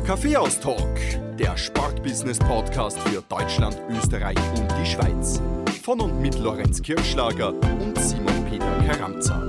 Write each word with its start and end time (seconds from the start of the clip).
Business 0.00 0.04
AT. 0.04 0.06
Kaffeehaus-Talk, 0.06 0.98
der 1.38 1.56
Sportbusiness-Podcast 1.56 2.98
für 3.00 3.22
Deutschland, 3.28 3.80
Österreich 3.90 4.36
und 4.56 4.68
die 4.80 4.86
Schweiz. 4.86 5.40
Von 5.82 6.00
und 6.00 6.20
mit 6.20 6.38
Lorenz 6.38 6.82
Kirschlager 6.82 7.54
und 7.54 7.98
Simon 7.98 8.44
Peter 8.48 8.78
Karamza. 8.86 9.42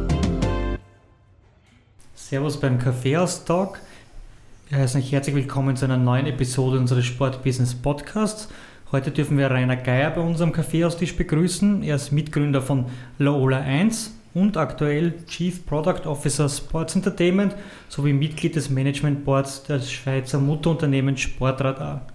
Servus 2.15 2.59
beim 2.59 2.79
Kaffeehaus-Talk. 2.79 3.79
Wir 4.69 4.77
heißen 4.79 5.01
euch 5.01 5.11
herzlich 5.11 5.35
willkommen 5.35 5.75
zu 5.75 5.85
einer 5.85 5.97
neuen 5.97 6.27
Episode 6.27 6.77
unseres 6.79 7.05
Sportbusiness-Podcasts. 7.05 8.49
Heute 8.91 9.11
dürfen 9.11 9.37
wir 9.37 9.51
Rainer 9.51 9.77
Geier 9.77 10.11
bei 10.11 10.21
unserem 10.21 10.51
Kaffeehaustisch 10.51 11.15
begrüßen. 11.15 11.83
Er 11.83 11.95
ist 11.95 12.11
Mitgründer 12.11 12.61
von 12.61 12.85
Laola 13.17 13.59
1 13.59 14.20
und 14.33 14.57
aktuell 14.57 15.13
Chief 15.27 15.65
Product 15.65 16.05
Officer 16.05 16.47
Sports 16.47 16.95
Entertainment 16.95 17.55
sowie 17.89 18.13
Mitglied 18.13 18.55
des 18.55 18.69
Management 18.69 19.25
Boards 19.25 19.63
des 19.63 19.91
Schweizer 19.91 20.39
Mutterunternehmens 20.39 21.21
Sportradar. 21.21 22.07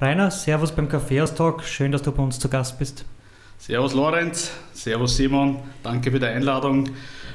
Rainer, 0.00 0.30
Servus 0.30 0.72
beim 0.72 0.88
Kaffeehaus-Talk. 0.88 1.62
Schön, 1.62 1.92
dass 1.92 2.02
du 2.02 2.12
bei 2.12 2.22
uns 2.22 2.38
zu 2.38 2.48
Gast 2.48 2.78
bist. 2.78 3.04
Servus 3.58 3.92
Lorenz, 3.92 4.50
Servus 4.72 5.16
Simon, 5.16 5.58
danke 5.82 6.10
für 6.10 6.18
die 6.18 6.26
Einladung 6.26 6.88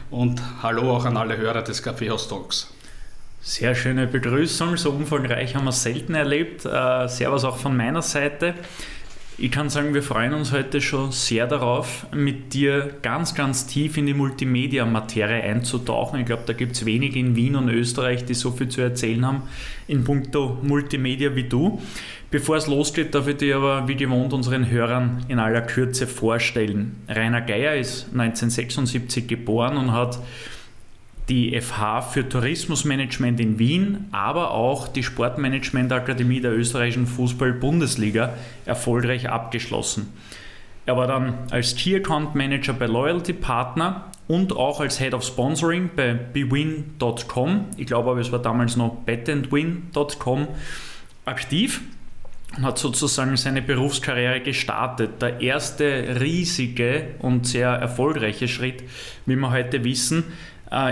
und 0.10 0.42
hallo 0.64 0.96
auch 0.96 1.06
an 1.06 1.18
alle 1.18 1.38
Hörer 1.38 1.62
des 1.62 1.84
Kaffeehaus-Talks. 1.84 2.72
Sehr 3.42 3.76
schöne 3.76 4.08
Begrüßung, 4.08 4.76
so 4.76 4.90
umfangreich 4.90 5.56
haben 5.56 5.66
wir 5.66 5.70
es 5.70 5.84
selten 5.84 6.16
erlebt. 6.16 6.66
Äh, 6.66 7.08
servus 7.08 7.44
auch 7.44 7.58
von 7.58 7.78
meiner 7.78 8.02
Seite. 8.02 8.56
Ich 9.38 9.52
kann 9.52 9.70
sagen, 9.70 9.94
wir 9.94 10.02
freuen 10.02 10.34
uns 10.34 10.54
heute 10.54 10.80
schon 10.80 11.12
sehr 11.12 11.46
darauf, 11.46 12.08
mit 12.14 12.54
dir 12.54 12.96
ganz, 13.02 13.36
ganz 13.36 13.68
tief 13.68 13.98
in 13.98 14.06
die 14.06 14.14
Multimedia-Materie 14.14 15.44
einzutauchen. 15.44 16.22
Ich 16.22 16.26
glaube, 16.26 16.44
da 16.46 16.54
gibt 16.54 16.72
es 16.72 16.86
wenige 16.86 17.20
in 17.20 17.36
Wien 17.36 17.58
und 17.58 17.68
Österreich, 17.68 18.24
die 18.24 18.34
so 18.34 18.52
viel 18.52 18.70
zu 18.70 18.80
erzählen 18.80 19.26
haben 19.26 19.44
in 19.90 20.06
puncto 20.06 20.58
Multimedia 20.62 21.36
wie 21.36 21.44
du. 21.44 21.82
Bevor 22.32 22.56
es 22.56 22.68
losgeht, 22.68 23.14
darf 23.14 23.28
ich 23.28 23.36
dir 23.36 23.58
aber 23.58 23.90
wie 23.90 23.96
gewohnt 23.96 24.32
unseren 24.32 24.70
Hörern 24.70 25.26
in 25.28 25.38
aller 25.38 25.62
Kürze 25.62 26.08
vorstellen. 26.08 27.04
Rainer 27.10 27.42
Geier 27.42 27.76
ist 27.76 28.06
1976 28.14 29.28
geboren 29.28 29.76
und 29.76 29.92
hat 29.92 30.18
die 31.30 31.60
FH 31.60 32.02
für 32.02 32.30
Tourismusmanagement 32.30 33.40
in 33.40 33.58
Wien, 33.58 34.06
aber 34.12 34.52
auch 34.52 34.88
die 34.88 35.04
Sportmanagementakademie 35.04 36.42
der 36.42 36.56
österreichischen 36.56 37.08
Fußball-Bundesliga 37.08 38.34
erfolgreich 38.66 39.30
abgeschlossen. 39.30 40.14
Er 40.86 40.98
war 40.98 41.08
dann 41.08 41.34
als 41.50 41.76
Key 41.76 41.96
Account 41.96 42.36
Manager 42.36 42.74
bei 42.74 42.86
Loyalty 42.86 43.34
Partner 43.34 44.12
und 44.28 44.56
auch 44.56 44.80
als 44.80 45.00
Head 45.00 45.16
of 45.16 45.24
Sponsoring 45.24 45.90
bei 45.96 46.14
bewin.com, 46.14 47.66
ich 47.78 47.88
glaube 47.88 48.12
aber 48.12 48.20
es 48.20 48.32
war 48.32 48.40
damals 48.40 48.76
noch 48.76 48.96
betandwin.com, 49.06 50.48
aktiv 51.26 51.82
und 52.56 52.66
hat 52.66 52.78
sozusagen 52.78 53.36
seine 53.36 53.64
Berufskarriere 53.64 54.42
gestartet. 54.42 55.22
Der 55.22 55.42
erste 55.42 56.20
riesige 56.22 57.16
und 57.20 57.48
sehr 57.48 57.70
erfolgreiche 57.70 58.48
Schritt, 58.48 58.84
wie 59.26 59.36
wir 59.36 59.52
heute 59.52 59.84
wissen, 59.84 60.24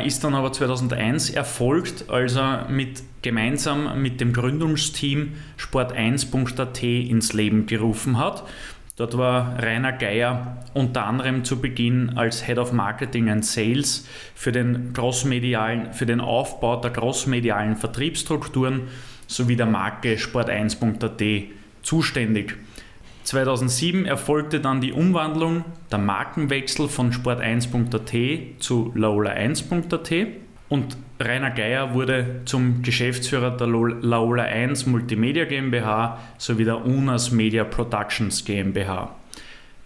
ist 0.06 0.24
dann 0.24 0.36
aber 0.36 0.52
2001 0.52 1.32
erfolgt, 1.32 2.10
als 2.10 2.36
er 2.36 2.70
mit, 2.70 3.04
gemeinsam 3.22 4.02
mit 4.02 4.22
dem 4.22 4.32
Gründungsteam 4.32 5.34
Sport1.at 5.58 6.84
ins 6.84 7.34
Leben 7.34 7.66
gerufen 7.66 8.18
hat. 8.18 8.44
Dort 8.96 9.18
war 9.18 9.58
Rainer 9.60 9.92
Geier 9.92 10.58
unter 10.76 11.08
anderem 11.08 11.44
zu 11.44 11.60
Beginn 11.60 12.16
als 12.16 12.46
Head 12.46 12.60
of 12.60 12.74
Marketing 12.74 13.28
and 13.30 13.44
Sales 13.44 14.08
für 14.36 14.52
den, 14.52 14.94
crossmedialen, 14.94 15.94
für 15.94 16.06
den 16.06 16.22
Aufbau 16.22 16.80
der 16.80 16.92
crossmedialen 16.92 17.76
Vertriebsstrukturen 17.76 18.82
sowie 19.26 19.56
der 19.56 19.66
Marke 19.66 20.18
Sport1.at 20.18 21.50
zuständig. 21.82 22.56
2007 23.24 24.06
erfolgte 24.06 24.60
dann 24.60 24.82
die 24.82 24.92
Umwandlung, 24.92 25.64
der 25.92 26.00
Markenwechsel 26.00 26.90
von 26.90 27.12
Sport1.at 27.12 28.62
zu 28.62 28.94
Laola1.at 28.96 30.28
und 30.70 30.98
Rainer 31.20 31.52
Geier 31.52 31.94
wurde 31.94 32.42
zum 32.46 32.82
Geschäftsführer 32.82 33.52
der 33.52 33.68
Laola 33.68 34.44
1 34.44 34.88
Multimedia 34.88 35.46
GmbH 35.46 36.20
sowie 36.38 36.66
der 36.66 36.86
UNAS 36.86 37.32
Media 37.32 37.64
Productions 37.64 38.44
GmbH. 38.44 39.16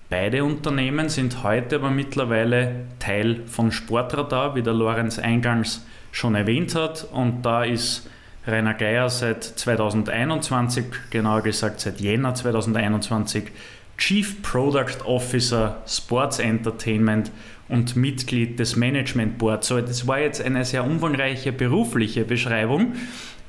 Beide 0.10 0.46
Unternehmen 0.46 1.10
sind 1.10 1.44
heute 1.44 1.76
aber 1.76 1.92
mittlerweile 1.92 2.86
Teil 3.00 3.42
von 3.46 3.72
Sportradar, 3.74 4.56
wie 4.56 4.64
der 4.64 4.74
Lorenz 4.74 5.20
eingangs 5.20 5.86
schon 6.14 6.34
erwähnt 6.34 6.74
hat, 6.76 7.06
und 7.12 7.46
da 7.46 7.66
ist 7.66 8.10
Rainer 8.48 8.74
Geier 8.74 9.10
seit 9.10 9.44
2021, 9.44 10.86
genauer 11.10 11.42
gesagt 11.42 11.82
seit 11.82 12.00
Jänner 12.00 12.34
2021, 12.34 13.52
Chief 13.98 14.42
Product 14.42 15.04
Officer 15.06 15.82
Sports 15.86 16.40
Entertainment 16.40 17.32
und 17.68 17.98
Mitglied 17.98 18.58
des 18.58 18.78
Management 18.78 19.38
Boards. 19.38 19.68
So, 19.68 19.82
das 19.82 20.08
war 20.08 20.20
jetzt 20.20 20.42
eine 20.42 20.64
sehr 20.64 20.86
umfangreiche 20.86 21.52
berufliche 21.52 22.24
Beschreibung. 22.24 22.94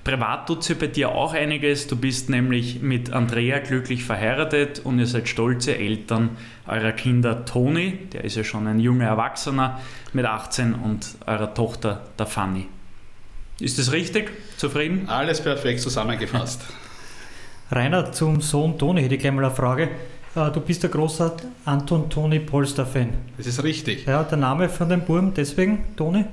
Privat 0.03 0.47
tut 0.47 0.65
sich 0.65 0.77
bei 0.77 0.87
dir 0.87 1.11
auch 1.11 1.35
einiges. 1.35 1.87
Du 1.87 1.95
bist 1.95 2.29
nämlich 2.31 2.81
mit 2.83 3.13
Andrea 3.13 3.59
glücklich 3.61 4.03
verheiratet 4.03 4.81
und 4.83 4.99
ihr 4.99 5.07
seid 5.07 5.29
stolze 5.29 5.77
Eltern 5.77 6.31
eurer 6.67 6.93
Kinder 6.93 7.45
Toni, 7.45 8.09
der 8.13 8.25
ist 8.25 8.37
ja 8.37 8.43
schon 8.43 8.67
ein 8.67 8.81
junger 8.81 9.07
Erwachsener 9.07 9.81
mit 10.13 10.25
18 10.25 10.75
und 10.75 11.07
eurer 11.27 11.53
Tochter 11.55 12.07
der 12.19 12.27
Fanny. 12.27 12.67
Ist 13.61 13.77
das 13.77 13.91
richtig? 13.91 14.31
Zufrieden? 14.57 15.09
Alles 15.09 15.41
perfekt 15.41 15.81
zusammengefasst. 15.81 16.61
Rainer, 17.73 18.13
zum 18.13 18.41
Sohn 18.41 18.79
Toni 18.79 19.03
hätte 19.03 19.17
ich 19.17 19.21
gleich 19.21 19.33
mal 19.33 19.45
eine 19.45 19.55
Frage. 19.55 19.89
Äh, 20.37 20.51
du 20.53 20.61
bist 20.61 20.85
der 20.85 20.91
große 20.91 21.33
Anton 21.65 22.09
Toni 22.09 22.39
Polster-Fan. 22.39 23.09
Das 23.37 23.49
ist 23.49 23.65
richtig. 23.65 24.07
Ja, 24.07 24.23
der 24.23 24.39
Name 24.39 24.69
von 24.69 24.89
dem 24.89 25.01
Burm, 25.01 25.35
deswegen 25.35 25.97
Toni? 25.97 26.25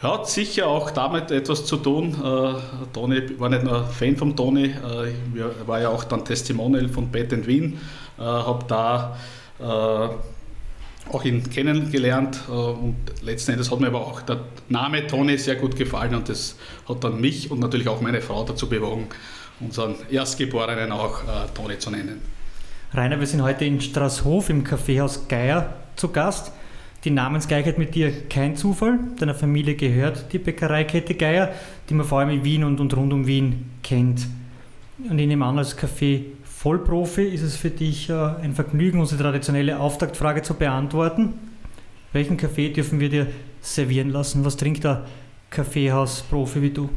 Ja, 0.00 0.12
hat 0.14 0.28
sicher 0.28 0.68
auch 0.68 0.92
damit 0.92 1.32
etwas 1.32 1.66
zu 1.66 1.76
tun. 1.76 2.14
Äh, 2.22 2.54
Toni 2.92 3.38
war 3.40 3.48
nicht 3.48 3.64
nur 3.64 3.84
Fan 3.86 4.16
von 4.16 4.36
Toni, 4.36 4.66
äh, 4.66 5.10
ich 5.10 5.66
war 5.66 5.80
ja 5.80 5.88
auch 5.88 6.04
dann 6.04 6.24
Testimonial 6.24 6.88
von 6.88 7.10
Bad 7.10 7.46
Wien, 7.48 7.80
äh, 8.18 8.22
habe 8.22 8.64
da 8.68 9.16
auch 11.10 11.24
ihn 11.24 11.48
kennengelernt 11.48 12.40
äh, 12.48 12.52
und 12.52 12.96
letzten 13.22 13.52
Endes 13.52 13.70
hat 13.70 13.80
mir 13.80 13.88
aber 13.88 14.06
auch 14.06 14.22
der 14.22 14.40
Name 14.68 15.06
Toni 15.06 15.38
sehr 15.38 15.56
gut 15.56 15.76
gefallen 15.76 16.14
und 16.14 16.28
das 16.28 16.56
hat 16.88 17.04
dann 17.04 17.20
mich 17.20 17.50
und 17.50 17.60
natürlich 17.60 17.88
auch 17.88 18.00
meine 18.00 18.20
Frau 18.20 18.44
dazu 18.44 18.68
bewogen, 18.68 19.08
unseren 19.60 19.96
Erstgeborenen 20.10 20.92
auch 20.92 21.22
äh, 21.22 21.26
Toni 21.54 21.78
zu 21.78 21.90
nennen. 21.90 22.20
Rainer, 22.92 23.18
wir 23.18 23.26
sind 23.26 23.42
heute 23.42 23.64
in 23.64 23.80
Straßhof 23.80 24.50
im 24.50 24.62
Kaffeehaus 24.64 25.26
Geier 25.28 25.74
zu 25.96 26.08
Gast. 26.08 26.52
Die 27.04 27.10
Namensgleichheit 27.10 27.76
mit 27.76 27.94
dir 27.94 28.28
kein 28.28 28.56
Zufall. 28.56 28.98
Deiner 29.18 29.34
Familie 29.34 29.74
gehört 29.74 30.32
die 30.32 30.38
Bäckereikette 30.38 31.14
Geier, 31.14 31.52
die 31.88 31.94
man 31.94 32.06
vor 32.06 32.20
allem 32.20 32.30
in 32.30 32.44
Wien 32.44 32.64
und, 32.64 32.80
und 32.80 32.96
rund 32.96 33.12
um 33.12 33.26
Wien 33.26 33.70
kennt. 33.82 34.26
Und 35.10 35.18
ich 35.18 35.26
nehme 35.26 35.44
an, 35.44 35.58
als 35.58 35.76
Kaffee 35.76 36.24
Vollprofi 36.64 37.24
ist 37.24 37.42
es 37.42 37.56
für 37.56 37.68
dich 37.68 38.08
äh, 38.08 38.14
ein 38.14 38.54
Vergnügen, 38.54 38.98
unsere 38.98 39.20
traditionelle 39.20 39.78
Auftaktfrage 39.78 40.40
zu 40.40 40.54
beantworten. 40.54 41.34
Welchen 42.14 42.38
Kaffee 42.38 42.70
dürfen 42.70 43.00
wir 43.00 43.10
dir 43.10 43.26
servieren 43.60 44.08
lassen? 44.08 44.46
Was 44.46 44.56
trinkt 44.56 44.82
der 44.82 45.04
Kaffeehausprofi 45.50 46.62
wie 46.62 46.70
du? 46.70 46.88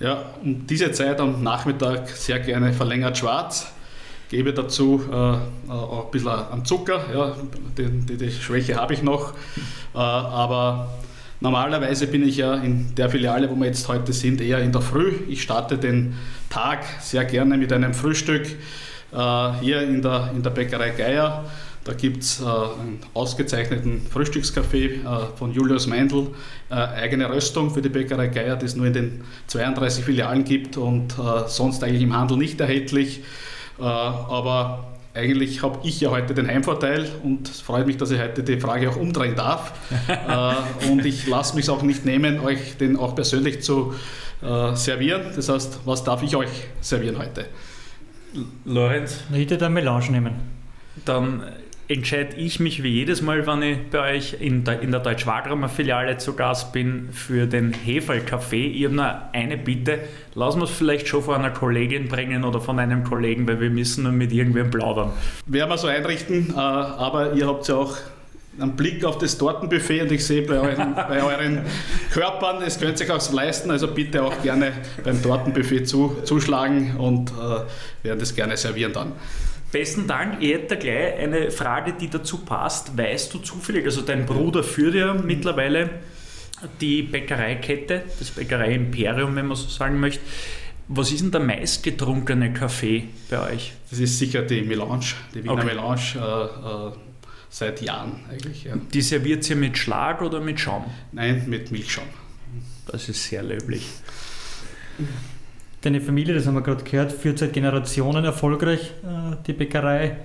Ja, 0.00 0.34
um 0.42 0.66
diese 0.66 0.92
Zeit 0.92 1.18
am 1.18 1.42
Nachmittag 1.42 2.10
sehr 2.10 2.40
gerne 2.40 2.74
verlängert 2.74 3.16
schwarz. 3.16 3.72
Gebe 4.28 4.52
dazu 4.52 5.02
äh, 5.10 5.70
auch 5.72 6.04
ein 6.04 6.10
bisschen 6.10 6.28
an 6.28 6.62
Zucker. 6.66 7.06
Ja, 7.10 7.34
die, 7.78 7.88
die, 7.88 8.18
die 8.18 8.30
Schwäche 8.30 8.76
habe 8.76 8.92
ich 8.92 9.02
noch. 9.02 9.32
Äh, 9.94 9.98
aber 9.98 10.92
normalerweise 11.44 12.06
bin 12.06 12.26
ich 12.26 12.38
ja 12.38 12.54
in 12.54 12.94
der 12.94 13.10
Filiale, 13.10 13.50
wo 13.50 13.54
wir 13.54 13.66
jetzt 13.66 13.86
heute 13.86 14.14
sind, 14.14 14.40
eher 14.40 14.60
in 14.60 14.72
der 14.72 14.80
Früh. 14.80 15.12
Ich 15.28 15.42
starte 15.42 15.76
den 15.76 16.14
Tag 16.48 16.84
sehr 17.00 17.26
gerne 17.26 17.58
mit 17.58 17.70
einem 17.70 17.92
Frühstück 17.92 18.46
äh, 19.12 19.52
hier 19.60 19.82
in 19.82 20.00
der, 20.00 20.30
in 20.34 20.42
der 20.42 20.50
Bäckerei 20.50 20.90
Geier. 20.90 21.44
Da 21.84 21.92
gibt 21.92 22.22
es 22.22 22.40
äh, 22.40 22.44
einen 22.44 22.98
ausgezeichneten 23.12 24.06
Frühstückskaffee 24.10 24.86
äh, 24.86 25.00
von 25.36 25.52
Julius 25.52 25.86
Meindl, 25.86 26.28
äh, 26.70 26.76
eigene 26.76 27.28
Röstung 27.28 27.70
für 27.70 27.82
die 27.82 27.90
Bäckerei 27.90 28.28
Geier, 28.28 28.56
die 28.56 28.64
es 28.64 28.74
nur 28.74 28.86
in 28.86 28.94
den 28.94 29.24
32 29.48 30.02
Filialen 30.02 30.44
gibt 30.44 30.78
und 30.78 31.12
äh, 31.18 31.46
sonst 31.46 31.84
eigentlich 31.84 32.02
im 32.02 32.16
Handel 32.16 32.38
nicht 32.38 32.58
erhältlich. 32.58 33.20
Äh, 33.78 33.82
aber 33.82 34.93
eigentlich 35.14 35.62
habe 35.62 35.78
ich 35.84 36.00
ja 36.00 36.10
heute 36.10 36.34
den 36.34 36.48
Heimvorteil 36.48 37.08
und 37.22 37.48
es 37.48 37.60
freut 37.60 37.86
mich, 37.86 37.96
dass 37.96 38.10
ich 38.10 38.20
heute 38.20 38.42
die 38.42 38.60
Frage 38.60 38.90
auch 38.90 38.96
umdrehen 38.96 39.36
darf. 39.36 39.72
äh, 40.08 40.90
und 40.90 41.06
ich 41.06 41.26
lasse 41.26 41.54
mich 41.54 41.70
auch 41.70 41.82
nicht 41.82 42.04
nehmen, 42.04 42.40
euch 42.40 42.76
den 42.76 42.96
auch 42.96 43.14
persönlich 43.14 43.62
zu 43.62 43.94
äh, 44.42 44.74
servieren. 44.74 45.22
Das 45.34 45.48
heißt, 45.48 45.80
was 45.84 46.02
darf 46.02 46.22
ich 46.22 46.34
euch 46.34 46.50
servieren 46.80 47.18
heute? 47.18 47.46
Lorenz? 48.64 49.20
Ich 49.30 49.38
hätte 49.38 49.56
da 49.56 49.68
Melange 49.68 50.10
nehmen. 50.10 50.34
Dann 51.04 51.44
entscheide 51.88 52.36
ich 52.36 52.60
mich 52.60 52.82
wie 52.82 52.88
jedes 52.88 53.20
Mal, 53.20 53.46
wenn 53.46 53.62
ich 53.62 53.78
bei 53.90 54.14
euch 54.14 54.36
in 54.40 54.64
der, 54.64 54.80
in 54.80 54.90
der 54.90 55.00
Deutsch-Wagramer 55.00 55.68
Filiale 55.68 56.16
zu 56.18 56.34
Gast 56.34 56.72
bin, 56.72 57.10
für 57.12 57.46
den 57.46 57.72
Heferl-Kaffee. 57.72 58.66
Ich 58.66 58.84
habe 58.84 58.94
nur 58.94 59.22
eine 59.32 59.56
Bitte. 59.56 60.00
Lassen 60.34 60.60
wir 60.60 60.64
es 60.64 60.70
vielleicht 60.70 61.08
schon 61.08 61.22
von 61.22 61.36
einer 61.36 61.50
Kollegin 61.50 62.08
bringen 62.08 62.44
oder 62.44 62.60
von 62.60 62.78
einem 62.78 63.04
Kollegen, 63.04 63.46
weil 63.46 63.60
wir 63.60 63.70
müssen 63.70 64.04
nur 64.04 64.12
mit 64.12 64.32
irgendwem 64.32 64.70
plaudern. 64.70 65.12
Werden 65.46 65.70
wir 65.70 65.78
so 65.78 65.88
einrichten, 65.88 66.50
äh, 66.50 66.58
aber 66.58 67.34
ihr 67.34 67.46
habt 67.46 67.68
ja 67.68 67.76
auch 67.76 67.96
einen 68.58 68.76
Blick 68.76 69.04
auf 69.04 69.18
das 69.18 69.36
Tortenbuffet 69.36 70.02
und 70.02 70.12
ich 70.12 70.24
sehe 70.24 70.42
bei 70.42 70.58
euren, 70.60 70.94
bei 70.94 71.22
euren 71.22 71.62
Körpern, 72.12 72.62
es 72.62 72.78
könnt 72.78 72.98
sich 72.98 73.10
auch 73.10 73.32
leisten, 73.32 73.70
also 73.70 73.88
bitte 73.88 74.22
auch 74.22 74.42
gerne 74.42 74.72
beim 75.02 75.20
Tortenbuffet 75.20 75.86
zu, 75.86 76.16
zuschlagen 76.24 76.96
und 76.96 77.30
äh, 77.30 78.06
werden 78.06 78.20
das 78.20 78.34
gerne 78.34 78.56
servieren 78.56 78.92
dann. 78.92 79.12
Besten 79.74 80.06
Dank. 80.06 80.40
Ich 80.40 80.52
hätte 80.52 80.76
gleich 80.76 81.18
eine 81.18 81.50
Frage, 81.50 81.94
die 81.94 82.08
dazu 82.08 82.38
passt. 82.38 82.96
Weißt 82.96 83.34
du 83.34 83.40
zufällig, 83.40 83.84
also 83.84 84.02
dein 84.02 84.24
Bruder 84.24 84.62
führt 84.62 84.94
ja 84.94 85.14
mittlerweile 85.14 85.90
die 86.80 87.02
Bäckereikette, 87.02 88.04
das 88.16 88.30
Bäckerei-Imperium, 88.30 89.34
wenn 89.34 89.48
man 89.48 89.56
so 89.56 89.68
sagen 89.68 89.98
möchte. 89.98 90.22
Was 90.86 91.10
ist 91.10 91.22
denn 91.22 91.32
der 91.32 91.40
meistgetrunkene 91.40 92.52
Kaffee 92.52 93.08
bei 93.28 93.52
euch? 93.52 93.72
Das 93.90 93.98
ist 93.98 94.16
sicher 94.16 94.42
die 94.42 94.62
Melange, 94.62 95.06
die 95.34 95.42
Wiener 95.42 95.54
Okay. 95.54 95.64
Melange, 95.64 96.00
äh, 96.14 96.88
äh, 96.88 96.92
seit 97.50 97.82
Jahren 97.82 98.20
eigentlich. 98.30 98.62
Ja. 98.62 98.76
Die 98.76 99.02
serviert 99.02 99.50
ihr 99.50 99.56
mit 99.56 99.76
Schlag 99.76 100.22
oder 100.22 100.40
mit 100.40 100.60
Schaum? 100.60 100.84
Nein, 101.10 101.46
mit 101.48 101.72
Milchschaum. 101.72 102.06
Das 102.86 103.08
ist 103.08 103.24
sehr 103.24 103.42
löblich. 103.42 103.88
Deine 105.84 106.00
Familie, 106.00 106.32
das 106.32 106.46
haben 106.46 106.54
wir 106.54 106.62
gerade 106.62 106.82
gehört, 106.82 107.12
führt 107.12 107.38
seit 107.38 107.52
Generationen 107.52 108.24
erfolgreich 108.24 108.92
äh, 109.02 109.36
die 109.46 109.52
Bäckerei 109.52 110.16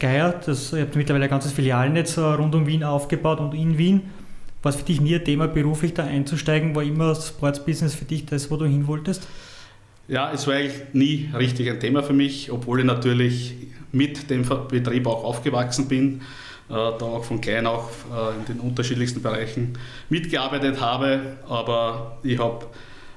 Geier. 0.00 0.40
Das, 0.44 0.72
ihr 0.72 0.80
habt 0.80 0.96
mittlerweile 0.96 1.26
ein 1.26 1.30
ganzes 1.30 1.52
Filialnetz 1.52 2.16
äh, 2.16 2.22
rund 2.22 2.52
um 2.52 2.66
Wien 2.66 2.82
aufgebaut 2.82 3.38
und 3.38 3.54
in 3.54 3.78
Wien. 3.78 4.10
War 4.64 4.70
es 4.70 4.76
für 4.76 4.82
dich 4.82 5.00
nie 5.00 5.14
ein 5.14 5.24
Thema, 5.24 5.46
beruflich 5.46 5.94
da 5.94 6.02
einzusteigen? 6.02 6.74
War 6.74 6.82
immer 6.82 7.14
Sportsbusiness 7.14 7.94
für 7.94 8.06
dich 8.06 8.26
das, 8.26 8.50
wo 8.50 8.56
du 8.56 8.64
hin 8.64 8.88
wolltest? 8.88 9.28
Ja, 10.08 10.32
es 10.32 10.48
war 10.48 10.54
eigentlich 10.54 10.82
nie 10.92 11.30
richtig 11.32 11.70
ein 11.70 11.78
Thema 11.78 12.02
für 12.02 12.12
mich, 12.12 12.50
obwohl 12.50 12.80
ich 12.80 12.86
natürlich 12.86 13.54
mit 13.92 14.30
dem 14.30 14.44
Betrieb 14.68 15.06
auch 15.06 15.22
aufgewachsen 15.22 15.86
bin, 15.86 16.22
äh, 16.70 16.72
da 16.72 17.04
auch 17.04 17.22
von 17.22 17.40
klein 17.40 17.68
auf 17.68 18.04
äh, 18.12 18.36
in 18.36 18.44
den 18.46 18.58
unterschiedlichsten 18.58 19.22
Bereichen 19.22 19.78
mitgearbeitet 20.08 20.80
habe. 20.80 21.20
Aber 21.48 22.18
ich 22.24 22.40
habe 22.40 22.66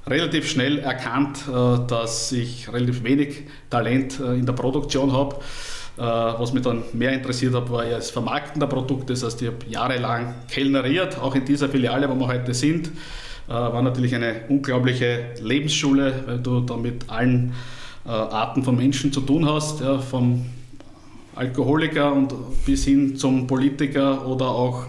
relativ 0.08 0.50
schnell 0.50 0.80
erkannt, 0.80 1.46
äh, 1.48 1.88
dass 1.88 2.32
ich 2.32 2.72
relativ 2.72 3.04
wenig 3.04 3.44
Talent 3.70 4.20
äh, 4.20 4.36
in 4.36 4.46
der 4.46 4.54
Produktion 4.54 5.12
habe. 5.14 5.36
Äh, 5.98 6.02
Was 6.02 6.54
mich 6.54 6.64
dann 6.64 6.84
mehr 6.94 7.12
interessiert 7.14 7.54
hat, 7.54 7.70
war 7.72 7.86
ja 7.86 7.98
das 7.98 8.10
Vermarkten 8.10 8.60
der 8.60 8.68
Produkte. 8.68 9.14
Das 9.14 9.24
heißt, 9.24 9.42
ich 9.42 9.48
habe 9.48 9.58
jahrelang 9.68 10.36
kellneriert, 10.50 11.20
auch 11.20 11.36
in 11.36 11.46
dieser 11.46 11.70
Filiale, 11.70 12.10
wo 12.10 12.16
wir 12.16 12.28
heute 12.28 12.54
sind. 12.54 12.92
War 13.48 13.82
natürlich 13.82 14.14
eine 14.14 14.42
unglaubliche 14.48 15.34
Lebensschule, 15.42 16.24
weil 16.28 16.38
du 16.38 16.60
da 16.60 16.78
mit 16.78 17.10
allen 17.10 17.56
Arten 18.06 18.64
von 18.64 18.78
Menschen 18.78 19.12
zu 19.12 19.22
tun 19.22 19.52
hast, 19.52 19.82
ja, 19.82 19.98
vom 19.98 20.46
Alkoholiker 21.34 22.14
und 22.14 22.32
bis 22.68 22.86
hin 22.86 23.16
zum 23.16 23.48
Politiker 23.48 24.28
oder 24.28 24.50
auch 24.50 24.86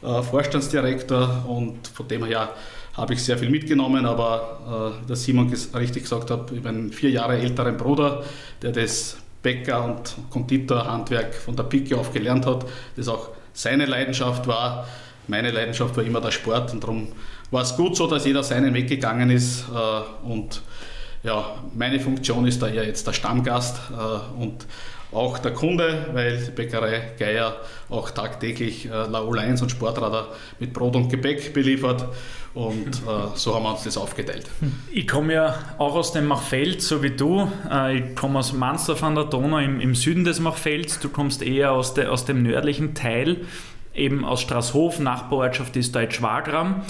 Vorstandsdirektor 0.00 1.44
und 1.46 1.86
von 1.86 2.08
dem 2.08 2.24
her 2.24 2.48
habe 2.98 3.14
ich 3.14 3.22
sehr 3.22 3.38
viel 3.38 3.48
mitgenommen, 3.48 4.04
aber 4.04 4.94
äh, 4.98 5.02
wie 5.02 5.06
der 5.06 5.16
Simon 5.16 5.50
ges 5.50 5.74
richtig 5.74 6.02
gesagt 6.02 6.30
hat, 6.30 6.50
ich 6.50 6.66
einen 6.66 6.92
vier 6.92 7.10
Jahre 7.10 7.38
älteren 7.38 7.76
Bruder, 7.76 8.24
der 8.60 8.72
das 8.72 9.16
Bäcker- 9.42 9.84
und 9.84 10.16
Konditorhandwerk 10.30 11.34
von 11.34 11.54
der 11.54 11.62
Pike 11.62 11.96
auf 11.96 12.12
gelernt 12.12 12.44
hat, 12.44 12.66
das 12.96 13.08
auch 13.08 13.30
seine 13.52 13.86
Leidenschaft 13.86 14.46
war. 14.48 14.86
Meine 15.28 15.50
Leidenschaft 15.52 15.96
war 15.96 16.04
immer 16.04 16.20
der 16.20 16.32
Sport 16.32 16.72
und 16.72 16.82
darum 16.82 17.08
war 17.50 17.62
es 17.62 17.76
gut 17.76 17.96
so, 17.96 18.06
dass 18.06 18.26
jeder 18.26 18.42
seinen 18.42 18.74
Weg 18.74 18.88
gegangen 18.88 19.30
ist 19.30 19.64
äh, 19.68 20.26
und 20.26 20.60
ja, 21.22 21.56
meine 21.74 22.00
Funktion 22.00 22.46
ist 22.46 22.62
da 22.62 22.68
eher 22.68 22.86
jetzt 22.86 23.06
der 23.06 23.12
Stammgast 23.12 23.80
äh, 23.90 24.40
und 24.42 24.66
auch 25.12 25.38
der 25.38 25.52
Kunde, 25.52 26.06
weil 26.12 26.38
die 26.38 26.50
Bäckerei 26.50 27.12
Geier 27.18 27.56
auch 27.88 28.10
tagtäglich 28.10 28.86
äh, 28.86 28.90
Laola 28.90 29.42
1 29.42 29.62
und 29.62 29.70
Sportradar 29.70 30.28
mit 30.58 30.72
Brot 30.72 30.96
und 30.96 31.08
Gebäck 31.08 31.54
beliefert 31.54 32.06
und 32.54 32.88
äh, 32.88 33.00
so 33.34 33.54
haben 33.54 33.62
wir 33.62 33.70
uns 33.72 33.84
das 33.84 33.96
aufgeteilt. 33.96 34.46
Ich 34.90 35.06
komme 35.06 35.34
ja 35.34 35.54
auch 35.78 35.94
aus 35.94 36.12
dem 36.12 36.26
Machfeld, 36.26 36.82
so 36.82 37.02
wie 37.02 37.10
du. 37.10 37.50
Äh, 37.70 37.98
Ich 37.98 38.16
komme 38.16 38.38
aus 38.38 38.52
Mansdorf 38.52 39.02
an 39.02 39.14
der 39.14 39.24
Donau 39.24 39.58
im, 39.58 39.80
im 39.80 39.94
Süden 39.94 40.24
des 40.24 40.40
Machfelds. 40.40 41.00
Du 41.00 41.08
kommst 41.08 41.42
eher 41.42 41.72
aus, 41.72 41.94
de, 41.94 42.06
aus 42.06 42.24
dem 42.24 42.42
nördlichen 42.42 42.94
Teil, 42.94 43.38
eben 43.94 44.24
aus 44.24 44.42
Straßhof. 44.42 44.98
Nachbarortschaft 44.98 45.76
ist 45.76 45.94
Deutsch-Wagram. 45.94 46.82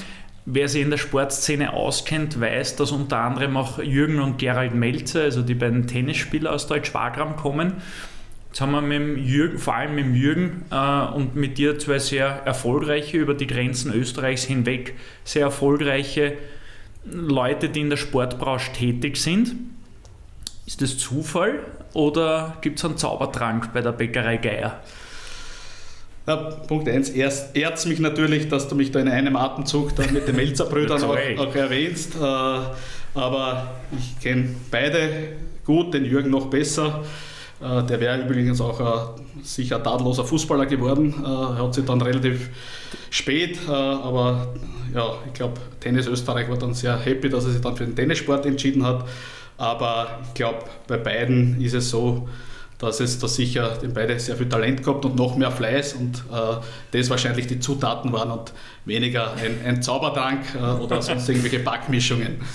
Wer 0.51 0.67
sich 0.67 0.81
in 0.81 0.89
der 0.89 0.97
Sportszene 0.97 1.75
auskennt, 1.75 2.41
weiß, 2.41 2.77
dass 2.77 2.91
unter 2.91 3.19
anderem 3.19 3.59
auch 3.59 3.81
Jürgen 3.81 4.19
und 4.19 4.39
Gerald 4.39 4.75
Melzer, 4.75 5.25
also 5.25 5.43
die 5.43 5.53
beiden 5.53 5.87
Tennisspieler 5.87 6.55
aus 6.55 6.67
Deutsch-Wagram, 6.67 7.37
kommen. 7.37 7.75
Jetzt 8.47 8.63
haben 8.63 8.73
wir 8.73 8.81
mit 8.81 9.19
Jürgen, 9.27 9.59
vor 9.59 9.75
allem 9.75 9.95
mit 9.95 10.07
dem 10.07 10.15
Jürgen 10.15 10.65
äh, 10.71 11.15
und 11.15 11.37
mit 11.37 11.59
dir 11.59 11.79
zwei 11.79 11.99
sehr 11.99 12.29
erfolgreiche, 12.47 13.19
über 13.19 13.35
die 13.35 13.47
Grenzen 13.47 13.93
Österreichs 13.93 14.45
hinweg, 14.45 14.95
sehr 15.23 15.43
erfolgreiche 15.43 16.39
Leute, 17.05 17.69
die 17.69 17.81
in 17.81 17.91
der 17.91 17.99
Sportbranche 17.99 18.73
tätig 18.73 19.19
sind. 19.19 19.55
Ist 20.65 20.81
das 20.81 20.97
Zufall 20.97 21.59
oder 21.93 22.57
gibt 22.63 22.79
es 22.79 22.87
einen 22.87 22.97
Zaubertrank 22.97 23.75
bei 23.75 23.83
der 23.83 23.93
Bäckerei 23.93 24.39
Geier? 24.39 24.81
Ja, 26.29 26.37
Punkt 26.37 26.87
1, 26.87 27.09
ehrt 27.09 27.49
es 27.55 27.87
mich 27.87 28.01
natürlich, 28.01 28.49
dass 28.49 28.69
du 28.69 28.75
mich 28.75 28.93
da 28.93 29.01
in 29.01 29.09
einem 29.09 29.35
Atemzug 29.35 29.97
da 29.97 30.03
mit 30.13 30.29
den 30.29 30.37
Melzer-Brüdern 30.37 31.03
auch, 31.05 31.17
auch 31.39 31.55
erwähnst. 31.55 32.17
Äh, 32.17 32.19
aber 33.15 33.71
ich 33.97 34.21
kenne 34.21 34.51
beide 34.71 35.09
gut, 35.65 35.95
den 35.95 36.05
Jürgen 36.05 36.29
noch 36.29 36.51
besser. 36.51 37.03
Äh, 37.63 37.83
der 37.85 37.99
wäre 38.01 38.21
übrigens 38.21 38.61
auch 38.61 38.79
ein 38.79 39.43
sicher 39.43 39.83
tadelloser 39.83 40.25
Fußballer 40.25 40.67
geworden. 40.67 41.15
Äh, 41.19 41.27
er 41.27 41.65
hat 41.65 41.73
sich 41.73 41.87
dann 41.87 42.03
relativ 42.03 42.51
spät, 43.09 43.59
äh, 43.67 43.71
aber 43.73 44.55
ja, 44.95 45.15
ich 45.27 45.33
glaube, 45.33 45.55
Tennis 45.81 46.07
Österreich 46.09 46.51
war 46.51 46.59
dann 46.59 46.75
sehr 46.75 46.99
happy, 46.99 47.31
dass 47.31 47.47
er 47.47 47.53
sich 47.53 47.63
dann 47.63 47.75
für 47.75 47.87
den 47.87 47.97
Tennissport 47.97 48.45
entschieden 48.45 48.85
hat. 48.85 49.07
Aber 49.57 50.21
ich 50.27 50.35
glaube, 50.35 50.59
bei 50.89 50.99
beiden 50.99 51.59
ist 51.59 51.73
es 51.73 51.89
so, 51.89 52.29
dass 52.79 53.01
es 53.01 53.19
da 53.19 53.27
sicher 53.27 53.77
den 53.77 53.93
beide 53.93 54.19
sehr 54.21 54.37
viel 54.37 54.49
Talent 54.49 54.85
gehabt 54.85 55.05
und 55.05 55.17
noch 55.17 55.37
mehr 55.37 55.51
Fleiß 55.51 55.95
und 55.95 56.25
äh, 56.33 56.59
das 56.93 57.11
wahrscheinlich 57.11 57.49
die 57.49 57.59
Zutaten 57.59 58.13
waren 58.13 58.31
und 58.31 58.53
weniger 58.85 59.35
ein, 59.35 59.61
ein 59.65 59.83
Zaubertrank 59.83 60.55
äh, 60.55 60.59
oder 60.59 61.03
sonst 61.03 61.29
irgendwelche 61.29 61.59
Backmischungen. 61.59 62.37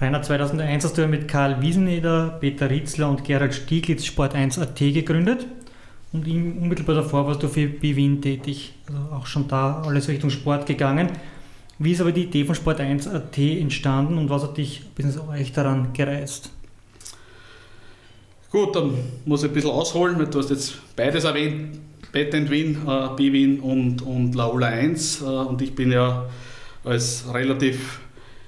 Rainer, 0.00 0.22
2001 0.22 0.84
hast 0.84 0.98
du 0.98 1.02
ja 1.02 1.08
mit 1.08 1.26
Karl 1.26 1.62
Wieseneder, 1.62 2.36
Peter 2.40 2.68
Ritzler 2.68 3.08
und 3.08 3.24
Gerald 3.24 3.54
Stieglitz 3.54 4.04
Sport 4.04 4.34
1 4.34 4.58
AT 4.58 4.78
gegründet 4.78 5.46
und 6.12 6.28
unmittelbar 6.28 6.96
davor 6.96 7.26
warst 7.26 7.42
du 7.42 7.48
für 7.48 7.66
BWin 7.66 8.22
tätig. 8.22 8.74
Also 8.86 9.00
auch 9.14 9.26
schon 9.26 9.48
da 9.48 9.82
alles 9.82 10.08
Richtung 10.08 10.30
Sport 10.30 10.66
gegangen. 10.66 11.10
Wie 11.78 11.92
ist 11.92 12.00
aber 12.00 12.12
die 12.12 12.24
Idee 12.24 12.44
von 12.44 12.54
Sport 12.54 12.80
1 12.80 13.08
AT 13.08 13.36
entstanden 13.38 14.16
und 14.16 14.30
was 14.30 14.42
hat 14.42 14.56
dich 14.56 14.82
bis 14.94 15.18
euch 15.18 15.52
daran 15.52 15.92
gereizt? 15.92 16.50
Gut, 18.56 18.74
dann 18.74 18.94
muss 19.26 19.42
ich 19.42 19.50
ein 19.50 19.52
bisschen 19.52 19.70
ausholen, 19.70 20.18
weil 20.18 20.28
du 20.28 20.38
hast 20.38 20.48
jetzt 20.48 20.78
beides 20.96 21.24
erwähnt, 21.24 21.78
Patent 22.10 22.48
Win, 22.48 22.78
äh, 22.88 23.08
B-Win 23.14 23.60
und, 23.60 24.00
und 24.00 24.34
Laola 24.34 24.68
1 24.68 25.20
äh, 25.20 25.24
und 25.26 25.60
ich 25.60 25.74
bin 25.74 25.92
ja 25.92 26.24
als 26.82 27.26
relativ 27.34 28.00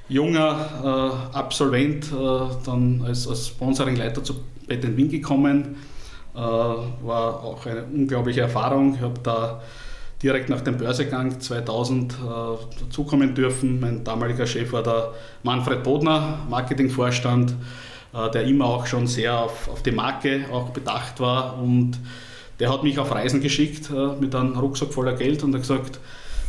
junger 0.08 1.20
äh, 1.32 1.36
Absolvent 1.36 2.06
äh, 2.06 2.16
dann 2.64 3.04
als, 3.06 3.28
als 3.28 3.48
Sponsoringleiter 3.48 4.24
zu 4.24 4.36
Patent 4.66 4.96
Win 4.96 5.10
gekommen. 5.10 5.76
Äh, 6.34 6.38
war 6.38 7.44
auch 7.44 7.66
eine 7.66 7.84
unglaubliche 7.84 8.40
Erfahrung. 8.40 8.94
Ich 8.94 9.02
habe 9.02 9.20
da 9.22 9.60
direkt 10.22 10.48
nach 10.48 10.62
dem 10.62 10.78
Börsegang 10.78 11.38
2000 11.38 12.12
äh, 12.14 12.16
dazukommen 12.80 13.34
dürfen. 13.34 13.78
Mein 13.78 14.04
damaliger 14.04 14.46
Chef 14.46 14.72
war 14.72 14.82
der 14.82 15.12
Manfred 15.42 15.82
Bodner, 15.82 16.38
Marketingvorstand. 16.48 17.54
Äh, 18.12 18.30
der 18.30 18.44
immer 18.44 18.66
auch 18.66 18.86
schon 18.86 19.06
sehr 19.06 19.38
auf, 19.38 19.68
auf 19.68 19.82
die 19.82 19.90
Marke 19.90 20.46
auch 20.50 20.70
bedacht 20.70 21.20
war. 21.20 21.58
Und 21.58 21.98
der 22.58 22.72
hat 22.72 22.82
mich 22.82 22.98
auf 22.98 23.10
Reisen 23.12 23.40
geschickt 23.40 23.90
äh, 23.90 24.14
mit 24.18 24.34
einem 24.34 24.58
Rucksack 24.58 24.92
voller 24.92 25.14
Geld 25.14 25.42
und 25.42 25.54
hat 25.54 25.62
gesagt, 25.62 26.00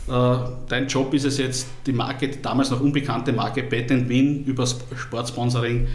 äh, 0.07 0.37
dein 0.69 0.87
Job 0.87 1.13
ist 1.13 1.25
es 1.25 1.37
jetzt, 1.37 1.67
die 1.85 1.91
Marke, 1.91 2.29
die 2.29 2.41
damals 2.41 2.71
noch 2.71 2.79
unbekannte 2.79 3.33
Marke 3.33 3.63
Bet 3.63 3.89
Win 3.89 4.45
über 4.45 4.65
Sportsponsoring 4.65 5.87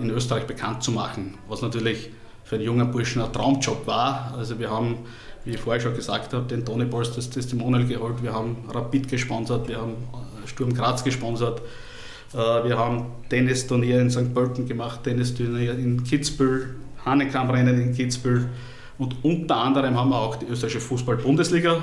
in 0.00 0.10
Österreich 0.10 0.46
bekannt 0.46 0.84
zu 0.84 0.92
machen, 0.92 1.36
was 1.48 1.62
natürlich 1.62 2.10
für 2.44 2.54
einen 2.54 2.64
jungen 2.64 2.92
Burschen 2.92 3.20
ein 3.20 3.32
Traumjob 3.32 3.88
war. 3.88 4.32
Also 4.38 4.56
wir 4.60 4.70
haben, 4.70 4.98
wie 5.44 5.50
ich 5.50 5.58
vorher 5.58 5.82
schon 5.82 5.96
gesagt 5.96 6.32
habe, 6.32 6.46
den 6.46 6.64
Tony 6.64 6.84
Balls 6.84 7.12
das 7.12 7.28
Testimonial 7.28 7.84
geholt, 7.84 8.22
wir 8.22 8.32
haben 8.32 8.56
Rapid 8.72 9.08
gesponsert, 9.08 9.66
wir 9.66 9.78
haben 9.78 9.94
Sturm 10.46 10.72
Graz 10.72 11.02
gesponsert, 11.02 11.60
wir 12.32 12.78
haben 12.78 13.06
Tennisturnier 13.30 14.00
in 14.00 14.10
St. 14.10 14.34
Pölten 14.34 14.68
gemacht, 14.68 15.04
Tennisturnier 15.04 15.72
in 15.72 16.04
Kitzbühel, 16.04 16.76
Hanekamp-Rennen 17.04 17.80
in 17.80 17.94
Kitzbühel, 17.94 18.50
und 18.98 19.16
unter 19.22 19.56
anderem 19.56 19.96
haben 19.96 20.10
wir 20.10 20.20
auch 20.20 20.36
die 20.36 20.46
österreichische 20.46 20.80
Fußball-Bundesliga 20.80 21.82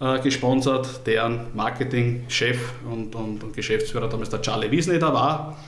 äh, 0.00 0.20
gesponsert, 0.20 1.06
deren 1.06 1.46
Marketingchef 1.54 2.72
und, 2.90 3.14
und, 3.14 3.42
und, 3.42 3.54
Geschäftsführer 3.54 4.08
damals 4.08 4.30
der 4.30 4.40
Charlie 4.40 4.70
Wiesneder 4.70 5.12
war. 5.12 5.58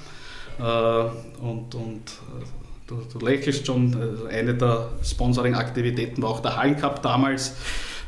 Äh, 0.58 1.42
und, 1.44 1.74
und 1.74 2.02
äh, 2.06 2.44
du, 2.86 3.02
du 3.12 3.24
lächelst 3.24 3.66
schon, 3.66 4.28
äh, 4.30 4.32
eine 4.32 4.54
der 4.54 4.90
Sponsoring-Aktivitäten 5.02 6.22
war 6.22 6.30
auch 6.30 6.40
der 6.40 6.56
Hallencup 6.56 7.02
damals. 7.02 7.56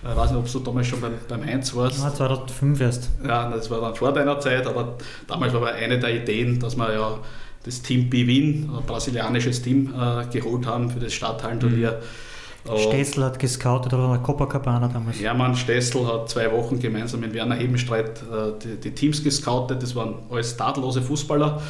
Ich 0.02 0.16
weiß 0.16 0.30
nicht, 0.30 0.38
ob 0.38 0.50
du 0.50 0.58
damals 0.60 0.86
schon 0.86 1.00
beim, 1.00 1.14
beim 1.28 1.42
1 1.42 1.74
warst. 1.74 1.98
Ja, 2.00 2.14
2005 2.14 2.80
erst. 2.80 3.10
Ja, 3.26 3.50
das 3.50 3.70
war 3.70 3.80
dann 3.80 3.94
vor 3.94 4.12
deiner 4.12 4.38
Zeit, 4.38 4.66
aber 4.66 4.96
damals 5.26 5.52
war 5.52 5.72
eine 5.72 5.98
der 5.98 6.22
Ideen, 6.22 6.60
dass 6.60 6.76
wir 6.76 6.92
ja 6.92 7.18
das 7.64 7.82
Team 7.82 8.08
B 8.08 8.26
Wien, 8.26 8.70
ein 8.76 8.86
brasilianisches 8.86 9.60
Team, 9.62 9.92
äh, 9.94 10.24
geholt 10.26 10.66
haben 10.66 10.90
für 10.90 11.00
das 11.00 11.12
Stadthallenturnier. 11.12 11.92
Mhm 11.92 12.28
Stessel 12.76 13.24
hat 13.24 13.38
gescoutet 13.38 13.92
oder 13.94 14.18
Copacabana 14.18 14.88
damals. 14.88 15.20
Hermann 15.20 15.56
Stessel 15.56 16.06
hat 16.06 16.28
zwei 16.28 16.50
Wochen 16.52 16.78
gemeinsam 16.78 17.20
mit 17.20 17.32
Werner 17.32 17.54
Hebenstreit 17.54 18.20
äh, 18.22 18.52
die, 18.62 18.76
die, 18.76 18.90
Teams 18.90 19.22
gescoutet. 19.22 19.82
Das 19.82 19.94
waren 19.94 20.16
alles 20.30 20.56
tadellose 20.56 21.00
Fußballer. 21.00 21.60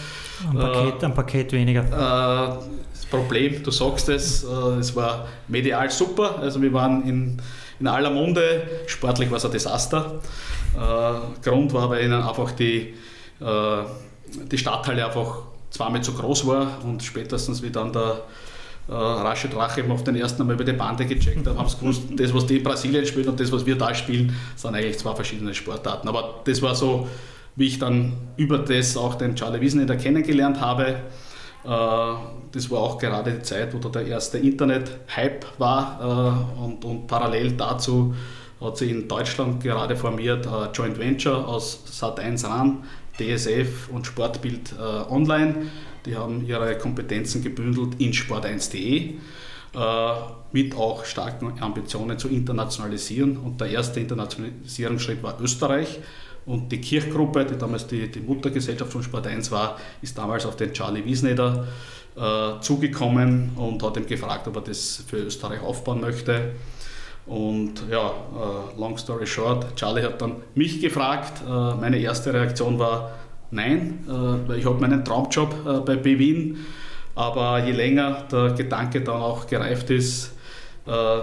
Ein 0.51 0.59
Paket, 0.59 1.03
äh, 1.03 1.07
ein 1.07 1.15
Paket 1.15 1.53
weniger. 1.53 1.85
Äh, 1.85 2.65
das 2.93 3.07
Problem, 3.11 3.63
du 3.63 3.71
sagst 3.71 4.09
es, 4.09 4.45
äh, 4.45 4.47
es 4.81 4.95
war 4.97 5.29
medial 5.47 5.91
super. 5.91 6.39
Also 6.41 6.61
wir 6.61 6.73
waren 6.73 7.07
in, 7.09 7.41
in 7.81 7.87
aller 7.87 8.11
Munde. 8.11 8.63
Sportlich 8.87 9.31
war 9.31 9.39
es 9.39 9.45
ein 9.45 9.53
Desaster. 9.53 10.21
Äh, 10.77 11.43
Grund 11.45 11.73
war 11.73 11.89
bei 11.89 12.03
ihnen 12.03 12.23
einfach 12.23 12.53
die, 12.53 12.95
äh, 13.41 13.83
die 14.51 14.59
Stadthalle 14.59 15.07
einfach 15.07 15.43
zweimal 15.71 16.03
zu 16.03 16.15
groß 16.15 16.47
war 16.47 16.79
und 16.85 17.03
spätestens 17.03 17.63
wie 17.63 17.71
dann 17.71 17.93
der 17.93 18.23
äh, 18.89 18.93
Rashid 18.93 19.55
Rachim 19.55 19.91
auf 19.91 20.03
den 20.03 20.17
ersten 20.17 20.47
Mal 20.47 20.55
über 20.55 20.65
die 20.65 20.73
Bande 20.73 21.05
gecheckt 21.05 21.47
hat, 21.47 21.57
haben 21.57 21.69
sie 21.69 21.79
gewusst, 21.79 22.03
das, 22.17 22.33
was 22.35 22.47
die 22.47 22.59
in 22.59 22.63
Brasilien 22.63 23.07
spielen 23.07 23.29
und 23.29 23.39
das, 23.39 23.53
was 23.53 23.67
wir 23.67 23.77
da 23.77 23.95
spielen, 23.95 24.35
sind 24.57 24.75
eigentlich 24.75 24.99
zwei 24.99 25.15
verschiedene 25.15 25.55
Sportarten. 25.55 26.09
Aber 26.09 26.41
das 26.45 26.63
war 26.63 26.75
so, 26.75 27.07
wie 27.57 27.67
ich 27.67 27.79
dann 27.79 28.13
über 28.37 28.59
das 28.59 28.97
auch 28.97 29.17
den 29.17 29.35
Charlie 29.35 29.61
Wiesneder 29.61 29.97
kennengelernt 29.97 30.61
habe. 30.61 30.97
Äh, 31.65 31.69
das 32.53 32.71
war 32.71 32.81
auch 32.81 32.99
gerade 32.99 33.33
die 33.33 33.43
Zeit, 33.43 33.75
wo 33.75 33.79
da 33.79 33.89
der 33.89 34.07
erste 34.07 34.39
Internet-Hype 34.39 35.47
war 35.59 36.47
äh, 36.59 36.65
und, 36.65 36.85
und 36.85 37.07
parallel 37.07 37.53
dazu 37.53 38.15
hat 38.61 38.77
sich 38.77 38.91
in 38.91 39.07
Deutschland 39.07 39.63
gerade 39.63 39.97
formiert 39.97 40.47
ein 40.47 40.73
Joint 40.73 40.99
Venture 40.99 41.47
aus 41.47 41.85
Sat1 41.91 42.45
RAN, 42.47 42.85
DSF 43.19 43.89
und 43.91 44.07
Sportbild 44.07 44.73
äh, 44.73 45.13
Online. 45.13 45.67
Die 46.07 46.17
haben 46.17 46.45
ihre 46.47 46.77
Kompetenzen 46.79 47.43
gebündelt 47.43 48.01
in 48.01 48.13
sport1.de 48.13 49.15
äh, 49.75 50.13
mit 50.53 50.75
auch 50.75 51.05
starken 51.05 51.61
Ambitionen 51.61 52.19
zu 52.19 52.29
internationalisieren. 52.29 53.37
Und 53.37 53.61
der 53.61 53.69
erste 53.69 54.01
Internationalisierungsschritt 54.01 55.23
war 55.23 55.41
Österreich. 55.41 56.01
Und 56.49 56.73
die 56.73 56.81
Kirchgruppe, 56.81 57.45
die 57.45 57.57
damals 57.57 57.87
die, 57.87 58.11
die 58.11 58.21
Muttergesellschaft 58.21 58.91
von 58.91 59.03
Sport 59.03 59.27
1 59.27 59.51
war, 59.51 59.79
ist 60.03 60.17
damals 60.17 60.47
auf 60.47 60.57
den 60.57 60.73
Charlie 60.73 61.05
Wiesneder 61.05 61.69
äh, 62.17 62.61
zugekommen 62.61 63.51
und 63.57 63.83
hat 63.83 63.97
ihm 63.97 64.07
gefragt, 64.07 64.49
ob 64.49 64.57
er 64.57 64.63
das 64.63 65.05
für 65.07 65.19
Österreich 65.19 65.61
aufbauen 65.63 66.01
möchte. 66.01 66.53
Und 67.27 67.85
ja, 67.91 68.09
äh, 68.09 68.81
long 68.81 68.97
story 68.97 69.27
short, 69.27 69.77
Charlie 69.77 70.03
hat 70.03 70.21
dann 70.23 70.37
mich 70.55 70.81
gefragt. 70.81 71.43
Äh, 71.47 71.75
meine 71.75 71.99
erste 71.99 72.33
Reaktion 72.33 72.79
war, 72.79 73.13
Nein, 73.51 74.05
äh, 74.09 74.59
ich 74.59 74.67
habe 74.67 74.79
meinen 74.79 75.05
Traumjob 75.05 75.55
äh, 75.67 75.81
bei 75.81 75.97
BWIN, 75.97 76.59
aber 77.15 77.65
je 77.65 77.73
länger 77.73 78.27
der 78.31 78.51
Gedanke 78.51 79.01
dann 79.01 79.23
auch 79.23 79.47
gereift 79.47 79.89
ist, 79.91 80.35
äh, 80.87 81.21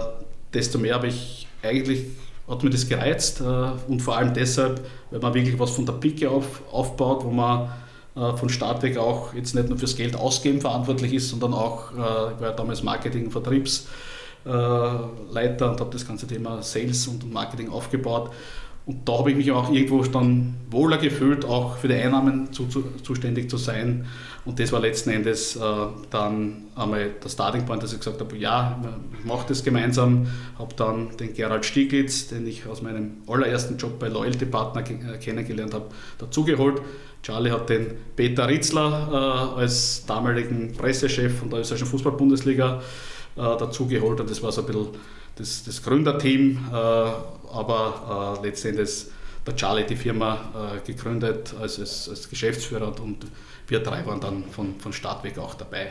desto 0.52 0.78
mehr 0.78 0.94
habe 0.96 1.06
ich 1.06 1.46
eigentlich, 1.62 2.06
hat 2.48 2.62
mir 2.62 2.70
das 2.70 2.88
gereizt 2.88 3.40
und 3.40 4.00
vor 4.00 4.16
allem 4.16 4.32
deshalb, 4.32 4.86
weil 5.10 5.20
man 5.20 5.34
wirklich 5.34 5.58
was 5.58 5.70
von 5.70 5.84
der 5.84 5.94
Picke 5.94 6.30
auf, 6.30 6.62
aufbaut, 6.70 7.24
wo 7.24 7.30
man 7.30 7.70
von 8.14 8.48
Start 8.48 8.82
weg 8.82 8.98
auch 8.98 9.34
jetzt 9.34 9.54
nicht 9.54 9.68
nur 9.68 9.78
fürs 9.78 9.96
Geld 9.96 10.16
ausgeben 10.16 10.60
verantwortlich 10.60 11.12
ist, 11.12 11.28
sondern 11.28 11.52
auch, 11.52 11.90
ich 11.90 11.98
war 11.98 12.40
ja 12.40 12.52
damals 12.52 12.82
Marketing, 12.82 13.30
Vertriebsleiter 13.30 15.70
und 15.70 15.80
habe 15.80 15.90
das 15.90 16.06
ganze 16.06 16.26
Thema 16.26 16.62
Sales 16.62 17.08
und 17.08 17.30
Marketing 17.32 17.68
aufgebaut 17.68 18.30
und 18.86 19.08
da 19.08 19.18
habe 19.18 19.32
ich 19.32 19.36
mich 19.36 19.50
auch 19.50 19.70
irgendwo 19.70 20.02
dann 20.04 20.54
wohler 20.70 20.98
gefühlt, 20.98 21.44
auch 21.44 21.76
für 21.76 21.88
die 21.88 21.94
Einnahmen 21.94 22.52
zu, 22.52 22.68
zu, 22.68 22.84
zuständig 23.02 23.50
zu 23.50 23.56
sein. 23.56 24.06
Und 24.46 24.60
das 24.60 24.70
war 24.70 24.80
letzten 24.80 25.10
Endes 25.10 25.56
äh, 25.56 25.60
dann 26.10 26.68
einmal 26.76 27.10
der 27.22 27.28
Starting 27.28 27.66
Point, 27.66 27.82
dass 27.82 27.92
ich 27.92 27.98
gesagt 27.98 28.20
habe, 28.20 28.36
ja, 28.36 28.80
ich 29.18 29.24
mache 29.24 29.44
das 29.48 29.64
gemeinsam. 29.64 30.28
Habe 30.56 30.72
dann 30.76 31.16
den 31.16 31.34
Gerald 31.34 31.64
Stieglitz, 31.64 32.28
den 32.28 32.46
ich 32.46 32.64
aus 32.66 32.80
meinem 32.80 33.22
allerersten 33.26 33.76
Job 33.76 33.98
bei 33.98 34.06
Loyalty 34.06 34.46
Partner 34.46 34.84
äh, 34.88 35.18
kennengelernt 35.18 35.74
habe, 35.74 35.86
dazugeholt. 36.18 36.80
Charlie 37.22 37.50
hat 37.50 37.68
den 37.68 37.88
Peter 38.14 38.46
Ritzler 38.46 39.08
äh, 39.56 39.60
als 39.60 40.06
damaligen 40.06 40.72
Pressechef 40.74 41.40
von 41.40 41.50
der 41.50 41.60
österreichischen 41.60 41.90
Fußball-Bundesliga 41.90 42.80
äh, 43.34 43.40
dazugeholt. 43.40 44.20
Und 44.20 44.30
das 44.30 44.40
war 44.44 44.52
so 44.52 44.60
ein 44.60 44.66
bisschen 44.68 44.88
das, 45.34 45.64
das 45.64 45.82
Gründerteam. 45.82 46.58
Äh, 46.72 46.74
aber 46.74 48.38
äh, 48.40 48.46
letztendlich 48.46 49.06
der 49.44 49.56
Charlie 49.56 49.84
die 49.84 49.96
Firma 49.96 50.38
äh, 50.54 50.86
gegründet 50.86 51.54
als, 51.60 51.78
als, 51.78 52.08
als 52.08 52.28
Geschäftsführer 52.28 52.92
und 53.00 53.26
wir 53.68 53.80
drei 53.80 54.06
waren 54.06 54.20
dann 54.20 54.44
von, 54.44 54.78
von 54.78 54.92
Start 54.92 55.24
weg 55.24 55.38
auch 55.38 55.54
dabei. 55.54 55.88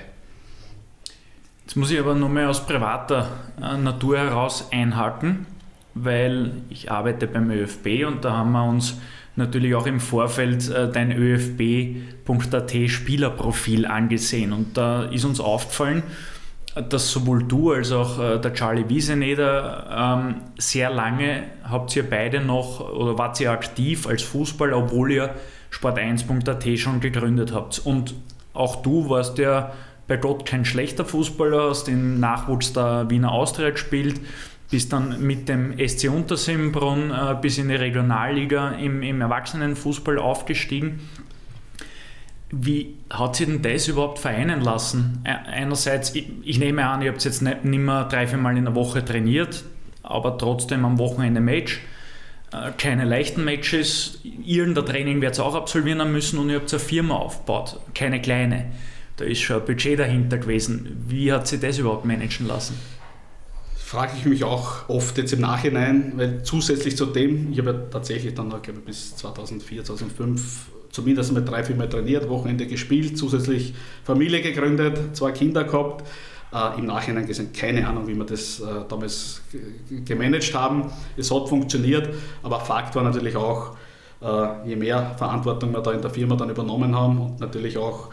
Jetzt 1.65 1.75
muss 1.75 1.91
ich 1.91 1.99
aber 1.99 2.13
mehr 2.13 2.49
aus 2.49 2.65
privater 2.65 3.27
äh, 3.61 3.77
Natur 3.77 4.17
heraus 4.17 4.69
einhaken, 4.71 5.47
weil 5.93 6.61
ich 6.69 6.91
arbeite 6.91 7.27
beim 7.27 7.49
ÖFB 7.49 8.05
und 8.07 8.23
da 8.23 8.37
haben 8.37 8.51
wir 8.51 8.63
uns 8.63 8.99
natürlich 9.35 9.73
auch 9.75 9.87
im 9.87 9.99
Vorfeld 9.99 10.69
äh, 10.69 10.91
dein 10.91 11.11
ÖFB.at 11.11 12.71
Spielerprofil 12.87 13.85
angesehen 13.85 14.53
und 14.53 14.77
da 14.77 15.05
ist 15.05 15.25
uns 15.25 15.39
aufgefallen, 15.39 16.03
dass 16.89 17.09
sowohl 17.09 17.43
du 17.43 17.71
als 17.71 17.91
auch 17.91 18.19
äh, 18.19 18.39
der 18.39 18.53
Charlie 18.53 18.87
Wieseneder 18.87 20.17
ähm, 20.19 20.35
sehr 20.57 20.89
lange 20.89 21.43
habt 21.63 21.95
ihr 21.95 22.07
beide 22.07 22.41
noch 22.41 22.79
oder 22.79 23.17
wart 23.17 23.39
ihr 23.39 23.51
aktiv 23.51 24.07
als 24.07 24.23
Fußballer, 24.23 24.77
obwohl 24.77 25.11
ihr 25.11 25.33
Sport1.at 25.79 26.79
schon 26.79 26.99
gegründet 26.99 27.53
habt. 27.53 27.79
Und 27.79 28.13
auch 28.53 28.77
du 28.77 29.09
warst 29.09 29.37
ja 29.37 29.73
bei 30.07 30.17
Gott 30.17 30.45
kein 30.45 30.65
schlechter 30.65 31.05
Fußballer, 31.05 31.69
hast 31.69 31.87
den 31.87 32.19
Nachwuchs 32.19 32.73
der 32.73 33.09
Wiener 33.09 33.31
Austria 33.31 33.71
gespielt, 33.71 34.19
bist 34.69 34.93
dann 34.93 35.21
mit 35.21 35.49
dem 35.49 35.73
SC 35.77 36.09
Untersimbrunn 36.09 37.11
äh, 37.11 37.35
bis 37.41 37.57
in 37.57 37.69
die 37.69 37.75
Regionalliga 37.75 38.71
im, 38.71 39.01
im 39.01 39.21
Erwachsenenfußball 39.21 40.19
aufgestiegen 40.19 41.01
wie 42.51 42.95
hat 43.09 43.35
sich 43.35 43.47
denn 43.47 43.61
das 43.61 43.87
überhaupt 43.87 44.19
vereinen 44.19 44.61
lassen? 44.61 45.23
Einerseits, 45.23 46.15
ich, 46.15 46.27
ich 46.43 46.59
nehme 46.59 46.87
an, 46.87 47.01
ihr 47.01 47.11
habt 47.11 47.23
jetzt 47.23 47.41
nicht, 47.41 47.65
nicht 47.65 47.79
mehr 47.79 48.05
drei, 48.05 48.27
vier 48.27 48.37
Mal 48.37 48.57
in 48.57 48.65
der 48.65 48.75
Woche 48.75 49.03
trainiert, 49.03 49.63
aber 50.03 50.37
trotzdem 50.37 50.85
am 50.85 50.97
Wochenende 50.99 51.41
Match. 51.41 51.81
Äh, 52.55 52.71
keine 52.77 53.05
leichten 53.05 53.43
Matches. 53.43 54.19
Irgendein 54.43 54.85
Training 54.85 55.21
wird 55.21 55.33
es 55.33 55.39
auch 55.39 55.55
absolvieren 55.55 56.11
müssen 56.11 56.39
und 56.39 56.49
ihr 56.49 56.57
habt 56.57 56.71
eine 56.71 56.79
Firma 56.79 57.15
aufgebaut, 57.15 57.79
keine 57.93 58.21
kleine. 58.21 58.71
Da 59.17 59.25
ist 59.25 59.41
schon 59.41 59.57
ein 59.61 59.65
Budget 59.65 59.99
dahinter 59.99 60.37
gewesen. 60.37 61.05
Wie 61.07 61.31
hat 61.31 61.47
sich 61.47 61.59
das 61.59 61.79
überhaupt 61.79 62.05
managen 62.05 62.47
lassen? 62.47 62.77
frage 63.77 64.13
ich 64.17 64.25
mich 64.25 64.43
auch 64.43 64.89
oft 64.89 65.17
jetzt 65.19 65.31
im 65.31 65.41
Nachhinein, 65.41 66.13
weil 66.15 66.43
zusätzlich 66.43 66.97
zu 66.97 67.05
dem, 67.05 67.51
ich 67.51 67.59
habe 67.59 67.71
ja 67.71 67.77
tatsächlich 67.91 68.33
dann, 68.33 68.49
glaube 68.49 68.63
ich, 68.67 68.85
bis 68.85 69.15
2004, 69.15 69.83
2005 69.83 70.65
zumindest 70.89 71.31
mal 71.33 71.45
drei, 71.45 71.63
vier 71.63 71.75
Mal 71.75 71.87
trainiert, 71.87 72.27
Wochenende 72.27 72.65
gespielt, 72.65 73.17
zusätzlich 73.17 73.75
Familie 74.03 74.41
gegründet, 74.41 75.15
zwei 75.15 75.31
Kinder 75.31 75.65
gehabt. 75.65 76.03
Äh, 76.55 76.79
Im 76.79 76.85
Nachhinein 76.85 77.27
gesehen, 77.27 77.51
keine 77.51 77.85
Ahnung, 77.85 78.07
wie 78.07 78.15
wir 78.15 78.23
das 78.23 78.61
äh, 78.61 78.63
damals 78.87 79.41
gemanagt 80.05 80.53
haben. 80.53 80.89
Es 81.17 81.29
hat 81.29 81.49
funktioniert, 81.49 82.09
aber 82.43 82.61
Fakt 82.61 82.95
war 82.95 83.03
natürlich 83.03 83.35
auch, 83.35 83.75
äh, 84.21 84.69
je 84.69 84.77
mehr 84.77 85.15
Verantwortung 85.17 85.73
wir 85.73 85.81
da 85.81 85.91
in 85.91 86.01
der 86.01 86.11
Firma 86.11 86.35
dann 86.35 86.49
übernommen 86.49 86.95
haben 86.95 87.19
und 87.19 87.39
natürlich 87.41 87.77
auch 87.77 88.09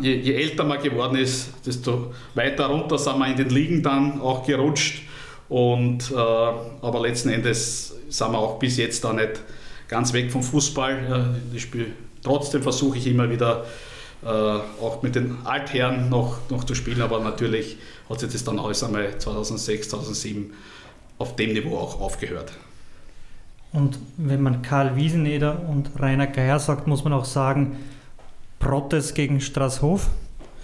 je, 0.00 0.14
je, 0.14 0.34
älter 0.34 0.64
man 0.64 0.80
geworden 0.80 1.16
ist, 1.16 1.52
desto 1.66 2.12
weiter 2.34 2.66
runter 2.66 2.96
sind 2.96 3.18
wir 3.18 3.26
in 3.26 3.36
den 3.36 3.50
Ligen 3.50 3.82
dann 3.82 4.20
auch 4.20 4.46
gerutscht. 4.46 5.02
Und, 5.48 6.10
äh, 6.10 6.14
aber 6.14 7.00
letzten 7.00 7.28
Endes 7.30 7.94
sind 8.08 8.32
wir 8.32 8.38
auch 8.38 8.58
bis 8.58 8.78
jetzt 8.78 9.04
da 9.04 9.12
nicht 9.12 9.42
ganz 9.88 10.12
weg 10.12 10.30
vom 10.30 10.42
Fußball. 10.42 11.36
Äh, 11.54 11.84
trotzdem 12.22 12.62
versuche 12.62 12.96
ich 12.98 13.06
immer 13.06 13.28
wieder 13.28 13.64
äh, 14.24 14.28
auch 14.28 15.02
mit 15.02 15.14
den 15.14 15.38
Altherren 15.44 16.08
noch, 16.08 16.38
noch 16.50 16.64
zu 16.64 16.74
spielen, 16.74 17.02
aber 17.02 17.20
natürlich 17.20 17.76
hat 18.08 18.20
sich 18.20 18.32
das 18.32 18.44
dann 18.44 18.58
alles 18.58 18.82
einmal 18.84 19.18
2006, 19.18 19.88
2007 19.90 20.52
auf 21.18 21.36
dem 21.36 21.52
Niveau 21.52 21.76
auch 21.76 22.00
aufgehört. 22.00 22.52
Und 23.72 23.98
wenn 24.18 24.42
man 24.42 24.62
Karl 24.62 24.96
Wieseneder 24.96 25.60
und 25.68 25.90
Rainer 25.98 26.26
Geier 26.26 26.58
sagt, 26.58 26.86
muss 26.86 27.04
man 27.04 27.12
auch 27.12 27.24
sagen, 27.24 27.78
Prottes 28.58 29.14
gegen 29.14 29.40
Straßhof. 29.40 30.08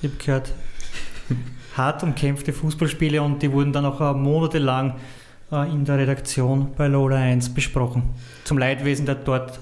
Ich 0.02 0.10
habe 0.10 0.22
gehört, 0.22 0.52
hart 1.76 2.02
umkämpfte 2.02 2.52
Fußballspiele 2.52 3.20
und 3.20 3.42
die 3.42 3.50
wurden 3.50 3.72
dann 3.72 3.86
auch 3.86 4.00
äh, 4.00 4.12
monatelang 4.12 4.94
äh, 5.50 5.68
in 5.70 5.84
der 5.84 5.98
Redaktion 5.98 6.74
bei 6.76 6.86
Lola 6.86 7.16
1 7.16 7.54
besprochen. 7.54 8.02
Zum 8.44 8.58
Leidwesen 8.58 9.06
der 9.06 9.16
dort 9.16 9.58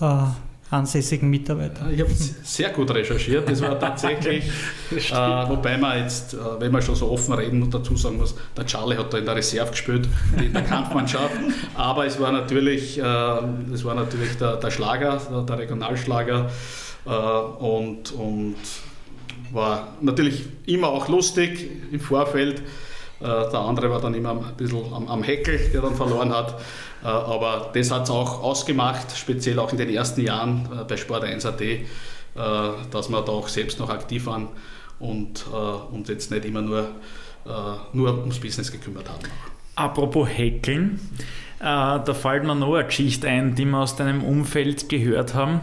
äh, 0.00 0.24
ansässigen 0.70 1.30
Mitarbeiter. 1.30 1.90
Ich 1.90 2.00
habe 2.00 2.10
sehr 2.12 2.70
gut 2.70 2.90
recherchiert. 2.90 3.48
Das 3.48 3.60
war 3.62 3.78
tatsächlich, 3.78 4.44
äh, 4.90 5.14
wobei 5.14 5.78
man 5.78 5.98
jetzt, 5.98 6.34
äh, 6.34 6.38
wenn 6.58 6.72
man 6.72 6.82
schon 6.82 6.94
so 6.94 7.10
offen 7.10 7.34
reden 7.34 7.62
und 7.62 7.72
dazu 7.72 7.96
sagen 7.96 8.18
muss, 8.18 8.34
der 8.56 8.66
Charlie 8.66 8.96
hat 8.96 9.12
da 9.12 9.18
in 9.18 9.24
der 9.24 9.36
Reserve 9.36 9.70
gespielt, 9.70 10.08
in 10.36 10.52
der 10.52 10.62
Kampfmannschaft. 10.62 11.34
Aber 11.74 12.06
es 12.06 12.20
war 12.20 12.32
natürlich, 12.32 12.98
äh, 12.98 13.02
es 13.72 13.84
war 13.84 13.94
natürlich 13.94 14.36
der, 14.36 14.56
der 14.56 14.70
Schlager, 14.70 15.20
der, 15.30 15.42
der 15.42 15.58
Regionalschlager 15.58 16.50
äh, 17.06 17.10
und, 17.10 18.12
und 18.12 18.56
war 19.50 19.94
natürlich 20.02 20.44
immer 20.66 20.88
auch 20.88 21.08
lustig 21.08 21.70
im 21.90 22.00
Vorfeld. 22.00 22.62
Äh, 23.20 23.24
der 23.24 23.58
andere 23.60 23.90
war 23.90 24.00
dann 24.00 24.14
immer 24.14 24.30
ein 24.30 24.56
bisschen 24.56 24.92
am, 24.92 25.08
am 25.08 25.22
Heckel, 25.22 25.58
der 25.72 25.82
dann 25.82 25.94
verloren 25.94 26.32
hat. 26.32 26.60
Äh, 27.02 27.06
aber 27.08 27.70
das 27.74 27.90
hat 27.90 28.04
es 28.04 28.10
auch 28.10 28.42
ausgemacht, 28.42 29.16
speziell 29.16 29.58
auch 29.58 29.72
in 29.72 29.78
den 29.78 29.90
ersten 29.90 30.20
Jahren 30.22 30.68
bei 30.88 30.96
Sport 30.96 31.24
1.at, 31.24 31.60
dass 32.92 33.08
wir 33.08 33.22
da 33.22 33.32
auch 33.32 33.48
selbst 33.48 33.80
noch 33.80 33.90
aktiv 33.90 34.26
waren 34.26 34.48
und 35.00 35.46
uns 35.90 36.08
jetzt 36.08 36.30
nicht 36.30 36.44
immer 36.44 36.62
nur, 36.62 36.88
nur 37.92 38.18
ums 38.20 38.38
Business 38.38 38.70
gekümmert 38.70 39.08
haben. 39.08 39.24
Apropos 39.74 40.28
Heckeln, 40.28 41.00
da 41.58 42.14
fällt 42.14 42.44
mir 42.44 42.54
noch 42.54 42.74
eine 42.74 42.84
Geschichte 42.84 43.26
ein, 43.26 43.56
die 43.56 43.64
wir 43.64 43.78
aus 43.78 43.96
deinem 43.96 44.22
Umfeld 44.22 44.88
gehört 44.88 45.34
haben. 45.34 45.60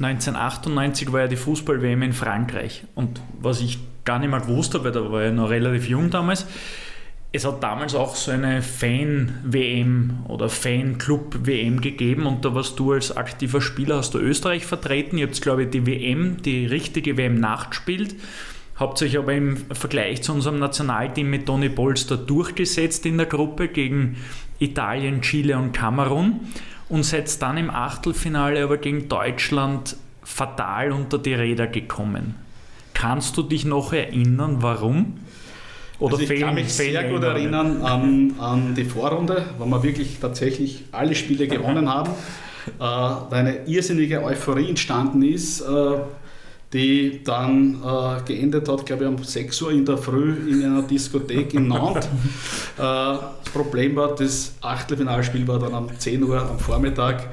1998 0.00 1.12
war 1.12 1.20
ja 1.20 1.28
die 1.28 1.36
Fußball-WM 1.36 2.02
in 2.02 2.12
Frankreich. 2.12 2.84
Und 2.96 3.20
was 3.40 3.60
ich 3.60 3.78
gar 4.04 4.18
nicht 4.18 4.30
mal 4.30 4.40
gewusst 4.40 4.74
habe, 4.74 4.84
weil 4.84 4.92
da 4.92 5.12
war 5.12 5.26
ich 5.26 5.32
noch 5.32 5.50
relativ 5.50 5.88
jung 5.88 6.10
damals, 6.10 6.46
es 7.30 7.44
hat 7.44 7.62
damals 7.62 7.94
auch 7.94 8.16
so 8.16 8.30
eine 8.30 8.62
Fan-WM 8.62 10.24
oder 10.28 10.48
Fan-Club-WM 10.48 11.80
gegeben 11.82 12.26
und 12.26 12.44
da 12.44 12.54
warst 12.54 12.78
du 12.78 12.92
als 12.92 13.14
aktiver 13.14 13.60
Spieler, 13.60 13.98
hast 13.98 14.14
du 14.14 14.18
Österreich 14.18 14.64
vertreten. 14.64 15.18
Ihr 15.18 15.26
habt, 15.26 15.40
glaube 15.42 15.64
ich, 15.64 15.70
die 15.70 15.86
WM, 15.86 16.40
die 16.40 16.64
richtige 16.64 17.18
WM 17.18 17.38
nachgespielt. 17.38 18.14
Habt 18.76 19.02
euch 19.02 19.18
aber 19.18 19.34
im 19.34 19.56
Vergleich 19.72 20.22
zu 20.22 20.32
unserem 20.32 20.58
Nationalteam 20.58 21.28
mit 21.28 21.44
Toni 21.44 21.68
Polster 21.68 22.16
durchgesetzt 22.16 23.04
in 23.04 23.18
der 23.18 23.26
Gruppe 23.26 23.68
gegen 23.68 24.16
Italien, 24.58 25.20
Chile 25.20 25.58
und 25.58 25.72
Kamerun 25.72 26.40
und 26.88 27.02
seid 27.02 27.42
dann 27.42 27.58
im 27.58 27.70
Achtelfinale 27.70 28.62
aber 28.64 28.78
gegen 28.78 29.08
Deutschland 29.08 29.96
fatal 30.22 30.92
unter 30.92 31.18
die 31.18 31.34
Räder 31.34 31.66
gekommen. 31.66 32.36
Kannst 32.94 33.36
du 33.36 33.42
dich 33.42 33.64
noch 33.64 33.92
erinnern, 33.92 34.62
warum? 34.62 35.18
Oder 35.98 36.12
also 36.12 36.22
ich 36.22 36.28
fehlen, 36.28 36.42
kann 36.42 36.54
mich 36.54 36.72
sehr 36.72 37.04
gut 37.04 37.22
erinnern 37.22 37.82
an, 37.82 38.34
an, 38.38 38.74
die 38.74 38.84
Vorrunde, 38.84 39.46
wo 39.58 39.66
wir 39.66 39.82
wirklich 39.82 40.18
tatsächlich 40.20 40.84
alle 40.92 41.14
Spiele 41.14 41.48
gewonnen 41.48 41.88
haben. 41.92 42.12
Äh, 42.78 43.34
eine 43.34 43.66
irrsinnige 43.66 44.22
Euphorie 44.22 44.68
entstanden 44.68 45.22
ist. 45.22 45.60
Äh, 45.60 45.98
die 46.72 47.22
dann 47.24 47.82
äh, 47.82 48.22
geendet 48.26 48.68
hat, 48.68 48.84
glaube 48.84 49.04
ich, 49.04 49.08
um 49.08 49.22
6 49.22 49.62
Uhr 49.62 49.72
in 49.72 49.86
der 49.86 49.96
Früh 49.96 50.50
in 50.50 50.64
einer 50.64 50.82
Diskothek 50.82 51.54
in 51.54 51.68
Nantes. 51.68 52.04
äh, 52.76 52.78
das 52.78 53.52
Problem 53.52 53.96
war, 53.96 54.14
das 54.14 54.54
Achtelfinalspiel 54.60 55.48
war 55.48 55.58
dann 55.58 55.72
um 55.72 55.88
10 55.98 56.22
Uhr 56.22 56.38
am 56.38 56.58
Vormittag. 56.58 57.26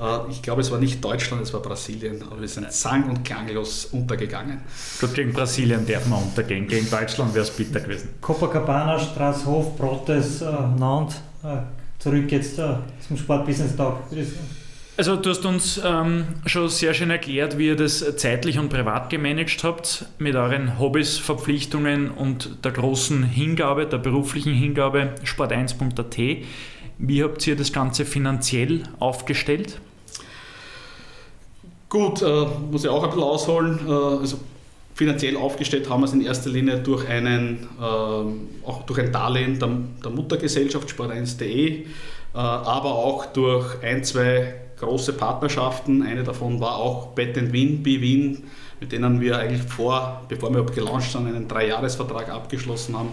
Äh, 0.00 0.30
ich 0.30 0.42
glaube, 0.42 0.62
es 0.62 0.70
war 0.70 0.78
nicht 0.78 1.04
Deutschland, 1.04 1.42
es 1.42 1.52
war 1.52 1.60
Brasilien, 1.60 2.22
aber 2.22 2.40
wir 2.40 2.48
sind 2.48 2.72
sang- 2.72 3.08
und 3.08 3.24
klanglos 3.24 3.86
untergegangen. 3.86 4.60
Gut, 5.00 5.14
gegen 5.14 5.32
Brasilien 5.32 5.86
darf 5.86 6.06
man 6.06 6.22
untergehen, 6.22 6.66
gegen 6.66 6.88
Deutschland 6.88 7.34
wäre 7.34 7.44
es 7.44 7.50
bitter 7.50 7.80
gewesen. 7.80 8.10
Copacabana, 8.20 8.98
Straßhof, 8.98 9.76
Protes, 9.76 10.42
äh, 10.42 10.46
Nantes, 10.78 11.16
äh, 11.44 11.58
zurück 11.98 12.30
jetzt 12.32 12.58
äh, 12.58 12.74
zum 13.06 13.16
Sportbusiness-Tag. 13.16 13.98
Also 14.96 15.16
du 15.16 15.30
hast 15.30 15.46
uns 15.46 15.80
ähm, 15.82 16.26
schon 16.44 16.68
sehr 16.68 16.92
schön 16.92 17.10
erklärt, 17.10 17.56
wie 17.56 17.68
ihr 17.68 17.76
das 17.76 18.04
zeitlich 18.16 18.58
und 18.58 18.68
privat 18.68 19.08
gemanagt 19.08 19.64
habt 19.64 20.04
mit 20.18 20.36
euren 20.36 20.78
Hobbys, 20.78 21.16
Verpflichtungen 21.16 22.10
und 22.10 22.64
der 22.64 22.72
großen 22.72 23.22
Hingabe, 23.22 23.86
der 23.86 23.96
beruflichen 23.96 24.52
Hingabe 24.52 25.14
sport1.at. 25.24 26.44
Wie 26.98 27.24
habt 27.24 27.46
ihr 27.46 27.56
das 27.56 27.72
Ganze 27.72 28.04
finanziell 28.04 28.82
aufgestellt? 28.98 29.80
Gut, 31.90 32.22
äh, 32.22 32.46
muss 32.70 32.84
ich 32.84 32.88
auch 32.88 33.02
ein 33.02 33.10
bisschen 33.10 33.24
ausholen. 33.24 33.80
Äh, 33.86 33.90
also 33.90 34.38
finanziell 34.94 35.36
aufgestellt 35.36 35.90
haben 35.90 36.02
wir 36.02 36.06
es 36.06 36.12
in 36.12 36.20
erster 36.20 36.48
Linie 36.48 36.78
durch, 36.78 37.08
einen, 37.08 37.68
äh, 37.80 37.82
auch 37.82 38.82
durch 38.86 39.00
ein 39.00 39.10
Darlehen 39.10 39.58
der, 39.58 39.70
der 40.04 40.10
Muttergesellschaft 40.12 40.88
sport1.de, 40.88 41.80
äh, 41.80 41.84
aber 42.32 42.94
auch 42.94 43.26
durch 43.26 43.82
ein, 43.82 44.04
zwei 44.04 44.54
große 44.78 45.14
Partnerschaften. 45.14 46.02
Eine 46.02 46.22
davon 46.22 46.60
war 46.60 46.76
auch 46.76 47.08
Bet 47.08 47.34
Win, 47.52 47.82
B-Win, 47.82 48.44
mit 48.78 48.92
denen 48.92 49.20
wir 49.20 49.38
eigentlich 49.38 49.62
vor, 49.62 50.22
bevor 50.28 50.54
wir 50.54 50.64
gelauncht 50.66 51.10
sind, 51.10 51.26
einen 51.26 51.48
Dreijahresvertrag 51.48 52.28
abgeschlossen 52.28 52.96
haben, 52.96 53.10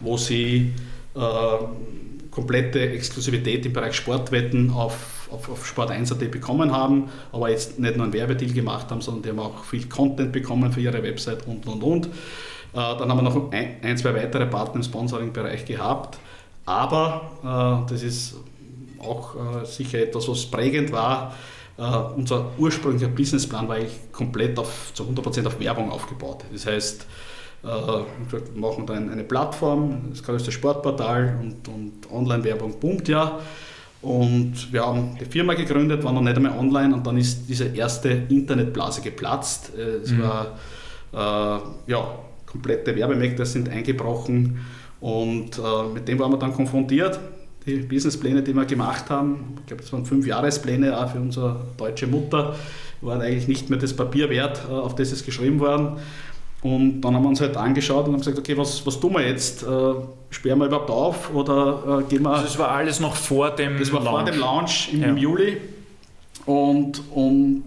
wo 0.00 0.18
sie 0.18 0.74
äh, 1.14 1.20
komplette 2.30 2.90
Exklusivität 2.90 3.64
im 3.64 3.72
Bereich 3.72 3.94
Sportwetten 3.94 4.70
auf, 4.70 5.17
auf, 5.30 5.48
auf 5.50 5.66
Sport 5.66 5.90
1.at 5.90 6.30
bekommen 6.30 6.72
haben, 6.72 7.08
aber 7.32 7.50
jetzt 7.50 7.78
nicht 7.78 7.96
nur 7.96 8.04
einen 8.04 8.12
Werbedeal 8.12 8.52
gemacht 8.52 8.90
haben, 8.90 9.00
sondern 9.00 9.22
die 9.22 9.28
haben 9.30 9.38
auch 9.38 9.64
viel 9.64 9.88
Content 9.88 10.32
bekommen 10.32 10.72
für 10.72 10.80
ihre 10.80 11.02
Website 11.02 11.46
und 11.46 11.66
und 11.66 11.82
und. 11.82 12.06
Äh, 12.06 12.10
dann 12.72 13.10
haben 13.10 13.18
wir 13.18 13.22
noch 13.22 13.52
ein, 13.52 13.96
zwei 13.96 14.14
weitere 14.14 14.46
Partner 14.46 14.76
im 14.76 14.82
Sponsoring-Bereich 14.82 15.64
gehabt, 15.64 16.18
aber 16.66 17.30
äh, 17.42 17.90
das 17.90 18.02
ist 18.02 18.36
auch 18.98 19.34
äh, 19.34 19.64
sicher 19.64 20.00
etwas, 20.00 20.28
was 20.28 20.46
prägend 20.46 20.92
war. 20.92 21.34
Unser 22.16 22.46
ursprünglicher 22.58 23.06
Businessplan 23.06 23.68
war 23.68 23.76
eigentlich 23.76 24.10
komplett 24.10 24.58
auf, 24.58 24.90
zu 24.94 25.04
100% 25.04 25.46
auf 25.46 25.60
Werbung 25.60 25.92
aufgebaut. 25.92 26.42
Das 26.52 26.66
heißt, 26.66 27.06
wir 27.62 28.06
machen 28.56 28.84
da 28.84 28.94
eine 28.94 29.22
Plattform, 29.22 30.06
das 30.10 30.24
größte 30.24 30.50
Sportportal 30.50 31.38
und, 31.40 31.68
und 31.68 32.10
Online-Werbung 32.10 32.80
boomt 32.80 33.06
ja. 33.06 33.38
Und 34.00 34.72
wir 34.72 34.86
haben 34.86 35.16
die 35.20 35.24
Firma 35.24 35.54
gegründet, 35.54 36.04
waren 36.04 36.14
noch 36.14 36.22
nicht 36.22 36.36
einmal 36.36 36.56
online 36.56 36.94
und 36.94 37.06
dann 37.06 37.18
ist 37.18 37.48
diese 37.48 37.66
erste 37.66 38.08
Internetblase 38.28 39.00
geplatzt. 39.00 39.72
Äh, 39.76 40.02
es 40.02 40.12
mhm. 40.12 40.22
war 40.22 40.58
uh, 41.12 41.60
ja, 41.86 42.08
komplette 42.46 42.94
Werbemärkte 42.94 43.44
sind 43.44 43.68
eingebrochen 43.68 44.60
und 45.00 45.60
mit 45.94 46.08
dem 46.08 46.18
waren 46.18 46.32
wir 46.32 46.38
dann 46.38 46.52
konfrontiert 46.52 47.20
die 47.68 47.82
Businesspläne, 47.82 48.42
die 48.42 48.54
wir 48.54 48.64
gemacht 48.64 49.10
haben, 49.10 49.56
ich 49.60 49.66
glaube, 49.66 49.82
das 49.82 49.92
waren 49.92 50.04
fünf 50.04 50.26
Jahrespläne 50.26 50.98
auch 50.98 51.10
für 51.10 51.20
unsere 51.20 51.60
deutsche 51.76 52.06
Mutter, 52.06 52.56
waren 53.00 53.20
eigentlich 53.20 53.46
nicht 53.46 53.70
mehr 53.70 53.78
das 53.78 53.94
Papier 53.94 54.30
wert, 54.30 54.62
äh, 54.68 54.72
auf 54.72 54.94
das 54.94 55.12
es 55.12 55.24
geschrieben 55.24 55.60
waren. 55.60 55.98
Und 56.62 57.00
dann 57.02 57.14
haben 57.14 57.22
wir 57.22 57.28
uns 57.28 57.40
halt 57.40 57.56
angeschaut 57.56 58.06
und 58.06 58.14
haben 58.14 58.18
gesagt, 58.18 58.38
okay, 58.38 58.56
was, 58.56 58.84
was 58.84 58.98
tun 58.98 59.12
wir 59.12 59.26
jetzt? 59.26 59.62
Äh, 59.62 59.66
sperren 60.30 60.58
wir 60.58 60.66
überhaupt 60.66 60.90
auf 60.90 61.32
oder 61.32 62.00
äh, 62.00 62.02
gehen 62.10 62.22
wir... 62.22 62.30
Also 62.30 62.44
das 62.44 62.58
war 62.58 62.70
alles 62.70 62.98
noch 62.98 63.14
vor 63.14 63.50
dem 63.50 63.78
Das 63.78 63.92
war 63.92 64.02
Launch. 64.02 64.16
vor 64.16 64.24
dem 64.32 64.40
Launch 64.40 64.90
im, 64.92 65.00
ja. 65.02 65.14
Juli. 65.14 65.58
Und, 66.46 67.02
und 67.14 67.64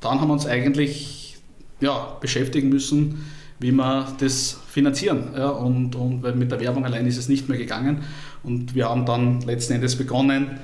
dann 0.00 0.20
haben 0.20 0.28
wir 0.28 0.34
uns 0.34 0.46
eigentlich 0.46 1.36
ja, 1.80 2.16
beschäftigen 2.20 2.68
müssen, 2.68 3.26
wie 3.58 3.72
wir 3.72 4.06
das 4.18 4.58
finanzieren. 4.68 5.30
Ja, 5.36 5.48
und, 5.48 5.96
und 5.96 6.22
weil 6.22 6.34
mit 6.34 6.52
der 6.52 6.60
Werbung 6.60 6.84
allein 6.84 7.06
ist 7.06 7.16
es 7.16 7.28
nicht 7.28 7.48
mehr 7.48 7.58
gegangen. 7.58 8.04
Und 8.44 8.74
wir 8.74 8.88
haben 8.88 9.04
dann 9.04 9.40
letzten 9.40 9.72
Endes 9.72 9.96
begonnen, 9.96 10.58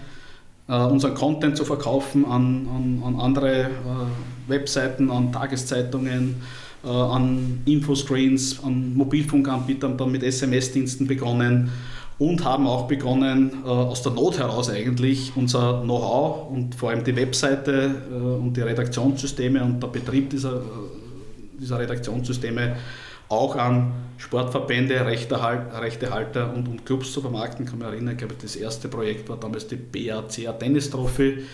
äh, 0.68 0.77
unseren 0.77 1.14
Content 1.14 1.57
zu 1.57 1.64
verkaufen 1.64 2.25
an, 2.25 2.68
an, 2.73 3.03
an 3.05 3.21
andere 3.21 3.62
äh, 3.62 3.68
Webseiten, 4.47 5.11
an 5.11 5.33
Tageszeitungen, 5.33 6.37
an 6.83 7.61
Infoscreens, 7.64 8.62
an 8.62 8.95
Mobilfunkanbietern, 8.95 9.97
dann 9.97 10.12
mit 10.12 10.23
SMS-Diensten 10.23 11.07
begonnen 11.07 11.71
und 12.19 12.45
haben 12.45 12.67
auch 12.67 12.87
begonnen, 12.87 13.64
aus 13.64 14.03
der 14.03 14.12
Not 14.12 14.38
heraus 14.38 14.71
eigentlich 14.71 15.33
unser 15.37 15.83
Know-how 15.83 16.51
und 16.51 16.75
vor 16.75 16.91
allem 16.91 17.05
die 17.05 17.14
Webseite 17.14 17.91
und 18.41 18.57
die 18.57 18.61
Redaktionssysteme 18.61 19.62
und 19.62 19.83
der 19.83 19.88
Betrieb 19.88 20.31
dieser 20.31 20.62
dieser 21.59 21.79
Redaktionssysteme 21.79 22.77
auch 23.29 23.57
an 23.57 23.93
Sportverbände, 24.17 25.05
Rechtehalter 25.05 26.53
und, 26.55 26.67
und 26.67 26.87
Clubs 26.87 27.12
zu 27.12 27.21
vermarkten. 27.21 27.64
Ich 27.64 27.71
kann 27.71 27.79
mich 27.79 27.88
erinnern, 27.88 28.12
ich 28.12 28.19
glaube, 28.19 28.35
das 28.41 28.57
erste 28.57 28.88
Projekt 28.88 29.29
war 29.29 29.37
damals 29.37 29.67
die 29.67 29.77
BACA 29.77 30.53
Tennis 30.53 30.88
Trophy. 30.91 31.45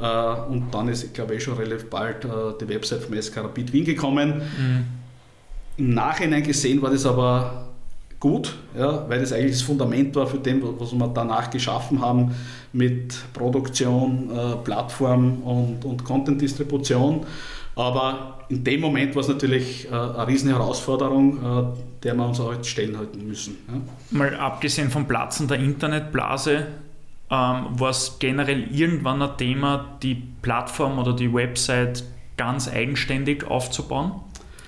Äh, 0.00 0.50
und 0.50 0.72
dann 0.72 0.88
ist, 0.88 1.12
glaube 1.12 1.34
ich, 1.34 1.42
schon 1.42 1.54
relativ 1.54 1.90
bald 1.90 2.24
äh, 2.24 2.28
die 2.60 2.68
Website 2.68 3.02
vom 3.02 3.20
SK 3.20 3.38
Rapid 3.38 3.72
Wien 3.72 3.84
gekommen. 3.84 4.38
Mhm. 4.38 4.84
Im 5.76 5.94
Nachhinein 5.94 6.42
gesehen 6.42 6.80
war 6.82 6.90
das 6.90 7.06
aber 7.06 7.68
gut, 8.18 8.54
ja, 8.78 9.08
weil 9.08 9.20
das 9.20 9.32
eigentlich 9.32 9.52
das 9.52 9.62
Fundament 9.62 10.14
war 10.14 10.26
für 10.26 10.38
dem, 10.38 10.62
was 10.78 10.92
wir 10.92 11.08
danach 11.08 11.50
geschaffen 11.50 12.00
haben 12.00 12.34
mit 12.72 13.14
Produktion, 13.32 14.30
äh, 14.30 14.56
Plattform 14.56 15.42
und, 15.42 15.84
und 15.84 16.04
Content-Distribution. 16.04 17.24
Aber 17.76 18.40
in 18.50 18.62
dem 18.62 18.80
Moment 18.80 19.14
war 19.14 19.22
es 19.22 19.28
natürlich 19.28 19.86
äh, 19.86 19.94
eine 19.94 20.26
riesen 20.26 20.50
Herausforderung, 20.50 21.38
äh, 21.38 22.02
der 22.02 22.14
wir 22.14 22.26
uns 22.26 22.38
heute 22.38 22.64
stellen 22.64 22.98
halten 22.98 23.26
müssen. 23.26 23.56
Ja. 23.68 24.18
Mal 24.18 24.36
abgesehen 24.36 24.90
vom 24.90 25.06
Platzen 25.08 25.48
der 25.48 25.58
Internetblase, 25.58 26.66
ähm, 27.30 27.78
war 27.78 27.90
es 27.90 28.16
generell 28.18 28.68
irgendwann 28.74 29.22
ein 29.22 29.36
Thema, 29.36 29.98
die 30.02 30.14
Plattform 30.14 30.98
oder 30.98 31.12
die 31.12 31.32
Website 31.32 32.04
ganz 32.36 32.68
eigenständig 32.68 33.44
aufzubauen? 33.44 34.12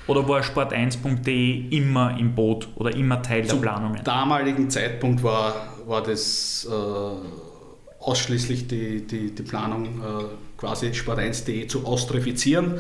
Oder 0.06 0.28
war 0.28 0.40
Sport1.de 0.40 1.68
immer 1.76 2.18
im 2.18 2.34
Boot 2.34 2.68
oder 2.76 2.94
immer 2.94 3.22
Teil 3.22 3.46
Zum 3.46 3.60
der 3.60 3.68
Planungen? 3.68 3.96
Zum 3.96 4.04
damaligen 4.04 4.68
Zeitpunkt 4.70 5.22
war, 5.22 5.54
war 5.86 6.02
das 6.02 6.68
äh, 6.70 8.02
ausschließlich 8.04 8.66
die, 8.66 9.06
die, 9.06 9.34
die 9.34 9.42
Planung 9.42 9.86
äh, 9.86 10.24
quasi 10.56 10.88
Sport1.de 10.88 11.66
zu 11.66 11.84
austrifizieren. 11.86 12.74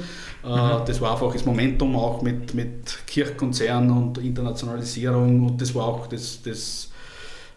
Äh, 0.44 0.48
mhm. 0.48 0.84
Das 0.84 1.00
war 1.00 1.12
einfach 1.12 1.32
das 1.32 1.44
Momentum 1.44 1.96
auch 1.96 2.22
mit, 2.22 2.54
mit 2.54 2.98
Kirchkonzern 3.06 3.90
und 3.90 4.18
Internationalisierung 4.18 5.46
und 5.46 5.60
das 5.60 5.74
war 5.74 5.86
auch 5.86 6.06
das, 6.06 6.42
das 6.42 6.91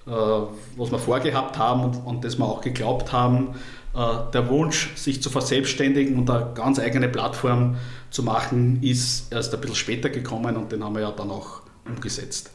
was 0.06 0.92
wir 0.92 1.00
vorgehabt 1.00 1.58
haben 1.58 1.84
und, 1.84 1.96
und 2.06 2.24
das 2.24 2.38
wir 2.38 2.46
auch 2.46 2.62
geglaubt 2.62 3.12
haben. 3.12 3.56
Äh, 3.96 4.32
der 4.34 4.50
Wunsch, 4.50 4.90
sich 4.96 5.22
zu 5.22 5.30
verselbstständigen 5.30 6.20
und 6.20 6.30
eine 6.30 6.52
ganz 6.54 6.80
eigene 6.80 7.08
Plattform 7.08 7.78
zu 8.12 8.24
machen, 8.24 8.84
ist 8.84 9.32
erst 9.32 9.54
ein 9.54 9.62
bisschen 9.62 9.76
später 9.76 10.10
gekommen 10.10 10.58
und 10.58 10.72
den 10.72 10.84
haben 10.84 10.96
wir 10.96 11.02
ja 11.02 11.12
dann 11.12 11.32
auch 11.32 11.62
umgesetzt. 11.86 12.52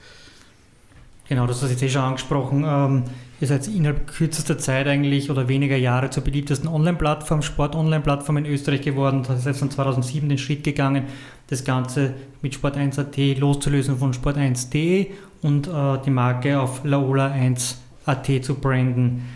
Genau, 1.28 1.46
das 1.46 1.62
hast 1.62 1.68
du 1.68 1.72
jetzt 1.72 1.82
eh 1.82 1.88
schon 1.88 2.02
angesprochen. 2.02 2.64
Ähm, 2.66 3.04
ihr 3.40 3.46
seid 3.46 3.66
innerhalb 3.68 4.08
kürzester 4.08 4.58
Zeit 4.58 4.86
eigentlich 4.86 5.30
oder 5.30 5.48
weniger 5.48 5.76
Jahre 5.76 6.10
zur 6.10 6.24
beliebtesten 6.24 6.68
Online-Plattform, 6.68 7.40
Sport-Online-Plattform 7.40 8.38
in 8.38 8.46
Österreich 8.46 8.82
geworden. 8.82 9.22
Das 9.26 9.46
ist 9.46 9.62
dann 9.62 9.70
2007 9.70 10.28
den 10.28 10.38
Schritt 10.38 10.64
gegangen, 10.64 11.04
das 11.46 11.64
Ganze 11.64 12.14
mit 12.42 12.54
Sport1.at 12.54 13.38
loszulösen 13.38 13.96
von 13.96 14.12
Sport1.de 14.12 15.12
und 15.42 15.66
äh, 15.66 15.98
die 16.04 16.10
Marke 16.10 16.60
auf 16.60 16.84
Laola1.at 16.84 18.44
zu 18.44 18.54
branden. 18.54 19.28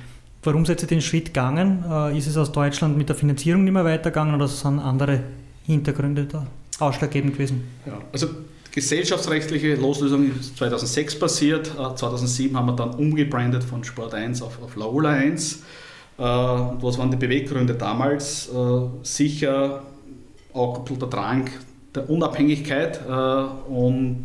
Warum 0.42 0.66
seid 0.66 0.82
ihr 0.82 0.88
den 0.88 1.00
Schritt 1.00 1.26
gegangen? 1.26 1.84
Äh, 1.90 2.18
ist 2.18 2.26
es 2.26 2.36
aus 2.36 2.52
Deutschland 2.52 2.98
mit 2.98 3.08
der 3.08 3.16
Finanzierung 3.16 3.64
nicht 3.64 3.72
mehr 3.72 3.84
weitergegangen 3.84 4.34
oder 4.34 4.46
sind 4.46 4.78
andere 4.78 5.20
Hintergründe 5.64 6.26
da 6.26 6.46
ausschlaggebend 6.78 7.32
gewesen? 7.32 7.64
Ja, 7.86 7.98
also 8.12 8.28
gesellschaftsrechtliche 8.70 9.76
Loslösung 9.76 10.38
ist 10.38 10.56
2006 10.58 11.18
passiert. 11.18 11.66
2007 11.96 12.52
äh, 12.52 12.58
haben 12.58 12.66
wir 12.66 12.76
dann 12.76 12.90
umgebrandet 12.90 13.64
von 13.64 13.84
Sport 13.84 14.14
1 14.14 14.42
auf, 14.42 14.62
auf 14.62 14.76
Laola 14.76 15.10
1. 15.10 15.62
Äh, 16.18 16.22
was 16.22 16.98
waren 16.98 17.10
die 17.10 17.16
Beweggründe 17.16 17.74
damals? 17.74 18.48
Äh, 18.48 18.52
sicher 19.02 19.82
auch 20.52 20.84
der 20.84 21.08
Drang 21.08 21.48
der 21.94 22.10
Unabhängigkeit 22.10 23.00
und 23.68 24.22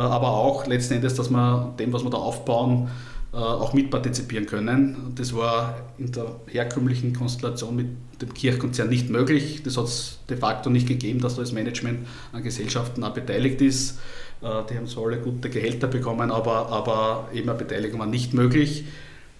aber 0.00 0.28
auch 0.28 0.66
letzten 0.66 0.94
Endes, 0.94 1.14
dass 1.14 1.30
wir 1.30 1.74
dem, 1.78 1.92
was 1.92 2.04
wir 2.04 2.10
da 2.10 2.18
aufbauen, 2.18 2.88
auch 3.32 3.74
mitpartizipieren 3.74 4.46
können. 4.46 5.12
Das 5.14 5.34
war 5.34 5.76
in 5.98 6.10
der 6.12 6.36
herkömmlichen 6.46 7.12
Konstellation 7.12 7.76
mit 7.76 7.88
dem 8.22 8.34
Kirchkonzern 8.34 8.88
nicht 8.88 9.10
möglich. 9.10 9.62
Das 9.62 9.76
hat 9.76 9.84
es 9.84 10.18
de 10.28 10.36
facto 10.36 10.70
nicht 10.70 10.88
gegeben, 10.88 11.20
dass 11.20 11.36
da 11.36 11.42
das 11.42 11.52
Management 11.52 12.06
an 12.32 12.42
Gesellschaften 12.42 13.04
auch 13.04 13.12
beteiligt 13.12 13.60
ist. 13.60 13.98
Äh, 14.42 14.62
die 14.70 14.76
haben 14.76 14.86
zwar 14.86 15.06
alle 15.06 15.18
gute 15.18 15.50
Gehälter 15.50 15.86
bekommen, 15.86 16.30
aber, 16.30 16.68
aber 16.68 17.28
eben 17.32 17.48
eine 17.48 17.58
Beteiligung 17.58 18.00
war 18.00 18.06
nicht 18.06 18.34
möglich. 18.34 18.84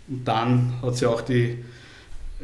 Und 0.09 0.27
dann 0.27 0.75
hat 0.83 0.95
es 0.95 1.01
ja 1.01 1.09
auch 1.09 1.21
die 1.21 1.65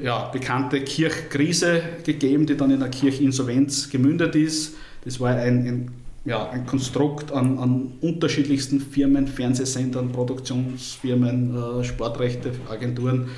ja, 0.02 0.28
bekannte 0.28 0.80
Kirchkrise 0.80 1.82
gegeben, 2.04 2.46
die 2.46 2.56
dann 2.56 2.70
in 2.70 2.82
einer 2.82 2.90
Kirchinsolvenz 2.90 3.90
gemündet 3.90 4.34
ist. 4.34 4.74
Das 5.04 5.20
war 5.20 5.30
ein, 5.30 5.66
ein, 5.66 5.90
ja, 6.24 6.48
ein 6.48 6.66
Konstrukt 6.66 7.32
an, 7.32 7.58
an, 7.58 7.92
unterschiedlichsten 8.00 8.80
Firmen, 8.80 9.26
Fernsehsendern, 9.26 10.10
Produktionsfirmen, 10.12 11.80
äh, 11.80 11.84
Sportrechteagenturen, 11.84 13.28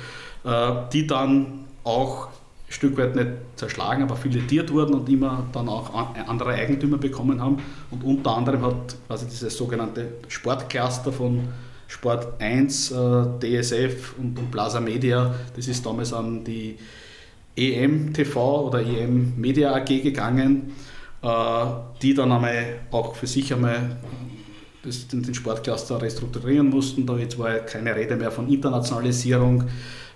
äh, 0.45 0.71
die 0.93 1.05
dann 1.05 1.65
auch 1.83 2.27
ein 2.27 2.71
Stück 2.71 2.97
weit 2.97 3.15
nicht 3.15 3.29
zerschlagen, 3.55 4.03
aber 4.03 4.15
filetiert 4.15 4.71
wurden 4.71 4.93
und 4.93 5.09
immer 5.09 5.45
dann 5.53 5.69
auch 5.69 5.93
andere 5.93 6.53
Eigentümer 6.53 6.97
bekommen 6.97 7.41
haben. 7.41 7.57
Und 7.91 8.03
unter 8.03 8.35
anderem 8.35 8.61
hat 8.65 8.95
quasi 9.07 9.25
dieses 9.25 9.55
sogenannte 9.55 10.13
Sportcluster 10.27 11.11
von 11.11 11.47
Sport 11.87 12.41
1, 12.41 12.91
äh, 12.91 13.25
DSF 13.39 14.15
und, 14.17 14.37
und 14.37 14.51
Plaza 14.51 14.79
Media, 14.79 15.33
das 15.55 15.67
ist 15.67 15.85
damals 15.85 16.11
an 16.13 16.43
die 16.43 16.77
EM 17.55 18.13
TV 18.13 18.67
oder 18.67 18.81
EM 18.81 19.33
Media 19.37 19.73
AG 19.73 19.85
gegangen, 19.85 20.73
die 21.21 22.13
dann 22.13 22.31
einmal 22.31 22.79
auch 22.91 23.15
für 23.15 23.27
sich 23.27 23.53
einmal 23.53 23.97
das, 24.83 25.07
den, 25.07 25.23
den 25.23 25.33
Sportcluster 25.33 26.01
restrukturieren 26.01 26.69
mussten. 26.69 27.05
Da 27.05 27.17
jetzt 27.17 27.37
war 27.37 27.53
keine 27.59 27.95
Rede 27.95 28.15
mehr 28.15 28.31
von 28.31 28.47
Internationalisierung. 28.47 29.65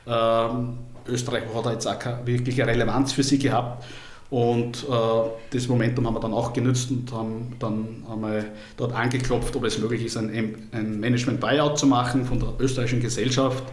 Ähm, 0.08 0.78
Österreich 1.08 1.44
hat 1.54 1.66
jetzt 1.72 1.88
auch 1.88 2.00
keine 2.00 2.26
wirkliche 2.26 2.66
Relevanz 2.66 3.12
für 3.12 3.24
sie 3.24 3.40
gehabt. 3.40 3.84
Und 4.30 4.86
äh, 4.90 5.30
das 5.52 5.68
Momentum 5.68 6.08
haben 6.08 6.14
wir 6.14 6.22
dann 6.22 6.34
auch 6.34 6.54
genützt 6.54 6.90
und 6.90 7.12
haben 7.12 7.54
dann 7.60 8.06
einmal 8.10 8.46
dort 8.78 8.94
angeklopft, 8.94 9.54
ob 9.58 9.66
es 9.66 9.78
möglich 9.78 10.06
ist, 10.06 10.16
ein, 10.16 10.70
ein 10.72 11.00
Management-Buyout 11.02 11.78
zu 11.78 11.86
machen 11.86 12.26
von 12.26 12.40
der 12.40 12.54
österreichischen 12.58 13.02
Gesellschaft, 13.02 13.64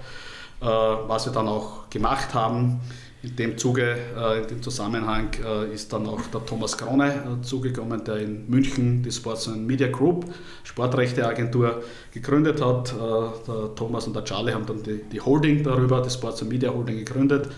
äh, 0.60 0.64
was 0.64 1.26
wir 1.26 1.32
dann 1.32 1.46
auch 1.46 1.88
gemacht 1.90 2.34
haben. 2.34 2.80
In 3.20 3.34
dem 3.34 3.58
Zuge, 3.58 3.96
äh, 4.16 4.42
in 4.42 4.46
dem 4.46 4.62
Zusammenhang 4.62 5.30
äh, 5.44 5.74
ist 5.74 5.92
dann 5.92 6.06
auch 6.06 6.20
der 6.32 6.46
Thomas 6.46 6.78
Krone 6.78 7.08
äh, 7.08 7.42
zugekommen, 7.42 8.04
der 8.04 8.18
in 8.18 8.48
München 8.48 9.02
die 9.02 9.10
Sports 9.10 9.48
and 9.48 9.66
Media 9.66 9.88
Group, 9.88 10.26
Sportrechteagentur, 10.62 11.82
gegründet 12.12 12.64
hat. 12.64 12.94
Der 12.94 13.74
Thomas 13.74 14.06
und 14.06 14.14
der 14.14 14.24
Charlie 14.24 14.52
haben 14.52 14.66
dann 14.66 14.82
die, 14.84 15.20
Holding 15.20 15.64
darüber, 15.64 16.00
die 16.00 16.10
Sports 16.10 16.42
and 16.42 16.52
Media 16.52 16.72
Holding 16.72 16.98
gegründet. 16.98 17.48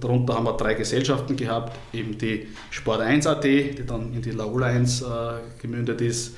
Darunter 0.00 0.34
haben 0.34 0.44
wir 0.44 0.56
drei 0.56 0.74
Gesellschaften 0.74 1.34
gehabt, 1.34 1.76
eben 1.92 2.16
die 2.16 2.46
Sport 2.70 3.00
1 3.00 3.26
AT, 3.26 3.42
die 3.42 3.84
dann 3.84 4.14
in 4.14 4.22
die 4.22 4.30
Laola 4.30 4.66
1 4.66 5.02
äh, 5.02 5.06
gemündet 5.60 6.00
ist. 6.00 6.36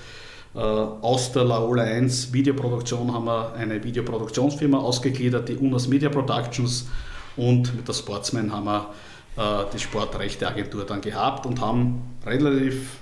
Aus 0.55 1.33
der 1.33 1.45
Laola 1.45 1.83
1 1.83 2.31
Videoproduktion 2.35 3.11
haben 3.15 3.25
wir 3.25 3.55
eine 3.55 3.83
Videoproduktionsfirma 3.83 4.79
ausgegliedert, 4.79 5.49
die 5.49 5.57
Unas 5.57 5.89
Media 5.89 6.11
Productions 6.11 6.89
und 7.37 7.75
mit 7.75 7.89
der 7.89 7.93
Sportsman 7.93 8.53
haben 8.53 8.67
wir 8.67 8.95
äh, 9.37 9.65
die 9.73 9.79
Sportrechteagentur 9.79 10.85
dann 10.85 11.01
gehabt 11.01 11.47
und 11.47 11.61
haben 11.61 12.03
relativ 12.27 12.99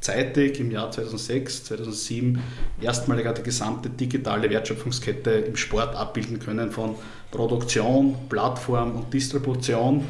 zeitig 0.00 0.58
im 0.60 0.70
Jahr 0.70 0.90
2006, 0.90 1.64
2007 1.64 2.42
erstmalig 2.80 3.32
die 3.34 3.42
gesamte 3.42 3.90
digitale 3.90 4.48
Wertschöpfungskette 4.48 5.30
im 5.30 5.56
Sport 5.56 5.94
abbilden 5.94 6.38
können 6.38 6.70
von 6.70 6.94
Produktion, 7.30 8.16
Plattform 8.28 8.96
und 8.96 9.12
Distribution. 9.12 10.06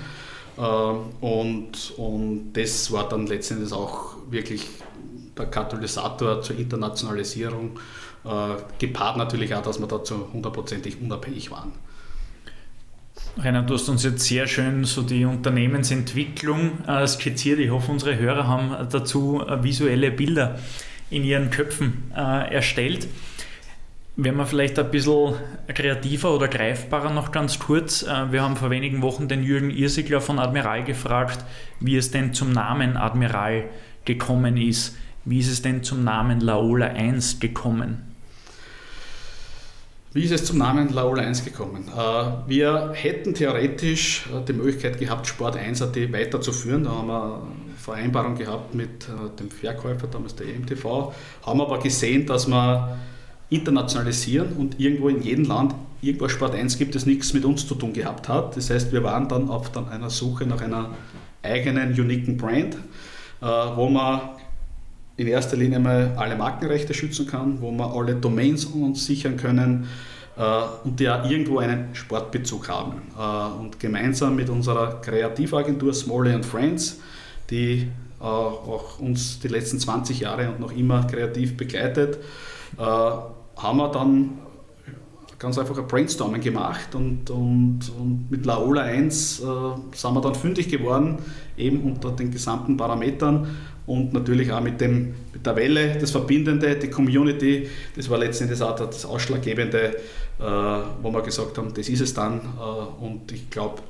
Äh, 0.56 0.60
und, 0.60 1.92
und 1.96 2.52
das 2.52 2.92
war 2.92 3.08
dann 3.08 3.26
letztendlich 3.26 3.72
auch 3.72 4.16
wirklich 4.30 4.66
der 5.36 5.46
Katalysator 5.46 6.42
zur 6.42 6.56
Internationalisierung, 6.56 7.78
äh, 8.24 8.28
gepaart 8.78 9.16
natürlich 9.16 9.54
auch, 9.54 9.62
dass 9.62 9.80
wir 9.80 9.86
dazu 9.86 10.28
hundertprozentig 10.32 11.00
unabhängig 11.00 11.50
waren. 11.50 11.72
Rainer, 13.38 13.62
du 13.62 13.74
hast 13.74 13.88
uns 13.88 14.02
jetzt 14.02 14.24
sehr 14.24 14.46
schön 14.46 14.84
so 14.84 15.02
die 15.02 15.24
Unternehmensentwicklung 15.24 16.84
äh, 16.86 17.06
skizziert. 17.06 17.60
Ich 17.60 17.70
hoffe, 17.70 17.92
unsere 17.92 18.18
Hörer 18.18 18.46
haben 18.46 18.88
dazu 18.90 19.42
äh, 19.46 19.62
visuelle 19.62 20.10
Bilder 20.10 20.58
in 21.10 21.24
ihren 21.24 21.50
Köpfen 21.50 22.10
äh, 22.14 22.52
erstellt. 22.52 23.06
Wenn 24.16 24.36
wir 24.36 24.46
vielleicht 24.46 24.78
ein 24.78 24.90
bisschen 24.90 25.34
kreativer 25.72 26.34
oder 26.34 26.48
greifbarer 26.48 27.10
noch 27.10 27.30
ganz 27.30 27.58
kurz. 27.60 28.02
Äh, 28.02 28.32
wir 28.32 28.42
haben 28.42 28.56
vor 28.56 28.70
wenigen 28.70 29.00
Wochen 29.00 29.28
den 29.28 29.44
Jürgen 29.44 29.70
Irsigler 29.70 30.20
von 30.20 30.38
Admiral 30.38 30.84
gefragt, 30.84 31.44
wie 31.78 31.96
es 31.96 32.10
denn 32.10 32.34
zum 32.34 32.52
Namen 32.52 32.96
Admiral 32.96 33.64
gekommen 34.04 34.56
ist. 34.56 34.98
Wie 35.24 35.38
ist 35.38 35.50
es 35.50 35.62
denn 35.62 35.84
zum 35.84 36.02
Namen 36.02 36.40
Laola 36.40 36.86
1 36.88 37.38
gekommen? 37.38 38.09
Wie 40.12 40.24
ist 40.24 40.32
es 40.32 40.44
zum 40.44 40.58
Namen 40.58 40.92
Laola 40.92 41.22
1 41.22 41.44
gekommen? 41.44 41.84
Äh, 41.86 42.48
wir 42.48 42.90
hätten 42.94 43.32
theoretisch 43.32 44.26
äh, 44.26 44.44
die 44.44 44.52
Möglichkeit 44.52 44.98
gehabt, 44.98 45.28
Sport 45.28 45.56
1 45.56 45.82
AT 45.82 45.94
weiterzuführen. 46.12 46.82
Da 46.82 46.90
haben 46.90 47.06
wir 47.06 47.34
eine 47.34 47.76
Vereinbarung 47.76 48.34
gehabt 48.34 48.74
mit 48.74 49.04
äh, 49.04 49.38
dem 49.38 49.52
Verkäufer, 49.52 50.08
damals 50.08 50.34
der 50.34 50.48
EMTV, 50.48 51.12
haben 51.46 51.60
aber 51.60 51.78
gesehen, 51.78 52.26
dass 52.26 52.48
wir 52.48 52.98
internationalisieren 53.50 54.54
und 54.54 54.80
irgendwo 54.80 55.10
in 55.10 55.22
jedem 55.22 55.44
Land, 55.44 55.76
irgendwo 56.02 56.28
Sport 56.28 56.56
1 56.56 56.76
gibt 56.76 56.96
es 56.96 57.06
nichts 57.06 57.32
mit 57.32 57.44
uns 57.44 57.68
zu 57.68 57.76
tun 57.76 57.92
gehabt 57.92 58.28
hat. 58.28 58.56
Das 58.56 58.68
heißt, 58.68 58.90
wir 58.90 59.04
waren 59.04 59.28
dann 59.28 59.48
auf 59.48 59.70
einer 59.76 60.10
Suche 60.10 60.44
nach 60.44 60.60
einer 60.60 60.90
eigenen, 61.40 61.92
uniken 61.92 62.36
Brand, 62.36 62.76
wo 63.40 63.88
man 63.88 64.20
in 65.20 65.26
erster 65.26 65.56
Linie 65.56 65.78
mal 65.78 66.14
alle 66.16 66.34
Markenrechte 66.34 66.94
schützen 66.94 67.26
kann, 67.26 67.60
wo 67.60 67.70
wir 67.70 67.94
alle 67.94 68.14
Domains 68.14 68.64
uns 68.64 69.04
sichern 69.04 69.36
können 69.36 69.86
äh, 70.38 70.42
und 70.82 70.98
die 70.98 71.04
ja 71.04 71.28
irgendwo 71.28 71.58
einen 71.58 71.94
Sportbezug 71.94 72.70
haben. 72.70 73.02
Äh, 73.18 73.60
und 73.60 73.78
gemeinsam 73.78 74.34
mit 74.34 74.48
unserer 74.48 75.02
Kreativagentur 75.02 75.92
Smalley 75.92 76.32
and 76.32 76.46
Friends, 76.46 77.00
die 77.50 77.88
äh, 78.18 78.24
auch 78.24 78.98
uns 78.98 79.40
die 79.40 79.48
letzten 79.48 79.78
20 79.78 80.20
Jahre 80.20 80.48
und 80.48 80.58
noch 80.58 80.72
immer 80.72 81.06
kreativ 81.06 81.54
begleitet, 81.58 82.16
äh, 82.78 82.82
haben 82.82 83.76
wir 83.76 83.88
dann 83.88 84.38
ganz 85.38 85.58
einfach 85.58 85.76
ein 85.76 85.86
Brainstorming 85.86 86.40
gemacht 86.40 86.94
und, 86.94 87.28
und, 87.28 87.80
und 87.98 88.30
mit 88.30 88.46
Laola 88.46 88.82
1 88.82 89.40
äh, 89.40 89.42
sind 89.92 90.14
wir 90.14 90.20
dann 90.22 90.34
fündig 90.34 90.68
geworden, 90.68 91.18
eben 91.58 91.80
unter 91.82 92.10
den 92.10 92.30
gesamten 92.30 92.78
Parametern 92.78 93.48
und 93.90 94.12
natürlich 94.12 94.52
auch 94.52 94.60
mit, 94.60 94.80
dem, 94.80 95.14
mit 95.32 95.44
der 95.44 95.56
Welle, 95.56 95.98
das 95.98 96.12
Verbindende, 96.12 96.76
die 96.76 96.88
Community, 96.88 97.68
das 97.96 98.08
war 98.08 98.18
letztendlich 98.18 98.62
auch 98.62 98.76
das 98.76 99.04
Ausschlaggebende, 99.04 99.96
äh, 100.38 100.42
wo 101.02 101.10
wir 101.10 101.22
gesagt 101.22 101.58
haben, 101.58 101.74
das 101.74 101.88
ist 101.88 102.00
es 102.00 102.14
dann 102.14 102.38
äh, 102.38 103.04
und 103.04 103.32
ich 103.32 103.50
glaube, 103.50 103.82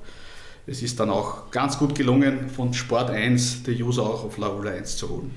es 0.67 0.83
ist 0.83 0.99
dann 0.99 1.11
auch 1.11 1.51
ganz 1.51 1.79
gut 1.79 1.95
gelungen, 1.95 2.49
von 2.49 2.73
Sport 2.73 3.11
1 3.11 3.65
die 3.65 3.83
User 3.83 4.03
auch 4.03 4.25
auf 4.25 4.39
Laola 4.39 4.71
1 4.71 4.97
zu 4.97 5.11
holen. 5.11 5.33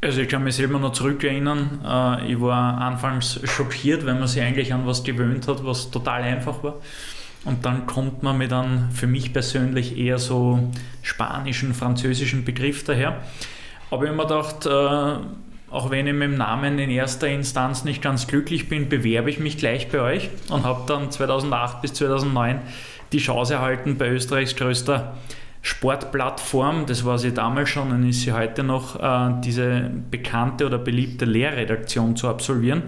Also 0.00 0.20
ich 0.20 0.28
kann 0.28 0.44
mich 0.44 0.54
selber 0.54 0.78
noch 0.78 0.92
zurückerinnern, 0.92 1.80
äh, 1.84 2.32
ich 2.32 2.40
war 2.40 2.78
anfangs 2.78 3.40
schockiert, 3.42 4.06
weil 4.06 4.14
man 4.14 4.28
sich 4.28 4.42
eigentlich 4.42 4.72
an 4.72 4.86
was 4.86 5.02
gewöhnt 5.02 5.48
hat, 5.48 5.64
was 5.64 5.90
total 5.90 6.22
einfach 6.22 6.62
war. 6.62 6.76
Und 7.44 7.66
dann 7.66 7.86
kommt 7.86 8.22
man 8.22 8.38
mit 8.38 8.52
einem 8.52 8.90
für 8.92 9.08
mich 9.08 9.32
persönlich 9.32 9.98
eher 9.98 10.18
so 10.18 10.70
spanischen, 11.02 11.74
französischen 11.74 12.44
Begriff 12.44 12.84
daher. 12.84 13.22
Aber 13.90 14.04
ich 14.04 14.10
habe 14.10 14.16
mir 14.16 14.22
gedacht, 14.22 14.66
äh, 14.66 15.74
auch 15.74 15.90
wenn 15.90 16.06
ich 16.06 16.12
mit 16.12 16.30
dem 16.30 16.36
Namen 16.36 16.78
in 16.78 16.90
erster 16.90 17.28
Instanz 17.28 17.84
nicht 17.84 18.00
ganz 18.00 18.26
glücklich 18.26 18.68
bin, 18.68 18.88
bewerbe 18.88 19.30
ich 19.30 19.40
mich 19.40 19.58
gleich 19.58 19.88
bei 19.88 20.00
euch 20.00 20.30
und 20.50 20.64
habe 20.64 20.82
dann 20.86 21.10
2008 21.10 21.82
bis 21.82 21.94
2009 21.94 22.60
die 23.12 23.18
Chance 23.18 23.54
erhalten, 23.54 23.96
bei 23.98 24.08
Österreichs 24.08 24.56
größter 24.56 25.14
Sportplattform, 25.62 26.84
das 26.86 27.04
war 27.04 27.18
sie 27.18 27.32
damals 27.32 27.70
schon 27.70 27.90
und 27.90 28.08
ist 28.08 28.20
sie 28.20 28.32
heute 28.32 28.62
noch, 28.62 29.00
äh, 29.00 29.40
diese 29.42 29.90
bekannte 30.10 30.66
oder 30.66 30.78
beliebte 30.78 31.24
Lehrredaktion 31.24 32.16
zu 32.16 32.28
absolvieren 32.28 32.82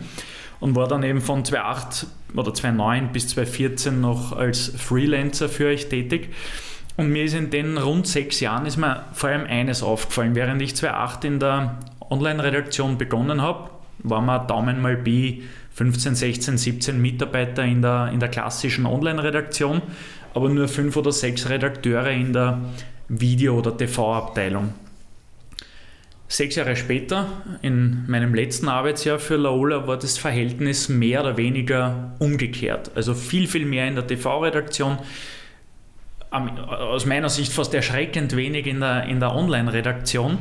und 0.60 0.76
war 0.76 0.86
dann 0.86 1.02
eben 1.02 1.20
von 1.20 1.44
2008 1.44 2.06
oder 2.34 2.52
2009 2.52 3.12
bis 3.12 3.28
2014 3.28 4.00
noch 4.00 4.32
als 4.32 4.72
Freelancer 4.76 5.48
für 5.48 5.68
euch 5.68 5.88
tätig. 5.88 6.34
Und 6.96 7.10
mir 7.10 7.24
ist 7.24 7.34
in 7.34 7.50
den 7.50 7.76
rund 7.76 8.06
sechs 8.06 8.40
Jahren 8.40 8.66
ist 8.66 8.78
mir 8.78 9.04
vor 9.12 9.28
allem 9.28 9.46
eines 9.46 9.82
aufgefallen. 9.82 10.34
Während 10.34 10.62
ich 10.62 10.74
2008 10.76 11.24
in 11.24 11.40
der 11.40 11.78
Online-Redaktion 12.08 12.96
begonnen 12.96 13.42
habe, 13.42 13.70
waren 13.98 14.26
wir 14.26 14.38
Daumen 14.40 14.80
mal 14.80 14.96
B 14.96 15.42
15, 15.74 16.14
16, 16.14 16.56
17 16.56 17.00
Mitarbeiter 17.00 17.62
in 17.64 17.82
der, 17.82 18.10
in 18.12 18.20
der 18.20 18.30
klassischen 18.30 18.86
Online-Redaktion, 18.86 19.82
aber 20.32 20.48
nur 20.48 20.68
fünf 20.68 20.96
oder 20.96 21.12
sechs 21.12 21.50
Redakteure 21.50 22.10
in 22.10 22.32
der 22.32 22.60
Video- 23.08 23.58
oder 23.58 23.76
TV-Abteilung. 23.76 24.72
Sechs 26.28 26.56
Jahre 26.56 26.76
später, 26.76 27.26
in 27.62 28.04
meinem 28.08 28.34
letzten 28.34 28.68
Arbeitsjahr 28.68 29.18
für 29.18 29.36
Laola, 29.36 29.86
war 29.86 29.96
das 29.96 30.18
Verhältnis 30.18 30.88
mehr 30.88 31.20
oder 31.20 31.36
weniger 31.36 32.16
umgekehrt. 32.18 32.90
Also 32.96 33.14
viel, 33.14 33.46
viel 33.46 33.64
mehr 33.64 33.86
in 33.86 33.94
der 33.94 34.06
TV-Redaktion, 34.06 34.98
aus 36.30 37.06
meiner 37.06 37.28
Sicht 37.28 37.52
fast 37.52 37.72
erschreckend 37.74 38.36
wenig 38.36 38.66
in 38.66 38.80
der, 38.80 39.04
in 39.04 39.20
der 39.20 39.34
Online-Redaktion. 39.34 40.38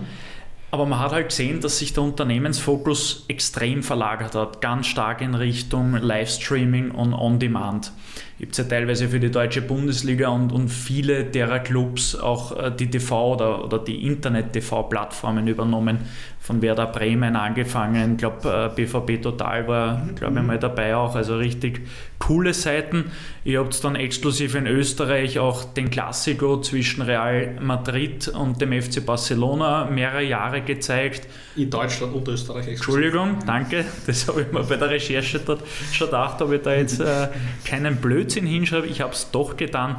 Aber 0.72 0.86
man 0.86 1.00
hat 1.00 1.14
halt 1.14 1.30
gesehen, 1.30 1.62
dass 1.62 1.80
sich 1.80 1.94
der 1.94 2.04
Unternehmensfokus 2.04 3.26
extrem 3.30 3.82
verlagert 3.82 4.36
hat, 4.36 4.62
ganz 4.62 4.88
stark 4.88 5.22
in 5.22 5.34
Richtung 5.34 5.94
Livestreaming 5.94 6.92
und 6.92 7.14
On-Demand 7.14 7.94
gibt 8.38 8.52
es 8.52 8.58
ja 8.58 8.64
teilweise 8.66 9.08
für 9.08 9.20
die 9.20 9.32
deutsche 9.32 9.62
Bundesliga 9.62 10.30
und, 10.30 10.52
und 10.52 10.70
viele 10.70 11.24
derer 11.24 11.60
Clubs 11.60 12.16
auch 12.16 12.58
äh, 12.58 12.72
die 12.72 12.88
TV- 12.88 13.34
oder, 13.34 13.64
oder 13.64 13.80
die 13.80 14.06
Internet-TV-Plattformen 14.06 15.48
übernommen. 15.48 16.00
Von 16.40 16.62
Werder 16.62 16.86
Bremen 16.86 17.36
angefangen, 17.36 18.12
ich 18.12 18.18
glaube 18.20 18.72
BVB 18.76 19.20
Total 19.20 19.68
war, 19.68 20.08
glaube 20.16 20.36
ich, 20.36 20.42
mhm. 20.42 20.46
mal 20.46 20.60
dabei 20.60 20.96
auch, 20.96 21.16
also 21.16 21.38
richtig 21.38 21.82
coole 22.20 22.54
Seiten. 22.54 23.06
Ihr 23.44 23.60
habt 23.60 23.84
dann 23.84 23.96
exklusiv 23.96 24.54
in 24.54 24.68
Österreich 24.68 25.40
auch 25.40 25.64
den 25.64 25.90
Klassiko 25.90 26.62
zwischen 26.62 27.02
Real 27.02 27.58
Madrid 27.62 28.28
und 28.28 28.62
dem 28.62 28.80
FC 28.80 29.04
Barcelona 29.04 29.86
mehrere 29.86 30.24
Jahre 30.24 30.62
gezeigt. 30.62 31.28
In 31.56 31.70
Deutschland 31.72 32.14
und 32.14 32.28
Österreich 32.28 32.68
exklusiv. 32.68 33.06
Entschuldigung, 33.06 33.40
danke, 33.48 33.86
das 34.06 34.28
habe 34.28 34.42
ich 34.42 34.52
mir 34.52 34.64
bei 34.64 34.76
der 34.76 34.92
Recherche 34.92 35.40
dort 35.40 35.64
schon 35.92 36.08
gedacht, 36.08 36.42
ob 36.44 36.52
ich 36.52 36.62
da 36.62 36.76
jetzt 36.76 37.00
äh, 37.00 37.28
keinen 37.66 37.96
Blöd 37.96 38.25
Blödsinn 38.26 38.48
hinschreibe, 38.48 38.88
ich 38.88 39.02
habe 39.02 39.14
es 39.14 39.30
doch 39.32 39.56
getan. 39.56 39.98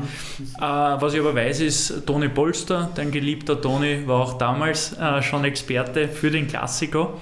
Äh, 0.58 0.60
was 0.60 1.14
ich 1.14 1.20
aber 1.20 1.34
weiß, 1.34 1.60
ist 1.60 2.06
Toni 2.06 2.28
Polster, 2.28 2.90
dein 2.94 3.12
geliebter 3.12 3.60
Toni, 3.60 4.06
war 4.06 4.20
auch 4.20 4.38
damals 4.38 4.96
äh, 4.98 5.22
schon 5.22 5.44
Experte 5.44 6.08
für 6.08 6.30
den 6.30 6.48
Klassiker. 6.48 7.14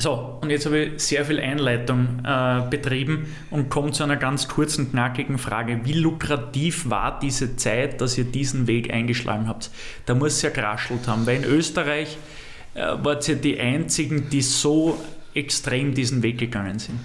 So, 0.00 0.38
und 0.40 0.50
jetzt 0.50 0.64
habe 0.64 0.78
ich 0.78 1.02
sehr 1.02 1.24
viel 1.24 1.40
Einleitung 1.40 2.22
äh, 2.24 2.62
betrieben 2.70 3.34
und 3.50 3.68
komme 3.68 3.90
zu 3.90 4.04
einer 4.04 4.16
ganz 4.16 4.46
kurzen, 4.46 4.92
knackigen 4.92 5.38
Frage. 5.38 5.80
Wie 5.82 5.94
lukrativ 5.94 6.88
war 6.88 7.18
diese 7.18 7.56
Zeit, 7.56 8.00
dass 8.00 8.16
ihr 8.16 8.24
diesen 8.24 8.68
Weg 8.68 8.92
eingeschlagen 8.92 9.48
habt? 9.48 9.70
Da 10.06 10.14
muss 10.14 10.34
es 10.34 10.42
ja 10.42 10.50
geraschelt 10.50 11.08
haben, 11.08 11.26
weil 11.26 11.38
in 11.38 11.44
Österreich 11.44 12.16
äh, 12.74 12.82
wart 13.02 13.28
ihr 13.28 13.34
die 13.34 13.58
Einzigen, 13.58 14.30
die 14.30 14.42
so 14.42 15.02
extrem 15.34 15.94
diesen 15.94 16.22
Weg 16.22 16.38
gegangen 16.38 16.78
sind. 16.78 17.00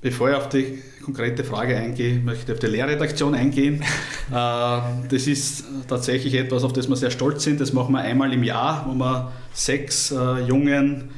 Bevor 0.00 0.30
ich 0.30 0.36
auf 0.36 0.48
die 0.48 0.80
konkrete 1.06 1.44
Frage 1.44 1.76
eingehe, 1.76 2.18
möchte 2.18 2.46
ich 2.46 2.52
auf 2.52 2.58
die 2.58 2.66
Lehrredaktion 2.66 3.34
eingehen. 3.34 3.82
Äh, 4.28 4.80
das 5.08 5.28
ist 5.28 5.64
tatsächlich 5.86 6.34
etwas, 6.34 6.64
auf 6.64 6.72
das 6.72 6.88
wir 6.88 6.96
sehr 6.96 7.12
stolz 7.12 7.44
sind. 7.44 7.60
Das 7.60 7.72
machen 7.72 7.92
wir 7.92 8.00
einmal 8.00 8.32
im 8.32 8.42
Jahr, 8.42 8.84
wo 8.88 8.92
wir 8.92 9.30
sechs 9.52 10.10
äh, 10.10 10.40
jungen, 10.40 11.10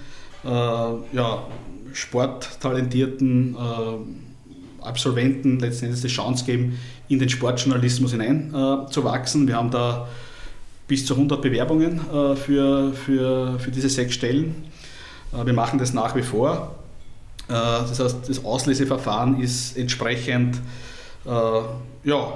äh, 0.45 0.49
ja, 0.49 1.47
sporttalentierten 1.95 3.57
Absolventen 4.83 5.59
letztendlich 5.59 6.03
die 6.03 6.09
Chance 6.09 6.45
geben, 6.45 6.79
in 7.09 7.19
den 7.19 7.31
Sportjournalismus 7.31 8.11
hineinzuwachsen. 8.11 9.49
Wir 9.49 9.57
haben 9.57 9.71
da 9.71 10.07
bis 10.87 11.07
zu 11.07 11.15
100 11.15 11.41
Bewerbungen 11.41 11.99
für, 12.37 12.93
für, 12.93 13.59
für 13.59 13.71
diese 13.71 13.89
sechs 13.89 14.13
Stellen. 14.13 14.55
wir 15.33 15.55
machen 15.55 15.79
das 15.79 15.95
nach 15.95 16.15
wie 16.15 16.23
vor. 16.23 16.78
Äh, 17.49 17.53
das 17.53 17.99
heißt, 17.99 18.29
das 18.29 18.45
Ausleseverfahren 18.45 19.41
ist 19.41 19.77
entsprechend 19.77 20.57
äh, 21.25 21.31
ja, 22.05 22.33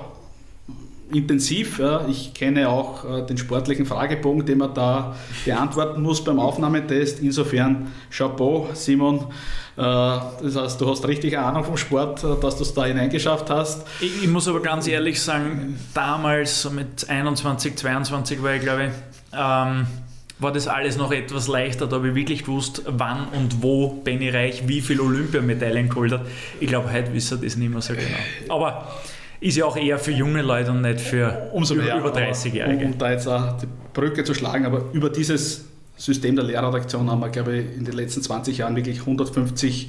intensiv. 1.12 1.81
Ich 2.09 2.33
kenne 2.33 2.68
auch 2.68 3.05
äh, 3.05 3.27
den 3.27 3.37
sportlichen 3.37 3.85
Fragebogen, 3.85 4.46
den 4.46 4.59
man 4.59 4.72
da 4.72 5.14
beantworten 5.44 6.03
muss 6.03 6.25
beim 6.25 6.40
Aufnahmetest. 6.40 7.20
Insofern 7.20 7.92
Chapeau, 8.11 8.68
Simon. 8.75 9.27
Das 9.75 10.55
heißt, 10.55 10.79
du 10.83 10.90
hast 10.90 11.09
richtig 11.09 11.38
Ahnung 11.38 11.64
vom 11.64 11.79
Sport, 11.79 12.22
dass 12.42 12.57
du 12.59 12.62
es 12.62 12.75
da 12.75 12.85
hineingeschafft 12.85 13.48
hast. 13.48 13.87
Ich, 14.03 14.25
ich, 14.25 14.29
muss 14.29 14.46
aber 14.46 14.61
ganz 14.61 14.87
ehrlich 14.87 15.18
sagen, 15.18 15.79
damals, 15.94 16.70
mit 16.70 17.09
21, 17.09 17.77
22 17.77 18.42
war 18.42 18.55
ich, 18.55 18.61
glaube 18.61 18.85
ich, 18.85 18.90
ähm, 19.33 19.87
war 20.38 20.53
das 20.53 20.68
alles 20.68 20.97
noch 20.97 21.12
etwas 21.12 21.49
leichter. 21.49 21.87
Da 21.87 21.97
habe 21.97 22.09
ich 22.09 22.14
wirklich 22.14 22.45
gewusst, 22.45 22.83
wann 22.87 23.29
und 23.29 23.62
wo 23.62 23.88
Benny 23.88 24.29
Reich 24.31 24.66
wie 24.66 24.81
viele 24.81 25.03
Olympiamedaillen 25.03 25.88
geholt 25.88 26.12
hat. 26.12 26.27
Ich 26.61 26.68
glaube, 26.68 26.92
heute 26.92 27.12
wissen 27.12 27.40
das 27.42 27.57
nicht 27.57 27.71
mehr 27.71 27.81
so 27.81 27.95
genau. 27.95 28.55
Aber 28.55 28.92
ist 29.40 29.57
ja 29.57 29.64
auch 29.64 29.77
eher 29.77 29.99
für 29.99 30.12
junge 30.12 30.42
Leute 30.42 30.71
und 30.71 30.83
nicht 30.83 31.01
für 31.01 31.51
Umso 31.53 31.75
mehr, 31.75 31.97
über 31.97 32.14
30-Jährige. 32.14 32.85
Um 32.85 32.99
da 32.99 33.11
jetzt 33.11 33.27
auch 33.27 33.59
die 33.59 33.66
Brücke 33.92 34.25
zu 34.25 34.35
schlagen, 34.35 34.66
aber 34.66 34.85
über 34.92 35.11
dieses 35.11 35.64
System 35.97 36.37
der 36.37 36.45
Lehrredaktion 36.45 37.11
haben 37.11 37.21
wir, 37.21 37.29
glaube 37.29 37.57
ich, 37.57 37.77
in 37.77 37.85
den 37.85 37.95
letzten 37.95 38.23
20 38.23 38.59
Jahren 38.59 38.77
wirklich 38.77 39.01
150 39.01 39.87
äh, 39.87 39.88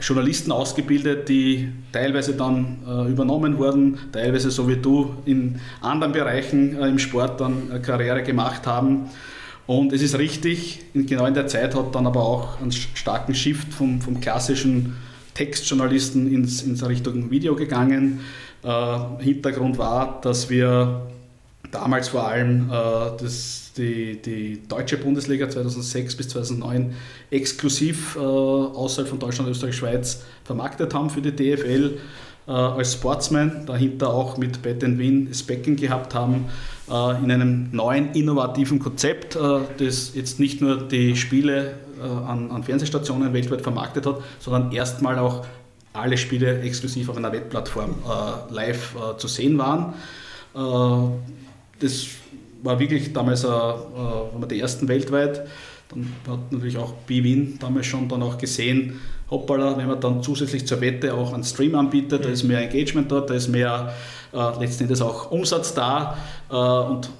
Journalisten 0.00 0.52
ausgebildet, 0.52 1.28
die 1.28 1.68
teilweise 1.92 2.34
dann 2.34 2.78
äh, 2.86 3.10
übernommen 3.10 3.58
wurden, 3.58 3.98
teilweise 4.12 4.50
so 4.50 4.68
wie 4.68 4.76
du 4.76 5.16
in 5.24 5.60
anderen 5.80 6.12
Bereichen 6.12 6.80
äh, 6.80 6.88
im 6.88 6.98
Sport 6.98 7.40
dann 7.40 7.82
Karriere 7.82 8.22
gemacht 8.22 8.66
haben. 8.66 9.10
Und 9.66 9.92
es 9.92 10.02
ist 10.02 10.18
richtig, 10.18 10.84
genau 10.92 11.26
in 11.26 11.34
der 11.34 11.46
Zeit 11.46 11.74
hat 11.74 11.94
dann 11.94 12.06
aber 12.06 12.22
auch 12.22 12.60
einen 12.60 12.70
starken 12.70 13.34
Shift 13.34 13.72
vom, 13.72 14.00
vom 14.00 14.20
klassischen 14.20 14.96
Textjournalisten 15.32 16.32
ins, 16.32 16.62
ins 16.62 16.86
Richtung 16.86 17.30
Video 17.30 17.56
gegangen. 17.56 18.20
Äh, 18.62 18.98
Hintergrund 19.20 19.78
war, 19.78 20.20
dass 20.22 20.48
wir 20.48 21.06
damals 21.70 22.08
vor 22.08 22.28
allem 22.28 22.70
äh, 22.70 22.72
das, 23.20 23.63
die, 23.76 24.20
die 24.20 24.62
deutsche 24.68 24.96
Bundesliga 24.96 25.48
2006 25.48 26.16
bis 26.16 26.28
2009 26.28 26.94
exklusiv 27.30 28.16
äh, 28.16 28.20
außerhalb 28.20 29.08
von 29.08 29.18
Deutschland, 29.18 29.50
Österreich, 29.50 29.76
Schweiz 29.76 30.22
vermarktet 30.44 30.94
haben 30.94 31.10
für 31.10 31.20
die 31.20 31.32
DFL 31.32 31.98
äh, 32.46 32.50
als 32.50 32.92
Sportsman, 32.94 33.64
dahinter 33.66 34.10
auch 34.10 34.36
mit 34.36 34.62
Bet 34.62 34.82
Wien 34.98 35.28
das 35.28 35.42
Becken 35.42 35.76
gehabt 35.76 36.14
haben, 36.14 36.46
äh, 36.88 37.22
in 37.22 37.30
einem 37.30 37.70
neuen, 37.72 38.12
innovativen 38.12 38.78
Konzept, 38.78 39.36
äh, 39.36 39.38
das 39.78 40.14
jetzt 40.14 40.38
nicht 40.38 40.60
nur 40.60 40.76
die 40.76 41.16
Spiele 41.16 41.74
äh, 42.00 42.02
an, 42.02 42.50
an 42.50 42.62
Fernsehstationen 42.62 43.32
weltweit 43.32 43.62
vermarktet 43.62 44.06
hat, 44.06 44.20
sondern 44.38 44.72
erstmal 44.72 45.18
auch 45.18 45.46
alle 45.92 46.18
Spiele 46.18 46.60
exklusiv 46.60 47.08
auf 47.08 47.16
einer 47.16 47.32
Wettplattform 47.32 47.90
äh, 47.90 48.52
live 48.52 48.94
äh, 48.94 49.16
zu 49.16 49.28
sehen 49.28 49.58
waren. 49.58 49.94
das 51.80 52.06
war 52.64 52.80
wirklich 52.80 53.12
damals 53.12 53.44
äh, 53.44 53.48
die 54.50 54.60
ersten 54.60 54.88
weltweit. 54.88 55.46
Dann 55.90 56.12
hat 56.28 56.50
natürlich 56.50 56.78
auch 56.78 56.92
BWin 57.06 57.58
damals 57.60 57.86
schon 57.86 58.08
dann 58.08 58.22
auch 58.22 58.38
gesehen, 58.38 59.00
hoppala, 59.30 59.76
wenn 59.76 59.86
man 59.86 60.00
dann 60.00 60.22
zusätzlich 60.22 60.66
zur 60.66 60.80
Wette 60.80 61.14
auch 61.14 61.32
einen 61.32 61.44
Stream 61.44 61.74
anbietet, 61.74 62.24
da 62.24 62.28
ist 62.30 62.42
mehr 62.42 62.60
Engagement 62.60 63.12
dort, 63.12 63.30
da 63.30 63.34
ist 63.34 63.48
mehr 63.48 63.94
äh, 64.32 64.60
letzten 64.60 64.84
Endes 64.84 65.02
auch 65.02 65.30
Umsatz 65.30 65.74
da. 65.74 66.16
Äh, 66.50 66.54
und 66.54 67.10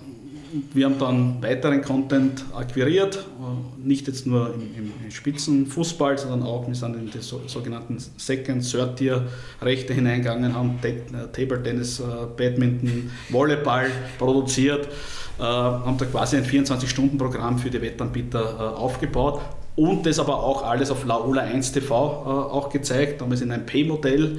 wir 0.72 0.86
haben 0.86 0.98
dann 0.98 1.42
weiteren 1.42 1.82
Content 1.82 2.44
akquiriert, 2.54 3.16
äh, 3.16 3.86
nicht 3.86 4.06
jetzt 4.06 4.26
nur 4.26 4.54
im, 4.54 4.92
im 5.04 5.10
Spitzenfußball, 5.10 6.16
sondern 6.16 6.42
auch, 6.42 6.66
wir 6.66 6.74
sind 6.74 6.94
in 6.96 7.10
die 7.10 7.18
so, 7.18 7.42
sogenannten 7.46 7.98
Second, 8.16 8.68
Third 8.68 8.96
Tier 8.96 9.26
Rechte 9.60 9.92
hineingegangen, 9.92 10.54
haben 10.54 10.78
äh, 10.82 10.92
Table 11.32 11.62
Tennis, 11.62 12.00
äh, 12.00 12.04
Badminton, 12.36 13.10
Volleyball 13.30 13.90
produziert, 14.18 14.88
haben 15.38 15.98
da 15.98 16.04
quasi 16.04 16.36
ein 16.36 16.44
24-Stunden-Programm 16.44 17.58
für 17.58 17.70
die 17.70 17.80
Wettanbieter 17.80 18.78
aufgebaut 18.78 19.40
und 19.76 20.06
das 20.06 20.18
aber 20.18 20.42
auch 20.42 20.62
alles 20.62 20.90
auf 20.90 21.04
Laola 21.04 21.42
1 21.42 21.72
TV 21.72 21.94
auch 21.94 22.70
gezeigt, 22.70 23.20
damals 23.20 23.40
in 23.40 23.50
einem 23.50 23.66
Pay-Modell. 23.66 24.38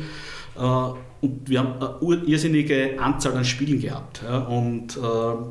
Und 0.56 1.50
wir 1.50 1.60
haben 1.60 1.74
eine 1.82 2.24
irrsinnige 2.26 2.98
Anzahl 2.98 3.36
an 3.36 3.44
Spielen 3.44 3.82
gehabt. 3.82 4.22
Und 4.48 4.98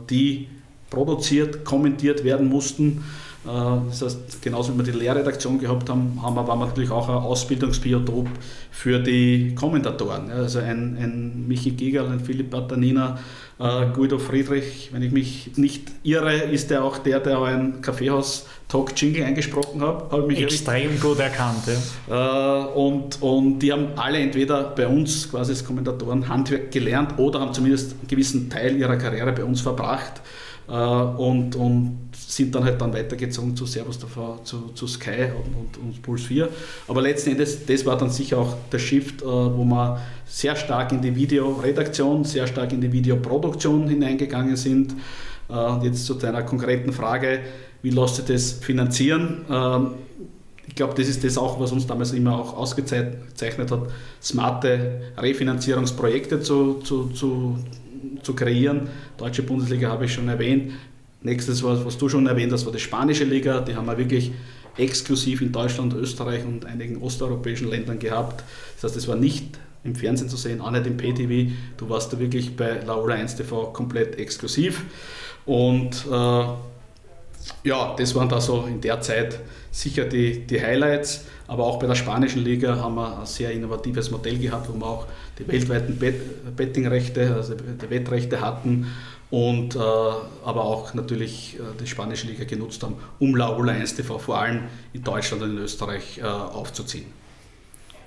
die 0.09 0.49
produziert, 0.95 1.65
kommentiert 1.65 2.25
werden 2.25 2.49
mussten. 2.49 3.05
Äh, 3.45 3.49
das 3.89 4.03
heißt, 4.03 4.43
genauso 4.43 4.73
wie 4.73 4.79
wir 4.79 4.85
die 4.85 4.99
Lehrredaktion 4.99 5.59
gehabt 5.59 5.91
haben, 5.91 6.21
haben 6.23 6.35
wir, 6.35 6.47
waren 6.47 6.59
wir 6.59 6.67
natürlich 6.67 6.91
auch 6.91 7.09
ein 7.09 7.17
Ausbildungsbiotop 7.17 8.29
für 8.71 8.99
die 9.01 9.55
Kommentatoren. 9.55 10.31
Also 10.31 10.61
ein, 10.61 10.97
ein 10.99 11.47
Michi 11.47 11.73
Gigerl, 11.73 12.07
ein 12.11 12.21
Philipp 12.21 12.51
Batanina, 12.51 13.19
äh, 13.59 13.87
Guido 13.95 14.19
Friedrich, 14.19 14.91
wenn 14.93 15.03
ich 15.03 15.13
mich 15.13 15.51
nicht 15.57 15.91
irre, 16.03 16.35
ist 16.35 16.71
er 16.71 16.85
auch 16.85 16.99
der, 16.99 17.21
der 17.21 17.41
ein 17.41 17.81
Kaffeehaus-Talk-Jingle 17.83 19.23
eingesprochen 19.23 19.81
hat. 19.81 20.11
Hab 20.11 20.31
Extrem 20.31 20.91
richtig. 20.91 21.01
gut 21.01 21.21
erkannt. 21.21 21.63
Ja. 22.09 22.65
Äh, 22.65 22.67
und, 22.75 23.23
und 23.23 23.61
die 23.61 23.73
haben 23.73 23.89
alle 23.97 24.19
entweder 24.19 24.65
bei 24.65 24.89
uns 24.89 25.31
quasi 25.31 25.53
als 25.53 25.65
Kommentatoren 25.65 26.29
Handwerk 26.29 26.73
gelernt 26.73 27.19
oder 27.19 27.41
haben 27.41 27.53
zumindest 27.53 27.93
einen 27.93 28.09
gewissen 28.09 28.51
Teil 28.51 28.77
ihrer 28.77 28.97
Karriere 28.97 29.33
bei 29.33 29.45
uns 29.45 29.61
verbracht. 29.61 30.21
Äh, 30.69 30.73
und, 30.73 31.55
und 31.57 32.04
sind 32.35 32.55
dann 32.55 32.65
halt 32.65 32.81
dann 32.81 32.93
weitergezogen 32.93 33.57
zu 33.57 33.67
Servus 33.67 33.99
TV, 33.99 34.41
zu, 34.43 34.71
zu 34.75 34.87
Sky 34.87 35.31
und, 35.37 35.55
und, 35.55 35.79
und 35.79 36.03
Puls 36.03 36.23
4. 36.23 36.49
Aber 36.89 37.03
letzten 37.03 37.31
Endes, 37.31 37.65
das 37.65 37.87
war 37.87 37.97
dann 37.97 38.11
sicher 38.11 38.39
auch 38.39 38.57
der 38.73 38.79
Shift, 38.79 39.23
äh, 39.23 39.27
wo 39.27 39.65
wir 39.65 40.01
sehr 40.27 40.57
stark 40.57 40.93
in 40.93 41.01
die 41.01 41.15
Videoredaktion, 41.15 42.25
sehr 42.25 42.47
stark 42.47 42.73
in 42.73 42.81
die 42.81 42.91
Videoproduktion 42.91 43.89
hineingegangen 43.89 44.57
sind. 44.57 44.95
Äh, 45.49 45.85
jetzt 45.85 46.07
zu 46.07 46.15
deiner 46.15 46.43
konkreten 46.43 46.93
Frage, 46.93 47.41
wie 47.83 47.91
lässt 47.91 48.17
sich 48.17 48.25
das 48.25 48.53
finanzieren? 48.53 49.45
Ähm, 49.49 49.91
ich 50.67 50.75
glaube, 50.75 50.95
das 50.97 51.09
ist 51.09 51.23
das 51.23 51.39
auch, 51.39 51.61
was 51.61 51.73
uns 51.73 51.87
damals 51.87 52.13
immer 52.13 52.39
auch 52.39 52.57
ausgezeichnet 52.57 53.71
hat, 53.71 53.91
smarte 54.23 55.03
Refinanzierungsprojekte 55.19 56.41
zu, 56.41 56.81
zu, 56.81 57.09
zu 57.09 57.59
zu 58.23 58.35
kreieren. 58.35 58.89
Deutsche 59.17 59.43
Bundesliga 59.43 59.89
habe 59.89 60.07
ich 60.07 60.13
schon 60.13 60.29
erwähnt. 60.29 60.73
Nächstes, 61.25 61.65
was, 61.65 61.85
was 61.87 61.97
du 61.97 62.11
schon 62.11 62.27
erwähnt 62.27 62.53
hast, 62.53 62.67
war 62.67 62.73
die 62.73 62.79
spanische 62.79 63.25
Liga. 63.25 63.61
Die 63.63 63.75
haben 63.75 63.87
wir 63.87 63.97
wirklich 63.97 64.31
exklusiv 64.77 65.41
in 65.41 65.53
Deutschland, 65.53 65.95
Österreich 65.95 66.45
und 66.45 66.67
einigen 66.67 67.01
osteuropäischen 67.01 67.71
Ländern 67.71 67.99
gehabt. 67.99 68.45
Das 68.77 68.91
heißt, 68.91 68.97
es 68.97 69.09
war 69.09 69.17
nicht 69.17 69.59
im 69.85 69.95
Fernsehen 69.95 70.29
zu 70.29 70.37
sehen, 70.37 70.61
auch 70.61 70.71
nicht 70.71 70.87
im 70.87 70.99
PTV. 70.99 71.51
Du 71.79 71.89
warst 71.89 72.13
da 72.13 72.19
wirklich 72.19 72.55
bei 72.55 72.81
Laola 72.81 73.15
1 73.15 73.37
TV 73.37 73.73
komplett 73.73 74.19
exklusiv. 74.19 74.83
Und 75.47 76.05
äh, 76.11 76.45
ja, 77.65 77.97
das 77.97 78.15
waren 78.15 78.29
da 78.29 78.39
so 78.39 78.67
in 78.69 78.83
der 78.83 79.01
Zeit 79.01 79.41
sicher 79.71 80.05
die, 80.05 80.47
die 80.47 80.61
Highlights. 80.61 81.25
Aber 81.47 81.65
auch 81.65 81.79
bei 81.79 81.87
der 81.87 81.95
spanischen 81.95 82.45
Liga 82.45 82.77
haben 82.77 82.97
wir 82.97 83.21
ein 83.21 83.27
sehr 83.27 83.51
innovatives 83.51 84.11
Modell 84.11 84.39
gehabt, 84.39 84.69
wo 84.69 84.79
wir 84.79 84.87
auch 84.87 85.07
die 85.39 85.49
weltweiten 85.49 85.97
Bet 85.97 86.57
Bettingrechte, 86.57 87.35
also 87.35 87.55
die 87.55 87.91
Wettrechte 87.91 88.41
hatten 88.43 88.87
und 89.35 89.75
äh, 89.75 89.79
aber 89.79 90.63
auch 90.65 90.95
natürlich 90.95 91.57
äh, 91.57 91.63
die 91.81 91.89
spanische 91.89 92.29
Liga 92.29 92.45
genutzt 92.45 92.81
haben, 92.85 92.95
um 93.19 93.35
La 93.35 93.57
Ola 93.57 93.73
1 93.73 93.97
TV 93.97 94.17
vor 94.17 94.39
allem 94.39 94.61
in 94.93 95.03
Deutschland 95.03 95.43
und 95.43 95.51
in 95.51 95.59
Österreich 95.59 96.19
äh, 96.19 96.23
aufzuziehen. 96.23 97.07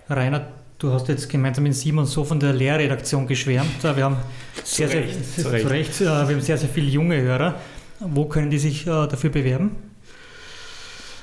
Rainer, 0.09 0.47
du 0.79 0.93
hast 0.93 1.09
jetzt 1.09 1.27
gemeinsam 1.27 1.65
mit 1.65 1.75
Simon 1.75 2.05
so 2.05 2.23
von 2.23 2.39
der 2.39 2.53
Lehrredaktion 2.53 3.27
geschwärmt. 3.27 3.83
Wir 3.83 4.05
haben 4.05 4.15
sehr, 4.63 4.87
sehr, 4.87 5.03
zu 5.37 5.51
Recht. 5.51 5.69
Recht, 5.69 5.99
wir 5.99 6.11
haben 6.11 6.39
sehr, 6.39 6.57
sehr 6.57 6.69
viele 6.69 6.87
junge 6.87 7.19
Hörer. 7.19 7.55
Wo 7.99 8.23
können 8.25 8.49
die 8.49 8.59
sich 8.59 8.85
dafür 8.85 9.29
bewerben? 9.29 9.75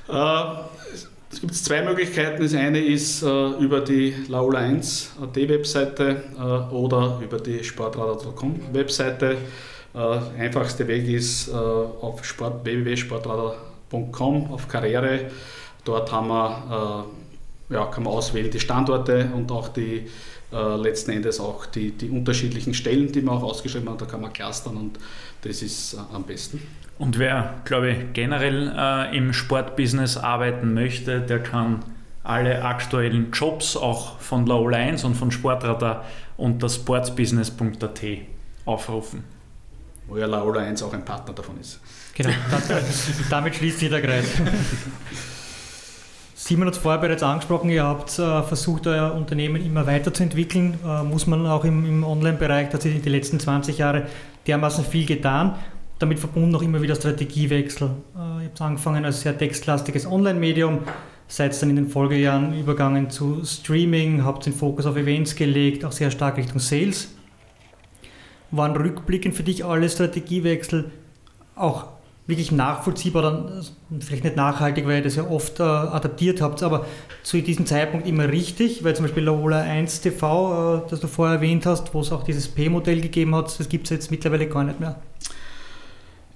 Es 0.06 1.40
gibt 1.40 1.54
zwei 1.54 1.82
Möglichkeiten. 1.82 2.42
Das 2.42 2.52
eine 2.52 2.78
ist 2.78 3.22
äh, 3.22 3.26
über 3.58 3.80
die 3.80 4.14
Laula 4.28 4.58
1 4.58 5.12
AT-Webseite 5.22 6.24
äh, 6.36 6.74
oder 6.74 7.20
über 7.22 7.38
die 7.38 7.64
sportradar.com 7.64 8.60
Webseite. 8.72 9.38
Äh, 9.94 10.18
einfachste 10.40 10.88
Weg 10.88 11.08
ist 11.08 11.48
äh, 11.48 11.52
auf 11.52 12.20
www.sportradar.com 12.22 14.52
auf 14.52 14.68
Karriere. 14.68 15.30
Dort 15.84 16.10
haben 16.10 16.28
wir, 16.28 17.06
äh, 17.70 17.74
ja, 17.74 17.86
kann 17.86 18.04
man 18.04 18.12
auswählen 18.12 18.50
die 18.50 18.60
Standorte 18.60 19.30
und 19.34 19.52
auch 19.52 19.68
die 19.68 20.08
äh, 20.52 20.76
letzten 20.76 21.12
Endes 21.12 21.38
auch 21.38 21.66
die, 21.66 21.92
die 21.92 22.10
unterschiedlichen 22.10 22.74
Stellen, 22.74 23.12
die 23.12 23.22
man 23.22 23.36
auch 23.36 23.44
ausgeschrieben 23.44 23.88
hat. 23.90 24.00
Da 24.00 24.06
kann 24.06 24.20
man 24.20 24.32
clustern 24.32 24.76
und 24.76 24.98
das 25.42 25.62
ist 25.62 25.96
am 26.12 26.24
besten. 26.24 26.60
Und 26.98 27.18
wer, 27.18 27.60
glaube 27.64 27.90
ich, 27.90 27.98
generell 28.12 28.72
äh, 28.76 29.16
im 29.16 29.32
Sportbusiness 29.32 30.16
arbeiten 30.16 30.74
möchte, 30.74 31.20
der 31.20 31.40
kann 31.40 31.84
alle 32.22 32.64
aktuellen 32.64 33.30
Jobs 33.32 33.76
auch 33.76 34.18
von 34.18 34.46
Low 34.46 34.68
Lines 34.68 35.04
und 35.04 35.14
von 35.14 35.30
Sportradar 35.30 36.04
unter 36.36 36.68
sportsbusiness.at 36.68 38.00
aufrufen. 38.64 39.33
Wo 40.06 40.16
ja 40.16 40.26
Laola 40.26 40.60
1 40.60 40.82
auch 40.82 40.92
ein 40.92 41.04
Partner 41.04 41.34
davon 41.34 41.58
ist. 41.60 41.80
Genau, 42.14 42.30
damit 43.30 43.54
schließt 43.56 43.78
sich 43.78 43.90
der 43.90 44.02
Kreis. 44.02 44.26
Simon 46.34 46.66
hat 46.66 46.74
es 46.74 46.80
vorher 46.80 47.00
bereits 47.00 47.22
angesprochen, 47.22 47.70
ihr 47.70 47.84
habt 47.84 48.18
äh, 48.18 48.42
versucht, 48.42 48.86
euer 48.86 49.14
Unternehmen 49.14 49.64
immer 49.64 49.86
weiterzuentwickeln. 49.86 50.78
Äh, 50.84 51.02
muss 51.02 51.26
man 51.26 51.46
auch 51.46 51.64
im, 51.64 52.04
Online-Bereich, 52.04 52.68
da 52.68 52.74
hat 52.74 52.82
sich 52.82 53.02
letzten 53.04 53.40
20 53.40 53.78
Jahren 53.78 54.02
dermaßen 54.46 54.84
viel 54.84 55.06
getan 55.06 55.56
damit 55.98 56.18
verbunden 56.18 56.54
auch 56.54 56.62
immer 56.62 56.82
wieder 56.82 56.94
Strategiewechsel. 56.94 57.88
Äh, 57.88 58.44
ich 58.44 58.50
habe 58.50 58.64
angefangen 58.64 59.04
als 59.04 59.22
sehr 59.22 59.36
textlastiges 59.36 60.06
Online-Medium, 60.06 60.80
seid 61.28 61.60
dann 61.62 61.70
in 61.70 61.76
den 61.76 61.88
Folgejahren 61.88 62.58
übergangen 62.58 63.10
zu 63.10 63.44
Streaming, 63.44 64.24
habt 64.24 64.46
den 64.46 64.52
Fokus 64.52 64.86
auf 64.86 64.96
Events 64.96 65.34
gelegt, 65.36 65.84
auch 65.84 65.92
sehr 65.92 66.10
stark 66.10 66.36
Richtung 66.36 66.58
Sales. 66.58 67.13
Waren 68.56 68.76
rückblickend 68.76 69.34
für 69.34 69.42
dich 69.42 69.64
alle 69.64 69.88
Strategiewechsel 69.88 70.90
auch 71.56 71.86
wirklich 72.26 72.52
nachvollziehbar, 72.52 73.22
dann 73.22 74.00
vielleicht 74.00 74.24
nicht 74.24 74.36
nachhaltig, 74.36 74.86
weil 74.86 74.98
ihr 74.98 75.02
das 75.02 75.16
ja 75.16 75.28
oft 75.28 75.60
äh, 75.60 75.62
adaptiert 75.62 76.40
habt, 76.40 76.62
aber 76.62 76.86
zu 77.22 77.40
diesem 77.42 77.66
Zeitpunkt 77.66 78.06
immer 78.06 78.28
richtig, 78.28 78.82
weil 78.82 78.96
zum 78.96 79.04
Beispiel 79.04 79.24
Laola 79.24 79.60
1 79.60 80.00
TV, 80.00 80.76
äh, 80.76 80.90
das 80.90 81.00
du 81.00 81.06
vorher 81.06 81.36
erwähnt 81.36 81.66
hast, 81.66 81.92
wo 81.92 82.00
es 82.00 82.12
auch 82.12 82.22
dieses 82.22 82.48
P-Modell 82.48 83.02
gegeben 83.02 83.34
hat, 83.34 83.58
das 83.58 83.68
gibt 83.68 83.84
es 83.84 83.90
jetzt 83.90 84.10
mittlerweile 84.10 84.48
gar 84.48 84.64
nicht 84.64 84.80
mehr. 84.80 85.00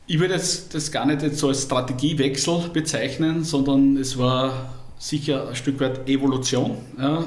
Ich 0.06 0.18
würde 0.18 0.34
das, 0.34 0.68
das 0.68 0.92
gar 0.92 1.06
nicht 1.06 1.22
jetzt 1.22 1.38
so 1.38 1.48
als 1.48 1.62
Strategiewechsel 1.62 2.70
bezeichnen, 2.72 3.44
sondern 3.44 3.96
es 3.96 4.18
war 4.18 4.70
sicher 4.98 5.48
ein 5.48 5.56
Stück 5.56 5.80
weit 5.80 6.08
Evolution. 6.08 6.78
Ja. 6.98 7.24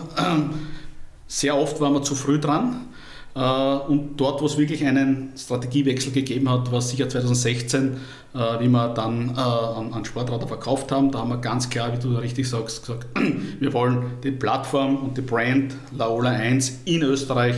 Sehr 1.28 1.56
oft 1.56 1.80
waren 1.80 1.94
wir 1.94 2.04
zu 2.04 2.16
früh 2.16 2.40
dran. 2.40 2.88
Äh, 3.36 3.40
und 3.40 4.18
dort, 4.18 4.42
wo 4.42 4.46
es 4.46 4.58
wirklich 4.58 4.86
einen 4.86 5.32
Strategiewechsel 5.38 6.12
gegeben 6.12 6.50
hat, 6.50 6.72
war 6.72 6.82
sicher 6.82 7.08
2016, 7.08 7.98
äh, 8.34 8.38
wie 8.60 8.68
wir 8.68 8.90
dann 8.90 9.36
äh, 9.36 9.40
an 9.40 10.04
Sportradar 10.04 10.48
verkauft 10.48 10.92
haben. 10.92 11.12
Da 11.12 11.20
haben 11.20 11.30
wir 11.30 11.38
ganz 11.38 11.70
klar, 11.70 11.94
wie 11.94 12.00
du 12.00 12.18
richtig 12.18 12.50
sagst, 12.50 12.86
gesagt, 12.86 13.08
wir 13.60 13.74
wollen 13.74 14.04
die 14.24 14.32
Plattform 14.32 14.98
und 14.98 15.18
die 15.18 15.22
Brand 15.22 15.76
Laola 15.98 16.32
1 16.32 16.82
in 16.86 17.04
Österreich 17.04 17.56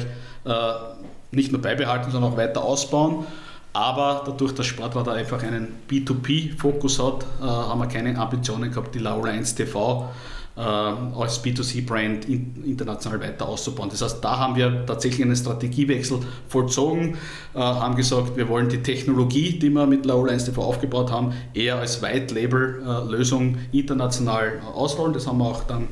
nicht 1.32 1.54
nur 1.54 1.62
beibehalten, 1.62 2.12
sondern 2.12 2.34
auch 2.34 2.38
weiter 2.38 2.62
ausbauen. 2.62 3.26
Aber 3.72 4.24
dadurch, 4.26 4.54
dass 4.54 4.66
Sportradar 4.66 5.16
einfach 5.16 5.42
einen 5.42 5.70
B2B-Fokus 5.90 7.02
hat, 7.02 7.26
haben 7.40 7.80
wir 7.80 7.88
keine 7.88 8.20
Ambitionen 8.20 8.70
gehabt, 8.70 8.94
die 8.94 9.00
Laola 9.00 9.32
1 9.32 9.56
TV 9.56 10.10
als 10.56 11.44
B2C-Brand 11.44 12.26
international 12.26 13.20
weiter 13.20 13.48
auszubauen. 13.48 13.90
Das 13.90 14.04
heißt, 14.04 14.24
da 14.24 14.38
haben 14.38 14.56
wir 14.56 14.86
tatsächlich 14.86 15.26
einen 15.26 15.36
Strategiewechsel 15.36 16.20
vollzogen, 16.48 17.18
äh, 17.56 17.60
haben 17.60 17.96
gesagt, 17.96 18.38
wir 18.38 18.48
wollen 18.50 18.70
die 18.70 18.84
Technologie, 18.84 19.58
die 19.58 19.72
wir 19.72 19.88
mit 19.88 20.06
Laola 20.06 20.34
1TV 20.34 20.60
aufgebaut 20.60 21.12
haben, 21.12 21.34
eher 21.56 21.78
als 21.78 22.04
White-Label-Lösung 22.04 23.58
international 23.72 24.62
ausrollen. 24.76 25.14
Das 25.14 25.26
haben 25.26 25.40
wir 25.40 25.46
auch 25.46 25.64
dann 25.64 25.88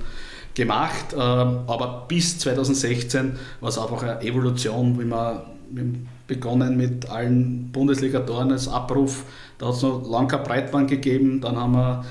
gemacht, 0.53 1.13
äh, 1.13 1.17
aber 1.17 2.05
bis 2.07 2.37
2016 2.37 3.39
war 3.61 3.69
es 3.69 3.79
einfach 3.79 4.03
eine 4.03 4.21
Evolution, 4.21 4.99
wie 4.99 5.05
wir, 5.05 5.45
wir 5.71 5.85
begonnen 6.27 6.77
mit 6.77 7.09
allen 7.09 7.71
Bundesligatoren 7.71 8.51
als 8.51 8.67
Abruf. 8.67 9.23
Da 9.57 9.67
hat 9.67 9.75
es 9.75 9.81
noch 9.81 10.07
lange 10.07 10.37
Breitband 10.37 10.89
gegeben. 10.89 11.41
Dann 11.41 11.57
haben 11.57 11.73
wir 11.73 12.05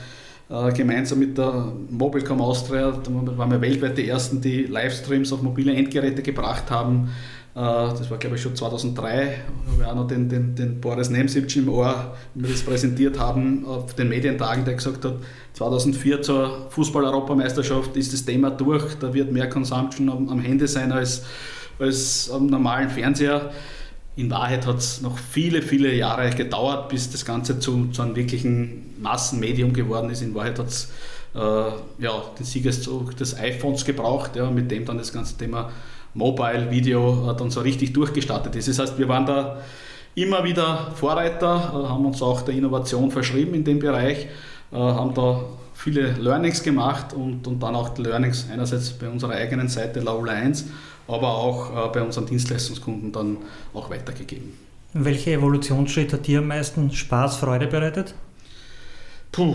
äh, 0.50 0.72
gemeinsam 0.72 1.20
mit 1.20 1.38
der 1.38 1.72
Mobilcom 1.88 2.40
Austria, 2.40 2.90
da 2.90 3.38
waren 3.38 3.50
wir 3.50 3.60
weltweit 3.60 3.96
die 3.96 4.08
Ersten, 4.08 4.40
die 4.40 4.64
Livestreams 4.64 5.32
auf 5.32 5.42
mobile 5.42 5.72
Endgeräte 5.72 6.22
gebracht 6.22 6.70
haben. 6.70 7.10
Äh, 7.54 7.60
das 7.60 8.10
war, 8.10 8.18
glaube 8.18 8.36
ich, 8.36 8.42
schon 8.42 8.56
2003. 8.56 9.38
Da 9.66 9.72
habe 9.72 9.82
ich 9.82 9.86
auch 9.86 9.94
noch 9.94 10.08
den, 10.08 10.28
den, 10.28 10.54
den 10.54 10.80
Boris 10.80 11.08
Nemsic 11.08 11.54
im 11.56 11.68
Ohr, 11.68 12.16
wie 12.34 12.42
wir 12.42 12.50
das 12.50 12.62
präsentiert 12.62 13.18
haben 13.18 13.64
auf 13.64 13.94
den 13.94 14.08
Medientagen, 14.08 14.64
der 14.64 14.74
gesagt 14.74 15.04
hat, 15.04 15.14
2004 15.54 16.22
zur 16.22 16.66
Fußball-Europameisterschaft 16.70 17.96
ist 17.96 18.12
das 18.12 18.24
Thema 18.24 18.50
durch, 18.50 18.94
da 18.98 19.14
wird 19.14 19.32
mehr 19.32 19.48
Consumption 19.48 20.08
am, 20.08 20.28
am 20.28 20.40
Handy 20.40 20.66
sein 20.66 20.90
als, 20.90 21.24
als 21.78 22.30
am 22.30 22.46
normalen 22.46 22.90
Fernseher. 22.90 23.52
In 24.20 24.30
Wahrheit 24.30 24.66
hat 24.66 24.76
es 24.76 25.00
noch 25.00 25.16
viele, 25.16 25.62
viele 25.62 25.94
Jahre 25.94 26.28
gedauert, 26.30 26.90
bis 26.90 27.10
das 27.10 27.24
Ganze 27.24 27.58
zu, 27.58 27.86
zu 27.86 28.02
einem 28.02 28.14
wirklichen 28.14 28.94
Massenmedium 29.00 29.72
geworden 29.72 30.10
ist. 30.10 30.20
In 30.20 30.34
Wahrheit 30.34 30.58
hat 30.58 30.68
es 30.68 30.90
äh, 31.34 31.38
ja, 31.38 32.22
den 32.38 32.44
Siegeszug 32.44 33.16
des 33.16 33.38
iPhones 33.38 33.84
gebraucht, 33.84 34.36
ja, 34.36 34.50
mit 34.50 34.70
dem 34.70 34.84
dann 34.84 34.98
das 34.98 35.10
ganze 35.10 35.38
Thema 35.38 35.70
Mobile 36.12 36.70
Video 36.70 37.30
äh, 37.30 37.36
dann 37.36 37.50
so 37.50 37.60
richtig 37.60 37.94
durchgestartet 37.94 38.54
ist. 38.56 38.68
Das 38.68 38.78
heißt, 38.78 38.98
wir 38.98 39.08
waren 39.08 39.24
da 39.24 39.62
immer 40.14 40.44
wieder 40.44 40.92
Vorreiter, 40.96 41.72
äh, 41.72 41.88
haben 41.88 42.04
uns 42.04 42.20
auch 42.20 42.42
der 42.42 42.54
Innovation 42.54 43.10
verschrieben 43.10 43.54
in 43.54 43.64
dem 43.64 43.78
Bereich, 43.78 44.26
äh, 44.70 44.76
haben 44.76 45.14
da 45.14 45.44
viele 45.72 46.12
Learnings 46.12 46.62
gemacht 46.62 47.14
und, 47.14 47.46
und 47.46 47.62
dann 47.62 47.74
auch 47.74 47.88
die 47.90 48.02
Learnings 48.02 48.46
einerseits 48.52 48.90
bei 48.90 49.08
unserer 49.08 49.32
eigenen 49.32 49.68
Seite 49.68 50.00
Laula 50.00 50.32
1 50.32 50.66
aber 51.10 51.28
auch 51.28 51.88
äh, 51.88 51.92
bei 51.92 52.02
unseren 52.02 52.26
Dienstleistungskunden 52.26 53.12
dann 53.12 53.38
auch 53.74 53.90
weitergegeben. 53.90 54.52
Welcher 54.92 55.32
Evolutionsschritt 55.32 56.12
hat 56.12 56.26
dir 56.26 56.40
am 56.40 56.48
meisten 56.48 56.90
Spaß, 56.90 57.36
Freude 57.36 57.66
bereitet? 57.66 58.14
Puh, 59.30 59.54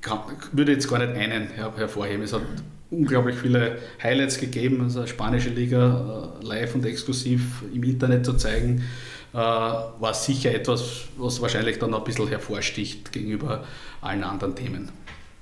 kann, 0.00 0.20
würde 0.52 0.72
jetzt 0.72 0.88
gar 0.88 0.98
nicht 0.98 1.16
einen 1.16 1.48
her 1.48 1.72
hervorheben. 1.76 2.22
Es 2.22 2.32
hat 2.32 2.42
unglaublich 2.90 3.36
viele 3.36 3.78
Highlights 4.02 4.38
gegeben, 4.38 4.82
also 4.82 5.06
spanische 5.06 5.50
Liga 5.50 6.32
äh, 6.42 6.46
live 6.46 6.74
und 6.74 6.86
exklusiv 6.86 7.62
im 7.72 7.82
Internet 7.84 8.24
zu 8.24 8.34
zeigen, 8.34 8.82
äh, 9.32 9.36
war 9.36 10.14
sicher 10.14 10.54
etwas, 10.54 11.02
was 11.16 11.40
wahrscheinlich 11.40 11.78
dann 11.78 11.94
ein 11.94 12.04
bisschen 12.04 12.28
hervorsticht 12.28 13.12
gegenüber 13.12 13.64
allen 14.00 14.24
anderen 14.24 14.54
Themen. 14.54 14.90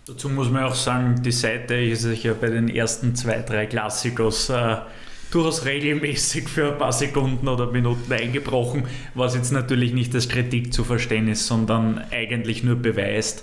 Dazu 0.06 0.28
muss 0.28 0.48
man 0.50 0.62
auch 0.62 0.76
sagen, 0.76 1.20
die 1.20 1.32
Seite 1.32 1.74
ist 1.74 2.02
sich 2.02 2.22
ja 2.22 2.32
bei 2.32 2.48
den 2.48 2.68
ersten 2.68 3.16
zwei, 3.16 3.38
drei 3.40 3.66
Klassikos 3.66 4.48
äh, 4.50 4.76
durchaus 5.32 5.64
regelmäßig 5.64 6.48
für 6.48 6.74
ein 6.74 6.78
paar 6.78 6.92
Sekunden 6.92 7.48
oder 7.48 7.72
Minuten 7.72 8.12
eingebrochen, 8.12 8.84
was 9.14 9.34
jetzt 9.34 9.50
natürlich 9.50 9.92
nicht 9.92 10.14
als 10.14 10.28
Kritik 10.28 10.72
zu 10.72 10.84
verstehen 10.84 11.26
ist, 11.26 11.48
sondern 11.48 12.04
eigentlich 12.12 12.62
nur 12.62 12.76
beweist, 12.76 13.40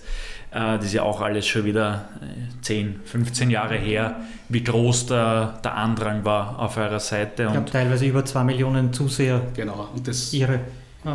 äh, 0.51 0.77
das 0.77 0.85
ist 0.85 0.93
ja 0.93 1.03
auch 1.03 1.19
alles 1.19 1.45
schon 1.45 1.65
wieder 1.65 2.07
10, 2.61 2.87
äh, 2.87 2.93
15 3.07 3.49
Jahre 3.49 3.75
her, 3.75 4.21
wie 4.47 4.63
groß 4.63 5.07
der, 5.07 5.59
der 5.65 5.75
Andrang 5.75 6.23
war 6.23 6.59
auf 6.59 6.77
eurer 6.77 7.01
Seite. 7.01 7.43
Ich 7.43 7.51
glaube 7.51 7.71
teilweise 7.71 8.05
über 8.05 8.23
2 8.23 8.41
Millionen 8.45 8.93
Zuseher. 8.93 9.41
Genau, 9.53 9.89
und 9.93 10.07
das 10.07 10.33
ihre. 10.33 10.61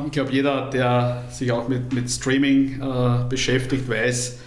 Ich 0.05 0.13
glaube, 0.13 0.31
jeder, 0.31 0.69
der 0.69 1.25
sich 1.31 1.51
auch 1.51 1.69
mit, 1.69 1.95
mit 1.95 2.11
Streaming 2.11 2.83
äh, 2.83 3.25
beschäftigt, 3.31 3.89
weiß, 3.89 4.41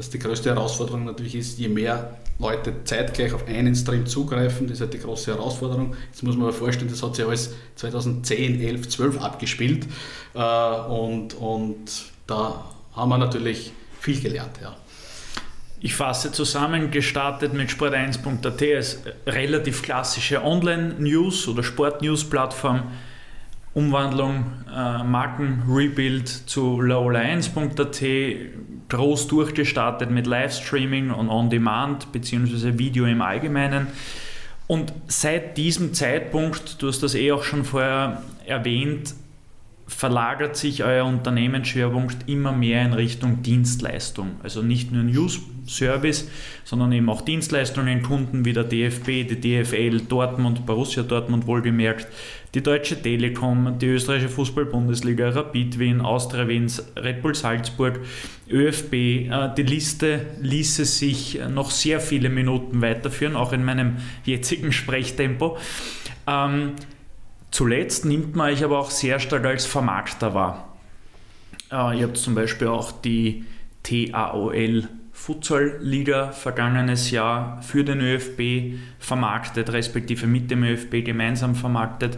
dass 0.00 0.08
die 0.08 0.18
größte 0.18 0.48
Herausforderung 0.48 1.04
natürlich 1.04 1.34
ist, 1.34 1.58
je 1.58 1.68
mehr 1.68 2.16
Leute 2.38 2.72
zeitgleich 2.84 3.34
auf 3.34 3.46
einen 3.46 3.74
Stream 3.74 4.06
zugreifen, 4.06 4.66
das 4.66 4.76
ist 4.76 4.80
halt 4.80 4.94
die 4.94 4.98
große 4.98 5.30
Herausforderung. 5.30 5.94
Jetzt 6.10 6.22
muss 6.22 6.38
man 6.38 6.50
sich 6.50 6.58
vorstellen, 6.58 6.90
das 6.90 7.02
hat 7.02 7.16
sich 7.16 7.26
alles 7.26 7.52
2010, 7.74 8.62
11, 8.62 8.88
12 8.88 9.20
abgespielt 9.20 9.86
äh, 10.32 10.38
und, 10.38 11.34
und 11.34 11.84
da 12.26 12.64
haben 12.96 13.10
wir 13.10 13.18
natürlich 13.18 13.72
viel 14.00 14.18
gelernt. 14.18 14.58
Ja. 14.62 14.74
Ich 15.80 15.94
fasse 15.94 16.32
zusammen, 16.32 16.90
gestartet 16.90 17.52
mit 17.52 17.68
sport1.at 17.68 18.62
als 18.74 19.00
relativ 19.26 19.82
klassische 19.82 20.42
Online-News- 20.42 21.46
oder 21.46 21.62
Sport-News-Plattform 21.62 22.84
Umwandlung, 23.72 24.44
äh, 24.68 25.04
Marken-Rebuild 25.04 26.28
zu 26.28 26.80
lowline1.at, 26.80 28.02
groß 28.88 29.28
durchgestartet 29.28 30.10
mit 30.10 30.26
Livestreaming 30.26 31.10
und 31.10 31.28
On-Demand 31.28 32.10
bzw. 32.10 32.78
Video 32.78 33.06
im 33.06 33.22
Allgemeinen. 33.22 33.86
Und 34.66 34.92
seit 35.06 35.56
diesem 35.56 35.94
Zeitpunkt, 35.94 36.82
du 36.82 36.88
hast 36.88 37.02
das 37.02 37.14
eh 37.14 37.32
auch 37.32 37.44
schon 37.44 37.64
vorher 37.64 38.22
erwähnt, 38.46 39.14
verlagert 39.86 40.56
sich 40.56 40.84
euer 40.84 41.04
Unternehmensschwerpunkt 41.04 42.28
immer 42.28 42.52
mehr 42.52 42.84
in 42.84 42.92
Richtung 42.92 43.42
Dienstleistung. 43.42 44.36
Also 44.42 44.62
nicht 44.62 44.92
nur 44.92 45.02
News-Service, 45.70 46.28
sondern 46.64 46.92
eben 46.92 47.08
auch 47.08 47.22
Dienstleistungen, 47.22 48.02
Kunden 48.02 48.44
wie 48.44 48.52
der 48.52 48.64
DFB, 48.64 49.06
die 49.28 49.40
DFL, 49.40 50.00
Dortmund, 50.00 50.66
Borussia 50.66 51.02
Dortmund 51.02 51.46
wohlgemerkt, 51.46 52.08
die 52.54 52.62
Deutsche 52.62 53.00
Telekom, 53.00 53.78
die 53.78 53.86
österreichische 53.86 54.28
Fußball-Bundesliga, 54.28 55.30
Rapid 55.30 55.78
Wien, 55.78 56.00
Austria 56.00 56.48
Wien, 56.48 56.70
Red 56.96 57.22
Bull 57.22 57.34
Salzburg, 57.34 58.00
ÖFB. 58.50 58.92
Äh, 58.92 59.54
die 59.56 59.62
Liste 59.62 60.26
ließe 60.40 60.84
sich 60.84 61.40
noch 61.48 61.70
sehr 61.70 62.00
viele 62.00 62.28
Minuten 62.28 62.82
weiterführen, 62.82 63.36
auch 63.36 63.52
in 63.52 63.64
meinem 63.64 63.98
jetzigen 64.24 64.72
Sprechtempo. 64.72 65.58
Ähm, 66.26 66.72
zuletzt 67.52 68.04
nimmt 68.04 68.34
man 68.34 68.52
euch 68.52 68.64
aber 68.64 68.80
auch 68.80 68.90
sehr 68.90 69.20
stark 69.20 69.44
als 69.44 69.66
Vermarkter 69.66 70.34
wahr. 70.34 70.76
Äh, 71.70 72.00
ihr 72.00 72.06
habt 72.08 72.16
zum 72.16 72.34
Beispiel 72.34 72.66
auch 72.66 72.90
die 72.90 73.44
TAOL 73.84 74.88
Futsal-Liga 75.20 76.32
vergangenes 76.32 77.10
Jahr 77.10 77.60
für 77.60 77.84
den 77.84 78.00
ÖFB 78.00 78.78
vermarktet, 78.98 79.70
respektive 79.70 80.26
mit 80.26 80.50
dem 80.50 80.64
ÖFB 80.64 81.04
gemeinsam 81.04 81.54
vermarktet. 81.54 82.16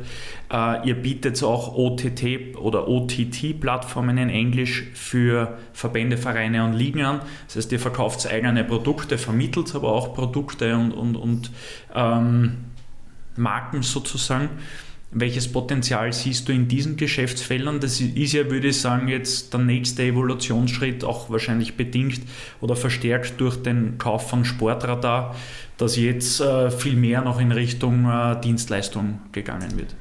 Äh, 0.53 0.86
ihr 0.88 0.94
bietet 0.94 1.42
auch 1.42 1.74
OTT 1.74 2.57
oder 2.57 2.86
OTT-Plattformen 2.86 4.18
in 4.18 4.30
Englisch 4.30 4.84
für 4.94 5.59
Verbände, 5.72 6.16
Vereine 6.16 6.64
und 6.64 6.74
Ligen 6.74 7.03
an. 7.03 7.22
Das 7.48 7.57
heißt, 7.57 7.72
ihr 7.72 7.80
verkauft 7.80 8.24
eigene 8.24 8.62
Produkte, 8.62 9.18
vermittelt 9.18 9.74
aber 9.74 9.88
auch 9.88 10.14
Produkte 10.14 10.76
und, 10.76 10.92
und, 10.92 11.16
und 11.16 11.50
ähm, 11.96 12.66
Marken 13.34 13.82
sozusagen. 13.82 14.48
Welches 15.14 15.52
Potenzial 15.52 16.10
siehst 16.14 16.48
du 16.48 16.52
in 16.52 16.68
diesen 16.68 16.96
Geschäftsfeldern? 16.96 17.80
Das 17.80 18.00
ist 18.00 18.32
ja, 18.32 18.50
würde 18.50 18.68
ich 18.68 18.80
sagen, 18.80 19.08
jetzt 19.08 19.52
der 19.52 19.60
nächste 19.60 20.04
Evolutionsschritt, 20.04 21.04
auch 21.04 21.28
wahrscheinlich 21.28 21.76
bedingt 21.76 22.22
oder 22.62 22.76
verstärkt 22.76 23.38
durch 23.38 23.62
den 23.62 23.98
Kauf 23.98 24.30
von 24.30 24.46
Sportradar, 24.46 25.36
dass 25.76 25.96
jetzt 25.96 26.40
äh, 26.40 26.70
viel 26.70 26.96
mehr 26.96 27.20
noch 27.20 27.40
in 27.40 27.52
Richtung 27.52 28.06
äh, 28.06 28.40
Dienstleistung 28.40 29.20
gegangen 29.32 29.76
wird. 29.76 29.94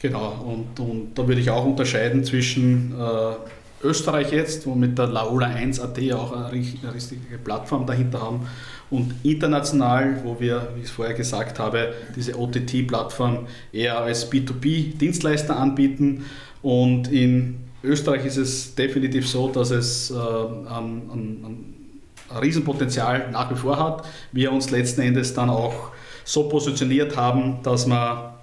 Genau, 0.00 0.32
und, 0.46 0.80
und 0.80 1.18
da 1.18 1.28
würde 1.28 1.42
ich 1.42 1.50
auch 1.50 1.66
unterscheiden 1.66 2.24
zwischen 2.24 2.94
äh, 2.98 3.86
Österreich 3.86 4.32
jetzt, 4.32 4.66
wo 4.66 4.74
mit 4.74 4.96
der 4.96 5.08
Laola 5.08 5.48
1.at 5.48 6.12
auch 6.14 6.32
eine 6.32 6.52
richtige 6.94 7.36
Plattform 7.44 7.86
dahinter 7.86 8.22
haben 8.22 8.46
und 8.90 9.14
international, 9.22 10.20
wo 10.24 10.40
wir, 10.40 10.68
wie 10.74 10.80
ich 10.80 10.86
es 10.86 10.90
vorher 10.90 11.14
gesagt 11.14 11.58
habe, 11.58 11.92
diese 12.16 12.38
OTT-Plattform 12.38 13.46
eher 13.72 13.98
als 13.98 14.30
B2B-Dienstleister 14.30 15.56
anbieten. 15.56 16.24
Und 16.62 17.12
in 17.12 17.58
Österreich 17.84 18.24
ist 18.24 18.38
es 18.38 18.74
definitiv 18.74 19.28
so, 19.28 19.48
dass 19.48 19.70
es 19.70 20.10
ein, 20.10 20.66
ein, 20.66 21.44
ein 21.44 22.40
Riesenpotenzial 22.40 23.30
nach 23.30 23.50
wie 23.50 23.56
vor 23.56 23.78
hat. 23.78 24.06
Wir 24.32 24.52
uns 24.52 24.70
letzten 24.70 25.02
Endes 25.02 25.34
dann 25.34 25.50
auch 25.50 25.92
so 26.24 26.48
positioniert 26.48 27.16
haben, 27.16 27.62
dass 27.62 27.86
wir 27.86 28.34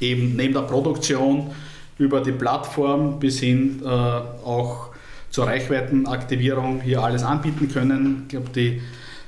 eben 0.00 0.36
neben 0.36 0.54
der 0.54 0.62
Produktion 0.62 1.50
über 1.98 2.20
die 2.20 2.32
Plattform 2.32 3.18
bis 3.18 3.40
hin 3.40 3.82
äh, 3.84 3.88
auch 3.88 4.90
zur 5.30 5.46
Reichweitenaktivierung 5.46 6.80
hier 6.80 7.02
alles 7.02 7.24
anbieten 7.24 7.68
können. 7.68 8.22
Ich 8.22 8.28
glaube, 8.28 8.50
die 8.54 8.80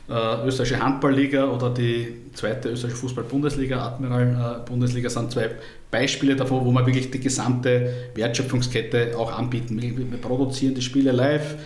äh, 0.09 0.47
österreichische 0.47 0.81
Handballliga 0.81 1.47
oder 1.47 1.71
die 1.71 2.09
zweite 2.33 2.71
österreichische 2.71 3.01
Fußball-Bundesliga, 3.03 3.87
Admiral-Bundesliga, 3.87 5.09
äh, 5.09 5.11
sind 5.11 5.33
zwei 5.33 5.51
Beispiele 5.91 6.37
davon, 6.37 6.65
wo 6.65 6.71
wir 6.71 6.87
wirklich 6.87 7.11
die 7.11 7.21
gesamte 7.21 7.93
Wertschöpfungskette 8.15 9.17
auch 9.19 9.37
anbieten. 9.37 9.81
Wir, 9.81 9.97
wir 9.97 10.19
produzieren 10.19 10.75
die 10.75 10.83
Spiele 10.83 11.13
live, 11.13 11.57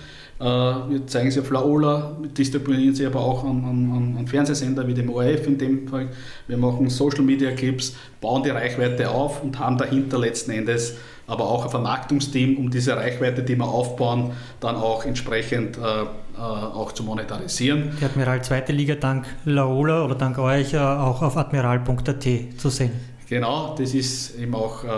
äh, 0.40 0.44
wir 0.44 1.06
zeigen 1.06 1.30
sie 1.30 1.40
auf 1.40 1.50
Laola, 1.50 2.16
distribuieren 2.36 2.94
sie 2.94 3.04
aber 3.04 3.20
auch 3.20 3.44
an, 3.44 3.62
an, 3.62 4.16
an 4.18 4.26
Fernsehsender 4.26 4.86
wie 4.86 4.94
dem 4.94 5.10
ORF 5.10 5.46
in 5.46 5.58
dem 5.58 5.86
Fall. 5.86 6.08
Wir 6.48 6.56
machen 6.56 6.88
Social 6.88 7.22
Media 7.22 7.50
Clips, 7.50 7.94
bauen 8.22 8.42
die 8.42 8.50
Reichweite 8.50 9.10
auf 9.10 9.42
und 9.42 9.58
haben 9.58 9.76
dahinter 9.76 10.18
letzten 10.18 10.52
Endes 10.52 10.96
aber 11.30 11.48
auch 11.48 11.64
ein 11.64 11.70
Vermarktungsteam, 11.70 12.56
um 12.58 12.70
diese 12.70 12.96
Reichweite, 12.96 13.44
die 13.44 13.54
wir 13.54 13.68
aufbauen, 13.68 14.32
dann 14.58 14.74
auch 14.74 15.04
entsprechend 15.04 15.78
äh, 15.78 15.80
äh, 15.80 16.06
auch 16.36 16.90
zu 16.90 17.04
monetarisieren. 17.04 17.96
Die 18.00 18.04
Admiral 18.04 18.42
zweite 18.42 18.72
Liga 18.72 18.96
dank 18.96 19.26
Laola 19.44 20.04
oder 20.04 20.16
dank 20.16 20.38
euch 20.38 20.74
äh, 20.74 20.78
auch 20.78 21.22
auf 21.22 21.36
admiral.at 21.36 22.26
zu 22.58 22.68
sehen. 22.68 22.90
Genau, 23.28 23.76
das 23.78 23.94
ist 23.94 24.36
eben 24.40 24.56
auch 24.56 24.82
äh, 24.82 24.88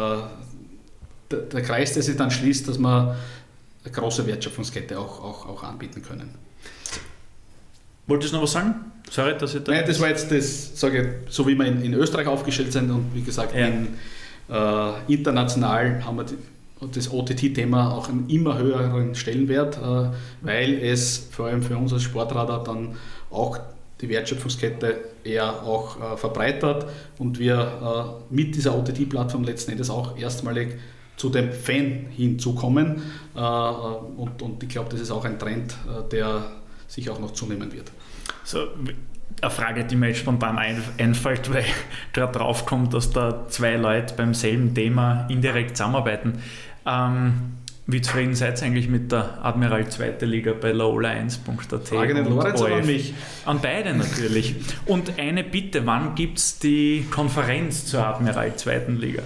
der, 1.30 1.40
der 1.40 1.62
Kreis, 1.62 1.92
der 1.92 2.02
sich 2.02 2.16
dann 2.16 2.30
schließt, 2.30 2.66
dass 2.66 2.78
wir 2.78 3.14
eine 3.84 3.92
große 3.92 4.26
Wertschöpfungskette 4.26 4.98
auch, 4.98 5.22
auch, 5.22 5.46
auch 5.46 5.62
anbieten 5.64 6.00
können. 6.00 6.34
Wolltest 8.06 8.32
du 8.32 8.36
noch 8.36 8.44
was 8.44 8.52
sagen? 8.52 8.74
Sorry, 9.10 9.36
dass 9.36 9.54
ich 9.54 9.62
da. 9.64 9.72
Nein, 9.72 9.84
das 9.86 10.00
war 10.00 10.08
jetzt 10.08 10.30
das, 10.30 10.80
sage 10.80 11.22
ich, 11.26 11.34
so 11.34 11.46
wie 11.46 11.54
wir 11.54 11.66
in, 11.66 11.82
in 11.82 11.92
Österreich 11.92 12.26
aufgestellt 12.26 12.72
sind 12.72 12.90
und 12.90 13.14
wie 13.14 13.22
gesagt, 13.22 13.54
ja. 13.54 13.66
in, 13.66 13.88
äh, 14.48 15.12
international 15.12 16.04
haben 16.04 16.16
wir 16.18 16.26
das 16.92 17.12
OTT-Thema 17.12 17.92
auch 17.92 18.08
einen 18.08 18.28
immer 18.28 18.58
höheren 18.58 19.14
Stellenwert, 19.14 19.78
äh, 19.78 20.10
weil 20.40 20.74
es 20.82 21.28
vor 21.30 21.46
allem 21.46 21.62
für 21.62 21.76
uns 21.76 21.92
als 21.92 22.02
Sportradar 22.02 22.64
dann 22.64 22.96
auch 23.30 23.58
die 24.00 24.08
Wertschöpfungskette 24.08 24.96
eher 25.24 25.62
auch 25.62 25.96
äh, 26.00 26.16
verbreitert 26.16 26.86
und 27.18 27.38
wir 27.38 28.18
äh, 28.30 28.34
mit 28.34 28.56
dieser 28.56 28.76
OTT-Plattform 28.76 29.44
letzten 29.44 29.70
Endes 29.70 29.90
auch 29.90 30.18
erstmalig 30.18 30.76
zu 31.16 31.30
dem 31.30 31.52
Fan 31.52 32.06
hinzukommen. 32.10 33.02
Äh, 33.36 33.38
und, 33.38 34.42
und 34.42 34.62
ich 34.62 34.68
glaube, 34.68 34.90
das 34.90 35.00
ist 35.00 35.12
auch 35.12 35.24
ein 35.24 35.38
Trend, 35.38 35.72
äh, 35.86 36.08
der 36.10 36.50
sich 36.88 37.08
auch 37.10 37.20
noch 37.20 37.32
zunehmen 37.32 37.72
wird. 37.72 37.92
So, 38.44 38.58
eine 39.42 39.50
Frage, 39.50 39.84
die 39.84 39.96
mir 39.96 40.08
jetzt 40.08 40.20
spontan 40.20 40.58
einfällt, 40.58 41.52
weil 41.52 41.64
gerade 42.12 42.38
drauf 42.38 42.64
kommt, 42.64 42.94
dass 42.94 43.10
da 43.10 43.46
zwei 43.48 43.76
Leute 43.76 44.14
beim 44.14 44.34
selben 44.34 44.74
Thema 44.74 45.26
indirekt 45.28 45.76
zusammenarbeiten. 45.76 46.42
Ähm, 46.86 47.58
wie 47.86 48.00
zufrieden 48.00 48.34
seid 48.34 48.60
ihr 48.60 48.66
eigentlich 48.66 48.88
mit 48.88 49.10
der 49.10 49.44
Admiral 49.44 49.88
2. 49.88 50.14
Liga 50.20 50.52
bei 50.52 50.70
laola1.at? 50.70 51.88
Frage 51.88 52.14
den 52.14 52.26
Lorenz 52.26 52.60
oder 52.60 52.76
an 52.76 52.86
mich? 52.86 53.12
An 53.44 53.58
beide 53.60 53.92
natürlich. 53.92 54.54
Und 54.86 55.18
eine 55.18 55.42
Bitte, 55.42 55.84
wann 55.84 56.14
gibt 56.14 56.38
es 56.38 56.60
die 56.60 57.04
Konferenz 57.10 57.86
zur 57.86 58.06
Admiral 58.06 58.54
2. 58.54 58.84
Liga? 58.98 59.22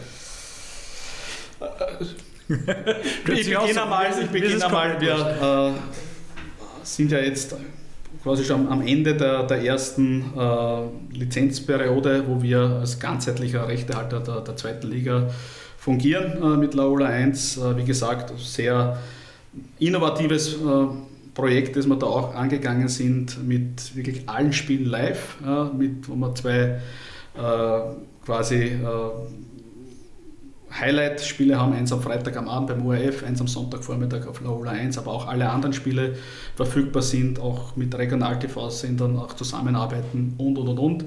ich 2.48 3.50
beginne 3.50 3.58
einmal, 3.82 4.06
ich 4.22 4.28
beginne 4.30 4.64
einmal, 4.64 5.00
wir 5.00 5.74
äh, 5.74 5.78
sind 6.82 7.12
ja 7.12 7.18
jetzt 7.18 7.54
quasi 8.26 8.44
schon 8.44 8.66
am 8.66 8.82
Ende 8.84 9.14
der, 9.14 9.44
der 9.44 9.62
ersten 9.62 10.24
äh, 10.36 11.16
Lizenzperiode, 11.16 12.24
wo 12.26 12.42
wir 12.42 12.58
als 12.80 12.98
ganzheitlicher 12.98 13.68
Rechtehalter 13.68 14.18
der, 14.18 14.40
der 14.40 14.56
zweiten 14.56 14.90
Liga 14.90 15.30
fungieren 15.78 16.42
äh, 16.42 16.56
mit 16.56 16.74
Laola 16.74 17.06
1. 17.06 17.58
Äh, 17.58 17.76
wie 17.76 17.84
gesagt, 17.84 18.32
sehr 18.36 18.98
innovatives 19.78 20.54
äh, 20.54 20.86
Projekt, 21.34 21.76
das 21.76 21.86
wir 21.86 21.94
da 21.94 22.06
auch 22.06 22.34
angegangen 22.34 22.88
sind 22.88 23.46
mit 23.46 23.94
wirklich 23.94 24.28
allen 24.28 24.52
Spielen 24.52 24.86
live, 24.86 25.36
mit, 25.78 26.08
wo 26.08 26.16
wir 26.16 26.34
zwei 26.34 26.80
äh, 27.36 27.80
quasi 28.24 28.56
äh, 28.56 28.78
Highlight-Spiele 30.78 31.58
haben, 31.58 31.72
eins 31.72 31.92
am 31.92 32.02
Freitag 32.02 32.36
am 32.36 32.48
Abend 32.48 32.68
beim 32.68 32.86
ORF, 32.86 33.24
eins 33.24 33.40
am 33.40 33.48
Sonntagvormittag 33.48 34.26
auf 34.26 34.40
Laola 34.40 34.72
1, 34.72 34.98
aber 34.98 35.12
auch 35.12 35.26
alle 35.26 35.48
anderen 35.48 35.72
Spiele 35.72 36.16
verfügbar 36.54 37.02
sind, 37.02 37.38
auch 37.38 37.76
mit 37.76 37.96
Regional-TV-Sendern 37.96 39.18
auch 39.18 39.34
zusammenarbeiten 39.34 40.34
und 40.38 40.58
und 40.58 40.68
und 40.68 40.78
und. 40.78 41.04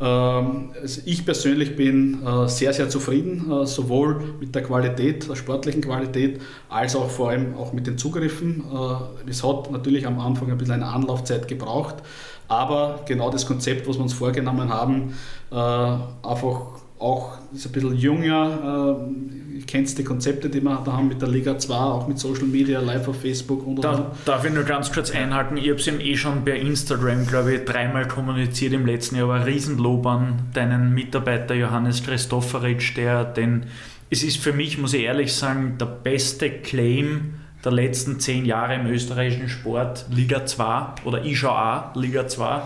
Ähm, 0.00 0.70
ich 1.06 1.24
persönlich 1.24 1.74
bin 1.74 2.24
äh, 2.24 2.48
sehr, 2.48 2.72
sehr 2.72 2.88
zufrieden, 2.88 3.50
äh, 3.50 3.66
sowohl 3.66 4.20
mit 4.38 4.54
der 4.54 4.62
Qualität, 4.62 5.28
der 5.28 5.34
sportlichen 5.34 5.82
Qualität, 5.82 6.40
als 6.68 6.94
auch 6.94 7.10
vor 7.10 7.30
allem 7.30 7.56
auch 7.56 7.72
mit 7.72 7.86
den 7.86 7.98
Zugriffen. 7.98 8.62
Äh, 8.72 9.30
es 9.30 9.42
hat 9.42 9.72
natürlich 9.72 10.06
am 10.06 10.20
Anfang 10.20 10.50
ein 10.52 10.58
bisschen 10.58 10.74
eine 10.74 10.86
Anlaufzeit 10.86 11.48
gebraucht, 11.48 11.96
aber 12.46 13.00
genau 13.06 13.30
das 13.30 13.44
Konzept, 13.44 13.88
was 13.88 13.96
wir 13.96 14.02
uns 14.02 14.14
vorgenommen 14.14 14.72
haben, 14.72 15.14
einfach 15.50 16.77
auch 16.98 17.38
ist 17.54 17.66
ein 17.66 17.72
bisschen 17.72 17.96
jünger, 17.96 18.98
äh, 18.98 19.62
kennst 19.66 19.98
die 19.98 20.04
Konzepte, 20.04 20.48
die 20.48 20.60
wir 20.60 20.82
da 20.84 20.92
haben 20.92 21.08
mit 21.08 21.20
der 21.20 21.28
Liga 21.28 21.58
2, 21.58 21.74
auch 21.74 22.08
mit 22.08 22.18
Social 22.18 22.44
Media, 22.44 22.80
live 22.80 23.08
auf 23.08 23.20
Facebook 23.20 23.66
und 23.66 23.76
da, 23.76 24.12
Darf 24.24 24.44
ich 24.44 24.52
nur 24.52 24.64
ganz 24.64 24.92
kurz 24.92 25.10
einhaken? 25.10 25.56
Ich 25.56 25.68
habe 25.68 25.78
es 25.78 25.86
ihm 25.86 26.00
eh 26.00 26.16
schon 26.16 26.44
bei 26.44 26.58
Instagram, 26.58 27.26
glaube 27.26 27.54
ich, 27.54 27.64
dreimal 27.64 28.08
kommuniziert 28.08 28.72
im 28.72 28.86
letzten 28.86 29.16
Jahr, 29.16 29.30
aber 29.30 29.46
Riesenlob 29.46 30.06
an 30.06 30.48
deinen 30.54 30.92
Mitarbeiter 30.92 31.54
Johannes 31.54 32.02
Christofferitsch, 32.02 32.96
der 32.96 33.24
den, 33.24 33.66
es 34.10 34.22
ist 34.22 34.38
für 34.38 34.52
mich, 34.52 34.78
muss 34.78 34.94
ich 34.94 35.02
ehrlich 35.02 35.32
sagen, 35.34 35.76
der 35.78 35.86
beste 35.86 36.50
Claim 36.50 37.34
der 37.64 37.72
letzten 37.72 38.20
zehn 38.20 38.44
Jahre 38.44 38.76
im 38.76 38.86
österreichischen 38.86 39.48
Sport, 39.48 40.06
Liga 40.10 40.46
2 40.46 41.04
oder 41.04 41.24
ich 41.24 41.38
schau 41.38 41.50
auch 41.50 41.94
Liga 41.96 42.26
2 42.26 42.62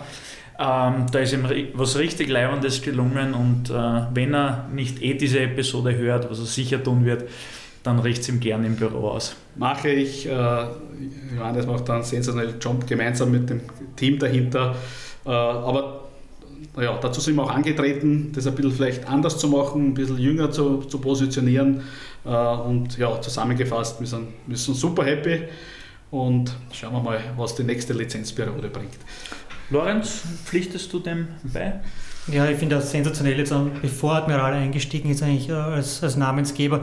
ähm, 0.59 1.07
da 1.11 1.19
ist 1.19 1.33
ihm 1.33 1.47
was 1.75 1.99
richtig 1.99 2.29
Leibendes 2.29 2.83
gelungen 2.83 3.35
und 3.35 3.71
äh, 3.71 4.03
wenn 4.15 4.35
er 4.35 4.69
nicht 4.73 5.03
eh 5.03 5.15
diese 5.15 5.41
Episode 5.41 5.97
hört, 5.97 6.31
was 6.31 6.39
er 6.39 6.47
sicher 6.47 6.83
tun 6.83 7.05
wird, 7.05 7.29
dann 7.83 7.99
riecht 7.99 8.23
es 8.23 8.29
ihm 8.29 8.39
gerne 8.39 8.67
im 8.67 8.77
Büro 8.77 9.09
aus. 9.09 9.35
Mache 9.57 9.89
ich. 9.91 10.27
Äh, 10.27 10.31
Johannes 11.37 11.67
macht 11.67 11.89
dann 11.89 11.97
einen 11.97 12.05
sensationellen 12.05 12.61
Job 12.61 12.87
gemeinsam 12.87 13.31
mit 13.31 13.51
dem 13.51 13.61
Team 13.97 14.19
dahinter. 14.19 14.77
Äh, 15.25 15.31
aber 15.31 16.03
ja, 16.81 16.97
dazu 16.99 17.21
sind 17.21 17.37
wir 17.37 17.43
auch 17.43 17.51
angetreten, 17.51 18.33
das 18.35 18.47
ein 18.47 18.55
bisschen 18.55 18.73
vielleicht 18.73 19.07
anders 19.09 19.39
zu 19.39 19.49
machen, 19.49 19.89
ein 19.89 19.95
bisschen 19.95 20.19
jünger 20.19 20.51
zu, 20.51 20.83
zu 20.83 20.99
positionieren. 20.99 21.83
Äh, 22.25 22.29
und 22.29 22.97
ja, 22.99 23.21
zusammengefasst, 23.21 24.01
wir 24.01 24.07
sind, 24.07 24.29
wir 24.47 24.57
sind 24.57 24.77
super 24.77 25.05
happy 25.05 25.43
und 26.11 26.55
schauen 26.73 26.93
wir 26.93 27.01
mal, 27.01 27.21
was 27.37 27.55
die 27.55 27.65
nächste 27.65 27.95
Lizenzperiode 27.95 28.69
bringt. 28.69 28.99
Lorenz, 29.73 30.23
pflichtest 30.45 30.93
du 30.93 30.99
dem 30.99 31.29
bei? 31.43 31.81
Ja, 32.29 32.47
ich 32.47 32.59
finde 32.59 32.77
das 32.77 32.91
sensationell, 32.91 33.39
jetzt 33.39 33.55
bevor 33.81 34.17
Admiral 34.17 34.53
eingestiegen 34.53 35.11
ist, 35.11 35.23
eigentlich 35.23 35.49
äh, 35.49 35.55
als, 35.55 36.03
als 36.03 36.17
Namensgeber, 36.17 36.81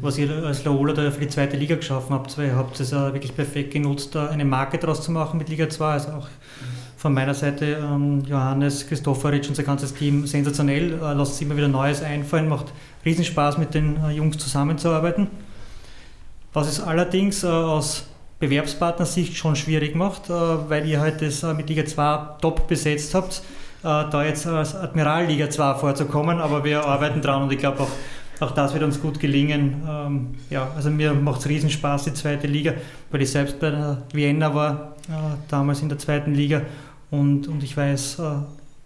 was 0.00 0.16
ihr 0.16 0.30
als 0.44 0.64
Laola 0.64 0.94
da 0.94 1.10
für 1.10 1.20
die 1.20 1.28
zweite 1.28 1.58
Liga 1.58 1.76
geschaffen 1.76 2.14
habt, 2.14 2.38
ihr 2.38 2.56
habt 2.56 2.80
es 2.80 2.92
wirklich 2.92 3.36
perfekt 3.36 3.72
genutzt, 3.72 4.14
da 4.14 4.28
eine 4.28 4.46
Marke 4.46 4.78
draus 4.78 5.02
zu 5.02 5.12
machen 5.12 5.36
mit 5.36 5.50
Liga 5.50 5.68
2, 5.68 5.84
also 5.84 6.08
auch 6.12 6.28
von 6.96 7.12
meiner 7.12 7.34
Seite 7.34 7.78
ähm, 7.82 8.24
Johannes, 8.24 8.86
Christofferitsch 8.88 9.48
und 9.48 9.54
sein 9.54 9.66
ganzes 9.66 9.92
Team 9.92 10.26
sensationell, 10.26 10.94
äh, 10.94 11.12
lasst 11.12 11.36
sich 11.36 11.46
immer 11.46 11.56
wieder 11.56 11.68
Neues 11.68 12.02
einfallen, 12.02 12.48
macht 12.48 12.72
riesen 13.04 13.24
Spaß 13.24 13.58
mit 13.58 13.74
den 13.74 14.02
äh, 14.02 14.12
Jungs 14.12 14.38
zusammenzuarbeiten. 14.38 15.28
Was 16.52 16.68
es 16.68 16.80
allerdings 16.80 17.44
aus 17.44 18.09
Bewerbspartnersicht 18.40 19.36
schon 19.36 19.54
schwierig 19.54 19.94
macht, 19.94 20.30
äh, 20.30 20.32
weil 20.32 20.88
ihr 20.88 20.98
halt 20.98 21.20
das 21.20 21.42
äh, 21.42 21.52
mit 21.52 21.68
Liga 21.68 21.84
2 21.84 22.38
top 22.40 22.66
besetzt 22.66 23.14
habt, 23.14 23.42
äh, 23.82 23.82
da 23.82 24.24
jetzt 24.24 24.46
als 24.46 24.74
Admiral 24.74 25.26
Liga 25.26 25.50
2 25.50 25.74
vorzukommen, 25.74 26.40
aber 26.40 26.64
wir 26.64 26.84
arbeiten 26.84 27.20
dran 27.20 27.42
und 27.42 27.52
ich 27.52 27.58
glaube 27.58 27.82
auch, 27.82 27.90
auch 28.40 28.52
das 28.52 28.72
wird 28.72 28.82
uns 28.82 29.00
gut 29.00 29.20
gelingen. 29.20 29.82
Ähm, 29.86 30.28
ja, 30.48 30.70
also 30.74 30.90
mir 30.90 31.12
macht 31.12 31.40
es 31.40 31.48
riesen 31.48 31.68
Spaß, 31.68 32.04
die 32.04 32.14
zweite 32.14 32.46
Liga, 32.46 32.72
weil 33.10 33.20
ich 33.20 33.30
selbst 33.30 33.60
bei 33.60 33.70
der 33.70 34.02
Vienna 34.12 34.54
war, 34.54 34.96
damals 35.48 35.82
in 35.82 35.88
der 35.88 35.98
zweiten 35.98 36.34
Liga 36.34 36.62
und, 37.10 37.48
und 37.48 37.64
ich 37.64 37.76
weiß 37.76 38.22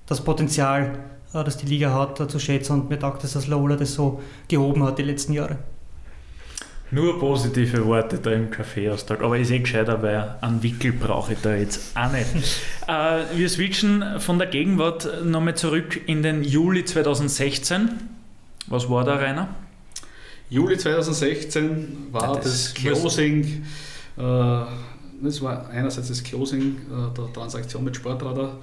das 0.07 0.25
Potenzial, 0.25 0.99
das 1.33 1.59
die 1.59 1.67
Liga 1.67 1.93
hat, 1.93 2.31
zu 2.31 2.39
schätzen 2.39 2.73
und 2.73 2.89
mir 2.89 2.99
taugt 2.99 3.23
es, 3.25 3.35
dass 3.35 3.47
Lola 3.47 3.77
das 3.77 3.93
so 3.93 4.23
gehoben 4.49 4.83
hat 4.85 4.99
die 4.99 5.03
letzten 5.03 5.35
Jahre. 5.35 5.59
Nur 6.95 7.19
positive 7.19 7.85
Worte 7.87 8.19
da 8.19 8.31
im 8.31 8.53
Kaffeeaustag, 8.53 9.21
aber 9.21 9.37
ist 9.37 9.51
eh 9.51 9.59
gescheiter, 9.59 10.01
weil 10.01 10.37
einen 10.41 10.63
Wickel 10.63 10.93
brauche 10.93 11.33
ich 11.33 11.41
da 11.41 11.57
jetzt 11.57 11.97
auch 11.97 12.13
nicht. 12.13 12.27
äh, 12.87 13.37
wir 13.37 13.49
switchen 13.49 14.21
von 14.21 14.39
der 14.39 14.47
Gegenwart 14.47 15.25
nochmal 15.25 15.57
zurück 15.57 16.01
in 16.07 16.23
den 16.23 16.45
Juli 16.45 16.85
2016. 16.85 17.91
Was 18.69 18.89
war 18.89 19.03
da, 19.03 19.17
Rainer? 19.17 19.49
Juli 20.51 20.79
2016 20.79 22.13
war 22.13 22.29
ja, 22.29 22.35
das, 22.37 22.45
das 22.45 22.75
Closing, 22.75 23.65
äh, 24.17 24.23
das 25.21 25.43
war 25.43 25.69
einerseits 25.71 26.07
das 26.07 26.23
Closing 26.23 26.77
äh, 26.77 27.13
der 27.13 27.33
Transaktion 27.33 27.83
mit 27.83 27.97
Sportradar 27.97 28.59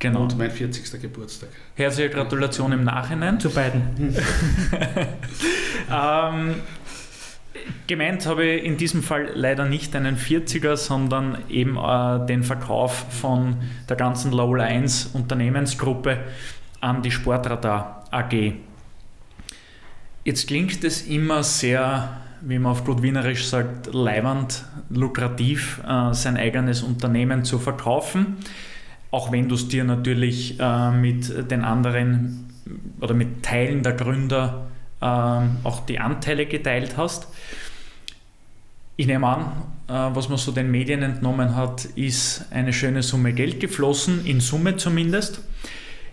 Genau. 0.00 0.24
und 0.24 0.36
mein 0.36 0.50
40. 0.50 1.00
Geburtstag. 1.00 1.48
Herzliche 1.76 2.10
Gratulation 2.10 2.72
im 2.72 2.84
Nachhinein. 2.84 3.40
Zu 3.40 3.48
beiden. 3.48 3.82
ähm, 5.90 6.56
gemeint 7.86 8.26
habe 8.26 8.44
ich 8.44 8.64
in 8.64 8.76
diesem 8.76 9.02
Fall 9.02 9.30
leider 9.34 9.64
nicht 9.64 9.94
einen 9.96 10.16
40er, 10.16 10.76
sondern 10.76 11.38
eben 11.48 11.76
äh, 11.76 12.26
den 12.26 12.42
Verkauf 12.42 13.06
von 13.10 13.56
der 13.88 13.96
ganzen 13.96 14.32
Low 14.32 14.54
Lines 14.54 15.10
Unternehmensgruppe 15.12 16.18
an 16.80 17.02
die 17.02 17.10
Sportradar 17.10 18.04
AG. 18.10 18.54
Jetzt 20.24 20.48
klingt 20.48 20.84
es 20.84 21.02
immer 21.02 21.42
sehr, 21.42 22.20
wie 22.40 22.58
man 22.58 22.72
auf 22.72 22.84
gut 22.84 23.02
Wienerisch 23.02 23.46
sagt, 23.46 23.92
leibend, 23.92 24.64
lukrativ, 24.90 25.80
äh, 25.86 26.14
sein 26.14 26.36
eigenes 26.36 26.82
Unternehmen 26.82 27.44
zu 27.44 27.58
verkaufen, 27.58 28.36
auch 29.10 29.32
wenn 29.32 29.48
du 29.48 29.54
es 29.54 29.68
dir 29.68 29.84
natürlich 29.84 30.58
äh, 30.58 30.90
mit 30.90 31.50
den 31.50 31.62
anderen 31.62 32.48
oder 33.00 33.14
mit 33.14 33.42
Teilen 33.42 33.82
der 33.82 33.92
Gründer 33.92 34.66
ähm, 35.04 35.58
auch 35.64 35.84
die 35.84 35.98
Anteile 35.98 36.46
geteilt 36.46 36.96
hast. 36.96 37.28
Ich 38.96 39.08
nehme 39.08 39.26
an, 39.26 39.40
äh, 39.88 40.14
was 40.14 40.28
man 40.28 40.38
so 40.38 40.52
den 40.52 40.70
Medien 40.70 41.02
entnommen 41.02 41.56
hat, 41.56 41.84
ist 41.96 42.46
eine 42.52 42.72
schöne 42.72 43.02
Summe 43.02 43.32
Geld 43.32 43.58
geflossen, 43.58 44.24
in 44.24 44.40
Summe 44.40 44.76
zumindest. 44.76 45.40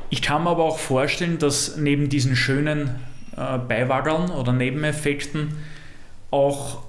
Ich 0.09 0.23
kann 0.23 0.43
mir 0.43 0.49
aber 0.49 0.63
auch 0.63 0.79
vorstellen, 0.79 1.37
dass 1.37 1.77
neben 1.77 2.09
diesen 2.09 2.35
schönen 2.35 2.95
äh, 3.37 3.59
Beiwagern 3.59 4.31
oder 4.31 4.51
Nebeneffekten 4.51 5.49
auch 6.31 6.83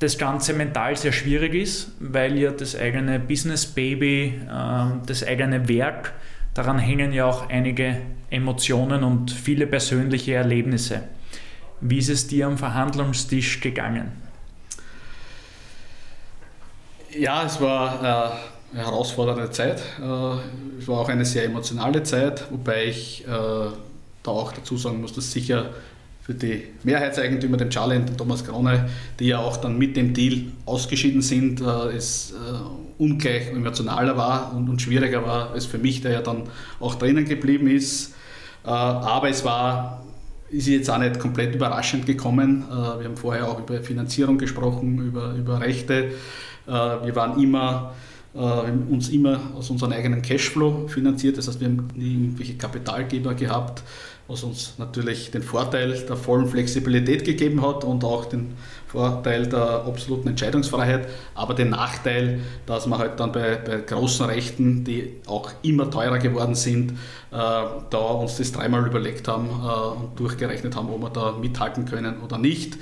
das 0.00 0.18
Ganze 0.18 0.52
mental 0.52 0.96
sehr 0.96 1.12
schwierig 1.12 1.54
ist, 1.54 1.92
weil 1.98 2.38
ja 2.38 2.50
das 2.50 2.76
eigene 2.76 3.18
Business 3.18 3.64
Baby, 3.64 4.34
äh, 4.46 5.06
das 5.06 5.26
eigene 5.26 5.66
Werk, 5.66 6.12
daran 6.52 6.78
hängen 6.78 7.14
ja 7.14 7.24
auch 7.24 7.48
einige 7.48 7.96
Emotionen 8.28 9.02
und 9.02 9.30
viele 9.30 9.66
persönliche 9.66 10.34
Erlebnisse. 10.34 11.04
Wie 11.80 11.98
ist 11.98 12.10
es 12.10 12.26
dir 12.26 12.48
am 12.48 12.58
Verhandlungstisch 12.58 13.60
gegangen? 13.60 14.27
Ja, 17.18 17.44
es 17.44 17.60
war 17.60 18.00
äh, 18.00 18.76
eine 18.76 18.84
herausfordernde 18.84 19.50
Zeit. 19.50 19.80
Äh, 20.00 20.78
es 20.78 20.86
war 20.86 21.00
auch 21.00 21.08
eine 21.08 21.24
sehr 21.24 21.46
emotionale 21.46 22.04
Zeit, 22.04 22.46
wobei 22.50 22.84
ich 22.84 23.24
äh, 23.26 23.28
da 23.28 24.30
auch 24.30 24.52
dazu 24.52 24.76
sagen 24.76 25.00
muss, 25.00 25.14
dass 25.14 25.32
sicher 25.32 25.70
für 26.22 26.34
die 26.34 26.62
Mehrheitseigentümer, 26.84 27.56
den 27.56 27.70
Charlie 27.70 27.96
und 27.96 28.08
den 28.08 28.16
Thomas 28.16 28.44
Krone, 28.44 28.88
die 29.18 29.28
ja 29.28 29.38
auch 29.38 29.56
dann 29.56 29.78
mit 29.78 29.96
dem 29.96 30.14
Deal 30.14 30.42
ausgeschieden 30.66 31.22
sind, 31.22 31.62
es 31.62 32.34
ungleich 32.98 33.48
emotionaler 33.48 34.14
war 34.14 34.54
und, 34.54 34.68
und 34.68 34.82
schwieriger 34.82 35.24
war 35.24 35.52
als 35.52 35.64
für 35.64 35.78
mich, 35.78 36.02
der 36.02 36.12
ja 36.12 36.20
dann 36.20 36.42
auch 36.80 36.96
drinnen 36.96 37.24
geblieben 37.24 37.66
ist. 37.66 38.12
aber 38.62 39.30
es 39.30 39.42
war 39.42 40.04
ist 40.50 40.66
jetzt 40.66 40.90
auch 40.90 40.98
nicht 40.98 41.18
komplett 41.18 41.54
überraschend 41.54 42.04
gekommen. 42.04 42.64
Wir 42.68 43.06
haben 43.06 43.16
vorher 43.16 43.48
auch 43.48 43.58
über 43.58 43.82
Finanzierung 43.82 44.36
gesprochen, 44.36 44.98
über, 44.98 45.32
über 45.32 45.60
Rechte. 45.60 46.10
Äh, 46.68 47.06
wir 47.06 47.16
waren 47.16 47.40
immer, 47.42 47.94
äh, 48.34 48.38
uns 48.38 49.08
immer 49.08 49.40
aus 49.56 49.70
unserem 49.70 49.92
eigenen 49.92 50.22
Cashflow 50.22 50.86
finanziert. 50.88 51.38
Das 51.38 51.48
heißt, 51.48 51.60
wir 51.60 51.68
haben 51.68 51.88
nie 51.94 52.14
irgendwelche 52.14 52.56
Kapitalgeber 52.56 53.34
gehabt, 53.34 53.82
was 54.28 54.42
uns 54.42 54.74
natürlich 54.76 55.30
den 55.30 55.42
Vorteil 55.42 55.92
der 56.06 56.16
vollen 56.16 56.46
Flexibilität 56.46 57.24
gegeben 57.24 57.66
hat 57.66 57.82
und 57.82 58.04
auch 58.04 58.26
den 58.26 58.54
Vorteil 58.86 59.46
der 59.46 59.84
absoluten 59.86 60.28
Entscheidungsfreiheit, 60.28 61.08
aber 61.34 61.54
den 61.54 61.70
Nachteil, 61.70 62.40
dass 62.66 62.86
wir 62.86 62.98
halt 62.98 63.18
dann 63.20 63.32
bei, 63.32 63.56
bei 63.56 63.78
großen 63.78 64.26
Rechten, 64.26 64.84
die 64.84 65.14
auch 65.26 65.50
immer 65.62 65.90
teurer 65.90 66.18
geworden 66.18 66.54
sind, 66.54 66.92
äh, 66.92 66.94
da 67.32 67.98
uns 67.98 68.36
das 68.36 68.52
dreimal 68.52 68.86
überlegt 68.86 69.28
haben 69.28 69.46
äh, 69.48 70.02
und 70.02 70.20
durchgerechnet 70.20 70.76
haben, 70.76 70.90
ob 70.90 71.00
wir 71.00 71.10
da 71.10 71.32
mithalten 71.32 71.86
können 71.86 72.20
oder 72.20 72.36
nicht. 72.36 72.76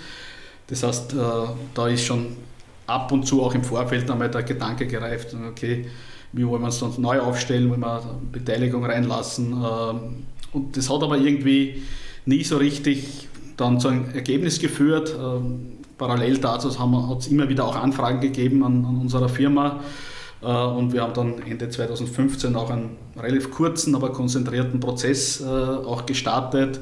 Das 0.67 0.83
heißt, 0.83 1.15
äh, 1.15 1.17
da 1.75 1.87
ist 1.87 2.05
schon 2.05 2.37
ab 2.87 3.13
und 3.13 3.27
zu 3.27 3.43
auch 3.43 3.55
im 3.55 3.65
Vorfeld 3.65 4.11
einmal 4.11 4.31
der 4.31 4.43
Gedanke 4.43 4.87
gereift, 4.87 5.35
okay, 5.49 5.87
wie 6.33 6.47
wollen 6.47 6.63
wir 6.63 6.67
uns 6.67 6.81
dann 6.81 6.93
neu 6.99 7.21
aufstellen, 7.21 7.71
wollen 7.71 7.81
wir 7.81 8.21
Beteiligung 8.33 8.85
reinlassen. 8.85 9.53
Ähm, 9.53 10.25
und 10.53 10.77
das 10.77 10.91
hat 10.91 11.03
aber 11.03 11.19
irgendwie 11.19 11.83
nie 12.25 12.45
so 12.45 12.57
richtig 12.57 13.29
dann 13.57 13.81
zu 13.81 13.89
einem 13.89 14.11
Ergebnis 14.11 14.59
geführt. 14.59 15.15
Ähm, 15.19 15.79
parallel 15.97 16.39
dazu 16.39 16.69
hat 16.79 17.19
es 17.19 17.27
immer 17.29 17.49
wieder 17.49 17.65
auch 17.65 17.77
Anfragen 17.77 18.21
gegeben 18.21 18.63
an, 18.65 18.85
an 18.85 18.99
unserer 19.01 19.29
Firma. 19.29 19.81
Äh, 20.43 20.47
und 20.47 20.93
wir 20.93 21.03
haben 21.03 21.15
dann 21.15 21.43
Ende 21.43 21.69
2015 21.69 22.55
auch 22.57 22.71
einen 22.71 22.97
relativ 23.17 23.51
kurzen, 23.51 23.95
aber 23.95 24.13
konzentrierten 24.13 24.81
Prozess 24.81 25.41
äh, 25.41 25.45
auch 25.45 26.07
gestartet, 26.07 26.81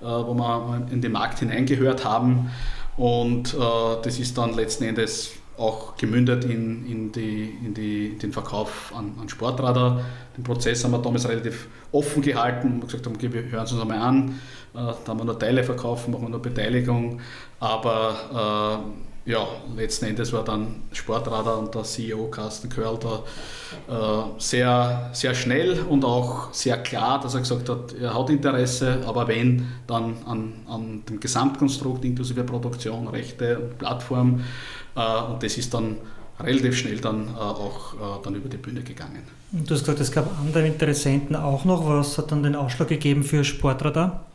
äh, 0.00 0.04
wo 0.04 0.34
wir 0.34 0.86
in 0.90 1.00
den 1.00 1.12
Markt 1.12 1.38
hineingehört 1.40 2.04
haben. 2.04 2.50
Und 2.96 3.56
das 3.56 4.18
ist 4.18 4.36
dann 4.36 4.52
letzten 4.52 4.84
Endes 4.84 5.30
auch 5.60 5.96
gemündet 5.96 6.44
in, 6.44 6.86
in, 6.86 7.12
die, 7.12 7.56
in 7.64 7.74
die, 7.74 8.16
den 8.16 8.32
Verkauf 8.32 8.92
an, 8.96 9.14
an 9.20 9.28
Sportradar. 9.28 10.00
Den 10.36 10.44
Prozess 10.44 10.82
haben 10.84 10.92
wir 10.92 10.98
damals 10.98 11.28
relativ 11.28 11.68
offen 11.92 12.22
gehalten 12.22 12.74
und 12.74 12.80
gesagt 12.80 13.06
okay, 13.06 13.32
wir 13.32 13.42
hören 13.50 13.64
es 13.64 13.72
uns 13.72 13.82
einmal 13.82 13.98
an. 13.98 14.40
da 14.72 14.96
haben 15.06 15.18
wir 15.18 15.24
nur 15.24 15.38
Teile 15.38 15.62
verkaufen, 15.62 16.12
machen 16.12 16.24
wir 16.24 16.30
nur 16.30 16.42
Beteiligung. 16.42 17.20
Aber 17.58 18.80
äh, 19.26 19.30
ja, 19.30 19.46
letzten 19.76 20.06
Endes 20.06 20.32
war 20.32 20.44
dann 20.44 20.82
Sportradar 20.92 21.58
und 21.58 21.74
der 21.74 21.82
CEO 21.82 22.28
Carsten 22.28 22.68
Körl 22.68 22.98
da 22.98 23.22
äh, 23.88 24.40
sehr, 24.40 25.10
sehr 25.12 25.34
schnell 25.34 25.78
und 25.88 26.04
auch 26.04 26.52
sehr 26.52 26.78
klar, 26.78 27.20
dass 27.20 27.34
er 27.34 27.40
gesagt 27.40 27.68
hat, 27.68 27.92
er 28.00 28.14
hat 28.14 28.30
Interesse, 28.30 29.00
aber 29.06 29.28
wenn, 29.28 29.68
dann 29.86 30.16
an, 30.26 30.54
an 30.66 31.02
dem 31.08 31.20
Gesamtkonstrukt 31.20 32.04
inklusive 32.04 32.44
Produktion, 32.44 33.08
Rechte 33.08 33.58
und 33.58 33.78
Plattform. 33.78 34.42
Äh, 34.96 35.22
und 35.24 35.42
das 35.42 35.56
ist 35.56 35.72
dann 35.72 35.96
relativ 36.38 36.76
schnell 36.76 36.98
dann 36.98 37.28
äh, 37.28 37.38
auch 37.38 37.94
äh, 37.94 38.22
dann 38.22 38.34
über 38.34 38.48
die 38.48 38.56
Bühne 38.56 38.82
gegangen. 38.82 39.22
Du 39.52 39.74
hast 39.74 39.80
gesagt, 39.80 40.00
es 40.00 40.12
gab 40.12 40.30
andere 40.40 40.66
Interessenten 40.66 41.36
auch 41.36 41.64
noch. 41.64 41.86
Was 41.86 42.18
hat 42.18 42.30
dann 42.32 42.42
den 42.42 42.54
Ausschlag 42.54 42.88
gegeben 42.88 43.24
für 43.24 43.44
Sportradar? 43.44 44.26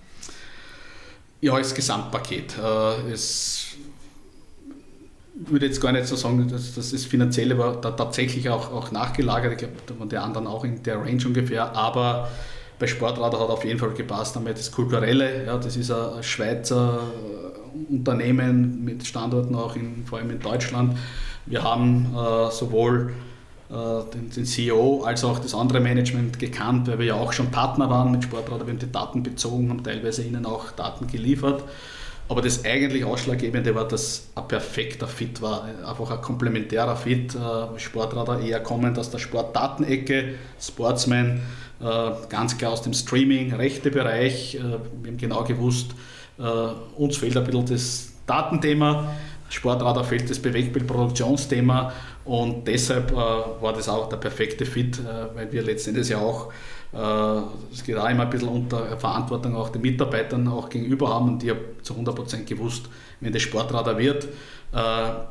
Ja, 1.41 1.53
als 1.53 1.73
Gesamtpaket. 1.73 2.55
Es 3.11 3.67
würde 5.35 5.67
jetzt 5.67 5.79
gar 5.79 5.91
nicht 5.93 6.07
so 6.07 6.15
sagen, 6.15 6.47
dass, 6.49 6.75
das 6.75 7.05
Finanzielle 7.05 7.57
war 7.57 7.79
da 7.79 7.91
tatsächlich 7.91 8.49
auch, 8.49 8.71
auch 8.73 8.91
nachgelagert. 8.91 9.53
Ich 9.53 9.57
glaube, 9.59 9.73
da 9.85 9.99
waren 9.99 10.09
die 10.09 10.17
anderen 10.17 10.47
auch 10.47 10.65
in 10.65 10.83
der 10.83 10.99
Range 10.99 11.23
ungefähr. 11.25 11.73
Aber 11.75 12.29
bei 12.77 12.87
Sportradar 12.87 13.39
hat 13.39 13.49
auf 13.49 13.63
jeden 13.63 13.79
Fall 13.79 13.93
gepasst 13.93 14.35
einmal 14.35 14.53
das 14.53 14.71
Kulturelle. 14.71 15.45
Ja, 15.45 15.57
das 15.57 15.77
ist 15.77 15.91
ein 15.91 16.23
Schweizer 16.23 16.99
Unternehmen 17.89 18.83
mit 18.83 19.05
Standorten 19.05 19.55
auch 19.55 19.75
in, 19.75 20.05
vor 20.05 20.19
allem 20.19 20.31
in 20.31 20.39
Deutschland. 20.39 20.97
Wir 21.45 21.63
haben 21.63 22.07
äh, 22.15 22.51
sowohl 22.51 23.13
äh, 23.69 23.73
den, 24.13 24.29
den, 24.29 24.45
CEO 24.45 25.03
als 25.03 25.23
auch 25.23 25.39
das 25.39 25.53
andere 25.53 25.79
Management 25.79 26.39
gekannt, 26.39 26.87
weil 26.87 26.99
wir 26.99 27.05
ja 27.07 27.13
auch 27.15 27.33
schon 27.33 27.51
Partner 27.51 27.89
waren 27.89 28.11
mit 28.11 28.23
Sportradar. 28.23 28.65
Wir 28.67 28.73
haben 28.73 28.79
die 28.79 28.91
Daten 28.91 29.23
bezogen, 29.23 29.69
haben 29.69 29.83
teilweise 29.83 30.23
ihnen 30.23 30.45
auch 30.45 30.71
Daten 30.71 31.07
geliefert. 31.07 31.63
Aber 32.27 32.41
das 32.41 32.65
eigentlich 32.65 33.05
Ausschlaggebende 33.05 33.75
war, 33.75 33.87
dass 33.87 34.29
ein 34.33 34.47
perfekter 34.47 35.07
Fit 35.07 35.43
war, 35.43 35.65
einfach 35.87 36.09
ein 36.09 36.21
komplementärer 36.21 36.95
Fit. 36.95 37.35
Äh, 37.35 37.79
Sportradar 37.79 38.39
eher 38.39 38.61
kommend 38.61 38.97
aus 38.97 39.11
der 39.11 39.19
Sportdatenecke, 39.19 40.35
Sportsman 40.59 41.41
äh, 41.79 42.11
ganz 42.29 42.57
klar 42.57 42.71
aus 42.71 42.81
dem 42.81 42.93
Streaming-Rechte-Bereich. 42.93 44.59
Wir 44.61 45.11
haben 45.11 45.17
genau 45.17 45.43
gewusst, 45.43 45.91
uns 46.37 47.17
fehlt 47.17 47.37
ein 47.37 47.43
bisschen 47.43 47.65
das 47.65 48.13
Datenthema. 48.25 49.13
Sportradar 49.49 50.03
fehlt 50.03 50.29
das 50.29 50.39
Bewegtbildproduktionsthema 50.39 51.93
und 52.25 52.67
deshalb 52.67 53.11
äh, 53.11 53.15
war 53.15 53.71
das 53.73 53.87
auch 53.87 54.09
der 54.09 54.17
perfekte 54.17 54.65
Fit, 54.65 54.99
äh, 54.99 55.03
weil 55.35 55.49
wir 55.51 55.61
letztendlich 55.61 56.09
ja 56.09 56.17
auch, 56.17 56.51
äh, 56.91 57.41
es 57.71 57.83
geht 57.83 57.95
auch 57.97 58.09
immer 58.09 58.23
ein 58.23 58.31
bisschen 58.31 58.49
unter 58.49 58.97
Verantwortung 58.97 59.55
auch 59.55 59.69
den 59.69 59.83
Mitarbeitern 59.83 60.47
auch 60.47 60.69
gegenüber 60.69 61.09
haben 61.09 61.33
und 61.33 61.43
die 61.43 61.51
haben 61.51 61.59
zu 61.83 61.93
100% 61.93 62.45
gewusst, 62.45 62.89
wenn 63.19 63.31
das 63.31 63.43
Sportradar 63.43 63.99
wird, 63.99 64.23
äh, 64.25 64.27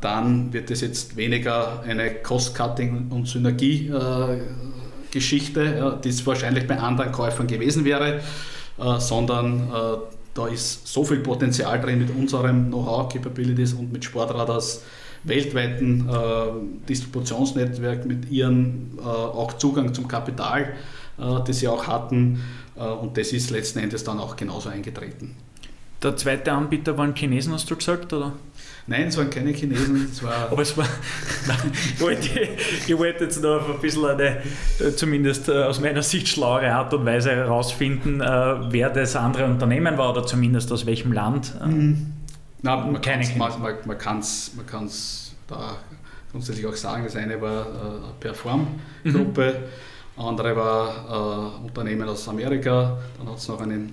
dann 0.01 0.53
wird 0.53 0.71
es 0.71 0.81
jetzt 0.81 1.17
weniger 1.17 1.83
eine 1.83 2.23
Cost-Cutting- 2.23 3.11
und 3.11 3.27
Synergie-Geschichte, 3.27 5.61
äh, 5.61 6.01
die 6.03 6.11
es 6.11 6.25
wahrscheinlich 6.25 6.69
bei 6.69 6.79
anderen 6.79 7.11
Käufern 7.11 7.49
gewesen 7.49 7.85
wäre, 7.85 8.21
äh, 8.79 9.01
sondern 9.01 9.73
da 10.35 10.49
ist 10.49 10.87
so 10.87 11.05
viel 11.05 11.21
Potenzial 11.21 11.81
drin 11.81 12.01
mit 12.01 12.11
unserem 12.11 12.69
Know-how, 12.69 13.13
Capabilities 13.13 13.73
und 13.73 13.93
mit 13.93 14.05
Sportradars 14.05 14.83
weltweiten 15.23 16.09
äh, 16.09 16.87
Distributionsnetzwerk, 16.89 18.05
mit 18.05 18.31
ihrem 18.31 18.99
äh, 18.99 19.03
auch 19.03 19.55
Zugang 19.55 19.95
zum 19.95 20.07
Kapital, 20.07 20.75
äh, 21.19 21.41
das 21.47 21.61
sie 21.61 21.69
auch 21.69 21.87
hatten. 21.87 22.43
Äh, 22.77 22.85
und 22.85 23.17
das 23.17 23.33
ist 23.33 23.51
letzten 23.51 23.79
Endes 23.79 24.05
dann 24.05 24.19
auch 24.19 24.37
genauso 24.37 24.69
eingetreten. 24.69 25.35
der 26.03 26.17
zweite 26.17 26.53
Anbieter 26.53 26.99
waren 26.99 27.15
Chinesen, 27.15 27.53
hast 27.55 27.71
du 27.71 27.77
gesagt, 27.77 28.13
oder? 28.13 28.33
Nein, 28.87 29.07
es 29.09 29.17
waren 29.17 29.31
keine 29.31 29.51
Chinesen, 29.53 30.11
es 30.13 30.23
war. 30.23 30.51
Aber 30.51 30.61
es 30.61 30.77
war. 30.77 30.87
ich, 31.73 32.01
wollte, 32.01 32.29
ich 32.87 32.99
wollte 32.99 33.25
jetzt 33.25 33.43
noch 33.43 33.63
auf 33.63 33.77
ein 33.77 33.81
bisschen 33.81 34.05
eine, 34.05 34.43
zumindest 34.95 35.49
äh, 35.49 35.63
aus 35.63 35.81
meiner 35.81 36.03
Sicht, 36.03 36.29
schlauere 36.29 36.71
Art 36.71 36.93
und 36.93 37.07
Weise 37.07 37.31
herausfinden, 37.31 38.21
äh, 38.21 38.27
wer 38.71 38.91
das 38.91 39.17
andere 39.17 39.47
Unternehmen 39.47 39.97
war 39.97 40.11
oder 40.11 40.27
zumindest 40.27 40.71
aus 40.71 40.85
welchem 40.85 41.13
Land. 41.13 41.55
Mhm. 41.65 42.13
Na, 42.61 42.77
man 42.77 43.01
kann 43.01 43.21
es 43.21 43.35
man, 43.37 43.61
man, 43.63 43.75
man 43.87 43.99
kann's, 43.99 44.53
man 44.55 44.67
kann's 44.67 45.35
da 45.47 45.79
grundsätzlich 46.31 46.67
auch 46.67 46.77
sagen, 46.77 47.05
das 47.05 47.17
eine 47.17 47.41
war 47.41 47.63
äh, 47.63 47.69
eine 47.69 48.15
Perform-Gruppe, 48.21 49.63
mhm. 50.17 50.23
andere 50.23 50.57
war 50.57 51.59
ein 51.59 51.65
Unternehmen 51.65 52.07
aus 52.07 52.29
Amerika, 52.29 52.99
dann 53.19 53.29
hat 53.31 53.39
es 53.39 53.49
noch 53.49 53.61
einen 53.61 53.93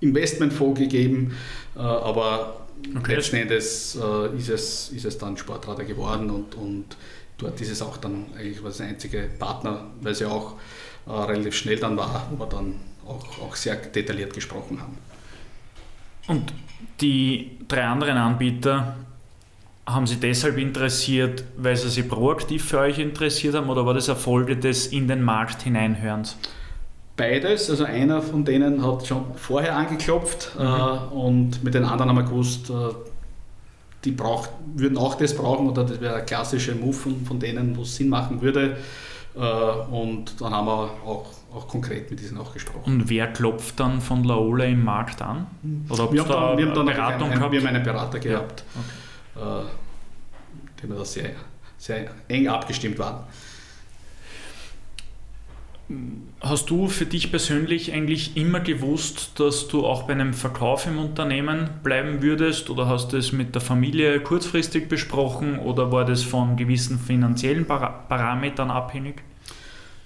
Investmentfonds 0.00 0.78
gegeben, 0.78 1.34
aber 1.74 2.65
Okay. 2.96 3.14
Letzten 3.14 3.36
Endes 3.36 3.96
äh, 3.96 4.36
ist, 4.36 4.48
es, 4.48 4.88
ist 4.90 5.04
es 5.04 5.18
dann 5.18 5.36
Sportradar 5.36 5.84
geworden 5.84 6.30
und, 6.30 6.54
und 6.54 6.96
dort 7.38 7.60
ist 7.60 7.70
es 7.70 7.82
auch 7.82 7.96
dann 7.96 8.26
eigentlich 8.36 8.62
was 8.62 8.78
der 8.78 8.86
einzige 8.86 9.28
Partner, 9.38 9.86
weil 10.00 10.12
es 10.12 10.20
ja 10.20 10.28
auch 10.28 10.54
äh, 11.06 11.10
relativ 11.10 11.54
schnell 11.54 11.78
dann 11.78 11.96
war, 11.96 12.28
wo 12.30 12.38
wir 12.38 12.48
dann 12.48 12.76
auch, 13.06 13.24
auch 13.40 13.56
sehr 13.56 13.76
detailliert 13.76 14.34
gesprochen 14.34 14.80
haben. 14.80 14.98
Und 16.28 16.52
die 17.00 17.58
drei 17.68 17.84
anderen 17.84 18.16
Anbieter 18.16 18.96
haben 19.86 20.06
Sie 20.06 20.16
deshalb 20.16 20.58
interessiert, 20.58 21.44
weil 21.56 21.76
sie 21.76 21.88
sich 21.88 22.08
proaktiv 22.08 22.64
für 22.64 22.80
euch 22.80 22.98
interessiert 22.98 23.54
haben 23.54 23.70
oder 23.70 23.86
war 23.86 23.94
das 23.94 24.08
eine 24.08 24.18
Folge 24.18 24.56
des 24.56 24.88
in 24.88 25.06
den 25.06 25.22
Markt 25.22 25.62
hineinhörens? 25.62 26.36
Beides, 27.16 27.70
also 27.70 27.84
einer 27.84 28.20
von 28.20 28.44
denen 28.44 28.84
hat 28.84 29.06
schon 29.06 29.24
vorher 29.36 29.74
angeklopft 29.76 30.54
mhm. 30.58 30.62
äh, 30.62 31.14
und 31.14 31.64
mit 31.64 31.72
den 31.72 31.84
anderen 31.84 32.10
haben 32.10 32.16
wir 32.16 32.24
gewusst, 32.24 32.68
äh, 32.68 32.74
die 34.04 34.12
braucht, 34.12 34.50
würden 34.74 34.98
auch 34.98 35.14
das 35.14 35.34
brauchen 35.34 35.68
oder 35.68 35.84
das 35.84 36.00
wäre 36.00 36.16
ein 36.16 36.26
klassischer 36.26 36.74
Move 36.74 36.92
von, 36.92 37.24
von 37.24 37.40
denen, 37.40 37.76
wo 37.76 37.82
es 37.82 37.96
Sinn 37.96 38.08
machen 38.08 38.40
würde. 38.42 38.76
Äh, 39.34 39.40
und 39.40 40.40
dann 40.40 40.52
haben 40.52 40.66
wir 40.66 40.90
auch, 41.04 41.26
auch 41.54 41.68
konkret 41.68 42.10
mit 42.10 42.20
diesen 42.20 42.38
auch 42.38 42.52
gesprochen. 42.52 42.84
Und 42.84 43.08
wer 43.08 43.32
klopft 43.32 43.80
dann 43.80 44.00
von 44.00 44.24
Laola 44.24 44.64
im 44.64 44.84
Markt 44.84 45.20
an? 45.22 45.46
Oder 45.88 46.12
wir, 46.12 46.20
haben 46.22 46.28
dann, 46.28 46.58
wir 46.58 46.66
haben 46.66 46.74
dann 46.74 46.86
Beratung 46.86 47.30
einen, 47.30 47.52
wir 47.52 47.60
haben 47.60 47.66
einen 47.66 47.82
Berater 47.82 48.18
gehabt, 48.18 48.64
ja. 49.34 49.40
okay. 49.40 49.62
äh, 49.66 50.82
dem 50.82 50.90
wir 50.90 50.98
da 50.98 51.04
sehr, 51.04 51.30
sehr 51.78 52.10
eng 52.28 52.48
abgestimmt 52.48 52.98
waren. 52.98 53.24
Hast 56.40 56.70
du 56.70 56.88
für 56.88 57.06
dich 57.06 57.30
persönlich 57.30 57.92
eigentlich 57.92 58.36
immer 58.36 58.58
gewusst, 58.58 59.38
dass 59.38 59.68
du 59.68 59.86
auch 59.86 60.02
bei 60.02 60.14
einem 60.14 60.34
Verkauf 60.34 60.86
im 60.86 60.98
Unternehmen 60.98 61.70
bleiben 61.84 62.22
würdest 62.22 62.70
oder 62.70 62.88
hast 62.88 63.12
du 63.12 63.16
es 63.16 63.30
mit 63.30 63.54
der 63.54 63.62
Familie 63.62 64.20
kurzfristig 64.20 64.88
besprochen 64.88 65.60
oder 65.60 65.92
war 65.92 66.04
das 66.04 66.24
von 66.24 66.56
gewissen 66.56 66.98
finanziellen 66.98 67.66
Parametern 67.66 68.70
abhängig? 68.70 69.22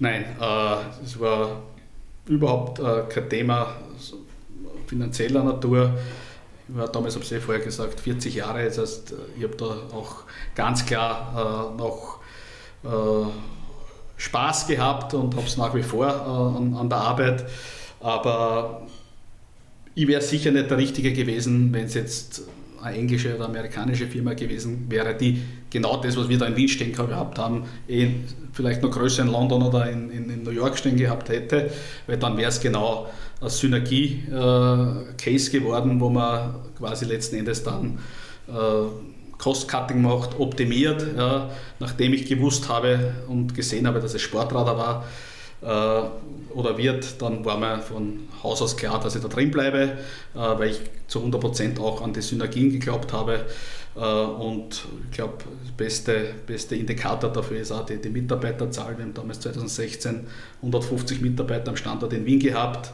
Nein, 0.00 0.24
äh, 0.38 0.76
es 1.02 1.18
war 1.18 1.62
überhaupt 2.26 2.78
äh, 2.78 3.02
kein 3.08 3.30
Thema 3.30 3.74
finanzieller 4.86 5.42
Natur. 5.44 5.94
Ich 6.68 6.76
war 6.76 6.88
damals, 6.88 7.14
habe 7.14 7.24
ich 7.24 7.32
eh 7.32 7.40
vorher 7.40 7.64
gesagt, 7.64 8.00
40 8.00 8.34
Jahre, 8.34 8.64
das 8.64 8.76
heißt, 8.78 9.14
ich 9.36 9.44
habe 9.44 9.56
da 9.56 9.64
auch 9.64 10.24
ganz 10.54 10.84
klar 10.84 11.72
äh, 11.74 11.78
noch 11.78 12.20
äh, 12.84 13.30
Spaß 14.20 14.66
gehabt 14.66 15.14
und 15.14 15.34
habe 15.34 15.46
es 15.46 15.56
nach 15.56 15.74
wie 15.74 15.82
vor 15.82 16.06
äh, 16.06 16.58
an, 16.58 16.74
an, 16.74 16.90
der 16.90 16.98
Arbeit. 16.98 17.46
Aber 18.00 18.86
ich 19.94 20.06
wäre 20.06 20.20
sicher 20.20 20.50
nicht 20.50 20.70
der 20.70 20.76
Richtige 20.76 21.14
gewesen, 21.14 21.72
wenn 21.72 21.86
es 21.86 21.94
jetzt 21.94 22.42
eine 22.82 22.96
englische 22.96 23.34
oder 23.34 23.46
amerikanische 23.46 24.06
Firma 24.06 24.34
gewesen 24.34 24.90
wäre, 24.90 25.14
die 25.14 25.40
genau 25.70 26.02
das, 26.02 26.18
was 26.18 26.28
wir 26.28 26.36
da 26.36 26.46
in 26.46 26.56
Wien 26.56 26.68
stehen 26.68 26.92
gehabt 26.92 27.38
haben, 27.38 27.64
eh 27.88 28.10
vielleicht 28.52 28.82
noch 28.82 28.90
größer 28.90 29.22
in 29.22 29.28
London 29.28 29.62
oder 29.62 29.90
in, 29.90 30.10
in, 30.10 30.28
in 30.28 30.42
New 30.42 30.50
York 30.50 30.76
stehen 30.76 30.96
gehabt 30.96 31.30
hätte, 31.30 31.70
weil 32.06 32.18
dann 32.18 32.36
wäre 32.36 32.50
es 32.50 32.60
genau 32.60 33.08
ein 33.40 33.48
Synergie-Case 33.48 35.50
äh, 35.50 35.58
geworden, 35.58 35.98
wo 35.98 36.10
man 36.10 36.56
quasi 36.76 37.06
letzten 37.06 37.36
Endes 37.36 37.62
dann 37.62 37.98
äh, 38.48 38.52
Cost-Cutting 39.40 40.02
macht, 40.02 40.38
optimiert. 40.38 41.04
Ja, 41.16 41.50
nachdem 41.78 42.12
ich 42.12 42.26
gewusst 42.26 42.68
habe 42.68 43.14
und 43.26 43.54
gesehen 43.54 43.86
habe, 43.86 44.00
dass 44.00 44.14
es 44.14 44.20
Sportradar 44.20 44.76
war 44.76 45.04
äh, 45.62 46.54
oder 46.54 46.76
wird, 46.76 47.20
dann 47.22 47.44
war 47.44 47.58
mir 47.58 47.80
von 47.80 48.28
Haus 48.42 48.60
aus 48.60 48.76
klar, 48.76 49.00
dass 49.00 49.16
ich 49.16 49.22
da 49.22 49.28
drin 49.28 49.50
bleibe, 49.50 49.78
äh, 50.34 50.38
weil 50.38 50.70
ich 50.70 50.80
zu 51.06 51.20
100% 51.20 51.80
auch 51.80 52.02
an 52.02 52.12
die 52.12 52.22
Synergien 52.22 52.70
geglaubt 52.70 53.12
habe. 53.12 53.46
Äh, 53.96 54.00
und 54.00 54.84
ich 55.04 55.16
glaube, 55.16 55.38
der 55.38 55.84
beste, 55.84 56.34
beste 56.46 56.76
Indikator 56.76 57.30
dafür 57.32 57.60
ist 57.60 57.72
auch 57.72 57.86
die, 57.86 57.96
die 57.96 58.10
Mitarbeiterzahl. 58.10 58.96
Wir 58.98 59.04
haben 59.04 59.14
damals 59.14 59.40
2016 59.40 60.26
150 60.62 61.20
Mitarbeiter 61.22 61.70
am 61.70 61.76
Standort 61.76 62.12
in 62.12 62.26
Wien 62.26 62.40
gehabt. 62.40 62.92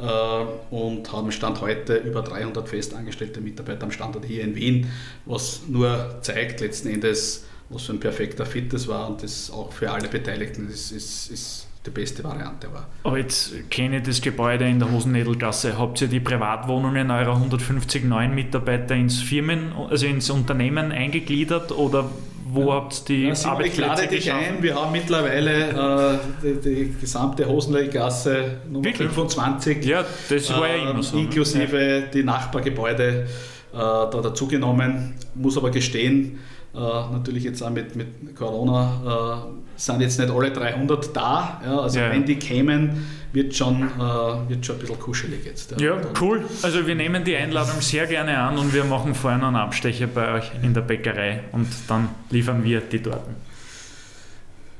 Äh, 0.00 0.74
und 0.74 1.12
haben 1.12 1.30
Stand 1.32 1.60
heute 1.60 1.96
über 1.96 2.22
300 2.22 2.68
festangestellte 2.68 3.40
Mitarbeiter 3.40 3.84
am 3.84 3.90
Standort 3.90 4.24
hier 4.24 4.42
in 4.42 4.54
Wien, 4.54 4.90
was 5.26 5.62
nur 5.68 6.18
zeigt 6.22 6.60
letzten 6.60 6.88
Endes, 6.88 7.44
was 7.68 7.82
für 7.82 7.92
ein 7.92 8.00
perfekter 8.00 8.46
Fit 8.46 8.72
das 8.72 8.88
war 8.88 9.08
und 9.08 9.22
das 9.22 9.50
auch 9.50 9.72
für 9.72 9.90
alle 9.90 10.08
Beteiligten 10.08 10.68
ist, 10.68 10.90
ist, 10.90 11.30
ist 11.30 11.66
die 11.84 11.90
beste 11.90 12.22
Variante 12.22 12.70
war. 12.72 12.86
Aber 13.04 13.18
jetzt 13.18 13.52
kenne 13.70 13.98
ich 13.98 14.02
das 14.02 14.20
Gebäude 14.20 14.68
in 14.68 14.78
der 14.78 14.90
Hosennädelgasse. 14.90 15.78
Habt 15.78 16.02
ihr 16.02 16.08
die 16.08 16.20
Privatwohnungen 16.20 17.10
eurer 17.10 17.36
150 17.36 18.04
neuen 18.04 18.34
Mitarbeiter 18.34 18.94
ins 18.94 19.20
Firmen, 19.20 19.72
also 19.72 20.06
ins 20.06 20.28
Unternehmen 20.28 20.92
eingegliedert 20.92 21.72
oder 21.72 22.10
wo 22.52 22.72
habt 22.72 23.08
ihr 23.10 23.16
die 23.16 23.22
ja, 23.28 23.50
Arbeitsplätze 23.50 24.04
Ich 24.04 24.10
dich 24.10 24.32
ein. 24.32 24.62
Wir 24.62 24.74
haben 24.74 24.92
mittlerweile 24.92 25.68
äh, 25.68 26.18
die, 26.42 26.60
die, 26.60 26.94
gesamte 27.00 27.46
Hosenlegasse 27.46 28.58
Nummer 28.68 28.84
Wirklich? 28.84 29.08
25. 29.08 29.84
Ja, 29.84 30.04
das 30.28 30.50
war 30.50 30.68
ja 30.68 30.90
immer 30.90 31.02
so. 31.02 31.16
Ne? 31.16 31.22
Inklusive 31.22 32.00
ja. 32.00 32.00
die 32.06 32.22
Nachbargebäude 32.22 33.26
äh, 33.72 33.76
da 33.76 34.06
dazugenommen. 34.06 35.14
Muss 35.34 35.56
aber 35.56 35.70
gestehen, 35.70 36.38
natürlich 36.72 37.44
jetzt 37.44 37.62
auch 37.62 37.70
mit, 37.70 37.96
mit 37.96 38.36
Corona 38.36 39.44
äh, 39.44 39.80
sind 39.80 40.00
jetzt 40.00 40.18
nicht 40.18 40.30
alle 40.30 40.52
300 40.52 41.16
da. 41.16 41.60
Ja, 41.64 41.80
also 41.80 41.98
ja. 41.98 42.10
wenn 42.10 42.24
die 42.24 42.36
kämen, 42.36 43.06
wird 43.32 43.54
schon, 43.54 43.82
äh, 43.82 44.48
wird 44.48 44.64
schon 44.64 44.76
ein 44.76 44.80
bisschen 44.80 44.98
kuschelig 44.98 45.44
jetzt. 45.44 45.72
Ja, 45.80 45.96
ja 45.96 46.00
cool. 46.20 46.44
Also 46.62 46.86
wir 46.86 46.94
nehmen 46.94 47.24
die 47.24 47.36
Einladung 47.36 47.80
sehr 47.80 48.06
gerne 48.06 48.38
an 48.38 48.58
und 48.58 48.72
wir 48.72 48.84
machen 48.84 49.14
vorher 49.14 49.38
noch 49.38 49.48
einen 49.48 49.56
Abstecher 49.56 50.06
bei 50.06 50.34
euch 50.34 50.50
in 50.62 50.74
der 50.74 50.82
Bäckerei 50.82 51.40
und 51.52 51.68
dann 51.88 52.08
liefern 52.30 52.62
wir 52.62 52.80
die 52.80 53.02
Torten. 53.02 53.34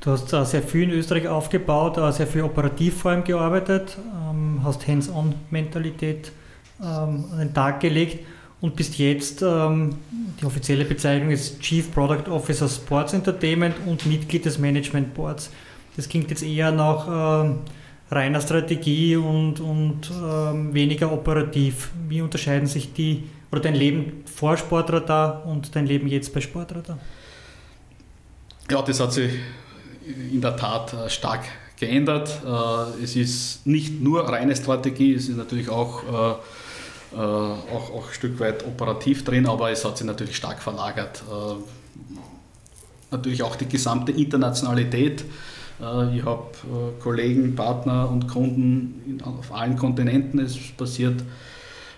Du 0.01 0.13
hast 0.13 0.31
sehr 0.31 0.63
viel 0.63 0.85
in 0.85 0.91
Österreich 0.93 1.29
aufgebaut, 1.29 1.99
uh, 1.99 2.11
sehr 2.11 2.27
viel 2.27 2.41
operativ 2.41 3.03
vor 3.03 3.11
allem 3.11 3.23
gearbeitet, 3.23 3.99
um, 4.31 4.61
hast 4.65 4.89
Hands-on-Mentalität 4.89 6.33
um, 6.79 6.87
an 6.87 7.39
den 7.39 7.53
Tag 7.53 7.81
gelegt 7.81 8.25
und 8.61 8.77
bist 8.77 8.99
jetzt, 8.99 9.43
um, 9.43 9.97
die 10.41 10.45
offizielle 10.45 10.85
Bezeichnung 10.85 11.31
ist 11.31 11.61
Chief 11.61 11.91
Product 11.93 12.31
Officer 12.31 12.69
Sports 12.69 13.13
Entertainment 13.13 13.75
und 13.87 14.07
Mitglied 14.07 14.45
des 14.45 14.59
Management 14.59 15.15
Boards. 15.15 15.51
Das 15.97 16.09
klingt 16.09 16.31
jetzt 16.31 16.43
eher 16.43 16.71
nach 16.71 17.57
reiner 18.11 18.41
Strategie 18.41 19.17
und, 19.17 19.61
und 19.61 20.11
ähm, 20.11 20.75
weniger 20.75 21.13
operativ. 21.13 21.91
Wie 22.09 22.21
unterscheiden 22.21 22.67
sich 22.67 22.93
die 22.93 23.25
oder 23.53 23.61
dein 23.61 23.75
Leben 23.75 24.25
vor 24.27 24.57
Sportradar 24.57 25.47
und 25.47 25.75
dein 25.75 25.87
Leben 25.87 26.09
jetzt 26.09 26.35
bei 26.35 26.41
Sportradar? 26.41 26.99
Ja, 28.71 28.83
das 28.83 29.01
hat 29.01 29.13
sich 29.13 29.33
in 30.33 30.41
der 30.41 30.57
Tat 30.57 30.93
äh, 30.93 31.09
stark 31.09 31.45
geändert. 31.79 32.43
Äh, 32.45 33.03
es 33.03 33.17
ist 33.17 33.67
nicht 33.67 34.01
nur 34.01 34.29
reine 34.29 34.55
Strategie, 34.57 35.15
es 35.15 35.29
ist 35.29 35.37
natürlich 35.37 35.69
auch, 35.69 36.03
äh, 37.13 37.17
auch, 37.17 37.95
auch 37.95 38.09
ein 38.09 38.15
Stück 38.15 38.39
weit 38.41 38.67
operativ 38.67 39.25
drin, 39.25 39.47
aber 39.47 39.71
es 39.71 39.85
hat 39.85 39.99
sich 39.99 40.07
natürlich 40.07 40.37
stark 40.37 40.61
verlagert. 40.61 41.23
Natürlich 43.11 43.43
auch 43.43 43.57
die 43.57 43.67
gesamte 43.67 44.13
Internationalität 44.13 45.25
äh, 45.81 46.17
ich 46.17 46.25
habe 46.25 46.45
äh, 46.65 47.03
Kollegen, 47.03 47.55
Partner 47.55 48.09
und 48.11 48.29
Kunden 48.29 49.21
auf 49.25 49.53
allen 49.53 49.77
Kontinenten. 49.77 50.39
Es 50.41 50.57
passiert 50.77 51.23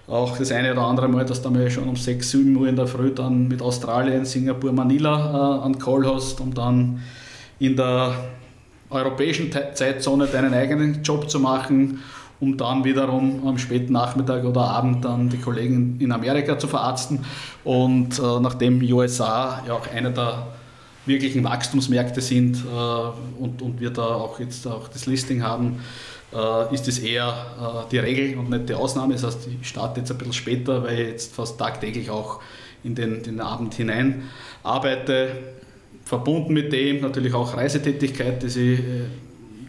auch 0.06 0.36
das 0.36 0.52
eine 0.52 0.72
oder 0.72 0.82
andere 0.82 1.08
Mal, 1.08 1.24
dass 1.24 1.42
du 1.42 1.50
mal 1.50 1.70
schon 1.70 1.88
um 1.88 1.96
6, 1.96 2.30
7 2.30 2.56
Uhr 2.56 2.68
in 2.68 2.76
der 2.76 2.86
Früh 2.86 3.12
dann 3.12 3.48
mit 3.48 3.62
Australien, 3.62 4.24
Singapur, 4.24 4.72
Manila 4.72 5.60
äh, 5.60 5.64
an 5.64 5.78
Call 5.78 6.06
hast, 6.06 6.40
um 6.40 6.54
dann 6.54 7.02
in 7.58 7.76
der 7.76 8.14
europäischen 8.90 9.50
Zeitzone 9.52 10.26
deinen 10.26 10.52
eigenen 10.52 11.02
Job 11.02 11.30
zu 11.30 11.40
machen, 11.40 12.00
um 12.42 12.56
dann 12.56 12.82
wiederum 12.82 13.46
am 13.46 13.56
späten 13.56 13.92
Nachmittag 13.92 14.44
oder 14.44 14.62
Abend 14.62 15.04
dann 15.04 15.28
die 15.28 15.38
Kollegen 15.38 15.96
in 16.00 16.10
Amerika 16.10 16.58
zu 16.58 16.66
verarzten. 16.66 17.24
Und 17.62 18.18
äh, 18.18 18.40
nachdem 18.40 18.82
USA 18.82 19.62
ja 19.64 19.74
auch 19.74 19.86
einer 19.86 20.10
der 20.10 20.48
wirklichen 21.06 21.44
Wachstumsmärkte 21.44 22.20
sind 22.20 22.56
äh, 22.56 23.40
und, 23.40 23.62
und 23.62 23.80
wir 23.80 23.90
da 23.90 24.02
auch 24.02 24.40
jetzt 24.40 24.66
auch 24.66 24.88
das 24.88 25.06
Listing 25.06 25.44
haben, 25.44 25.78
äh, 26.34 26.74
ist 26.74 26.88
das 26.88 26.98
eher 26.98 27.28
äh, 27.28 27.90
die 27.92 27.98
Regel 27.98 28.36
und 28.36 28.50
nicht 28.50 28.68
die 28.68 28.74
Ausnahme. 28.74 29.12
Das 29.12 29.22
heißt, 29.22 29.48
ich 29.60 29.68
starte 29.68 30.00
jetzt 30.00 30.10
ein 30.10 30.18
bisschen 30.18 30.32
später, 30.32 30.82
weil 30.82 30.98
ich 30.98 31.08
jetzt 31.10 31.36
fast 31.36 31.58
tagtäglich 31.58 32.10
auch 32.10 32.40
in 32.82 32.96
den, 32.96 33.22
den 33.22 33.40
Abend 33.40 33.74
hinein 33.74 34.24
arbeite. 34.64 35.28
Verbunden 36.04 36.52
mit 36.52 36.72
dem 36.72 37.02
natürlich 37.02 37.34
auch 37.34 37.56
Reisetätigkeit, 37.56 38.42
die 38.42 38.48
sich 38.48 38.80
äh, 38.80 39.04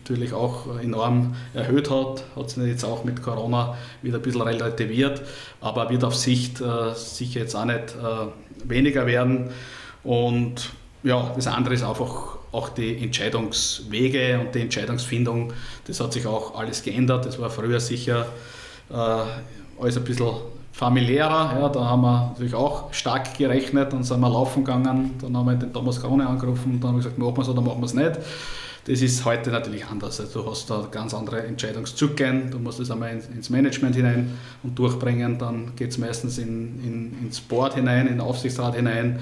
natürlich 0.04 0.34
auch 0.34 0.80
enorm 0.82 1.34
erhöht 1.54 1.90
hat, 1.90 2.26
hat 2.36 2.50
sich 2.50 2.66
jetzt 2.66 2.84
auch 2.84 3.06
mit 3.06 3.24
Corona 3.24 3.78
wieder 4.02 4.18
ein 4.18 4.22
bisschen 4.22 4.42
relativiert, 4.42 5.22
aber 5.62 5.90
wird 5.90 6.04
auf 6.04 6.16
Sicht 6.16 6.60
äh, 6.60 6.94
sicher 6.94 7.40
jetzt 7.40 7.56
auch 7.56 7.64
nicht 7.64 7.96
äh, 7.96 8.70
weniger 8.70 9.06
werden. 9.06 9.52
Und 10.04 10.72
ja, 11.04 11.32
das 11.36 11.48
andere 11.48 11.76
ist 11.76 11.84
einfach 11.84 12.38
auch 12.52 12.70
die 12.70 13.02
Entscheidungswege 13.02 14.42
und 14.42 14.54
die 14.54 14.62
Entscheidungsfindung. 14.62 15.54
Das 15.88 16.02
hat 16.02 16.12
sich 16.12 16.28
auch 16.28 16.56
alles 16.56 16.84
geändert. 16.84 17.26
Das 17.26 17.40
war 17.40 17.50
früher 17.50 17.80
sicher 17.80 18.26
äh, 18.90 18.96
alles 18.96 19.98
ein 19.98 20.04
bisschen 20.04 20.34
familiärer. 20.74 21.60
Ja, 21.60 21.70
da 21.70 21.86
haben 21.86 22.02
wir 22.02 22.28
natürlich 22.30 22.56
auch 22.56 22.94
stark 22.94 23.38
gerechnet, 23.38 23.94
dann 23.94 24.04
sind 24.04 24.20
wir 24.20 24.30
laufen 24.30 24.66
gegangen, 24.66 25.12
dann 25.22 25.38
haben 25.38 25.46
wir 25.46 25.56
den 25.56 25.72
Thomas 25.72 26.02
Krone 26.02 26.28
angerufen 26.28 26.74
und 26.74 26.82
dann 26.82 26.90
haben 26.90 26.96
wir 26.98 27.04
gesagt, 27.04 27.18
machen 27.18 27.38
wir 27.38 27.42
es 27.42 27.50
oder 27.50 27.62
machen 27.62 27.80
wir 27.80 27.86
es 27.86 27.94
nicht. 27.94 28.12
Das 28.86 29.02
ist 29.02 29.24
heute 29.24 29.50
natürlich 29.50 29.86
anders. 29.86 30.20
Also 30.20 30.44
du 30.44 30.52
hast 30.52 30.70
da 30.70 30.88
ganz 30.92 31.14
andere 31.14 31.44
Entscheidungszyklen, 31.44 32.52
du 32.52 32.60
musst 32.60 32.82
das 32.82 32.92
einmal 32.92 33.12
ins 33.12 33.50
Management 33.50 33.96
hinein 33.96 34.38
und 34.62 34.78
durchbringen, 34.78 35.38
dann 35.38 35.74
geht 35.78 35.92
es 35.92 35.98
meistens 35.98 36.38
in, 36.38 36.84
in, 36.84 37.18
ins 37.26 37.40
Board 37.40 37.76
hinein, 37.76 38.08
in 38.08 38.16
den 38.16 38.22
Aufsichtsrat 38.22 38.76
hinein 38.76 39.20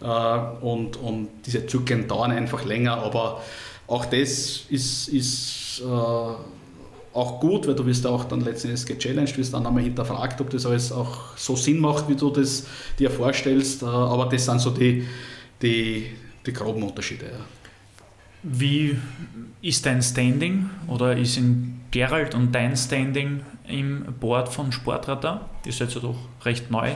äh, 0.00 0.04
und, 0.04 0.96
und 0.96 1.28
diese 1.44 1.66
Zyklen 1.66 2.06
dauern 2.06 2.30
einfach 2.30 2.64
länger, 2.64 2.98
aber 2.98 3.42
auch 3.88 4.04
das 4.04 4.66
ist, 4.68 5.08
ist 5.08 5.82
äh, 5.84 5.84
auch 7.12 7.40
gut, 7.40 7.66
weil 7.66 7.74
du 7.74 7.84
wirst 7.86 8.06
auch 8.06 8.24
dann 8.24 8.42
letztendlich 8.42 8.86
gechallenged, 8.86 9.36
wirst 9.36 9.52
dann 9.52 9.66
einmal 9.66 9.82
hinterfragt, 9.82 10.40
ob 10.40 10.50
das 10.50 10.64
alles 10.64 10.92
auch 10.92 11.36
so 11.36 11.56
Sinn 11.56 11.80
macht, 11.80 12.08
wie 12.08 12.14
du 12.14 12.30
das 12.30 12.66
dir 12.98 13.10
vorstellst. 13.10 13.82
Äh, 13.82 13.86
aber 13.86 14.26
das 14.26 14.44
sind 14.44 14.60
so 14.60 14.70
die, 14.70 15.04
die, 15.60 16.06
die 16.46 16.52
groben 16.52 16.84
Unterschiede. 16.84 17.26
Ja. 17.26 17.59
Wie 18.42 18.96
ist 19.60 19.84
dein 19.84 20.02
Standing 20.02 20.70
oder 20.88 21.16
ist 21.16 21.36
in 21.36 21.80
Gerald 21.90 22.34
und 22.34 22.54
dein 22.54 22.76
Standing 22.76 23.42
im 23.68 24.04
Board 24.18 24.48
von 24.48 24.72
Sportradar? 24.72 25.48
Ihr 25.66 25.72
seid 25.72 25.94
ja 25.94 26.00
doch 26.00 26.16
recht 26.44 26.70
neu. 26.70 26.92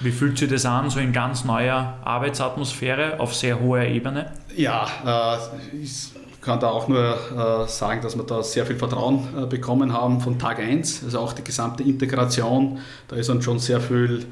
Wie 0.00 0.10
fühlt 0.10 0.38
sich 0.38 0.48
das 0.48 0.66
an, 0.66 0.90
so 0.90 1.00
in 1.00 1.12
ganz 1.12 1.44
neuer 1.44 1.98
Arbeitsatmosphäre 2.04 3.18
auf 3.20 3.34
sehr 3.34 3.60
hoher 3.60 3.82
Ebene? 3.82 4.32
Ja, 4.56 4.86
äh, 5.04 5.76
ich 5.82 6.10
kann 6.40 6.60
da 6.60 6.68
auch 6.68 6.88
nur 6.88 7.64
äh, 7.64 7.68
sagen, 7.68 8.02
dass 8.02 8.16
wir 8.16 8.24
da 8.24 8.42
sehr 8.42 8.66
viel 8.66 8.76
Vertrauen 8.76 9.26
äh, 9.36 9.46
bekommen 9.46 9.92
haben 9.92 10.20
von 10.20 10.38
Tag 10.38 10.58
1. 10.58 11.04
Also 11.04 11.20
auch 11.20 11.32
die 11.32 11.42
gesamte 11.42 11.82
Integration, 11.82 12.78
da 13.08 13.16
ist 13.16 13.28
uns 13.30 13.44
schon 13.44 13.58
sehr 13.58 13.80
viel 13.80 14.26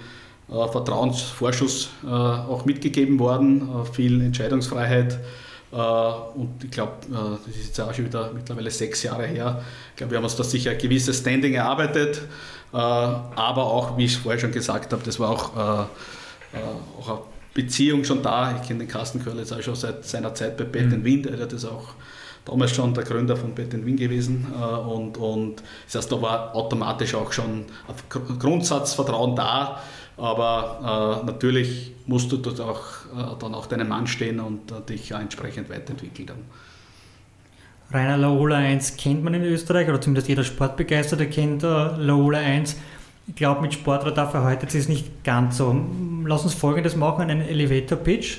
äh, 0.48 0.68
Vertrauensvorschuss 0.68 1.90
äh, 2.04 2.08
auch 2.08 2.64
mitgegeben 2.64 3.18
worden, 3.18 3.62
äh, 3.62 3.92
viel 3.92 4.20
Entscheidungsfreiheit. 4.20 5.18
Äh, 5.72 5.76
und 5.76 6.62
ich 6.62 6.70
glaube, 6.70 6.92
äh, 7.10 7.38
das 7.46 7.56
ist 7.56 7.66
jetzt 7.68 7.80
auch 7.80 7.94
schon 7.94 8.04
wieder 8.04 8.30
mittlerweile 8.32 8.70
sechs 8.70 9.02
Jahre 9.02 9.26
her. 9.26 9.64
Ich 9.90 9.96
glaube, 9.96 10.12
wir 10.12 10.18
haben 10.18 10.24
uns 10.24 10.36
da 10.36 10.44
sicher 10.44 10.72
ein 10.72 10.78
gewisses 10.78 11.18
Standing 11.18 11.54
erarbeitet. 11.54 12.18
Äh, 12.72 12.76
aber 12.76 13.64
auch, 13.64 13.96
wie 13.96 14.04
ich 14.04 14.18
vorher 14.18 14.40
schon 14.40 14.52
gesagt 14.52 14.92
habe, 14.92 15.02
das 15.04 15.18
war 15.18 15.30
auch, 15.30 15.56
auch 15.56 17.08
eine 17.08 17.18
Beziehung 17.54 18.04
schon 18.04 18.22
da. 18.22 18.54
Ich 18.60 18.68
kenne 18.68 18.80
den 18.80 18.88
Carsten 18.88 19.22
Körl 19.22 19.38
jetzt 19.38 19.52
auch 19.52 19.62
schon 19.62 19.74
seit 19.74 20.04
seiner 20.04 20.34
Zeit 20.34 20.56
bei 20.56 20.64
Bet 20.64 20.90
mhm. 20.90 21.04
Wien. 21.04 21.26
Er 21.26 21.50
ist 21.50 21.64
auch 21.64 21.88
damals 22.44 22.72
schon 22.72 22.92
der 22.92 23.04
Gründer 23.04 23.36
von 23.36 23.54
Bet 23.54 23.72
Wien 23.84 23.96
gewesen. 23.96 24.46
Und, 24.52 25.16
und 25.16 25.62
das 25.86 26.02
heißt, 26.02 26.12
da 26.12 26.20
war 26.20 26.54
automatisch 26.54 27.14
auch 27.14 27.32
schon 27.32 27.64
ein 27.88 28.38
Grundsatzvertrauen 28.38 29.36
da. 29.36 29.80
Aber 30.16 31.22
äh, 31.22 31.26
natürlich 31.26 31.92
musst 32.06 32.30
du 32.30 32.36
dort 32.36 32.60
auch, 32.60 32.82
dann 33.38 33.54
auch 33.54 33.66
deinem 33.66 33.88
Mann 33.88 34.06
stehen 34.06 34.40
und 34.40 34.70
äh, 34.70 34.80
dich 34.88 35.12
entsprechend 35.12 35.70
weiterentwickeln. 35.70 36.26
Dann. 36.26 36.38
Rainer 37.92 38.16
Laola 38.16 38.56
1 38.56 38.96
kennt 38.96 39.22
man 39.22 39.34
in 39.34 39.42
Österreich, 39.42 39.88
oder 39.88 40.00
zumindest 40.00 40.28
jeder 40.28 40.44
Sportbegeisterte 40.44 41.26
kennt 41.26 41.62
äh, 41.62 41.66
Laola 41.66 42.38
1. 42.38 42.76
Ich 43.28 43.34
glaube, 43.34 43.60
mit 43.60 43.74
Sportradar 43.74 44.30
verhält 44.30 44.74
es 44.74 44.88
nicht 44.88 45.22
ganz 45.24 45.58
so. 45.58 45.74
Lass 46.24 46.42
uns 46.44 46.54
folgendes 46.54 46.96
machen: 46.96 47.22
einen 47.22 47.42
Elevator-Pitch. 47.42 48.38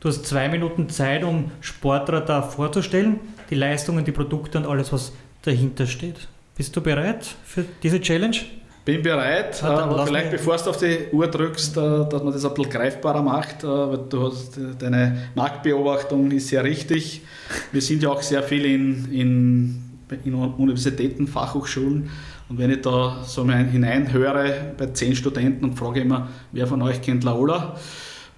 Du 0.00 0.08
hast 0.08 0.26
zwei 0.26 0.48
Minuten 0.48 0.88
Zeit, 0.88 1.22
um 1.22 1.50
Sportradar 1.60 2.48
vorzustellen, 2.48 3.20
die 3.50 3.54
Leistungen, 3.54 4.04
die 4.04 4.12
Produkte 4.12 4.58
und 4.58 4.66
alles, 4.66 4.92
was 4.92 5.12
dahinter 5.42 5.86
steht. 5.86 6.28
Bist 6.56 6.74
du 6.74 6.80
bereit 6.80 7.36
für 7.44 7.64
diese 7.82 8.00
Challenge? 8.00 8.36
Bin 8.84 9.00
bereit, 9.00 9.62
ja, 9.62 9.78
aber 9.78 10.04
vielleicht 10.04 10.32
bevor 10.32 10.56
du 10.56 10.70
auf 10.70 10.76
die 10.76 11.06
Uhr 11.12 11.28
drückst, 11.28 11.76
äh, 11.76 11.80
dass 12.08 12.20
man 12.20 12.32
das 12.32 12.44
ein 12.44 12.52
bisschen 12.52 12.72
greifbarer 12.72 13.22
macht, 13.22 13.62
äh, 13.62 13.68
weil 13.68 13.98
du 14.08 14.26
hast, 14.26 14.58
deine 14.80 15.28
Marktbeobachtung 15.36 16.32
ist 16.32 16.48
sehr 16.48 16.64
richtig. 16.64 17.22
Wir 17.70 17.80
sind 17.80 18.02
ja 18.02 18.08
auch 18.08 18.22
sehr 18.22 18.42
viel 18.42 18.64
in, 18.64 19.12
in, 19.12 19.82
in 20.24 20.34
Universitäten, 20.34 21.28
Fachhochschulen 21.28 22.10
und 22.48 22.58
wenn 22.58 22.72
ich 22.72 22.80
da 22.80 23.22
so 23.24 23.48
hineinhöre 23.48 24.72
bei 24.76 24.86
zehn 24.86 25.14
Studenten 25.14 25.64
und 25.64 25.78
frage 25.78 26.00
immer, 26.00 26.28
wer 26.50 26.66
von 26.66 26.82
euch 26.82 27.00
kennt 27.00 27.22
Laola? 27.22 27.76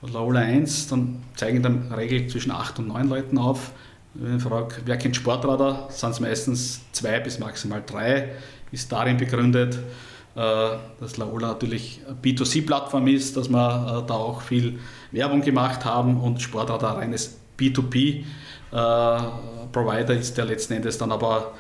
Laola 0.03 0.40
1, 0.40 0.88
dann 0.88 1.22
zeigen 1.36 1.62
dann 1.62 1.90
Regel 1.90 2.26
zwischen 2.26 2.51
acht 2.51 2.78
und 2.78 2.88
neun 2.88 3.09
Leuten 3.09 3.38
auf. 3.38 3.72
Wenn 4.12 4.36
ich 4.36 4.42
frage, 4.42 4.74
wer 4.84 4.99
kennt 4.99 5.16
Sportradar, 5.16 5.88
sind 5.88 6.11
es 6.11 6.20
meistens 6.20 6.82
zwei 6.92 7.18
bis 7.20 7.38
maximal 7.38 7.82
drei, 7.84 8.32
ist 8.70 8.92
darin 8.92 9.16
begründet, 9.16 9.76
äh, 9.76 10.14
dass 10.35 11.16
Laola 11.16 11.49
natürlich 11.49 12.01
eine 12.07 12.16
B2C-Plattform 12.16 13.07
ist, 13.07 13.37
dass 13.37 13.49
wir 13.49 13.57
äh, 13.57 14.03
da 14.07 14.14
auch 14.14 14.43
viel 14.43 14.80
Werbung 15.12 15.43
gemacht 15.43 15.85
haben 15.85 16.20
und 16.20 16.43
Sportradar 16.43 16.99
reines 16.99 17.39
B2B-Provider 17.59 20.14
äh, 20.14 20.18
ist 20.18 20.37
der 20.37 20.47
letzten 20.47 20.72
Endes 20.74 20.99
dann 20.99 21.12
aber 21.12 21.53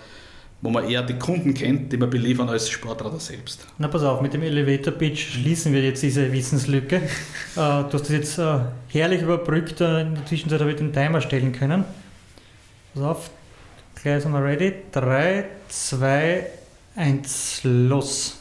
wo 0.60 0.70
man 0.70 0.88
eher 0.88 1.02
die 1.02 1.18
Kunden 1.18 1.52
kennt, 1.52 1.92
die 1.92 1.96
man 1.98 2.08
beliefern 2.08 2.48
als 2.48 2.70
Sportradar 2.70 3.20
selbst. 3.20 3.66
Na 3.76 3.86
pass 3.86 4.02
auf, 4.02 4.22
mit 4.22 4.32
dem 4.32 4.42
Elevator 4.42 4.94
Pitch 4.94 5.34
schließen 5.34 5.74
wir 5.74 5.82
jetzt 5.82 6.02
diese 6.02 6.32
Wissenslücke. 6.32 7.02
du 7.54 7.60
hast 7.60 7.92
das 7.92 8.08
jetzt 8.08 8.40
herrlich 8.88 9.20
überbrückt, 9.20 9.82
in 9.82 10.14
der 10.14 10.24
Zwischenzeit 10.24 10.60
habe 10.60 10.70
ich 10.70 10.78
den 10.78 10.90
Timer 10.90 11.20
stellen 11.20 11.52
können. 11.52 11.84
Pass 12.94 13.02
auf, 13.02 13.28
gleich 14.00 14.22
sind 14.22 14.32
wir 14.32 14.42
ready. 14.42 14.72
3, 14.92 15.44
2, 15.68 16.46
1, 16.96 17.60
los. 17.64 18.38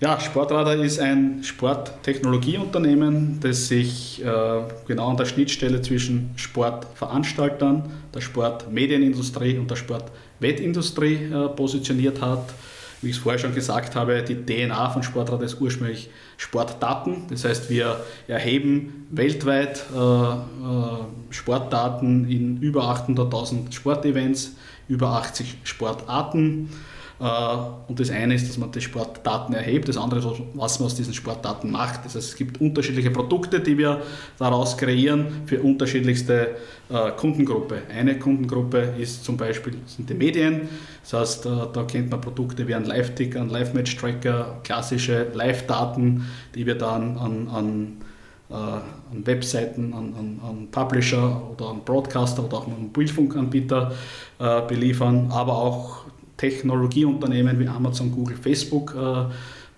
Ja, 0.00 0.18
Sportradar 0.18 0.76
ist 0.76 0.98
ein 0.98 1.44
Sporttechnologieunternehmen, 1.44 3.38
das 3.38 3.68
sich 3.68 4.24
äh, 4.24 4.62
genau 4.86 5.10
an 5.10 5.18
der 5.18 5.26
Schnittstelle 5.26 5.82
zwischen 5.82 6.30
Sportveranstaltern, 6.36 7.82
der 8.14 8.22
Sportmedienindustrie 8.22 9.58
und 9.58 9.70
der 9.70 9.76
Sportwettindustrie 9.76 11.16
äh, 11.30 11.48
positioniert 11.50 12.22
hat. 12.22 12.54
Wie 13.02 13.10
ich 13.10 13.16
es 13.16 13.22
vorher 13.22 13.38
schon 13.38 13.54
gesagt 13.54 13.94
habe, 13.94 14.22
die 14.22 14.36
DNA 14.36 14.88
von 14.88 15.02
Sportradar 15.02 15.44
ist 15.44 15.60
ursprünglich 15.60 16.08
Sportdaten. 16.38 17.24
Das 17.28 17.44
heißt, 17.44 17.68
wir 17.68 18.02
erheben 18.26 19.06
weltweit 19.10 19.84
äh, 19.94 19.98
äh 19.98 20.36
Sportdaten 21.28 22.28
in 22.28 22.56
über 22.62 22.84
800.000 22.84 23.70
Sportevents, 23.72 24.56
über 24.88 25.10
80 25.10 25.58
Sportarten 25.62 26.70
und 27.20 28.00
das 28.00 28.08
eine 28.08 28.34
ist, 28.34 28.48
dass 28.48 28.56
man 28.56 28.72
die 28.72 28.80
Sportdaten 28.80 29.54
erhebt, 29.54 29.88
das 29.88 29.98
andere 29.98 30.20
ist, 30.20 30.26
was 30.54 30.78
man 30.78 30.86
aus 30.86 30.94
diesen 30.94 31.12
Sportdaten 31.12 31.70
macht. 31.70 32.06
Das 32.06 32.14
heißt, 32.14 32.30
es 32.30 32.36
gibt 32.36 32.62
unterschiedliche 32.62 33.10
Produkte, 33.10 33.60
die 33.60 33.76
wir 33.76 34.00
daraus 34.38 34.78
kreieren 34.78 35.26
für 35.44 35.60
unterschiedlichste 35.60 36.56
äh, 36.88 37.10
Kundengruppe. 37.18 37.82
Eine 37.94 38.18
Kundengruppe 38.18 38.94
ist 38.98 39.22
zum 39.22 39.36
Beispiel 39.36 39.74
sind 39.84 40.08
die 40.08 40.14
Medien. 40.14 40.70
Das 41.02 41.12
heißt, 41.12 41.46
äh, 41.46 41.50
da 41.70 41.82
kennt 41.82 42.10
man 42.10 42.22
Produkte 42.22 42.66
wie 42.66 42.74
ein 42.74 42.86
Live-Ticker, 42.86 43.42
ein 43.42 43.50
Live-Match-Tracker, 43.50 44.60
klassische 44.64 45.26
Live-Daten, 45.34 46.24
die 46.54 46.64
wir 46.64 46.76
dann 46.76 47.18
an, 47.18 47.48
an 47.48 47.96
an 48.52 49.24
Webseiten, 49.26 49.94
an, 49.94 50.12
an, 50.18 50.40
an, 50.42 50.68
Publisher 50.72 51.40
oder 51.52 51.68
an 51.68 51.82
Broadcaster 51.84 52.42
oder 52.44 52.56
auch 52.56 52.66
an 52.66 52.82
Mobilfunkanbieter 52.82 53.92
äh, 54.40 54.62
beliefern, 54.62 55.28
aber 55.30 55.56
auch 55.56 56.00
Technologieunternehmen 56.40 57.60
wie 57.60 57.68
Amazon, 57.68 58.10
Google, 58.10 58.36
Facebook 58.36 58.96
äh, 58.96 59.24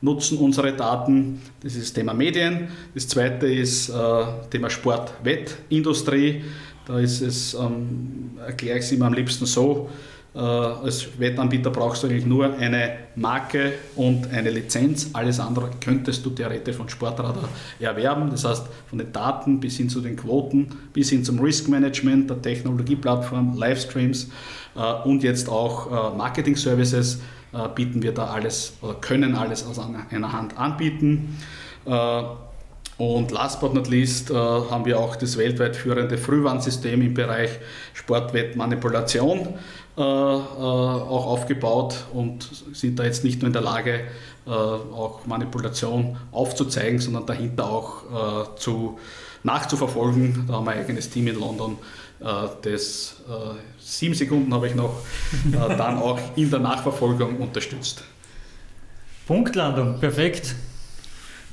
nutzen 0.01 0.39
unsere 0.39 0.73
Daten. 0.73 1.41
Das 1.61 1.75
ist 1.75 1.83
das 1.83 1.93
Thema 1.93 2.15
Medien. 2.15 2.69
Das 2.95 3.09
zweite 3.09 3.47
ist 3.47 3.89
äh, 3.89 4.25
Thema 4.49 4.71
Sport, 4.71 5.13
Wettindustrie. 5.25 6.45
Da 6.87 7.01
ist 7.01 7.21
es, 7.21 7.55
ähm, 7.55 8.31
erkläre 8.47 8.79
ich 8.79 8.85
es 8.85 8.93
immer 8.93 9.07
am 9.07 9.15
liebsten 9.15 9.45
so, 9.45 9.91
als 10.35 11.19
Wettanbieter 11.19 11.71
brauchst 11.71 12.03
du 12.03 12.07
eigentlich 12.07 12.25
nur 12.25 12.55
eine 12.55 12.97
Marke 13.17 13.75
und 13.97 14.31
eine 14.33 14.51
Lizenz. 14.51 15.11
Alles 15.13 15.39
andere 15.39 15.71
könntest 15.79 16.25
du 16.25 16.31
theoretisch 16.31 16.77
von 16.77 16.89
Sportradar 16.89 17.49
erwerben. 17.79 18.31
Das 18.31 18.45
heißt, 18.45 18.67
von 18.89 18.99
den 18.99 19.13
Daten 19.13 19.61
bis 19.61 19.77
hin 19.77 19.91
zu 19.91 20.01
den 20.01 20.17
Quoten, 20.17 20.69
bis 20.95 21.11
hin 21.11 21.23
zum 21.23 21.39
Risk 21.39 21.69
Management, 21.69 22.31
der 22.31 22.41
Technologieplattform, 22.41 23.59
Livestreams 23.59 24.31
äh, 24.75 25.09
und 25.09 25.23
jetzt 25.23 25.51
auch 25.51 26.13
äh, 26.13 26.17
Marketing 26.17 26.57
Services 26.57 27.21
bieten 27.75 28.03
wir 28.03 28.13
da 28.13 28.29
alles 28.29 28.79
oder 28.81 28.95
können 28.95 29.35
alles 29.35 29.67
aus 29.67 29.79
einer 29.79 30.33
Hand 30.33 30.57
anbieten. 30.57 31.37
Und 32.99 33.33
last 33.33 33.61
but 33.61 33.75
not 33.75 33.89
least 33.89 34.31
äh, 34.31 34.35
haben 34.35 34.85
wir 34.85 34.99
auch 34.99 35.17
das 35.17 35.37
weltweit 35.37 35.75
führende 35.75 36.17
Frühwarnsystem 36.19 37.03
im 37.03 37.15
Bereich 37.15 37.51
Sportwettmanipulation 37.95 39.39
äh, 39.41 39.49
äh, 39.49 39.53
auch 40.01 41.27
aufgebaut 41.27 42.07
und 42.13 42.49
sind 42.73 42.99
da 42.99 43.05
jetzt 43.05 43.25
nicht 43.25 43.41
nur 43.41 43.49
in 43.49 43.53
der 43.53 43.63
Lage, 43.63 44.05
äh, 44.47 44.51
auch 44.51 45.27
Manipulation 45.27 46.17
aufzuzeigen, 46.33 46.99
sondern 46.99 47.27
dahinter 47.27 47.71
auch 47.71 48.57
zu, 48.57 48.99
nachzuverfolgen. 49.43 50.47
Da 50.49 50.55
haben 50.55 50.65
wir 50.67 50.73
ein 50.73 50.79
eigenes 50.79 51.11
Team 51.11 51.27
in 51.27 51.39
London, 51.39 51.79
das 52.63 53.17
sieben 53.81 54.15
Sekunden 54.15 54.55
habe 54.55 54.69
ich 54.69 54.77
noch, 54.77 54.95
dann 55.53 55.99
auch 55.99 56.19
in 56.37 56.51
der 56.51 56.61
Nachverfolgung 56.61 57.39
unterstützt. 57.39 58.05
Punktlandung, 59.27 59.99
perfekt. 59.99 60.55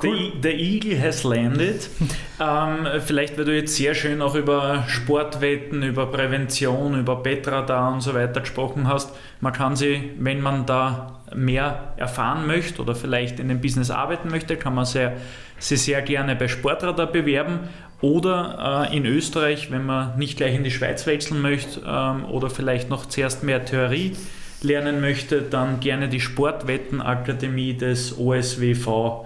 Cool. 0.02 0.32
The, 0.42 0.50
the, 0.50 0.50
Eagle 0.50 1.02
has 1.02 1.24
landed. 1.24 1.90
ähm, 2.40 2.88
vielleicht, 3.06 3.38
weil 3.38 3.46
du 3.46 3.56
jetzt 3.56 3.76
sehr 3.76 3.94
schön 3.94 4.22
auch 4.22 4.36
über 4.36 4.86
Sportwetten, 4.88 5.84
über 5.84 6.06
Prävention, 6.06 6.98
über 6.98 7.18
Betradar 7.18 7.92
und 7.92 8.02
so 8.02 8.14
weiter 8.14 8.42
gesprochen 8.42 8.88
hast. 8.88 9.14
Man 9.42 9.52
kann 9.52 9.76
sie, 9.76 10.12
wenn 10.18 10.42
man 10.42 10.66
da 10.66 11.20
mehr 11.36 11.94
erfahren 11.98 12.48
möchte 12.48 12.82
oder 12.82 12.96
vielleicht 12.96 13.40
in 13.40 13.50
dem 13.50 13.60
Business 13.60 13.92
arbeiten 13.92 14.30
möchte, 14.30 14.56
kann 14.56 14.74
man 14.74 14.86
sie, 14.86 15.12
sie 15.58 15.76
sehr 15.76 16.02
gerne 16.02 16.36
bei 16.36 16.48
Sportradar 16.48 17.08
bewerben 17.08 17.60
oder 18.02 18.88
äh, 18.90 18.96
in 18.96 19.06
Österreich, 19.06 19.72
wenn 19.72 19.86
man 19.86 20.18
nicht 20.18 20.38
gleich 20.38 20.56
in 20.56 20.64
die 20.64 20.72
Schweiz 20.72 21.06
wechseln 21.06 21.42
möchte 21.42 21.82
ähm, 21.86 22.26
oder 22.26 22.50
vielleicht 22.50 22.90
noch 22.90 23.06
zuerst 23.06 23.44
mehr 23.44 23.66
Theorie 23.66 24.14
lernen 24.62 25.02
möchte, 25.02 25.42
dann 25.42 25.80
gerne 25.80 26.10
die 26.10 26.20
Sportwettenakademie 26.22 27.74
des 27.74 28.18
OSWV 28.18 29.26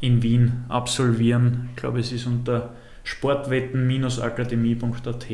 in 0.00 0.22
Wien 0.22 0.64
absolvieren. 0.68 1.70
Ich 1.70 1.76
glaube, 1.76 2.00
es 2.00 2.12
ist 2.12 2.26
unter 2.26 2.74
sportwetten-akademie.at 3.04 5.26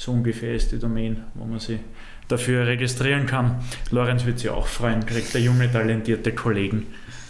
so 0.00 0.12
ungefähr 0.12 0.54
ist 0.54 0.72
die 0.72 0.78
Domain, 0.78 1.24
wo 1.34 1.44
man 1.44 1.58
sich 1.58 1.78
dafür 2.26 2.66
registrieren 2.66 3.26
kann. 3.26 3.62
Lorenz 3.90 4.24
wird 4.24 4.38
sich 4.38 4.48
auch 4.48 4.66
freuen, 4.66 5.04
kriegt 5.04 5.34
der 5.34 5.42
junge, 5.42 5.70
talentierte 5.70 6.32
Kollegen 6.32 6.86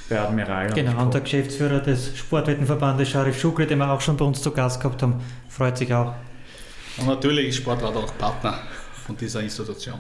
bei 0.09 0.21
Admiral. 0.21 0.73
Genau, 0.73 1.03
und 1.03 1.13
der 1.13 1.23
Geschäftsführer 1.23 1.81
des 1.81 2.17
Sportwettenverbandes, 2.17 3.09
Sharif 3.09 3.41
Schukri, 3.41 3.67
den 3.67 3.79
wir 3.79 3.91
auch 3.91 4.01
schon 4.01 4.17
bei 4.17 4.25
uns 4.25 4.41
zu 4.41 4.53
Gast 4.53 4.81
gehabt 4.81 5.03
haben, 5.03 5.17
freut 5.49 5.79
sich 5.79 5.93
auch. 5.93 6.15
Und 6.99 7.09
natürlich 7.09 7.49
ist 7.49 7.57
Sportrat 7.57 7.97
auch 7.97 8.17
Partner 8.17 8.61
von 9.05 9.17
dieser 9.17 9.43
Institution. 9.43 9.99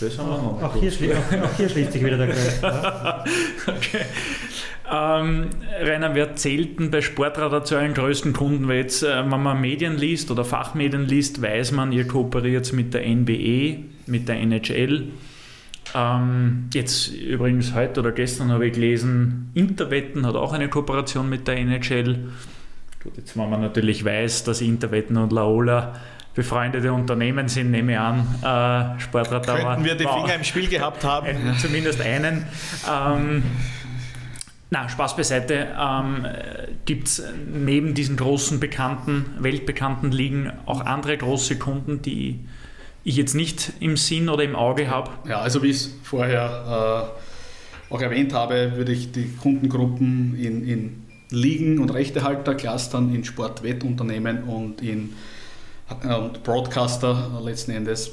Das 0.00 0.18
haben 0.18 0.28
wir 0.28 0.38
noch. 0.38 0.62
Auch 0.62 0.74
hier, 0.76 0.90
auch 1.44 1.56
hier 1.56 1.68
schließt 1.68 1.92
sich 1.92 2.04
wieder 2.04 2.18
der 2.18 2.28
Kreis. 2.28 2.60
Okay. 3.66 4.04
Ähm, 4.92 5.50
Rainer, 5.80 6.14
wer 6.14 6.34
zählt 6.36 6.78
denn 6.78 6.90
bei 6.90 7.00
Sportradar 7.00 7.64
zu 7.64 7.76
euren 7.76 7.94
größten 7.94 8.32
Kunden? 8.34 8.68
Weil 8.68 8.78
jetzt, 8.78 9.02
äh, 9.02 9.22
wenn 9.30 9.42
man 9.42 9.60
Medien 9.60 9.96
liest 9.96 10.30
oder 10.30 10.44
Fachmedien 10.44 11.06
liest, 11.06 11.40
weiß 11.40 11.72
man, 11.72 11.92
ihr 11.92 12.06
kooperiert 12.06 12.70
mit 12.72 12.92
der 12.92 13.06
NBE, 13.06 13.78
mit 14.06 14.28
der 14.28 14.36
NHL. 14.40 15.08
Ähm, 15.94 16.68
jetzt 16.74 17.08
übrigens 17.08 17.74
heute 17.74 18.00
oder 18.00 18.12
gestern 18.12 18.50
habe 18.50 18.66
ich 18.66 18.74
gelesen, 18.74 19.50
Interwetten 19.54 20.26
hat 20.26 20.34
auch 20.34 20.52
eine 20.52 20.68
Kooperation 20.68 21.28
mit 21.28 21.48
der 21.48 21.56
NHL. 21.58 22.30
Gut, 23.02 23.16
jetzt 23.16 23.36
wenn 23.36 23.48
man 23.48 23.60
natürlich 23.60 24.04
weiß, 24.04 24.44
dass 24.44 24.60
Interwetten 24.60 25.16
und 25.16 25.32
Laola 25.32 25.94
befreundete 26.34 26.92
Unternehmen 26.92 27.48
sind, 27.48 27.70
nehme 27.70 27.92
ich 27.92 27.98
an. 27.98 28.20
Äh, 28.40 29.00
Sportradar 29.00 29.58
Könnten 29.58 29.84
wir 29.84 29.94
die 29.94 30.04
Finger 30.04 30.34
im 30.34 30.44
Spiel 30.44 30.68
gehabt 30.68 31.04
haben? 31.04 31.26
Ein, 31.26 31.56
zumindest 31.60 32.00
einen. 32.00 32.46
Ähm, 32.90 33.42
na, 34.70 34.88
Spaß 34.88 35.16
beiseite. 35.16 35.68
Ähm, 35.78 36.26
Gibt 36.86 37.08
es 37.08 37.22
neben 37.52 37.92
diesen 37.94 38.16
großen 38.16 38.58
bekannten, 38.58 39.26
weltbekannten 39.38 40.10
Ligen 40.10 40.50
auch 40.64 40.80
andere 40.80 41.16
große 41.18 41.58
Kunden, 41.58 42.00
die 42.00 42.40
ich 43.04 43.16
jetzt 43.16 43.34
nicht 43.34 43.74
im 43.80 43.98
Sinn 43.98 44.30
oder 44.30 44.44
im 44.44 44.56
Auge 44.56 44.88
habe? 44.88 45.10
Ja, 45.28 45.40
also 45.40 45.62
wie 45.62 45.68
ich 45.68 45.76
es 45.76 45.94
vorher 46.02 47.12
äh, 47.90 47.94
auch 47.94 48.00
erwähnt 48.00 48.32
habe, 48.32 48.72
würde 48.76 48.92
ich 48.92 49.12
die 49.12 49.28
Kundengruppen 49.36 50.38
in, 50.38 50.66
in 50.66 51.02
Ligen 51.28 51.78
und 51.78 51.90
Rechtehalter 51.92 52.54
clustern, 52.54 53.14
in 53.14 53.24
Sportwettunternehmen 53.24 54.44
und 54.44 54.80
in 54.80 55.10
äh, 55.10 55.12
und 56.00 56.42
Broadcaster 56.42 57.30
äh, 57.38 57.44
letzten 57.44 57.72
Endes. 57.72 58.12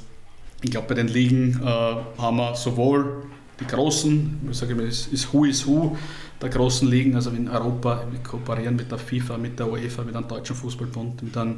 Ich 0.61 0.71
glaube, 0.71 0.87
bei 0.89 0.95
den 0.95 1.07
Ligen 1.07 1.61
äh, 1.63 2.21
haben 2.21 2.37
wir 2.37 2.55
sowohl 2.55 3.23
die 3.59 3.67
großen, 3.67 4.47
ich 4.49 4.57
sage 4.57 4.73
immer, 4.73 4.83
es 4.83 5.07
ist 5.07 5.33
Who 5.33 5.45
is 5.45 5.65
Who, 5.65 5.97
der 6.41 6.49
großen 6.49 6.87
Ligen, 6.87 7.15
also 7.15 7.29
in 7.31 7.49
Europa, 7.49 8.03
wir 8.09 8.19
kooperieren 8.19 8.75
mit 8.75 8.89
der 8.89 8.97
FIFA, 8.97 9.37
mit 9.37 9.59
der 9.59 9.69
UEFA, 9.69 10.03
mit 10.03 10.15
einem 10.15 10.27
deutschen 10.27 10.55
Fußballbund, 10.55 11.21
mit 11.23 11.35
einer 11.35 11.55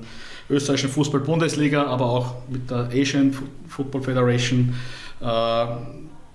österreichischen 0.49 0.89
Fußball-Bundesliga, 0.89 1.86
aber 1.86 2.05
auch 2.05 2.36
mit 2.49 2.69
der 2.69 2.89
Asian 2.91 3.36
Football 3.67 4.01
Federation, 4.01 4.74
äh, 5.22 5.65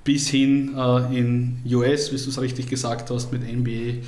bis 0.05 0.28
hin 0.28 0.74
äh, 0.76 1.18
in 1.18 1.62
US, 1.66 2.12
wie 2.12 2.16
du 2.16 2.28
es 2.30 2.41
richtig 2.41 2.68
gesagt 2.68 3.11
hast, 3.11 3.32
mit 3.32 3.43
NBA, 3.43 4.03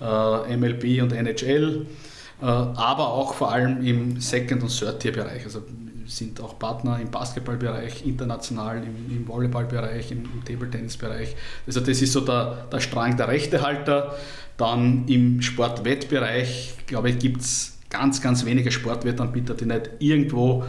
äh, 0.00 0.56
MLB 0.56 1.02
und 1.02 1.12
NHL, 1.12 1.82
äh, 1.82 2.11
aber 2.46 3.08
auch 3.08 3.34
vor 3.34 3.52
allem 3.52 3.84
im 3.84 4.20
Second- 4.20 4.62
und 4.62 4.76
Third-Tier-Bereich. 4.76 5.44
Also 5.44 5.62
sind 6.06 6.40
auch 6.40 6.58
Partner 6.58 6.98
im 7.00 7.10
Basketballbereich, 7.10 8.04
international, 8.06 8.82
im, 8.82 9.16
im 9.16 9.28
Volleyballbereich, 9.28 10.12
im, 10.12 10.24
im 10.24 10.44
Table-Tennis-Bereich. 10.44 11.34
Also 11.66 11.80
das 11.80 12.02
ist 12.02 12.12
so 12.12 12.20
der, 12.20 12.66
der 12.70 12.80
Strang 12.80 13.16
der 13.16 13.28
Rechtehalter. 13.28 14.14
Dann 14.56 15.06
im 15.08 15.40
Sportwettbereich, 15.42 16.74
glaube 16.86 17.10
ich, 17.10 17.18
gibt 17.18 17.40
es 17.40 17.78
ganz, 17.90 18.20
ganz 18.20 18.44
wenige 18.44 18.70
Sportwettanbieter, 18.70 19.54
die 19.54 19.66
nicht 19.66 19.90
irgendwo 19.98 20.64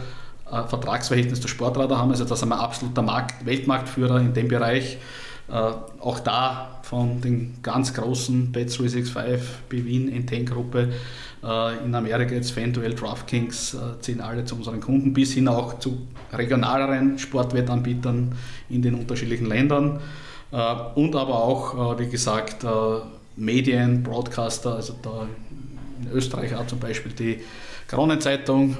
ein 0.49 0.67
Vertragsverhältnis 0.67 1.41
zu 1.41 1.47
Sportradar 1.47 1.97
haben. 1.97 2.11
Also 2.11 2.25
da 2.25 2.35
sind 2.35 2.49
wir 2.49 2.59
absoluter 2.59 3.01
Markt, 3.01 3.45
Weltmarktführer 3.45 4.19
in 4.19 4.33
dem 4.33 4.47
Bereich. 4.47 4.97
Äh, 5.49 5.53
auch 5.99 6.19
da 6.19 6.79
von 6.83 7.21
den 7.21 7.55
ganz 7.61 7.93
großen 7.93 8.53
Bet365, 8.53 9.39
Bewin, 9.67 10.25
N10-Gruppe 10.25 10.81
äh, 10.83 10.91
in 11.85 11.93
Amerika 11.93 12.33
jetzt 12.33 12.51
FanDuel, 12.51 12.93
DraftKings 12.93 13.73
äh, 13.73 13.99
zählen 13.99 14.21
alle 14.21 14.45
zu 14.45 14.55
unseren 14.55 14.79
Kunden, 14.79 15.11
bis 15.11 15.33
hin 15.33 15.49
auch 15.49 15.77
zu 15.77 16.07
regionaleren 16.31 17.19
Sportwettanbietern 17.19 18.33
in 18.69 18.81
den 18.81 18.95
unterschiedlichen 18.95 19.47
Ländern 19.47 19.99
äh, 20.53 20.75
und 20.95 21.15
aber 21.17 21.35
auch, 21.35 21.99
wie 21.99 22.07
gesagt, 22.07 22.65
Medien, 23.35 24.03
Broadcaster, 24.03 24.75
also 24.75 24.95
da 25.01 25.27
in 26.01 26.11
Österreich 26.11 26.55
auch 26.55 26.67
zum 26.67 26.79
Beispiel 26.79 27.11
die 27.11 27.41
Kronenzeitung, 27.87 28.77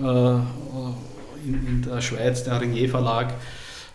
in, 1.45 1.81
der 1.81 1.99
Schweiz 2.01 2.43
der 2.43 2.61
Ringier 2.61 2.89
Verlag. 2.89 3.33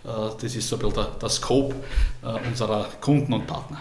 Das 0.03 0.55
ist 0.55 0.69
so 0.69 0.77
ein 0.77 0.81
bisschen 0.81 0.95
der, 0.95 1.07
der 1.21 1.29
Scope 1.29 1.75
unserer 2.47 2.87
Kunden 3.01 3.33
und 3.33 3.47
Partner. 3.47 3.81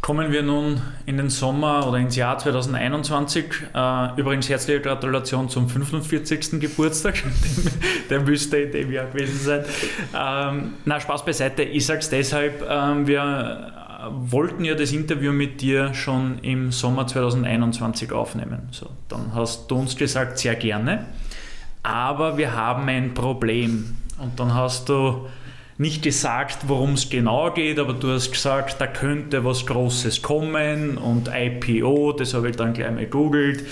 Kommen 0.00 0.32
wir 0.32 0.42
nun 0.42 0.80
in 1.06 1.16
den 1.16 1.28
Sommer 1.28 1.86
oder 1.86 1.98
ins 1.98 2.16
Jahr 2.16 2.38
2021. 2.38 3.44
Äh, 3.74 4.20
übrigens 4.20 4.48
herzliche 4.48 4.80
Gratulation 4.80 5.48
zum 5.48 5.68
45. 5.68 6.60
Geburtstag. 6.60 7.14
Der 8.10 8.20
müsste 8.20 8.58
in 8.58 8.72
dem 8.72 8.92
Jahr 8.92 9.06
gewesen 9.06 9.38
sein. 9.38 9.64
Ähm, 10.16 10.74
na, 10.84 11.00
Spaß 11.00 11.24
beiseite. 11.24 11.62
Ich 11.62 11.84
sage 11.84 11.98
es 11.98 12.08
deshalb, 12.08 12.64
ähm, 12.68 13.06
wir 13.06 13.72
wollten 14.10 14.64
ja 14.64 14.74
das 14.74 14.92
Interview 14.92 15.32
mit 15.32 15.60
dir 15.60 15.92
schon 15.94 16.38
im 16.38 16.70
Sommer 16.72 17.06
2021 17.06 18.12
aufnehmen. 18.12 18.68
So, 18.70 18.88
dann 19.08 19.34
hast 19.34 19.70
du 19.70 19.76
uns 19.76 19.96
gesagt, 19.96 20.38
sehr 20.38 20.54
gerne. 20.54 21.06
Aber 21.82 22.38
wir 22.38 22.54
haben 22.54 22.88
ein 22.88 23.14
Problem. 23.14 23.96
Und 24.18 24.38
dann 24.38 24.54
hast 24.54 24.88
du 24.88 25.26
nicht 25.78 26.02
gesagt, 26.02 26.68
worum 26.68 26.94
es 26.94 27.08
genau 27.08 27.52
geht, 27.52 27.78
aber 27.78 27.92
du 27.92 28.10
hast 28.10 28.32
gesagt, 28.32 28.80
da 28.80 28.88
könnte 28.88 29.44
was 29.44 29.64
Großes 29.64 30.22
kommen 30.22 30.98
und 30.98 31.30
IPO, 31.32 32.12
das 32.12 32.34
habe 32.34 32.50
ich 32.50 32.56
dann 32.56 32.74
gleich 32.74 32.90
mal 32.90 33.06
googelt. 33.06 33.64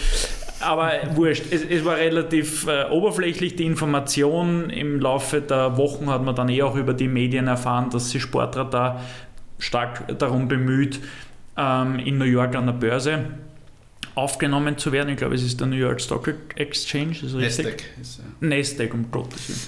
Aber 0.61 0.92
wurscht, 1.14 1.44
es, 1.50 1.62
es 1.62 1.84
war 1.84 1.96
relativ 1.96 2.66
äh, 2.66 2.88
oberflächlich 2.90 3.57
die 3.57 3.64
Information. 3.66 4.70
Im 4.70 5.00
Laufe 5.00 5.40
der 5.42 5.76
Wochen 5.76 6.09
hat 6.09 6.24
man 6.24 6.34
dann 6.34 6.48
eh 6.48 6.62
auch 6.62 6.76
über 6.76 6.94
die 6.94 7.09
Medien 7.09 7.48
erfahren, 7.48 7.90
dass 7.90 8.11
sich 8.11 8.22
Sportradar 8.22 9.02
stark 9.59 10.18
darum 10.18 10.48
bemüht, 10.48 11.00
ähm, 11.59 11.98
in 11.98 12.18
New 12.18 12.24
York 12.24 12.54
an 12.54 12.66
der 12.66 12.72
Börse 12.72 13.24
aufgenommen 14.14 14.78
zu 14.78 14.92
werden. 14.92 15.11
Ich 15.11 15.18
glaube, 15.18 15.34
es 15.34 15.42
ist 15.42 15.61
der 15.61 15.66
New 15.66 15.76
York 15.76 16.00
Stock 16.00 16.32
Exchange. 16.54 17.12
Ist 17.22 17.34
Nasdaq. 17.34 17.82
Ist, 18.00 18.18
ja. 18.18 18.24
Nasdaq, 18.40 18.94
um 18.94 19.11
Gottes 19.11 19.48
Willen. 19.48 19.61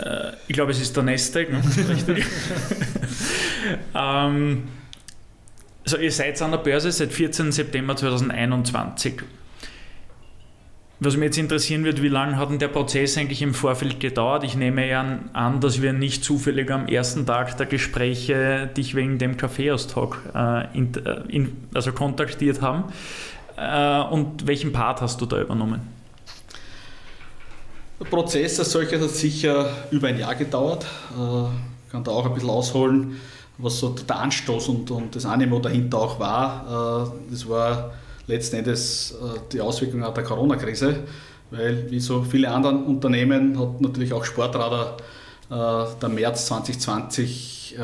Äh, 0.00 0.32
ich 0.48 0.54
glaube, 0.54 0.72
es 0.72 0.80
ist 0.80 0.96
der 0.96 1.02
Nestec, 1.02 1.52
ne? 1.52 1.62
richtig. 1.88 2.24
ähm, 3.94 4.64
also 5.84 5.96
ihr 5.96 6.12
seid 6.12 6.40
an 6.42 6.52
der 6.52 6.58
Börse 6.58 6.92
seit 6.92 7.12
14. 7.12 7.52
September 7.52 7.96
2021. 7.96 9.22
Was 11.02 11.16
mich 11.16 11.24
jetzt 11.24 11.38
interessieren 11.38 11.84
wird, 11.84 12.02
wie 12.02 12.08
lange 12.08 12.36
hat 12.36 12.50
denn 12.50 12.58
der 12.58 12.68
Prozess 12.68 13.16
eigentlich 13.16 13.40
im 13.40 13.54
Vorfeld 13.54 14.00
gedauert? 14.00 14.44
Ich 14.44 14.54
nehme 14.54 14.86
ja 14.86 15.20
an, 15.32 15.60
dass 15.60 15.80
wir 15.80 15.94
nicht 15.94 16.22
zufällig 16.22 16.70
am 16.70 16.88
ersten 16.88 17.24
Tag 17.24 17.56
der 17.56 17.64
Gespräche 17.64 18.68
dich 18.76 18.94
wegen 18.94 19.16
dem 19.16 19.38
Kaffeeaustalk 19.38 20.18
äh, 20.34 20.76
in, 20.76 20.94
äh, 20.94 21.22
in, 21.28 21.56
also 21.72 21.92
kontaktiert 21.92 22.60
haben. 22.60 22.84
Äh, 23.56 24.00
und 24.12 24.46
welchen 24.46 24.72
Part 24.72 25.00
hast 25.00 25.22
du 25.22 25.26
da 25.26 25.40
übernommen? 25.40 25.99
Der 28.00 28.06
Prozess 28.06 28.58
als 28.58 28.72
solcher 28.72 28.98
hat 28.98 29.10
sicher 29.10 29.68
über 29.90 30.08
ein 30.08 30.18
Jahr 30.18 30.34
gedauert. 30.34 30.86
Ich 31.10 31.20
äh, 31.20 31.92
kann 31.92 32.02
da 32.02 32.12
auch 32.12 32.24
ein 32.24 32.32
bisschen 32.32 32.48
ausholen, 32.48 33.20
was 33.58 33.78
so 33.78 33.90
der 33.90 34.18
Anstoß 34.20 34.68
und, 34.68 34.90
und 34.90 35.14
das 35.14 35.26
Animo 35.26 35.58
dahinter 35.58 35.98
auch 35.98 36.18
war. 36.18 37.12
Äh, 37.28 37.30
das 37.30 37.46
war 37.46 37.92
letzten 38.26 38.56
Endes 38.56 39.14
die 39.52 39.60
Auswirkung 39.60 40.00
der 40.00 40.24
Corona-Krise, 40.24 41.00
weil 41.50 41.90
wie 41.90 42.00
so 42.00 42.22
viele 42.22 42.48
andere 42.48 42.74
Unternehmen 42.74 43.58
hat 43.58 43.80
natürlich 43.80 44.12
auch 44.12 44.24
Sportradar 44.24 44.96
der 45.50 46.08
März 46.08 46.46
2020 46.46 47.76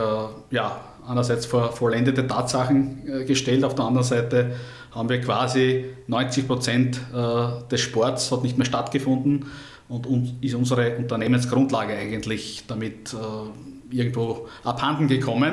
ja, 0.53 0.81
einerseits 1.05 1.47
vor 1.47 1.73
vollendete 1.73 2.29
Tatsachen 2.29 3.27
gestellt, 3.27 3.65
auf 3.65 3.75
der 3.75 3.87
anderen 3.87 4.07
Seite 4.07 4.55
haben 4.93 5.09
wir 5.09 5.21
quasi 5.21 5.85
90 6.07 6.47
Prozent 6.47 7.01
äh, 7.13 7.69
des 7.71 7.81
Sports 7.81 8.31
hat 8.31 8.43
nicht 8.43 8.57
mehr 8.57 8.65
stattgefunden 8.65 9.47
und 9.89 10.35
ist 10.41 10.55
unsere 10.55 10.97
Unternehmensgrundlage 10.97 11.95
eigentlich 11.95 12.65
damit 12.67 13.15
äh, 13.15 13.97
irgendwo 13.97 14.49
abhanden 14.65 15.09
gekommen. 15.09 15.53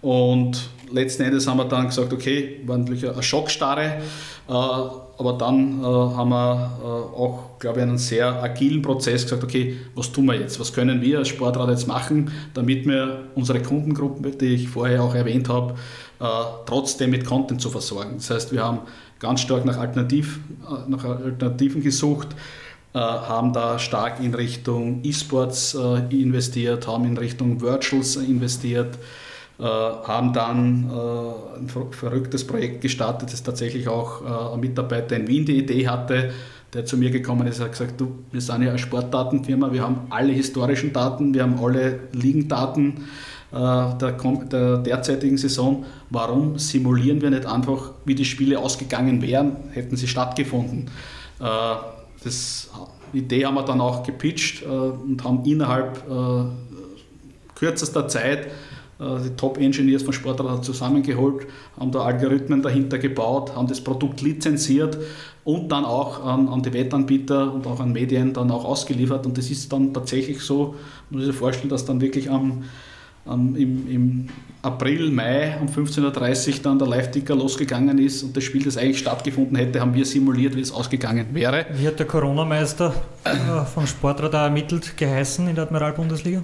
Und 0.00 0.68
letzten 0.92 1.22
Endes 1.22 1.46
haben 1.46 1.56
wir 1.56 1.64
dann 1.64 1.86
gesagt, 1.86 2.12
okay, 2.12 2.60
war 2.66 2.78
natürlich 2.78 3.08
eine 3.08 3.22
Schockstarre, 3.22 4.02
äh, 4.48 4.52
aber 4.52 5.34
dann 5.38 5.80
haben 5.80 6.30
wir 6.30 6.80
auch, 7.16 7.60
glaube 7.60 7.78
ich, 7.78 7.82
einen 7.84 7.98
sehr 7.98 8.42
agilen 8.42 8.82
Prozess 8.82 9.22
gesagt, 9.22 9.44
okay, 9.44 9.76
was 9.94 10.10
tun 10.10 10.26
wir 10.26 10.34
jetzt, 10.34 10.58
was 10.58 10.72
können 10.72 11.00
wir 11.00 11.18
als 11.18 11.28
Sportrad 11.28 11.70
jetzt 11.70 11.86
machen, 11.86 12.32
damit 12.52 12.84
wir 12.84 13.28
unsere 13.36 13.62
Kundengruppe, 13.62 14.32
die 14.32 14.54
ich 14.54 14.68
vorher 14.68 15.04
auch 15.04 15.14
erwähnt 15.14 15.48
habe, 15.48 15.74
äh, 16.18 16.24
trotzdem 16.66 17.10
mit 17.10 17.24
Content 17.24 17.60
zu 17.60 17.70
versorgen. 17.70 18.14
Das 18.16 18.30
heißt, 18.30 18.52
wir 18.52 18.64
haben 18.64 18.80
ganz 19.20 19.40
stark 19.40 19.64
nach, 19.64 19.78
Alternativ, 19.78 20.40
äh, 20.68 20.90
nach 20.90 21.04
Alternativen 21.04 21.80
gesucht, 21.80 22.28
äh, 22.32 22.63
haben 22.94 23.52
da 23.52 23.78
stark 23.78 24.20
in 24.20 24.34
Richtung 24.34 25.00
E-Sports 25.02 25.76
investiert, 26.10 26.86
haben 26.86 27.04
in 27.06 27.18
Richtung 27.18 27.60
Virtuals 27.60 28.16
investiert, 28.16 28.98
haben 29.58 30.32
dann 30.32 30.90
ein 31.58 31.68
verrücktes 31.90 32.46
Projekt 32.46 32.82
gestartet, 32.82 33.32
das 33.32 33.42
tatsächlich 33.42 33.88
auch 33.88 34.52
ein 34.54 34.60
Mitarbeiter 34.60 35.16
in 35.16 35.26
Wien 35.26 35.44
die 35.44 35.58
Idee 35.58 35.88
hatte, 35.88 36.32
der 36.74 36.84
zu 36.84 36.96
mir 36.96 37.10
gekommen 37.10 37.46
ist, 37.46 37.60
hat 37.60 37.72
gesagt, 37.72 38.00
du, 38.00 38.24
wir 38.32 38.40
sind 38.40 38.62
ja 38.62 38.70
eine 38.70 38.78
Sportdatenfirma, 38.78 39.72
wir 39.72 39.82
haben 39.82 40.06
alle 40.10 40.32
historischen 40.32 40.92
Daten, 40.92 41.32
wir 41.32 41.44
haben 41.44 41.58
alle 41.62 42.00
Ligendaten, 42.12 43.04
äh, 43.52 43.56
der, 43.56 44.16
der, 44.50 44.78
derzeitigen 44.78 45.38
Saison, 45.38 45.84
warum 46.10 46.58
simulieren 46.58 47.22
wir 47.22 47.30
nicht 47.30 47.46
einfach, 47.46 47.92
wie 48.04 48.16
die 48.16 48.24
Spiele 48.24 48.58
ausgegangen 48.58 49.22
wären, 49.22 49.56
hätten 49.70 49.96
sie 49.96 50.08
stattgefunden. 50.08 50.90
Äh, 52.24 52.28
das 52.28 52.70
Idee 53.12 53.46
haben 53.46 53.54
wir 53.54 53.62
dann 53.62 53.80
auch 53.80 54.02
gepitcht 54.02 54.62
äh, 54.62 54.66
und 54.66 55.22
haben 55.24 55.44
innerhalb 55.44 56.02
kürzester 57.54 58.08
Zeit 58.08 58.48
die 58.98 59.30
Top-Engineers 59.36 60.04
von 60.04 60.12
Sportrad 60.12 60.64
zusammengeholt, 60.64 61.46
haben 61.78 61.90
da 61.90 62.02
Algorithmen 62.02 62.62
dahinter 62.62 62.96
gebaut, 62.98 63.54
haben 63.54 63.66
das 63.66 63.80
Produkt 63.80 64.22
lizenziert 64.22 64.96
und 65.42 65.70
dann 65.70 65.84
auch 65.84 66.24
an, 66.24 66.48
an, 66.48 66.62
die 66.62 66.72
Wettanbieter 66.72 67.52
und 67.52 67.66
auch 67.66 67.80
an 67.80 67.92
Medien 67.92 68.32
dann 68.32 68.52
auch 68.52 68.64
ausgeliefert. 68.64 69.26
Und 69.26 69.36
das 69.36 69.50
ist 69.50 69.72
dann 69.72 69.92
tatsächlich 69.92 70.40
so, 70.40 70.76
man 71.10 71.20
muss 71.20 71.26
sich 71.26 71.34
vorstellen, 71.34 71.70
dass 71.70 71.84
dann 71.84 72.00
wirklich 72.00 72.30
am 72.30 72.64
ähm, 73.30 73.56
im, 73.56 73.90
im, 73.90 74.28
April, 74.62 75.10
Mai 75.10 75.58
um 75.60 75.68
15.30 75.68 76.48
Uhr 76.48 76.62
dann 76.62 76.78
der 76.78 76.88
Live-Ticker 76.88 77.34
losgegangen 77.34 77.98
ist 77.98 78.22
und 78.22 78.34
das 78.34 78.44
Spiel, 78.44 78.64
das 78.64 78.78
eigentlich 78.78 78.98
stattgefunden 78.98 79.56
hätte, 79.56 79.78
haben 79.78 79.92
wir 79.92 80.06
simuliert, 80.06 80.56
wie 80.56 80.62
es 80.62 80.72
ausgegangen 80.72 81.26
wäre. 81.32 81.66
Wie 81.74 81.86
hat 81.86 81.98
der 81.98 82.06
Corona-Meister 82.06 82.94
äh, 83.24 83.64
vom 83.66 83.86
Sportradar 83.86 84.44
ermittelt 84.44 84.96
geheißen 84.96 85.46
in 85.48 85.54
der 85.54 85.64
Admiral-Bundesliga? 85.64 86.42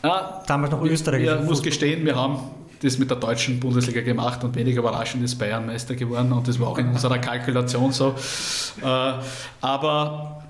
Ah, 0.00 0.42
Damals 0.46 0.72
noch 0.72 0.82
Österreich. 0.82 1.24
Ich 1.24 1.46
muss 1.46 1.62
gestehen, 1.62 2.06
wir 2.06 2.16
haben 2.16 2.38
das 2.82 2.98
mit 2.98 3.10
der 3.10 3.18
deutschen 3.18 3.60
Bundesliga 3.60 4.00
gemacht 4.00 4.42
und 4.42 4.56
wenig 4.56 4.74
überraschend 4.74 5.22
ist 5.22 5.36
Bayern 5.36 5.66
Meister 5.66 5.94
geworden 5.94 6.32
und 6.32 6.48
das 6.48 6.58
war 6.58 6.68
auch 6.68 6.78
in 6.78 6.88
unserer 6.88 7.18
Kalkulation 7.18 7.92
so. 7.92 8.14
Äh, 8.82 9.12
aber 9.60 10.42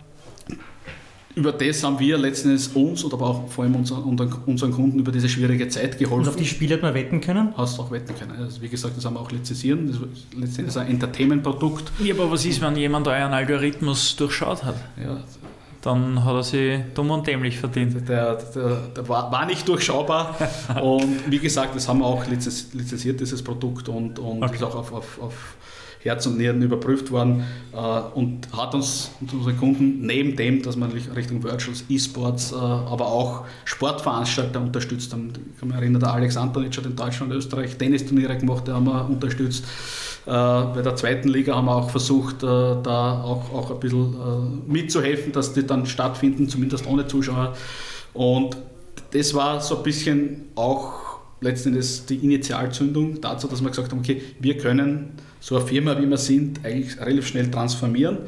über 1.34 1.52
das 1.52 1.82
haben 1.82 1.98
wir 1.98 2.18
letztens 2.18 2.68
uns 2.68 3.04
und 3.04 3.14
aber 3.14 3.26
auch 3.26 3.48
vor 3.48 3.64
allem 3.64 3.76
unseren, 3.76 4.02
unseren 4.46 4.72
Kunden 4.72 4.98
über 4.98 5.12
diese 5.12 5.28
schwierige 5.28 5.68
Zeit 5.68 5.98
geholfen. 5.98 6.24
Und 6.24 6.28
auf 6.28 6.36
die 6.36 6.46
Spiele 6.46 6.74
hat 6.74 6.82
man 6.82 6.94
wetten 6.94 7.20
können? 7.20 7.54
Hast 7.56 7.78
du 7.78 7.82
auch 7.82 7.90
wetten 7.90 8.14
können. 8.18 8.32
Also 8.38 8.60
wie 8.60 8.68
gesagt, 8.68 8.96
das 8.96 9.04
haben 9.04 9.14
wir 9.14 9.20
auch 9.20 9.30
lizenzieren. 9.30 9.86
Das 9.86 9.96
ist 9.96 10.26
letztendlich 10.38 10.76
ein 10.76 10.88
Entertainment-Produkt. 10.88 11.90
Ja, 12.00 12.14
aber 12.14 12.30
was 12.30 12.44
ist, 12.44 12.60
wenn 12.60 12.76
jemand 12.76 13.08
euren 13.08 13.32
Algorithmus 13.32 14.16
durchschaut 14.16 14.64
hat? 14.64 14.76
Ja, 15.02 15.18
dann 15.82 16.24
hat 16.24 16.34
er 16.34 16.42
sich 16.42 16.80
dumm 16.94 17.10
und 17.10 17.26
dämlich 17.26 17.58
verdient. 17.58 18.08
Der, 18.08 18.36
der, 18.36 18.76
der 18.96 19.08
war, 19.08 19.32
war, 19.32 19.46
nicht 19.46 19.66
durchschaubar 19.66 20.36
und 20.82 21.30
wie 21.30 21.38
gesagt, 21.38 21.74
das 21.74 21.88
haben 21.88 22.00
wir 22.00 22.06
auch 22.06 22.24
lizenziert, 22.26 23.20
dieses 23.20 23.42
Produkt 23.42 23.88
und, 23.88 24.18
und 24.18 24.44
okay. 24.44 24.54
ist 24.54 24.62
auch 24.62 24.76
auf, 24.76 24.92
auf, 24.92 25.18
auf 25.20 25.54
Herz 26.02 26.26
und 26.26 26.38
Nieren 26.38 26.60
überprüft 26.62 27.10
worden 27.10 27.44
äh, 27.72 27.76
und 27.76 28.48
hat 28.56 28.74
uns 28.74 29.12
und 29.20 29.32
unsere 29.32 29.54
Kunden 29.54 30.04
neben 30.04 30.36
dem, 30.36 30.62
dass 30.62 30.76
man 30.76 30.90
Richtung 30.90 31.42
Virtuals, 31.42 31.84
E-Sports, 31.88 32.52
äh, 32.52 32.56
aber 32.56 33.06
auch 33.06 33.44
Sportveranstalter 33.64 34.60
unterstützt 34.60 35.12
haben. 35.12 35.32
Ich 35.54 35.60
kann 35.60 35.68
mich 35.68 35.78
erinnern, 35.78 36.00
der 36.00 36.12
Alex 36.12 36.36
Antonitsch 36.36 36.78
hat 36.78 36.86
in 36.86 36.96
Deutschland 36.96 37.32
und 37.32 37.38
Österreich 37.38 37.76
Tennisturniere 37.76 38.36
gemacht, 38.36 38.66
die 38.66 38.72
haben 38.72 38.86
wir 38.86 39.08
unterstützt. 39.08 39.64
Äh, 40.26 40.30
bei 40.30 40.82
der 40.82 40.96
zweiten 40.96 41.28
Liga 41.28 41.54
haben 41.54 41.66
wir 41.66 41.76
auch 41.76 41.90
versucht, 41.90 42.42
da 42.42 43.22
auch, 43.22 43.52
auch 43.52 43.70
ein 43.70 43.80
bisschen 43.80 44.62
mitzuhelfen, 44.66 45.32
dass 45.32 45.52
die 45.52 45.66
dann 45.66 45.86
stattfinden, 45.86 46.48
zumindest 46.48 46.86
ohne 46.86 47.06
Zuschauer. 47.06 47.54
Und 48.12 48.56
das 49.12 49.34
war 49.34 49.60
so 49.60 49.78
ein 49.78 49.82
bisschen 49.82 50.44
auch 50.54 51.12
letztendlich 51.40 52.06
die 52.06 52.16
Initialzündung 52.16 53.20
dazu, 53.20 53.48
dass 53.48 53.62
wir 53.62 53.70
gesagt 53.70 53.92
haben, 53.92 53.98
okay, 53.98 54.22
wir 54.40 54.56
können 54.56 55.10
so 55.42 55.56
eine 55.56 55.66
Firma, 55.66 56.00
wie 56.00 56.08
wir 56.08 56.18
sind, 56.18 56.64
eigentlich 56.64 56.98
relativ 57.00 57.26
schnell 57.26 57.50
transformieren. 57.50 58.18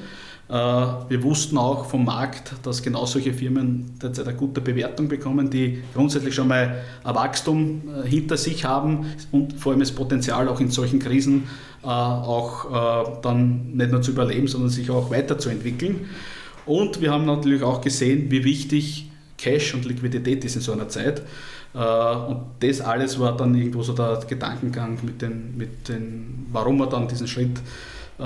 Äh, 0.49 0.53
wir 0.53 1.23
wussten 1.23 1.57
auch 1.57 1.87
vom 1.87 2.05
Markt, 2.05 2.53
dass 2.65 2.83
genau 2.83 3.07
solche 3.07 3.33
Firmen 3.33 3.93
derzeit 4.03 4.27
eine 4.27 4.37
gute 4.37 4.61
Bewertung 4.61 5.07
bekommen, 5.07 5.49
die 5.49 5.79
grundsätzlich 5.95 6.35
schon 6.35 6.49
mal 6.49 6.83
ein 7.05 7.15
Wachstum 7.15 7.83
äh, 7.89 8.09
hinter 8.09 8.37
sich 8.37 8.65
haben 8.65 9.07
und 9.31 9.55
vor 9.55 9.73
allem 9.73 9.81
das 9.81 9.93
Potenzial 9.93 10.49
auch 10.49 10.59
in 10.59 10.71
solchen 10.71 10.99
Krisen 10.99 11.45
äh, 11.85 11.87
auch 11.87 13.21
dann 13.23 13.77
nicht 13.77 13.93
nur 13.93 14.03
zu 14.03 14.11
überleben, 14.11 14.49
sondern 14.49 14.71
sich 14.71 14.91
auch 14.91 15.11
weiterzuentwickeln. 15.11 16.07
Und 16.67 17.01
wir 17.01 17.13
haben 17.13 17.27
natürlich 17.27 17.63
auch 17.63 17.81
gesehen, 17.81 18.31
wie 18.31 18.43
wichtig 18.43 19.11
Cash 19.39 19.75
und 19.75 19.85
Liquidität 19.85 20.45
ist 20.45 20.57
in 20.57 20.63
so 20.63 20.73
einer 20.73 20.89
Zeit. 20.89 21.23
Äh, 21.75 21.79
und 21.79 22.43
das 22.61 22.81
alles 22.81 23.19
war 23.19 23.37
dann 23.37 23.55
irgendwo 23.55 23.83
so 23.83 23.93
der 23.93 24.21
Gedankengang 24.27 24.99
mit 25.03 25.21
den, 25.21 25.57
mit 25.57 25.89
den 25.89 26.47
warum 26.53 26.79
wir 26.79 26.87
dann 26.87 27.09
diesen 27.09 27.27
Schritt, 27.27 27.59
äh, 28.19 28.23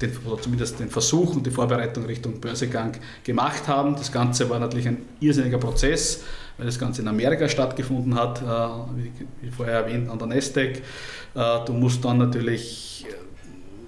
den, 0.00 0.16
oder 0.26 0.40
zumindest 0.40 0.78
den 0.78 0.90
Versuch 0.90 1.34
und 1.34 1.46
die 1.46 1.50
Vorbereitung 1.50 2.04
Richtung 2.04 2.38
Börsegang 2.40 2.92
gemacht 3.24 3.66
haben. 3.66 3.96
Das 3.96 4.12
Ganze 4.12 4.48
war 4.50 4.58
natürlich 4.58 4.88
ein 4.88 4.98
irrsinniger 5.20 5.58
Prozess, 5.58 6.22
weil 6.58 6.66
das 6.66 6.78
Ganze 6.78 7.00
in 7.00 7.08
Amerika 7.08 7.48
stattgefunden 7.48 8.14
hat, 8.14 8.42
äh, 8.42 9.06
wie 9.40 9.50
vorher 9.50 9.86
erwähnt, 9.86 10.10
an 10.10 10.18
der 10.18 10.28
Nasdaq. 10.28 10.82
Du 11.64 11.72
musst 11.72 12.04
dann 12.04 12.18
natürlich 12.18 13.06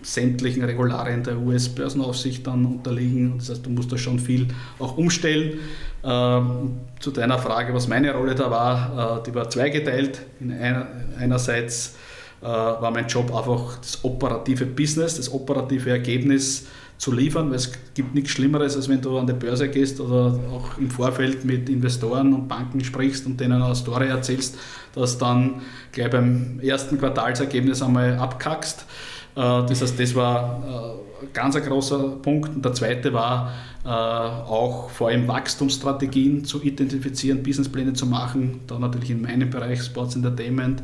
sämtlichen 0.05 0.62
Regularien 0.62 1.22
der 1.22 1.38
US-Börsenaufsicht 1.38 2.46
dann 2.46 2.64
unterliegen. 2.64 3.38
Das 3.38 3.50
heißt, 3.50 3.66
du 3.66 3.70
musst 3.70 3.90
da 3.90 3.99
schon 3.99 4.18
viel 4.18 4.49
auch 4.79 4.96
umstellen. 4.96 5.58
Ähm, 6.04 6.80
zu 7.00 7.11
deiner 7.11 7.38
Frage, 7.38 7.72
was 7.74 7.88
meine 7.88 8.14
Rolle 8.14 8.34
da 8.34 8.50
war, 8.50 9.18
äh, 9.18 9.22
die 9.24 9.34
war 9.34 9.49
zweigeteilt. 9.49 10.20
Einer, 10.41 10.87
einerseits 11.18 11.96
äh, 12.42 12.46
war 12.46 12.91
mein 12.91 13.07
Job 13.07 13.34
einfach 13.34 13.79
das 13.79 14.04
operative 14.04 14.66
Business, 14.66 15.16
das 15.16 15.33
operative 15.33 15.91
Ergebnis 15.91 16.66
zu 16.99 17.12
liefern, 17.12 17.49
weil 17.49 17.57
es 17.57 17.72
gibt 17.95 18.14
nichts 18.14 18.30
Schlimmeres, 18.30 18.76
als 18.76 18.88
wenn 18.88 19.00
du 19.00 19.18
an 19.18 19.26
die 19.26 19.33
Börse 19.33 19.68
gehst 19.68 20.00
oder 20.00 20.38
auch 20.53 20.79
im 20.79 20.91
Vorfeld 20.91 21.45
mit 21.45 21.68
Investoren 21.68 22.33
und 22.33 22.49
Banken 22.49 22.84
sprichst 22.84 23.26
und 23.26 23.41
denen 23.41 23.62
eine 23.62 23.74
Story 23.74 24.08
erzählst, 24.08 24.57
dass 24.95 25.18
dann 25.18 25.62
gleich 25.91 26.11
beim 26.11 26.61
ersten 26.61 26.99
Quartalsergebnis 26.99 27.83
einmal 27.83 28.16
abkackst. 28.16 28.87
Das 29.34 29.82
heißt, 29.82 29.98
das 29.98 30.14
war 30.14 30.96
ein 31.20 31.28
ganz 31.32 31.56
großer 31.56 32.16
Punkt. 32.22 32.54
Und 32.54 32.64
der 32.64 32.72
zweite 32.72 33.12
war 33.12 33.52
auch 33.84 34.90
vor 34.90 35.08
allem 35.08 35.26
Wachstumsstrategien 35.26 36.44
zu 36.44 36.62
identifizieren, 36.62 37.42
Businesspläne 37.42 37.92
zu 37.94 38.06
machen. 38.06 38.61
Da 38.66 38.78
natürlich 38.78 39.11
in 39.11 39.22
meinem 39.22 39.50
Bereich 39.50 39.82
Sports 39.82 40.16
Entertainment, 40.16 40.82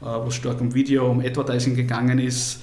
wo 0.00 0.28
es 0.28 0.34
stark 0.34 0.60
um 0.60 0.74
Video, 0.74 1.10
um 1.10 1.20
Advertising 1.20 1.76
gegangen 1.76 2.18
ist 2.18 2.62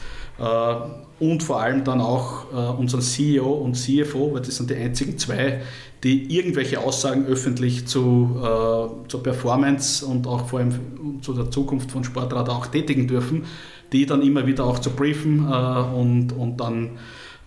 und 1.20 1.42
vor 1.42 1.62
allem 1.62 1.84
dann 1.84 2.02
auch 2.02 2.52
äh, 2.54 2.80
unseren 2.80 3.02
CEO 3.02 3.52
und 3.52 3.76
CFO, 3.76 4.34
weil 4.34 4.42
das 4.42 4.58
sind 4.58 4.70
die 4.70 4.76
einzigen 4.76 5.18
zwei, 5.18 5.62
die 6.04 6.36
irgendwelche 6.38 6.80
Aussagen 6.80 7.26
öffentlich 7.26 7.88
zu, 7.88 8.36
äh, 8.38 9.10
zur 9.10 9.24
Performance 9.24 10.06
und 10.06 10.28
auch 10.28 10.48
vor 10.48 10.60
allem 10.60 11.20
zu 11.22 11.34
der 11.34 11.50
Zukunft 11.50 11.92
von 11.92 12.04
Sportrad 12.04 12.50
auch 12.50 12.68
tätigen 12.68 13.08
dürfen, 13.08 13.46
die 13.92 14.06
dann 14.06 14.22
immer 14.22 14.46
wieder 14.46 14.66
auch 14.66 14.80
zu 14.80 14.92
briefen 14.92 15.48
äh, 15.50 15.52
und, 15.52 16.32
und 16.32 16.58
dann 16.58 16.98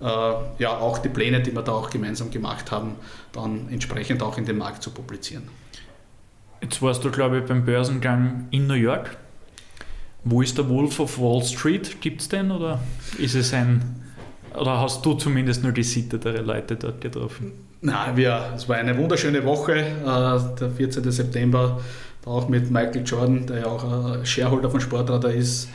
äh, 0.01 0.05
ja 0.59 0.77
auch 0.79 0.99
die 0.99 1.09
Pläne, 1.09 1.41
die 1.41 1.55
wir 1.55 1.63
da 1.63 1.73
auch 1.73 1.91
gemeinsam 1.91 2.31
gemacht 2.31 2.71
haben, 2.71 2.97
dann 3.33 3.69
entsprechend 3.71 4.23
auch 4.23 4.39
in 4.39 4.45
den 4.45 4.59
Markt 4.59 4.83
zu 4.83 4.91
publizieren. 4.91 5.45
Jetzt 6.63 6.83
warst 6.83 7.05
du, 7.05 7.11
glaube 7.11 7.39
ich, 7.39 7.45
beim 7.45 7.65
Börsengang 7.65 8.47
in 8.51 8.67
New 8.67 8.75
York. 8.75 9.17
Wo 10.25 10.43
ist 10.43 10.59
der 10.59 10.69
Wolf 10.69 11.01
of 11.01 11.19
Wall 11.19 11.43
Street? 11.43 12.01
Gibt 12.01 12.21
es 12.21 12.29
den 12.29 12.51
oder 12.51 12.81
ist 13.19 13.35
es 13.35 13.55
ein 13.55 14.01
oder 14.59 14.81
hast 14.81 15.05
du 15.07 15.15
zumindest 15.15 15.63
nur 15.63 15.73
gesittetere 15.73 16.43
Leute 16.43 16.77
dort 16.77 17.01
getroffen? 17.01 17.53
Nein, 17.83 18.17
wir, 18.17 18.53
es 18.55 18.69
war 18.69 18.77
eine 18.77 18.97
wunderschöne 18.97 19.45
Woche, 19.45 19.79
äh, 19.79 20.59
der 20.59 20.71
14. 20.71 21.11
September, 21.11 21.81
da 22.23 22.31
auch 22.31 22.49
mit 22.49 22.71
Michael 22.71 23.03
Jordan, 23.05 23.47
der 23.47 23.61
ja 23.61 23.67
auch 23.67 23.85
ein 24.19 24.27
Shareholder 24.27 24.71
von 24.71 24.81
Sportradar 24.81 25.33
ist, 25.33 25.69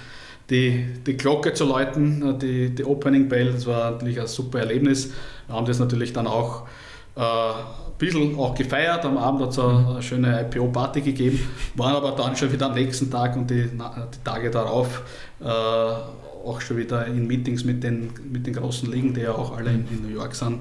die, 0.50 0.86
die 1.06 1.18
Glocke 1.18 1.54
zu 1.54 1.66
läuten, 1.66 2.36
äh, 2.36 2.38
die, 2.38 2.76
die 2.76 2.84
Opening 2.84 3.28
Bell, 3.28 3.52
das 3.52 3.66
war 3.66 3.92
natürlich 3.92 4.20
ein 4.20 4.28
super 4.28 4.60
Erlebnis. 4.60 5.12
Wir 5.48 5.56
haben 5.56 5.66
das 5.66 5.80
natürlich 5.80 6.14
dann 6.14 6.28
auch 6.28 6.68
äh, 7.16 7.22
ein 7.22 7.98
bisschen 7.98 8.38
auch 8.38 8.54
gefeiert. 8.56 9.06
Am 9.06 9.18
Abend 9.18 9.42
hat 9.42 9.50
es 9.50 9.60
eine 9.60 10.02
schöne 10.02 10.42
IPO-Party 10.42 11.02
gegeben, 11.02 11.40
waren 11.76 11.96
aber 11.96 12.12
dann 12.12 12.36
schon 12.36 12.52
wieder 12.52 12.68
am 12.68 12.74
nächsten 12.74 13.10
Tag 13.10 13.36
und 13.36 13.50
die, 13.50 13.68
die 13.68 14.24
Tage 14.24 14.52
darauf 14.52 15.02
äh, 15.40 15.46
auch 15.46 16.62
schon 16.62 16.78
wieder 16.78 17.08
in 17.08 17.26
Meetings 17.26 17.64
mit 17.64 17.84
den, 17.84 18.12
mit 18.32 18.46
den 18.46 18.54
großen 18.54 18.92
Ligen, 18.92 19.14
die 19.14 19.22
ja 19.22 19.32
auch 19.32 19.58
alle 19.58 19.72
in, 19.72 19.88
in 19.90 20.04
New 20.04 20.14
York 20.14 20.36
sind. 20.36 20.60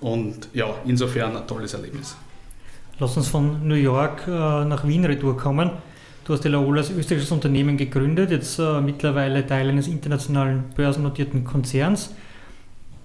Und 0.00 0.48
ja, 0.52 0.66
insofern 0.84 1.36
ein 1.36 1.46
tolles 1.46 1.74
Erlebnis. 1.74 2.16
Lass 2.98 3.16
uns 3.16 3.28
von 3.28 3.66
New 3.66 3.74
York 3.74 4.26
äh, 4.26 4.64
nach 4.64 4.86
Wien 4.86 5.04
retour 5.04 5.36
kommen. 5.36 5.70
Du 6.26 6.32
hast 6.32 6.44
die 6.44 6.48
Laola 6.48 6.80
als 6.80 6.90
österreichisches 6.90 7.30
Unternehmen 7.30 7.76
gegründet, 7.76 8.30
jetzt 8.30 8.58
äh, 8.58 8.80
mittlerweile 8.80 9.46
Teil 9.46 9.68
eines 9.68 9.86
internationalen 9.86 10.64
börsennotierten 10.74 11.44
Konzerns 11.44 12.10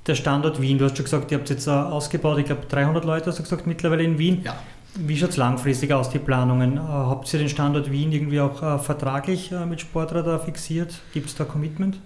der 0.08 0.16
Standort 0.16 0.62
Wien, 0.62 0.78
du 0.78 0.86
hast 0.86 0.98
schon 0.98 1.06
gesagt, 1.06 1.32
ihr 1.32 1.38
habt 1.38 1.50
jetzt 1.50 1.68
ausgebaut, 1.68 2.40
ich 2.40 2.46
glaube 2.46 2.66
300 2.68 3.06
Leute 3.06 3.28
hast 3.28 3.40
du 3.40 3.44
gesagt 3.44 3.68
mittlerweile 3.68 4.04
in 4.04 4.18
Wien. 4.18 4.42
Ja. 4.44 4.56
Wie 4.96 5.16
schaut 5.16 5.30
es 5.30 5.38
langfristig 5.38 5.94
aus, 5.94 6.10
die 6.10 6.20
Planungen? 6.20 6.78
Äh, 6.78 6.80
habt 6.80 7.32
ihr 7.34 7.40
den 7.40 7.50
Standort 7.50 7.92
Wien 7.92 8.12
irgendwie 8.12 8.42
auch 8.42 8.62
äh, 8.62 8.80
vertraglich 8.80 9.52
äh, 9.52 9.66
mit 9.66 9.80
Sportradar 9.80 10.40
fixiert? 10.40 10.94
Gibt 11.14 11.30
es 11.30 11.36
da 11.36 11.46
Commitment? 11.46 11.98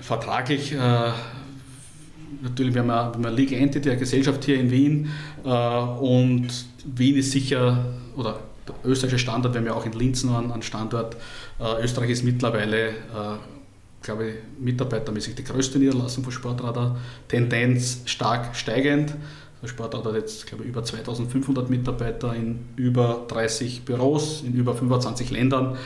Vertraglich, 0.00 0.72
äh, 0.72 1.10
natürlich, 2.42 2.74
wir 2.74 2.82
haben, 2.82 2.90
eine, 2.90 3.08
wir 3.08 3.14
haben 3.14 3.26
eine 3.26 3.34
Legal 3.34 3.60
Entity, 3.60 3.90
eine 3.90 3.98
Gesellschaft 3.98 4.44
hier 4.44 4.60
in 4.60 4.70
Wien 4.70 5.10
äh, 5.44 5.48
und 5.48 6.48
Wien 6.84 7.16
ist 7.16 7.32
sicher, 7.32 7.86
oder 8.14 8.32
der 8.32 8.40
österreichische 8.84 9.18
Standort, 9.18 9.54
wir 9.54 9.60
haben 9.60 9.66
ja 9.66 9.74
auch 9.74 9.86
in 9.86 9.92
Linz 9.92 10.24
noch 10.24 10.38
einen 10.38 10.62
Standort. 10.62 11.16
Äh, 11.58 11.82
Österreich 11.82 12.10
ist 12.10 12.24
mittlerweile 12.24 12.94
glaube 14.00 14.28
ich, 14.28 14.34
mitarbeitermäßig 14.60 15.34
die 15.34 15.44
größte 15.44 15.78
Niederlassung 15.78 16.22
von 16.22 16.32
Sportradar. 16.32 16.96
Tendenz 17.26 18.02
stark 18.04 18.54
steigend. 18.54 19.14
Der 19.60 19.68
Sportradar 19.68 20.12
hat 20.12 20.20
jetzt, 20.20 20.46
glaube 20.46 20.64
ich, 20.64 20.70
über 20.70 20.84
2500 20.84 21.68
Mitarbeiter 21.68 22.34
in 22.34 22.60
über 22.76 23.24
30 23.28 23.84
Büros, 23.84 24.42
in 24.42 24.54
über 24.54 24.74
25 24.74 25.30
Ländern. 25.30 25.76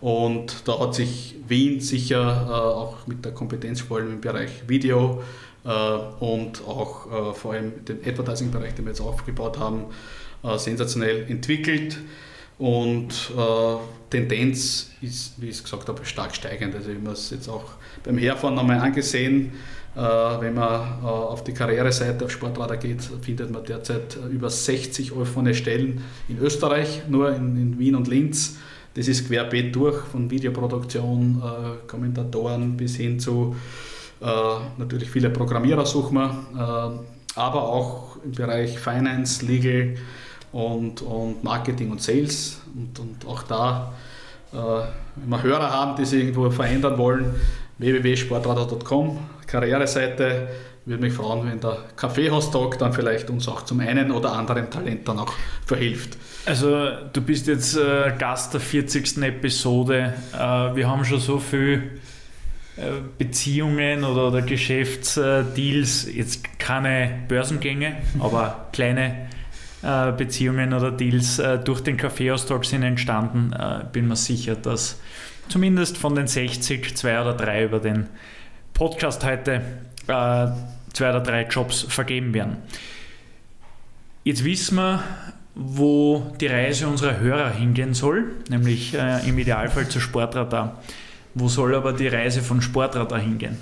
Und 0.00 0.66
da 0.66 0.78
hat 0.78 0.94
sich 0.94 1.36
Wien 1.46 1.80
sicher 1.80 2.46
äh, 2.48 2.52
auch 2.52 3.06
mit 3.06 3.24
der 3.24 3.32
Kompetenz 3.32 3.80
vor 3.80 3.98
allem 3.98 4.12
im 4.12 4.20
Bereich 4.20 4.68
Video 4.68 5.22
äh, 5.64 5.70
und 6.20 6.62
auch 6.66 7.30
äh, 7.30 7.34
vor 7.34 7.52
allem 7.52 7.84
den 7.84 7.98
Advertising-Bereich, 8.06 8.74
den 8.74 8.84
wir 8.84 8.92
jetzt 8.92 9.00
aufgebaut 9.00 9.58
haben, 9.58 9.86
äh, 10.44 10.56
sensationell 10.56 11.26
entwickelt. 11.28 11.98
Und 12.58 13.30
äh, 13.36 13.76
Tendenz 14.10 14.90
ist, 15.00 15.40
wie 15.40 15.46
ich 15.46 15.56
es 15.56 15.62
gesagt 15.62 15.88
habe, 15.88 16.04
stark 16.04 16.34
steigend. 16.34 16.74
Also 16.74 16.90
ich 16.90 16.96
habe 16.96 17.10
es 17.10 17.30
jetzt 17.30 17.48
auch 17.48 17.64
beim 18.04 18.18
Herfahren 18.18 18.54
nochmal 18.54 18.80
angesehen. 18.80 19.52
Äh, 19.94 20.00
wenn 20.00 20.54
man 20.54 21.02
äh, 21.02 21.06
auf 21.06 21.44
die 21.44 21.52
Karriereseite 21.52 22.24
auf 22.24 22.30
Sportradar 22.30 22.76
geht, 22.76 23.02
findet 23.22 23.50
man 23.50 23.64
derzeit 23.64 24.16
äh, 24.16 24.28
über 24.28 24.50
60 24.50 25.12
offene 25.12 25.54
Stellen 25.54 26.02
in 26.28 26.38
Österreich, 26.38 27.02
nur 27.08 27.34
in, 27.34 27.56
in 27.56 27.78
Wien 27.78 27.94
und 27.94 28.08
Linz. 28.08 28.56
Das 28.94 29.06
ist 29.06 29.28
querbeet 29.28 29.74
durch, 29.74 29.98
von 30.06 30.30
Videoproduktion, 30.30 31.42
äh, 31.42 31.86
Kommentatoren 31.88 32.76
bis 32.76 32.96
hin 32.96 33.18
zu 33.20 33.56
äh, 34.20 34.26
natürlich 34.78 35.10
viele 35.10 35.30
Programmierer 35.30 35.86
suchen 35.86 36.14
wir, 36.14 37.04
aber 37.36 37.62
auch 37.62 38.16
im 38.24 38.32
Bereich 38.32 38.80
Finance, 38.80 39.46
Legal, 39.46 39.94
und, 40.52 41.02
und 41.02 41.44
Marketing 41.44 41.90
und 41.90 42.02
Sales. 42.02 42.60
Und, 42.74 42.98
und 42.98 43.26
auch 43.26 43.42
da, 43.42 43.92
äh, 44.52 44.56
wenn 45.16 45.28
wir 45.28 45.42
Hörer 45.42 45.70
haben, 45.70 45.96
die 45.96 46.04
sich 46.04 46.20
irgendwo 46.20 46.50
verändern 46.50 46.98
wollen, 46.98 47.34
www.sportradar.com, 47.78 49.18
Karriereseite. 49.46 50.48
Würde 50.84 51.02
mich 51.02 51.12
freuen, 51.12 51.46
wenn 51.46 51.60
der 51.60 51.76
Kaffeehaus-Talk 51.96 52.78
dann 52.78 52.94
vielleicht 52.94 53.28
uns 53.28 53.46
auch 53.46 53.62
zum 53.62 53.80
einen 53.80 54.10
oder 54.10 54.32
anderen 54.32 54.70
Talent 54.70 55.06
dann 55.06 55.18
auch 55.18 55.34
verhilft. 55.66 56.16
Also 56.46 56.88
du 57.12 57.20
bist 57.20 57.46
jetzt 57.46 57.76
äh, 57.76 58.14
Gast 58.18 58.54
der 58.54 58.60
40. 58.60 59.18
Episode. 59.18 60.14
Äh, 60.32 60.38
wir 60.38 60.88
haben 60.88 61.04
schon 61.04 61.20
so 61.20 61.38
viel 61.38 62.00
äh, 62.78 63.02
Beziehungen 63.18 64.04
oder, 64.04 64.28
oder 64.28 64.40
Geschäftsdeals, 64.40 66.08
jetzt 66.14 66.58
keine 66.58 67.24
Börsengänge, 67.28 67.96
aber 68.18 68.68
kleine 68.72 69.28
äh, 69.82 70.10
Beziehungen 70.10 70.72
oder 70.72 70.90
Deals 70.90 71.38
äh, 71.38 71.58
durch 71.58 71.80
den 71.82 71.96
Kaffeeaustausch 71.96 72.66
sind 72.66 72.82
entstanden. 72.82 73.52
Äh, 73.52 73.84
bin 73.92 74.08
mir 74.08 74.16
sicher, 74.16 74.56
dass 74.56 74.98
zumindest 75.48 75.96
von 75.98 76.16
den 76.16 76.26
60 76.26 76.96
zwei 76.96 77.20
oder 77.20 77.34
drei 77.34 77.64
über 77.64 77.78
den 77.78 78.08
Podcast 78.74 79.24
heute 79.24 79.62
zwei 80.06 81.10
oder 81.10 81.20
drei 81.20 81.42
Jobs 81.44 81.82
vergeben 81.82 82.32
werden. 82.32 82.56
Jetzt 84.24 84.44
wissen 84.44 84.76
wir, 84.76 85.02
wo 85.54 86.32
die 86.40 86.46
Reise 86.46 86.88
unserer 86.88 87.18
Hörer 87.18 87.50
hingehen 87.50 87.92
soll, 87.92 88.32
nämlich 88.48 88.94
im 88.94 89.38
Idealfall 89.38 89.88
zu 89.88 90.00
Sportradar. 90.00 90.80
Wo 91.34 91.48
soll 91.48 91.74
aber 91.74 91.92
die 91.92 92.08
Reise 92.08 92.40
von 92.40 92.62
Sportradar 92.62 93.18
hingehen? 93.18 93.58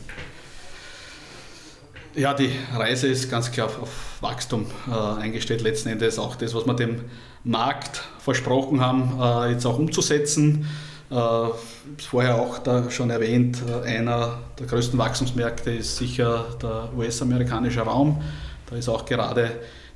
Ja, 2.16 2.32
die 2.32 2.50
Reise 2.74 3.08
ist 3.08 3.30
ganz 3.30 3.52
klar 3.52 3.66
auf, 3.66 4.16
Wachstum 4.22 4.64
äh, 4.88 5.20
eingestellt. 5.20 5.60
Letzten 5.60 5.90
Endes 5.90 6.18
auch 6.18 6.34
das, 6.34 6.54
was 6.54 6.64
wir 6.64 6.72
dem 6.72 7.00
Markt 7.44 8.04
versprochen 8.20 8.80
haben, 8.80 9.20
äh, 9.20 9.52
jetzt 9.52 9.66
auch 9.66 9.78
umzusetzen. 9.78 10.66
Äh, 11.10 11.14
vorher 11.98 12.36
auch 12.36 12.56
da 12.58 12.90
schon 12.90 13.10
erwähnt, 13.10 13.62
äh, 13.68 13.86
einer 13.86 14.38
der 14.58 14.66
größten 14.66 14.98
Wachstumsmärkte 14.98 15.72
ist 15.72 15.98
sicher 15.98 16.46
der 16.62 16.88
US-amerikanische 16.96 17.82
Raum. 17.82 18.22
Da 18.70 18.76
ist 18.76 18.88
auch 18.88 19.04
gerade 19.04 19.50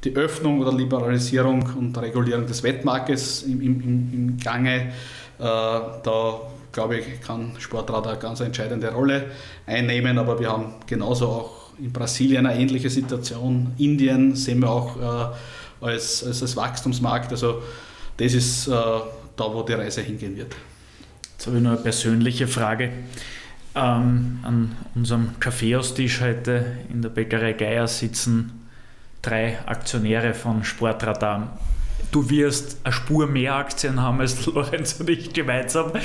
die 0.04 0.14
Öffnung 0.14 0.60
oder 0.60 0.74
Liberalisierung 0.74 1.70
und 1.78 1.96
Regulierung 1.96 2.46
des 2.46 2.62
Wettmarktes 2.62 3.44
im, 3.44 3.62
im, 3.62 3.80
im 4.12 4.36
Gange. 4.36 4.92
Äh, 5.38 5.42
da 5.42 6.40
glaube 6.70 6.98
ich, 6.98 7.22
kann 7.22 7.52
Sportrad 7.58 8.06
eine 8.06 8.18
ganz 8.18 8.40
entscheidende 8.40 8.92
Rolle 8.92 9.30
einnehmen, 9.66 10.18
aber 10.18 10.38
wir 10.38 10.50
haben 10.50 10.74
genauso 10.86 11.26
auch 11.26 11.59
in 11.82 11.92
Brasilien 11.92 12.46
eine 12.46 12.60
ähnliche 12.60 12.90
Situation. 12.90 13.72
Indien 13.78 14.36
sehen 14.36 14.60
wir 14.60 14.70
auch 14.70 14.96
äh, 14.96 15.84
als, 15.86 16.24
als, 16.24 16.42
als, 16.42 16.56
Wachstumsmarkt. 16.56 17.30
Also 17.32 17.62
das 18.16 18.34
ist 18.34 18.68
äh, 18.68 18.70
da, 18.70 19.54
wo 19.54 19.62
die 19.62 19.72
Reise 19.72 20.02
hingehen 20.02 20.36
wird. 20.36 20.54
Jetzt 21.32 21.46
habe 21.46 21.56
ich 21.56 21.62
noch 21.62 21.72
eine 21.72 21.80
persönliche 21.80 22.46
Frage. 22.46 22.90
Ähm, 23.74 24.40
an 24.42 24.76
unserem 24.94 25.38
Kaffeehaustisch 25.38 26.20
heute 26.20 26.78
in 26.92 27.02
der 27.02 27.08
Bäckerei 27.08 27.52
Geier 27.52 27.86
sitzen 27.86 28.68
drei 29.22 29.58
Aktionäre 29.66 30.34
von 30.34 30.64
Sportradar. 30.64 31.58
Du 32.10 32.28
wirst 32.28 32.78
eine 32.82 32.92
Spur 32.92 33.28
mehr 33.28 33.54
Aktien 33.54 34.00
haben 34.02 34.20
als 34.20 34.44
Lorenz 34.46 34.94
und 34.94 35.08
ich 35.08 35.32
gemeinsam. 35.32 35.92
Äh, 35.94 36.00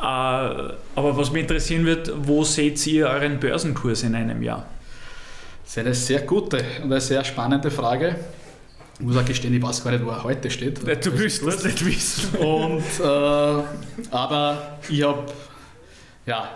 aber 0.00 0.76
was 0.94 1.32
mich 1.32 1.42
interessieren 1.42 1.84
wird, 1.84 2.12
wo 2.16 2.44
seht 2.44 2.86
ihr 2.86 3.08
euren 3.08 3.40
Börsenkurs 3.40 4.04
in 4.04 4.14
einem 4.14 4.42
Jahr? 4.42 4.66
Das 5.72 5.78
ist 5.78 5.86
eine 5.86 5.94
sehr 5.94 6.20
gute 6.26 6.58
und 6.82 6.92
eine 6.92 7.00
sehr 7.00 7.24
spannende 7.24 7.70
Frage. 7.70 8.16
Ich 8.98 9.06
muss 9.06 9.16
auch 9.16 9.24
gestehen, 9.24 9.54
ich 9.54 9.62
weiß 9.62 9.82
gar 9.82 9.92
nicht, 9.92 10.04
wo 10.04 10.10
er 10.10 10.22
heute 10.22 10.50
steht. 10.50 10.82
Du 10.82 11.18
willst 11.18 11.46
das 11.46 11.64
nicht 11.64 11.86
wissen. 11.86 12.36
Und, 12.36 12.82
äh, 13.00 14.04
aber 14.10 14.78
ich 14.86 15.02
habe, 15.02 15.32
ja, 16.26 16.50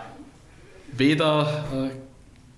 weder 0.95 1.65
äh, 1.73 1.89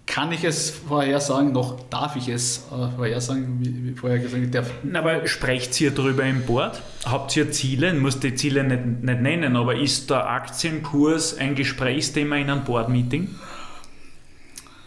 kann 0.06 0.34
ich 0.34 0.44
es 0.44 0.69
vorhersagen, 0.69 1.53
noch 1.53 1.80
darf 1.90 2.18
ich 2.18 2.27
es 2.27 2.65
äh, 2.73 2.94
vorhersagen, 2.94 3.57
wie, 3.61 3.91
wie 3.91 3.95
vorher 3.95 4.19
gesagt. 4.19 4.53
Der 4.53 4.65
aber 4.95 5.26
sprecht 5.27 5.80
ihr 5.80 5.91
darüber 5.91 6.26
im 6.26 6.41
Board? 6.45 6.81
Habt 7.06 7.38
ihr 7.38 7.53
Ziele? 7.53 7.94
Ich 7.94 8.02
muss 8.02 8.19
die 8.19 8.36
Ziele 8.36 8.65
nicht, 8.65 9.02
nicht 9.02 9.22
nennen, 9.22 9.56
aber 9.56 9.76
ist 9.77 10.10
der 10.10 10.30
Aktienkurs 10.30 11.38
ein 11.38 11.56
Gesprächsthema 11.56 12.36
in 12.36 12.49
einem 12.49 12.65
Board-Meeting? 12.65 13.30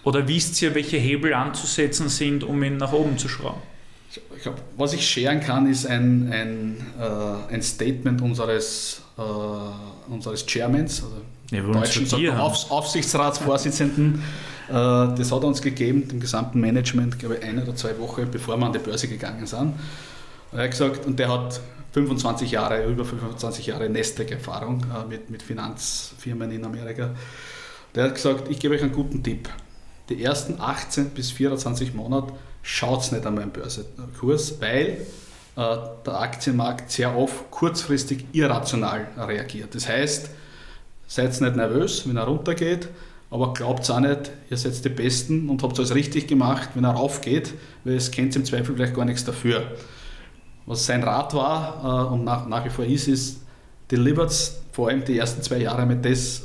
Oder 0.05 0.27
wisst 0.27 0.61
ihr, 0.63 0.75
welche 0.75 0.97
Hebel 0.97 1.35
anzusetzen 1.35 2.09
sind, 2.09 2.45
um 2.45 2.63
ihn 2.63 2.77
nach 2.77 2.93
oben 2.93 3.19
zu 3.19 3.29
schrauben? 3.29 3.63
Ich 4.37 4.43
glaub, 4.43 4.61
was 4.77 4.93
ich 4.93 5.07
scheren 5.07 5.41
kann, 5.41 5.71
ist 5.71 5.87
ein, 5.87 6.31
ein, 6.31 6.87
äh, 7.01 7.55
ein 7.55 7.63
Statement 7.63 8.21
unseres, 8.21 9.03
äh, 9.17 9.23
unseres 10.13 10.45
Chairmans, 10.47 11.03
also 11.03 11.17
ja, 11.51 11.63
deutschen 11.63 12.31
Auf, 12.31 12.71
Aufsichtsratsvorsitzenden. 12.71 14.23
Äh, 14.69 14.73
das 14.73 15.33
hat 15.33 15.43
er 15.43 15.49
uns 15.49 15.63
gegeben, 15.63 16.09
dem 16.09 16.21
gesamten 16.21 16.61
Management, 16.61 17.19
glaube 17.19 17.37
ich, 17.37 17.43
eine 17.43 17.63
oder 17.63 17.75
zwei 17.75 17.99
Wochen, 17.99 18.29
bevor 18.31 18.57
wir 18.59 18.67
an 18.67 18.73
die 18.73 18.79
Börse 18.81 19.09
gegangen 19.09 19.47
sind. 19.47 19.75
Und 20.51 20.59
er 20.59 20.65
hat 20.65 20.71
gesagt, 20.71 21.07
und 21.07 21.19
der 21.19 21.31
hat 21.31 21.61
25 21.93 22.51
Jahre, 22.51 22.85
über 22.85 23.05
25 23.05 23.67
Jahre 23.67 23.89
Nestec-Erfahrung 23.89 24.83
äh, 24.83 25.09
mit, 25.09 25.31
mit 25.31 25.43
Finanzfirmen 25.43 26.51
in 26.51 26.65
Amerika. 26.65 27.11
Der 27.95 28.05
hat 28.05 28.15
gesagt, 28.15 28.51
ich 28.51 28.59
gebe 28.59 28.75
euch 28.75 28.83
einen 28.83 28.93
guten 28.93 29.23
Tipp. 29.23 29.49
Die 30.13 30.23
ersten 30.23 30.61
18 30.61 31.09
bis 31.11 31.31
24 31.31 31.95
Monate 31.95 32.35
schaut 32.61 33.01
es 33.01 33.13
nicht 33.13 33.25
an 33.25 33.35
meinem 33.35 33.51
Börsenkurs, 33.51 34.61
weil 34.61 35.07
äh, 35.57 35.77
der 36.05 36.21
Aktienmarkt 36.21 36.91
sehr 36.91 37.17
oft 37.17 37.51
kurzfristig 37.51 38.27
irrational 38.33 39.09
reagiert. 39.17 39.75
Das 39.75 39.89
heißt, 39.89 40.29
seid 41.07 41.41
nicht 41.41 41.57
nervös, 41.57 42.07
wenn 42.07 42.19
er 42.19 42.25
runtergeht, 42.25 42.89
aber 43.31 43.55
glaubt 43.55 43.91
auch 43.91 44.01
nicht, 44.01 44.33
ihr 44.51 44.59
seid 44.59 44.85
die 44.85 44.91
Besten 44.91 45.49
und 45.49 45.63
habt 45.63 45.79
alles 45.79 45.95
richtig 45.95 46.27
gemacht, 46.27 46.69
wenn 46.75 46.85
er 46.85 46.91
raufgeht, 46.91 47.55
weil 47.85 47.95
es 47.95 48.11
kennt 48.11 48.37
im 48.37 48.45
Zweifel 48.45 48.75
vielleicht 48.75 48.95
gar 48.95 49.07
nichts 49.07 49.25
dafür. 49.25 49.63
Was 50.67 50.85
sein 50.85 51.03
Rat 51.03 51.33
war 51.33 52.11
äh, 52.11 52.13
und 52.13 52.25
nach, 52.25 52.47
nach 52.47 52.67
wie 52.67 52.71
vor 52.71 52.85
ist, 52.85 53.09
ist, 53.09 53.41
delivert 53.91 54.31
vor 54.73 54.89
allem 54.89 55.07
die 55.07 55.17
ersten 55.17 55.41
zwei 55.41 55.57
Jahre 55.57 55.87
mit 55.87 56.05
das, 56.05 56.41
äh, 56.41 56.45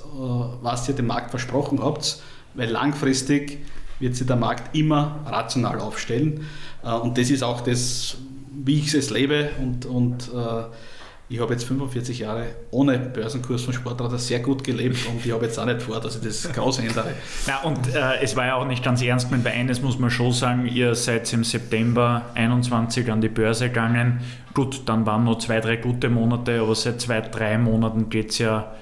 was 0.62 0.88
ihr 0.88 0.96
dem 0.96 1.08
Markt 1.08 1.32
versprochen 1.32 1.84
habt, 1.84 2.22
weil 2.58 2.70
langfristig 2.70 3.60
wird 4.00 4.16
sich 4.16 4.28
der 4.28 4.36
Markt 4.36 4.76
immer 4.76 5.22
rational 5.26 5.80
aufstellen. 5.80 6.46
Äh, 6.84 6.92
und 6.92 7.18
das 7.18 7.30
ist 7.30 7.44
auch 7.44 7.62
das, 7.62 8.18
wie 8.66 8.80
ich 8.80 8.94
es 8.94 9.10
lebe 9.10 9.50
und, 9.62 9.86
und 9.86 10.30
äh, 10.34 10.64
ich 11.30 11.42
habe 11.42 11.54
jetzt 11.54 11.66
45 11.66 12.20
Jahre 12.20 12.46
ohne 12.72 12.98
Börsenkurs 12.98 13.64
von 13.64 13.74
Sportradar 13.74 14.18
sehr 14.18 14.40
gut 14.40 14.64
gelebt 14.64 14.98
und 15.10 15.26
ich 15.26 15.32
habe 15.34 15.46
jetzt 15.46 15.60
auch 15.60 15.66
nicht 15.66 15.82
vor, 15.82 16.00
dass 16.00 16.16
ich 16.16 16.22
das 16.22 16.52
groß 16.54 16.80
ändere. 16.80 17.14
Ja, 17.48 17.62
und 17.64 17.94
äh, 17.94 18.22
es 18.22 18.36
war 18.38 18.46
ja 18.46 18.56
auch 18.56 18.66
nicht 18.66 18.84
ganz 18.84 19.02
ernst 19.02 19.28
gemeint, 19.28 19.44
bei 19.44 19.52
eines 19.52 19.82
muss 19.82 20.00
man 20.00 20.10
schon 20.10 20.32
sagen, 20.32 20.66
ihr 20.66 20.96
seid 20.96 21.32
im 21.34 21.44
September 21.44 22.28
21 22.34 23.12
an 23.12 23.20
die 23.20 23.28
Börse 23.28 23.68
gegangen. 23.68 24.22
Gut, 24.54 24.84
dann 24.86 25.06
waren 25.06 25.26
noch 25.26 25.40
zwei, 25.40 25.60
drei 25.60 25.76
gute 25.76 26.10
Monate, 26.10 26.62
aber 26.62 26.76
seit 26.76 27.02
zwei, 27.02 27.20
drei 27.20 27.58
Monaten 27.58 28.10
geht 28.10 28.30
es 28.32 28.38
ja 28.38 28.74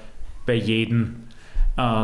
bei 0.46 0.54
jedem 0.54 1.25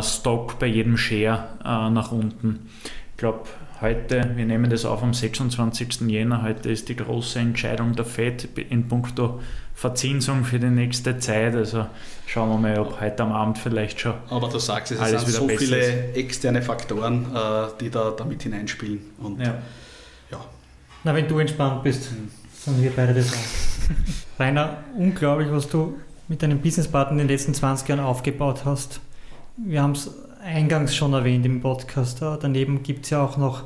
Stock, 0.03 0.59
bei 0.59 0.67
jedem 0.67 0.97
Share 0.97 1.49
äh, 1.65 1.91
nach 1.91 2.13
unten. 2.13 2.69
Ich 3.13 3.17
glaube, 3.17 3.45
Heute, 3.83 4.31
wir 4.37 4.47
nehmen 4.47 4.71
das 4.71 4.85
auf 4.85 5.03
am 5.03 5.13
26. 5.13 6.03
Jänner, 6.03 6.45
heute 6.45 6.71
ist 6.71 6.89
die 6.89 6.95
große 6.95 7.41
Entscheidung 7.41 7.97
der 7.97 8.05
FED 8.05 8.49
in 8.71 8.87
puncto 8.87 9.41
Verzinsung 9.75 10.45
für 10.45 10.61
die 10.61 10.69
nächste 10.69 11.19
Zeit. 11.19 11.57
Also 11.57 11.87
schauen 12.29 12.49
wir 12.51 12.59
mal, 12.59 12.79
ob 12.79 13.01
heute 13.01 13.25
am 13.25 13.33
Abend 13.33 13.59
vielleicht 13.59 13.99
schon. 13.99 14.15
Aber 14.31 14.49
du 14.49 14.61
sagst, 14.61 14.93
es 14.93 15.01
sind 15.01 15.27
so 15.27 15.49
viele 15.49 15.79
ist. 15.79 16.17
externe 16.17 16.63
Faktoren, 16.63 17.27
äh, 17.35 17.67
die 17.81 17.91
da, 17.91 18.13
da 18.13 18.25
mit 18.25 18.45
hineinspielen. 18.45 19.01
Und, 19.19 19.41
ja. 19.41 19.59
ja. 20.31 20.45
Na, 21.03 21.13
wenn 21.13 21.27
du 21.27 21.41
entspannt 21.41 21.83
bist, 21.83 22.05
sind 22.05 22.81
wir 22.81 22.93
beide 22.95 23.15
das 23.15 23.33
auch. 23.33 24.39
Rainer, 24.39 24.85
unglaublich, 24.97 25.51
was 25.51 25.69
du 25.69 25.99
mit 26.29 26.41
deinem 26.41 26.61
Businesspartner 26.61 27.21
in 27.21 27.27
den 27.27 27.29
letzten 27.29 27.53
20 27.53 27.89
Jahren 27.89 27.99
aufgebaut 27.99 28.65
hast. 28.65 29.01
Wir 29.57 29.83
haben 29.83 29.93
es 29.93 30.11
eingangs 30.43 30.95
schon 30.95 31.13
erwähnt 31.13 31.45
im 31.45 31.61
Podcast. 31.61 32.23
Daneben 32.23 32.83
gibt 32.83 33.05
es 33.05 33.11
ja 33.11 33.23
auch 33.23 33.37
noch 33.37 33.65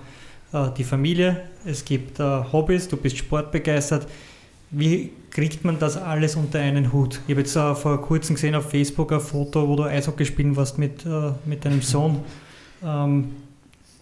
äh, 0.53 0.71
die 0.77 0.85
Familie, 0.85 1.43
es 1.65 1.85
gibt 1.85 2.19
äh, 2.19 2.43
Hobbys, 2.53 2.89
du 2.89 2.97
bist 2.97 3.17
sportbegeistert. 3.19 4.09
Wie 4.71 5.13
kriegt 5.31 5.65
man 5.65 5.79
das 5.79 5.97
alles 5.97 6.35
unter 6.35 6.59
einen 6.59 6.93
Hut? 6.93 7.21
Ich 7.27 7.35
habe 7.35 7.43
jetzt 7.43 7.55
äh, 7.55 7.75
vor 7.77 8.03
kurzem 8.03 8.35
gesehen 8.35 8.57
auf 8.57 8.69
Facebook 8.69 9.13
ein 9.13 9.21
Foto, 9.21 9.69
wo 9.69 9.77
du 9.77 9.85
Eishockey 9.85 10.27
spielen 10.27 10.57
warst 10.57 10.77
mit, 10.77 11.05
mit 11.45 11.65
deinem 11.65 11.83
Sohn. 11.83 12.21
Ähm, 12.85 13.37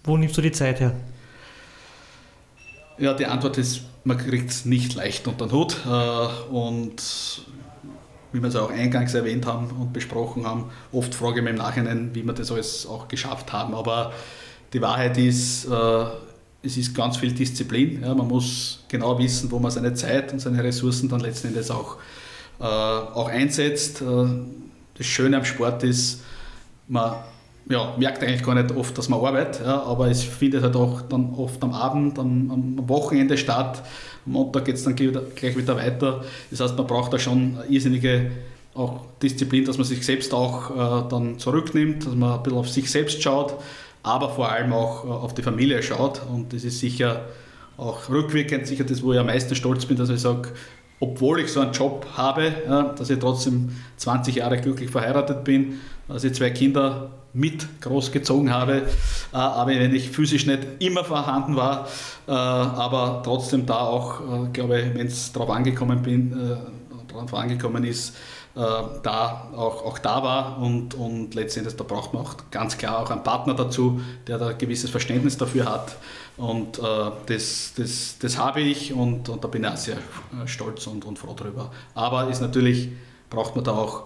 wo 0.05 0.17
nimmst 0.17 0.37
du 0.39 0.41
die 0.41 0.53
Zeit 0.53 0.81
her? 0.81 0.93
Ja, 2.97 3.13
die 3.13 3.27
Antwort 3.27 3.59
ist, 3.59 3.83
man 4.05 4.17
kriegt 4.17 4.51
es 4.51 4.65
nicht 4.65 4.95
leicht 4.95 5.29
unter 5.29 5.47
den 5.47 5.53
Hut. 5.53 5.77
und 6.51 7.03
wie 8.35 8.43
wir 8.43 8.49
es 8.49 8.57
auch 8.57 8.71
eingangs 8.71 9.15
erwähnt 9.15 9.47
haben 9.47 9.69
und 9.71 9.93
besprochen 9.93 10.45
haben, 10.45 10.65
oft 10.91 11.15
frage 11.15 11.39
ich 11.39 11.45
mich 11.45 11.53
im 11.53 11.59
Nachhinein, 11.59 12.11
wie 12.15 12.25
wir 12.25 12.33
das 12.33 12.51
alles 12.51 12.85
auch 12.85 13.07
geschafft 13.07 13.53
haben. 13.53 13.75
Aber 13.75 14.13
die 14.73 14.83
Wahrheit 14.83 15.17
ist, 15.17 15.67
äh, 15.67 16.05
es 16.65 16.77
ist 16.77 16.97
ganz 16.97 17.17
viel 17.17 17.33
Disziplin. 17.33 18.03
Ja, 18.03 18.13
man 18.13 18.27
muss 18.27 18.83
genau 18.89 19.19
wissen, 19.21 19.53
wo 19.53 19.61
man 19.61 19.71
seine 19.71 19.95
Zeit 19.95 20.33
und 20.33 20.41
seine 20.41 20.65
Ressourcen 20.65 21.09
dann 21.09 21.21
letzten 21.21 21.49
Endes 21.49 21.71
auch, 21.71 21.97
äh, 22.59 22.65
auch 22.65 23.29
einsetzt. 23.29 24.03
Äh, 24.03 24.27
das 24.99 25.07
Schöne 25.07 25.37
am 25.37 25.45
Sport 25.45 25.85
ist, 25.85 26.25
man 26.89 27.15
ja, 27.69 27.95
merkt 27.97 28.23
eigentlich 28.23 28.43
gar 28.43 28.57
nicht 28.57 28.75
oft, 28.75 28.99
dass 28.99 29.09
man 29.09 29.25
arbeitet, 29.25 29.65
ja, 29.65 29.83
aber 29.85 30.09
es 30.09 30.23
findet 30.23 30.63
halt 30.63 30.77
auch 30.77 31.03
dann 31.03 31.35
oft 31.35 31.63
am 31.63 31.73
Abend, 31.73 32.19
am, 32.19 32.51
am 32.51 32.89
Wochenende 32.89 33.39
statt. 33.39 33.83
Montag 34.27 34.65
geht 34.65 34.77
es 34.77 34.85
dann 34.85 34.97
gleich 34.97 35.57
wieder 35.57 35.77
weiter. 35.77 36.25
Das 36.51 36.61
heißt, 36.61 36.77
man 36.77 36.87
braucht 36.87 37.13
da 37.13 37.19
schon 37.19 37.59
irrsinnige 37.69 38.31
auch 38.75 39.07
Disziplin, 39.23 39.65
dass 39.65 39.79
man 39.79 39.87
sich 39.87 40.05
selbst 40.05 40.35
auch 40.35 40.71
äh, 40.71 41.09
dann 41.09 41.39
zurücknimmt, 41.39 42.07
dass 42.07 42.15
man 42.15 42.33
ein 42.33 42.43
bisschen 42.43 42.59
auf 42.59 42.69
sich 42.69 42.91
selbst 42.91 43.23
schaut, 43.23 43.55
aber 44.03 44.31
vor 44.31 44.51
allem 44.51 44.73
auch 44.73 45.05
äh, 45.05 45.09
auf 45.09 45.35
die 45.35 45.43
Familie 45.43 45.83
schaut. 45.83 46.23
Und 46.29 46.53
das 46.53 46.65
ist 46.65 46.81
sicher 46.81 47.27
auch 47.77 48.09
rückwirkend 48.09 48.67
sicher 48.67 48.85
das, 48.85 49.03
wo 49.03 49.13
ich 49.13 49.19
am 49.19 49.27
meisten 49.27 49.55
stolz 49.55 49.87
bin, 49.87 49.97
dass 49.97 50.09
ich 50.09 50.21
sage, 50.21 50.51
obwohl 51.01 51.41
ich 51.41 51.53
so 51.53 51.61
einen 51.61 51.73
Job 51.73 52.07
habe, 52.15 52.53
ja, 52.67 52.95
dass 52.97 53.11
ich 53.11 53.19
trotzdem 53.19 53.71
20 53.97 54.37
Jahre 54.37 54.59
glücklich 54.59 54.91
verheiratet 54.91 55.45
bin, 55.45 55.81
dass 56.09 56.25
ich 56.25 56.35
zwei 56.35 56.51
Kinder 56.51 57.11
mit 57.35 57.81
großgezogen 57.83 58.53
habe, 58.53 58.83
äh, 59.33 59.37
aber 59.37 59.73
wenn 59.73 59.95
ich 59.95 60.09
physisch 60.09 60.47
nicht 60.47 60.61
immer 60.79 61.05
vorhanden 61.05 61.57
war, 61.57 61.89
äh, 62.27 62.31
aber 62.31 63.23
trotzdem 63.25 63.67
da 63.67 63.81
auch, 63.81 64.21
äh, 64.21 64.49
glaube 64.53 64.81
ich, 64.81 64.95
wenn 64.95 65.09
es 65.09 65.33
darauf 65.33 65.51
angekommen 65.51 66.01
bin, 66.03 66.59
darauf 67.09 67.35
angekommen 67.35 67.85
ist, 67.85 68.15
da 68.55 69.49
auch, 69.57 69.85
auch 69.85 69.99
da 69.99 70.23
war 70.23 70.59
und, 70.61 70.95
und 70.95 71.35
letztendlich 71.35 71.75
da 71.75 71.83
braucht 71.83 72.15
man 72.15 72.23
auch 72.23 72.37
ganz 72.53 72.79
klar 72.79 73.01
auch 73.01 73.11
einen 73.11 73.25
Partner 73.25 73.55
dazu, 73.55 74.01
der 74.29 74.39
da 74.39 74.49
ein 74.49 74.59
gewisses 74.59 74.91
Verständnis 74.91 75.37
dafür 75.37 75.65
hat 75.65 75.97
und 76.37 76.81
das, 77.27 77.73
das, 77.77 78.17
das 78.21 78.39
habe 78.39 78.61
ich 78.61 78.93
und, 78.93 79.29
und 79.29 79.43
da 79.43 79.49
bin 79.49 79.65
ich 79.65 79.71
auch 79.71 79.77
sehr 79.77 79.97
stolz 80.47 80.87
und, 80.87 81.05
und 81.05 81.19
froh 81.19 81.35
drüber. 81.35 81.73
Aber 81.97 82.29
ist 82.29 82.41
natürlich, 82.41 82.91
braucht 83.29 83.57
man 83.57 83.65
da 83.65 83.73
auch 83.73 84.05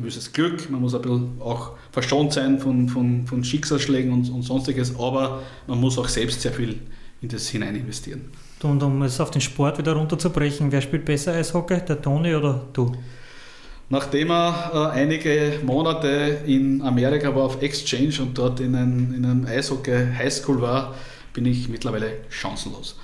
gewisses 0.00 0.32
Glück, 0.32 0.70
man 0.70 0.80
muss 0.80 0.94
ein 0.94 1.02
bisschen 1.02 1.40
auch 1.40 1.72
verschont 1.92 2.32
sein 2.32 2.58
von, 2.58 2.88
von, 2.88 3.26
von 3.26 3.44
Schicksalsschlägen 3.44 4.12
und, 4.12 4.30
und 4.30 4.42
sonstiges, 4.42 4.98
aber 4.98 5.42
man 5.66 5.80
muss 5.80 5.98
auch 5.98 6.08
selbst 6.08 6.40
sehr 6.42 6.52
viel 6.52 6.80
in 7.20 7.28
das 7.28 7.48
hinein 7.48 7.76
investieren. 7.76 8.30
Und 8.62 8.82
um 8.82 9.02
es 9.02 9.20
auf 9.20 9.30
den 9.30 9.40
Sport 9.40 9.78
wieder 9.78 9.92
runterzubrechen, 9.92 10.72
wer 10.72 10.80
spielt 10.80 11.04
besser 11.04 11.34
Eishockey, 11.34 11.80
der 11.80 12.00
Toni 12.00 12.34
oder 12.34 12.66
du? 12.72 12.92
Nachdem 13.90 14.30
er 14.30 14.70
äh, 14.94 14.98
einige 14.98 15.60
Monate 15.64 16.42
in 16.46 16.82
Amerika 16.82 17.34
war 17.34 17.44
auf 17.44 17.62
Exchange 17.62 18.16
und 18.20 18.36
dort 18.36 18.60
in, 18.60 18.74
ein, 18.74 19.14
in 19.16 19.24
einem 19.24 19.46
Eishockey 19.46 20.08
Highschool 20.16 20.60
war, 20.60 20.94
bin 21.32 21.46
ich 21.46 21.68
mittlerweile 21.68 22.18
chancenlos. 22.28 22.96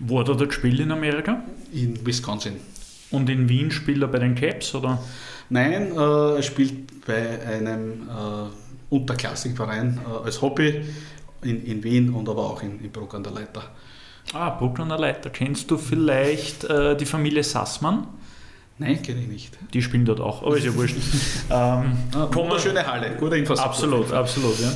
Wo 0.00 0.18
hat 0.18 0.28
er 0.28 0.34
dort 0.34 0.48
gespielt 0.48 0.80
in 0.80 0.90
Amerika? 0.90 1.44
In 1.72 2.04
Wisconsin. 2.04 2.54
Und 3.10 3.28
in 3.28 3.48
Wien 3.48 3.70
spielt 3.70 4.02
er 4.02 4.08
bei 4.08 4.18
den 4.18 4.34
Caps, 4.34 4.74
oder? 4.74 5.02
Nein, 5.48 5.92
äh, 5.96 6.36
er 6.36 6.42
spielt 6.42 7.04
bei 7.04 7.44
einem 7.44 8.08
äh, 8.08 8.94
unterklassigen 8.94 9.56
Verein 9.56 9.98
äh, 10.06 10.24
als 10.24 10.40
Hobby 10.42 10.84
in, 11.42 11.64
in 11.64 11.82
Wien 11.82 12.10
und 12.10 12.28
aber 12.28 12.42
auch 12.42 12.62
in, 12.62 12.80
in 12.84 12.90
Bruck 12.90 13.14
an 13.14 13.22
der 13.22 13.32
Leiter. 13.32 13.62
Ah, 14.32 14.50
Bruck 14.50 14.78
an 14.78 14.90
der 14.90 14.98
Leiter. 14.98 15.30
Kennst 15.30 15.70
du 15.70 15.76
vielleicht 15.76 16.64
äh, 16.64 16.96
die 16.96 17.06
Familie 17.06 17.42
Sassmann? 17.42 18.06
Nein, 18.80 19.02
kenne 19.02 19.20
ich 19.20 19.28
nicht. 19.28 19.58
Die 19.74 19.82
spielen 19.82 20.06
dort 20.06 20.20
auch, 20.20 20.42
aber 20.42 20.56
ist 20.56 20.64
ja 20.64 20.74
wurscht. 20.74 20.96
ähm, 21.50 21.98
ah, 22.14 22.58
schöne 22.58 22.86
Halle, 22.86 23.14
gute 23.16 23.36
Infrastruktur. 23.36 24.00
Absolut, 24.00 24.12
absolut, 24.12 24.58
ja. 24.58 24.72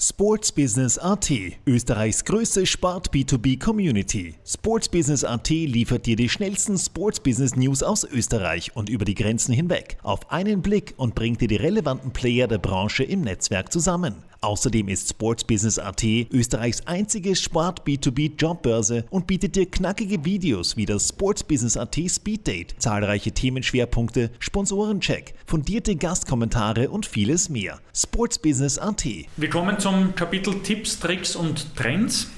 Sports 0.00 0.50
Business 0.52 0.96
AT, 0.96 1.30
Österreichs 1.66 2.24
größte 2.24 2.64
Sport 2.64 3.10
B2B 3.10 3.62
Community. 3.62 4.36
Sports 4.46 4.88
Business 4.88 5.22
AT 5.22 5.50
liefert 5.50 6.06
dir 6.06 6.16
die 6.16 6.30
schnellsten 6.30 6.78
Sports 6.78 7.20
Business 7.20 7.54
News 7.54 7.82
aus 7.82 8.04
Österreich 8.04 8.74
und 8.74 8.88
über 8.88 9.04
die 9.04 9.14
Grenzen 9.14 9.52
hinweg 9.52 9.98
auf 10.02 10.32
einen 10.32 10.62
Blick 10.62 10.94
und 10.96 11.14
bringt 11.14 11.42
dir 11.42 11.48
die 11.48 11.56
relevanten 11.56 12.10
Player 12.10 12.48
der 12.48 12.56
Branche 12.56 13.04
im 13.04 13.20
Netzwerk 13.20 13.70
zusammen. 13.70 14.14
Außerdem 14.42 14.88
ist 14.88 15.08
Sports 15.08 15.44
Business 15.44 15.78
AT 15.78 16.02
Österreichs 16.02 16.84
einzige 16.84 17.36
Sport 17.36 17.86
B2B 17.86 18.32
Jobbörse 18.36 19.04
und 19.08 19.28
bietet 19.28 19.54
dir 19.54 19.70
knackige 19.70 20.24
Videos 20.24 20.76
wie 20.76 20.84
das 20.84 21.10
Sports 21.10 21.44
Business 21.44 21.76
AT 21.76 21.96
Speed 22.10 22.48
Date, 22.48 22.74
zahlreiche 22.78 23.30
Themenschwerpunkte, 23.30 24.32
Sponsorencheck, 24.40 25.34
fundierte 25.46 25.94
Gastkommentare 25.94 26.90
und 26.90 27.06
vieles 27.06 27.50
mehr. 27.50 27.78
Sports 27.94 28.36
Business 28.36 28.78
AT. 28.78 29.04
Wir 29.36 29.48
kommen 29.48 29.78
zum 29.78 30.16
Kapitel 30.16 30.60
Tipps, 30.64 30.98
Tricks 30.98 31.36
und 31.36 31.76
Trends. 31.76 32.28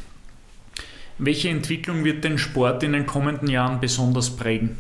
Welche 1.16 1.48
Entwicklung 1.48 2.04
wird 2.04 2.22
den 2.22 2.36
Sport 2.36 2.82
in 2.82 2.92
den 2.92 3.06
kommenden 3.06 3.48
Jahren 3.48 3.80
besonders 3.80 4.28
prägen? 4.28 4.76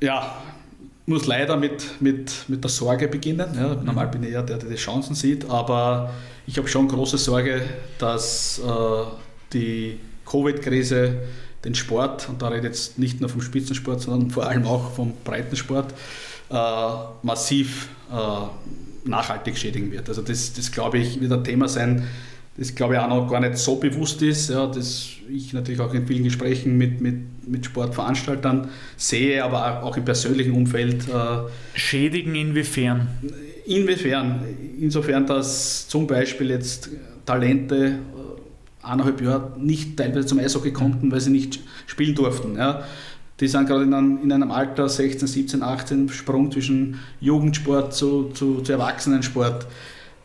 Ja, 0.00 0.42
muss 1.06 1.26
leider 1.26 1.56
mit, 1.56 2.00
mit, 2.00 2.44
mit 2.48 2.64
der 2.64 2.70
Sorge 2.70 3.08
beginnen. 3.08 3.46
Ja, 3.54 3.74
mhm. 3.74 3.84
normal 3.84 4.08
bin 4.08 4.22
ich 4.22 4.30
eher 4.30 4.42
der, 4.42 4.58
der 4.58 4.70
die 4.70 4.76
Chancen 4.76 5.14
sieht, 5.14 5.48
aber 5.48 6.10
ich 6.46 6.56
habe 6.58 6.68
schon 6.68 6.88
große 6.88 7.18
Sorge, 7.18 7.62
dass 7.98 8.58
äh, 8.58 9.04
die 9.52 10.00
Covid-Krise 10.26 11.16
den 11.64 11.74
Sport, 11.74 12.28
und 12.28 12.42
da 12.42 12.48
rede 12.48 12.58
ich 12.58 12.64
jetzt 12.64 12.98
nicht 12.98 13.20
nur 13.20 13.30
vom 13.30 13.40
Spitzensport, 13.40 14.02
sondern 14.02 14.30
vor 14.30 14.46
allem 14.46 14.66
auch 14.66 14.92
vom 14.92 15.14
Breitensport, 15.24 15.94
äh, 16.50 16.54
massiv 17.22 17.88
äh, 18.12 19.08
nachhaltig 19.08 19.56
schädigen 19.56 19.90
wird. 19.90 20.08
Also 20.08 20.22
das, 20.22 20.52
das 20.52 20.70
glaube 20.72 20.98
ich, 20.98 21.20
wird 21.20 21.32
ein 21.32 21.44
Thema 21.44 21.68
sein, 21.68 22.06
das 22.56 22.74
glaube 22.74 22.94
ich 22.94 23.00
auch 23.00 23.08
noch 23.08 23.28
gar 23.28 23.40
nicht 23.40 23.58
so 23.58 23.76
bewusst 23.76 24.22
ist, 24.22 24.50
ja, 24.50 24.66
das 24.66 25.08
ich 25.28 25.52
natürlich 25.52 25.80
auch 25.80 25.92
in 25.94 26.06
vielen 26.06 26.24
Gesprächen 26.24 26.76
mit, 26.76 27.00
mit, 27.00 27.48
mit 27.48 27.66
Sportveranstaltern 27.66 28.68
sehe, 28.96 29.42
aber 29.42 29.82
auch 29.82 29.96
im 29.96 30.04
persönlichen 30.04 30.52
Umfeld. 30.52 31.08
Äh, 31.08 31.48
Schädigen 31.74 32.34
inwiefern? 32.34 33.08
Inwiefern? 33.66 34.40
Insofern, 34.78 35.26
dass 35.26 35.88
zum 35.88 36.06
Beispiel 36.06 36.50
jetzt 36.50 36.90
Talente 37.24 37.76
äh, 37.76 38.86
eineinhalb 38.86 39.20
Jahre 39.20 39.52
nicht 39.58 39.96
teilweise 39.96 40.26
zum 40.26 40.38
Eishockey 40.38 40.72
konnten, 40.72 41.10
weil 41.10 41.20
sie 41.20 41.30
nicht 41.30 41.60
spielen 41.86 42.14
durften. 42.14 42.56
Ja. 42.56 42.84
Die 43.40 43.48
sind 43.48 43.66
gerade 43.66 43.82
in 43.82 43.94
einem, 43.94 44.22
in 44.22 44.30
einem 44.30 44.52
Alter 44.52 44.88
16, 44.88 45.26
17, 45.26 45.62
18 45.62 46.08
Sprung 46.10 46.52
zwischen 46.52 47.00
Jugendsport 47.20 47.92
zu, 47.92 48.30
zu, 48.32 48.60
zu 48.60 48.72
Erwachsenensport 48.72 49.66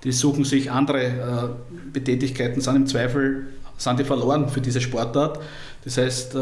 die 0.04 0.12
suchen 0.12 0.46
sich 0.46 0.72
andere 0.72 1.04
äh, 1.04 1.50
Betätigkeiten, 1.92 2.62
sind 2.62 2.76
im 2.76 2.88
Zweifel 2.88 3.48
sind 3.78 4.00
die 4.00 4.04
verloren 4.04 4.50
für 4.50 4.62
diese 4.62 4.82
Sportart. 4.82 5.40
Das 5.84 5.98
heißt, 5.98 6.36
äh, 6.36 6.40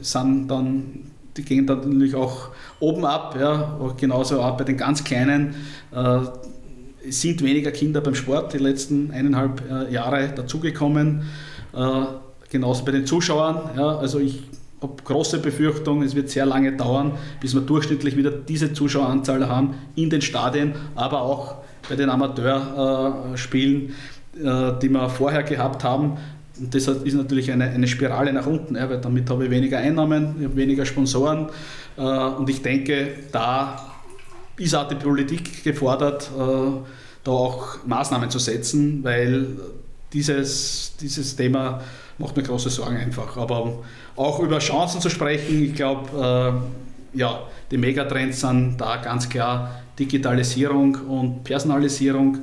sind 0.00 0.48
dann, 0.48 1.10
die 1.36 1.42
gehen 1.42 1.66
dann 1.66 1.80
natürlich 1.80 2.14
auch 2.14 2.48
oben 2.80 3.04
ab, 3.04 3.36
ja, 3.38 3.78
genauso 3.96 4.40
auch 4.40 4.56
bei 4.56 4.64
den 4.64 4.76
ganz 4.76 5.04
Kleinen. 5.04 5.54
Äh, 5.92 6.20
sind 7.08 7.42
weniger 7.42 7.70
Kinder 7.70 8.02
beim 8.02 8.14
Sport 8.14 8.52
die 8.52 8.58
letzten 8.58 9.10
eineinhalb 9.10 9.90
Jahre 9.90 10.34
dazugekommen. 10.36 11.22
Genauso 12.50 12.84
bei 12.84 12.92
den 12.92 13.06
Zuschauern. 13.06 13.70
Ja, 13.74 13.96
also 13.96 14.18
ich 14.18 14.42
habe 14.82 14.94
große 15.02 15.38
Befürchtung, 15.38 16.02
es 16.02 16.14
wird 16.14 16.28
sehr 16.30 16.44
lange 16.44 16.76
dauern, 16.76 17.12
bis 17.40 17.54
wir 17.54 17.62
durchschnittlich 17.62 18.16
wieder 18.18 18.30
diese 18.30 18.72
Zuschaueranzahl 18.72 19.48
haben 19.48 19.74
in 19.94 20.10
den 20.10 20.20
Stadien, 20.20 20.74
aber 20.94 21.22
auch 21.22 21.56
bei 21.90 21.96
den 21.96 22.08
Amateurspielen, 22.08 23.94
äh, 24.36 24.72
die 24.80 24.88
wir 24.88 25.10
vorher 25.10 25.42
gehabt 25.42 25.84
haben. 25.84 26.16
Und 26.58 26.74
das 26.74 26.86
ist 26.86 27.14
natürlich 27.14 27.50
eine, 27.50 27.64
eine 27.64 27.88
Spirale 27.88 28.32
nach 28.32 28.46
unten, 28.46 28.76
weil 28.76 29.00
damit 29.00 29.28
habe 29.28 29.44
ich 29.44 29.50
weniger 29.50 29.78
Einnahmen, 29.78 30.36
ich 30.38 30.44
habe 30.44 30.56
weniger 30.56 30.86
Sponsoren. 30.86 31.48
Äh, 31.98 32.02
und 32.02 32.48
ich 32.48 32.62
denke, 32.62 33.08
da 33.32 33.90
ist 34.56 34.74
auch 34.74 34.88
die 34.88 34.94
Politik 34.94 35.64
gefordert, 35.64 36.30
äh, 36.38 36.70
da 37.24 37.30
auch 37.30 37.84
Maßnahmen 37.84 38.30
zu 38.30 38.38
setzen, 38.38 39.02
weil 39.02 39.48
dieses, 40.12 40.94
dieses 41.00 41.36
Thema 41.36 41.80
macht 42.18 42.36
mir 42.36 42.42
große 42.42 42.70
Sorgen 42.70 42.96
einfach. 42.96 43.36
Aber 43.36 43.82
auch 44.16 44.40
über 44.40 44.58
Chancen 44.58 45.00
zu 45.00 45.10
sprechen, 45.10 45.64
ich 45.64 45.74
glaube, 45.74 46.62
ja, 47.12 47.42
die 47.70 47.78
Megatrends 47.78 48.40
sind 48.40 48.76
da 48.78 48.96
ganz 48.96 49.28
klar 49.28 49.82
Digitalisierung 49.98 50.94
und 50.94 51.44
Personalisierung. 51.44 52.38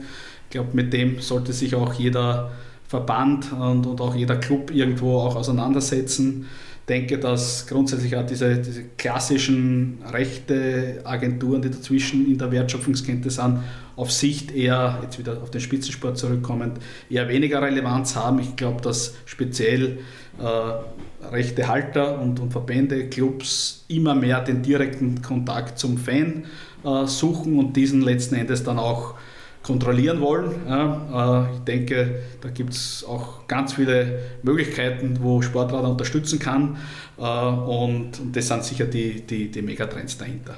Ich 0.46 0.50
glaube, 0.52 0.70
mit 0.74 0.94
dem 0.94 1.20
sollte 1.20 1.54
sich 1.54 1.76
auch 1.76 1.94
jeder 1.94 2.52
Verband 2.88 3.52
und, 3.52 3.86
und 3.86 4.00
auch 4.00 4.16
jeder 4.16 4.38
Club 4.38 4.72
irgendwo 4.72 5.18
auch 5.18 5.36
auseinandersetzen. 5.36 6.48
Ich 6.82 6.86
denke, 6.88 7.20
dass 7.20 7.68
grundsätzlich 7.68 8.16
auch 8.16 8.26
diese, 8.26 8.58
diese 8.58 8.84
klassischen 8.98 9.98
Rechte-Agenturen, 10.10 11.62
die 11.62 11.70
dazwischen 11.70 12.26
in 12.32 12.38
der 12.38 12.50
Wertschöpfungskette 12.50 13.30
sind, 13.30 13.60
auf 13.98 14.12
Sicht 14.12 14.56
eher, 14.56 15.00
jetzt 15.04 15.20
wieder 15.20 15.42
auf 15.42 15.52
den 15.52 15.60
Spitzensport 15.60 16.18
zurückkommend, 16.18 16.80
eher 17.10 17.28
weniger 17.28 17.62
Relevanz 17.62 18.16
haben. 18.16 18.40
Ich 18.40 18.56
glaube, 18.56 18.82
dass 18.82 19.16
speziell 19.26 20.00
äh, 20.40 21.26
Rechtehalter 21.32 22.22
und, 22.22 22.40
und 22.40 22.52
Verbände, 22.52 23.10
Clubs 23.10 23.84
immer 23.88 24.16
mehr 24.16 24.42
den 24.42 24.62
direkten 24.62 25.22
Kontakt 25.22 25.80
zum 25.80 25.98
Fan 25.98 26.46
äh, 26.86 27.06
suchen 27.08 27.58
und 27.58 27.76
diesen 27.76 28.02
letzten 28.02 28.36
Endes 28.36 28.64
dann 28.64 28.78
auch 28.78 29.16
kontrollieren 29.64 30.22
wollen. 30.22 30.52
Ja, 30.68 31.48
äh, 31.50 31.56
ich 31.56 31.60
denke, 31.62 32.22
da 32.40 32.50
gibt 32.50 32.74
es 32.74 33.04
auch 33.04 33.48
ganz 33.48 33.74
viele 33.74 34.20
Möglichkeiten, 34.44 35.18
wo 35.22 35.42
Sportradar 35.42 35.90
unterstützen 35.90 36.38
kann 36.38 36.78
äh, 37.18 37.22
und, 37.22 38.20
und, 38.20 38.36
das 38.36 38.48
sind 38.48 38.64
sicher 38.64 38.86
die, 38.86 39.22
die, 39.22 39.50
die 39.50 39.62
Megatrends 39.64 40.18
dahinter. 40.18 40.56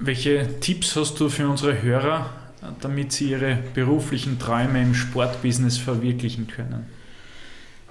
Welche 0.00 0.60
Tipps 0.60 0.96
hast 0.96 1.20
du 1.20 1.28
für 1.28 1.48
unsere 1.48 1.82
Hörer, 1.82 2.30
damit 2.80 3.12
sie 3.12 3.30
ihre 3.30 3.58
beruflichen 3.74 4.38
Träume 4.38 4.82
im 4.82 4.94
Sportbusiness 4.94 5.78
verwirklichen 5.78 6.46
können? 6.46 6.86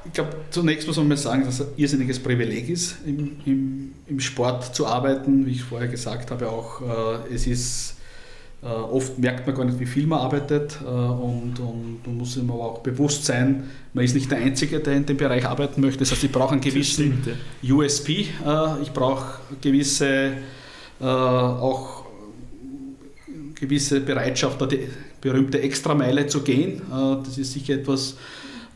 ich 0.05 0.13
glaube, 0.13 0.31
zunächst 0.49 0.87
muss 0.87 0.97
man 0.97 1.07
mal 1.07 1.17
sagen, 1.17 1.45
dass 1.45 1.59
es 1.59 1.67
ein 1.67 1.73
irrsinniges 1.77 2.19
Privileg 2.19 2.69
ist, 2.69 2.97
im, 3.05 3.35
im, 3.45 3.93
im 4.07 4.19
Sport 4.19 4.75
zu 4.75 4.87
arbeiten. 4.87 5.45
Wie 5.45 5.51
ich 5.51 5.63
vorher 5.63 5.87
gesagt 5.87 6.31
habe, 6.31 6.49
auch 6.49 6.81
äh, 6.81 7.33
es 7.33 7.45
ist 7.45 7.95
äh, 8.63 8.65
oft 8.65 9.19
merkt 9.19 9.45
man 9.45 9.55
gar 9.55 9.65
nicht, 9.65 9.79
wie 9.79 9.85
viel 9.85 10.07
man 10.07 10.19
arbeitet 10.19 10.79
äh, 10.81 10.87
und, 10.87 11.59
und 11.59 11.99
man 12.05 12.17
muss 12.17 12.37
immer 12.37 12.55
auch 12.55 12.79
bewusst 12.79 13.25
sein, 13.25 13.65
man 13.93 14.03
ist 14.03 14.15
nicht 14.15 14.31
der 14.31 14.39
Einzige, 14.39 14.79
der 14.79 14.95
in 14.95 15.05
dem 15.05 15.17
Bereich 15.17 15.45
arbeiten 15.45 15.81
möchte. 15.81 15.99
Das 15.99 16.11
heißt, 16.11 16.23
ich 16.23 16.31
brauche 16.31 16.53
einen 16.53 16.61
gewissen 16.61 17.23
USP, 17.63 18.11
äh, 18.11 18.81
ich 18.81 18.91
brauche 18.91 19.39
gewisse 19.61 20.33
äh, 20.99 21.05
auch 21.05 21.98
gewisse 23.59 23.99
Bereitschaft, 23.99 24.59
die 24.71 24.87
berühmte 25.21 25.61
Extrameile 25.61 26.27
zu 26.27 26.41
gehen. 26.41 26.81
Äh, 26.91 27.23
das 27.23 27.37
ist 27.37 27.53
sicher 27.53 27.75
etwas, 27.75 28.13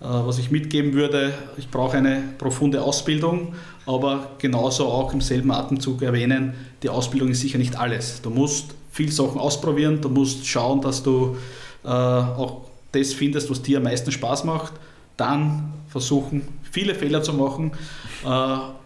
äh, 0.01 0.05
was 0.05 0.37
ich 0.39 0.51
mitgeben 0.51 0.93
würde, 0.93 1.33
ich 1.57 1.69
brauche 1.69 1.97
eine 1.97 2.23
profunde 2.37 2.81
Ausbildung, 2.81 3.53
aber 3.85 4.31
genauso 4.39 4.85
auch 4.87 5.13
im 5.13 5.21
selben 5.21 5.51
Atemzug 5.51 6.01
erwähnen, 6.01 6.53
die 6.83 6.89
Ausbildung 6.89 7.29
ist 7.29 7.41
sicher 7.41 7.57
nicht 7.57 7.77
alles. 7.77 8.21
Du 8.21 8.29
musst 8.29 8.75
viel 8.91 9.11
Sachen 9.11 9.39
ausprobieren, 9.39 10.01
du 10.01 10.09
musst 10.09 10.45
schauen, 10.45 10.81
dass 10.81 11.01
du 11.01 11.37
äh, 11.83 11.87
auch 11.87 12.61
das 12.91 13.13
findest, 13.13 13.49
was 13.49 13.61
dir 13.61 13.77
am 13.77 13.83
meisten 13.83 14.11
Spaß 14.11 14.43
macht, 14.43 14.73
dann 15.17 15.73
versuchen, 15.87 16.43
viele 16.71 16.93
Fehler 16.93 17.21
zu 17.23 17.33
machen 17.33 17.71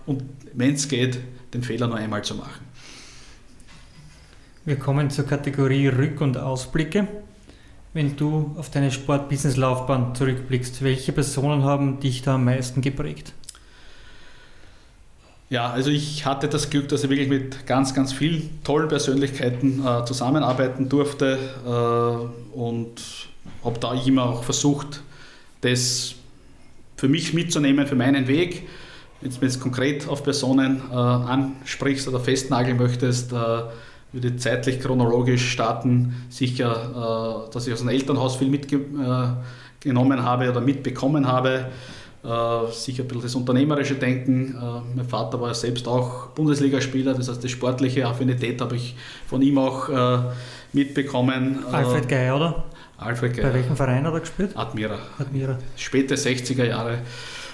und 0.05 0.23
wenn 0.53 0.73
es 0.73 0.87
geht, 0.87 1.19
den 1.53 1.63
Fehler 1.63 1.87
nur 1.87 1.97
einmal 1.97 2.23
zu 2.23 2.35
machen. 2.35 2.66
Wir 4.67 4.75
kommen 4.75 5.09
zur 5.09 5.25
Kategorie 5.25 5.87
Rück- 5.87 6.19
und 6.19 6.37
Ausblicke. 6.37 7.07
Wenn 7.93 8.17
du 8.17 8.53
auf 8.57 8.69
deine 8.69 8.91
Sport-Business-Laufbahn 8.91 10.13
zurückblickst, 10.13 10.83
welche 10.83 11.13
Personen 11.13 11.63
haben 11.63 12.01
dich 12.01 12.21
da 12.21 12.35
am 12.35 12.43
meisten 12.43 12.81
geprägt? 12.81 13.31
Ja, 15.49 15.71
also 15.71 15.89
ich 15.89 16.25
hatte 16.25 16.49
das 16.49 16.69
Glück, 16.69 16.89
dass 16.89 17.05
ich 17.05 17.09
wirklich 17.09 17.29
mit 17.29 17.65
ganz, 17.65 17.93
ganz 17.93 18.11
vielen 18.11 18.61
tollen 18.65 18.89
Persönlichkeiten 18.89 19.85
äh, 19.87 20.03
zusammenarbeiten 20.03 20.89
durfte 20.89 21.39
äh, 21.65 22.57
und 22.57 22.89
habe 23.63 23.79
da 23.79 23.93
immer 23.93 24.23
auch 24.23 24.43
versucht, 24.43 25.01
das 25.61 26.15
für 26.97 27.07
mich 27.07 27.33
mitzunehmen, 27.33 27.87
für 27.87 27.95
meinen 27.95 28.27
Weg. 28.27 28.67
Wenn 29.21 29.31
du 29.31 29.37
jetzt 29.43 29.61
konkret 29.61 30.09
auf 30.09 30.23
Personen 30.23 30.81
äh, 30.91 30.93
ansprichst 30.93 32.09
oder 32.09 32.19
festnageln 32.19 32.75
möchtest, 32.75 33.31
äh, 33.31 33.61
würde 34.13 34.37
zeitlich 34.37 34.79
chronologisch 34.79 35.51
starten. 35.51 36.25
Sicher, 36.29 37.47
äh, 37.47 37.53
dass 37.53 37.67
ich 37.67 37.73
aus 37.73 37.79
dem 37.79 37.89
Elternhaus 37.89 38.35
viel 38.37 38.49
mitgenommen 38.49 40.23
habe 40.23 40.49
oder 40.49 40.61
mitbekommen 40.61 41.27
habe. 41.27 41.49
Äh, 41.49 41.63
Äh, 42.27 42.71
sicher 42.71 43.03
ein 43.03 43.07
bisschen 43.07 43.21
das 43.23 43.35
unternehmerische 43.35 43.95
Denken. 43.95 44.55
Äh, 44.55 44.95
mein 44.95 45.07
Vater 45.07 45.39
war 45.39 45.53
selbst 45.53 45.87
auch 45.87 46.27
Bundesligaspieler, 46.29 47.13
das 47.13 47.29
heißt, 47.29 47.41
die 47.43 47.47
sportliche 47.47 48.05
Affinität 48.05 48.59
habe 48.59 48.75
ich 48.75 48.95
von 49.27 49.41
ihm 49.41 49.57
auch 49.59 49.87
äh, 49.87 50.19
mitbekommen. 50.73 51.63
Alfred 51.71 52.09
Geier, 52.09 52.35
oder? 52.35 52.63
Alfred 52.97 53.37
Geier. 53.37 53.45
Bei 53.45 53.53
welchem 53.53 53.77
Verein 53.77 54.05
hat 54.05 54.13
er 54.13 54.19
gespielt? 54.19 54.57
Admira. 54.57 54.97
Admira. 55.19 55.57
Späte 55.77 56.15
60er 56.15 56.65
Jahre. 56.65 56.97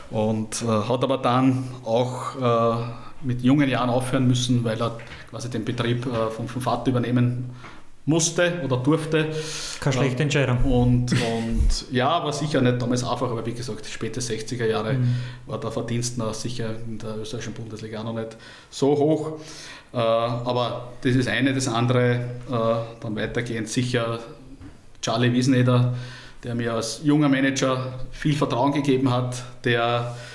Und 0.09 0.63
äh, 0.63 0.65
hat 0.65 1.03
aber 1.03 1.17
dann 1.17 1.65
auch 1.83 2.35
äh, 2.37 2.83
mit 3.23 3.41
jungen 3.41 3.69
Jahren 3.69 3.89
aufhören 3.89 4.27
müssen, 4.27 4.63
weil 4.63 4.81
er 4.81 4.97
quasi 5.29 5.49
den 5.49 5.65
Betrieb 5.65 6.05
äh, 6.05 6.29
vom, 6.29 6.47
vom 6.47 6.61
Vater 6.61 6.91
übernehmen 6.91 7.49
musste 8.05 8.61
oder 8.63 8.77
durfte. 8.77 9.29
Keine 9.79 9.93
schlechte 9.93 10.23
Entscheidung. 10.23 10.63
Und, 10.63 11.11
und 11.11 11.91
ja, 11.91 12.23
war 12.23 12.33
sicher 12.33 12.61
nicht 12.61 12.81
damals 12.81 13.03
einfach, 13.03 13.31
aber 13.31 13.45
wie 13.45 13.53
gesagt, 13.53 13.85
späte 13.85 14.19
60er 14.19 14.65
Jahre 14.65 14.93
mhm. 14.93 15.15
war 15.45 15.59
der 15.59 15.71
Verdienst 15.71 16.17
noch 16.17 16.33
sicher 16.33 16.75
in 16.85 16.99
der 16.99 17.17
österreichischen 17.17 17.53
Bundesliga 17.53 17.99
auch 17.99 18.05
noch 18.05 18.13
nicht 18.13 18.35
so 18.69 18.97
hoch. 18.97 19.39
Äh, 19.93 19.97
aber 19.97 20.89
das 21.01 21.15
ist 21.15 21.27
eine, 21.27 21.53
das 21.53 21.67
andere, 21.67 22.11
äh, 22.49 23.01
dann 23.01 23.15
weitergehend 23.15 23.69
sicher 23.69 24.19
Charlie 25.01 25.31
Wiesneder, 25.31 25.93
der 26.43 26.55
mir 26.55 26.73
als 26.73 27.01
junger 27.03 27.29
Manager 27.29 27.99
viel 28.11 28.35
Vertrauen 28.35 28.73
gegeben 28.73 29.11
hat, 29.11 29.43
der 29.63 30.13
äh, 30.17 30.32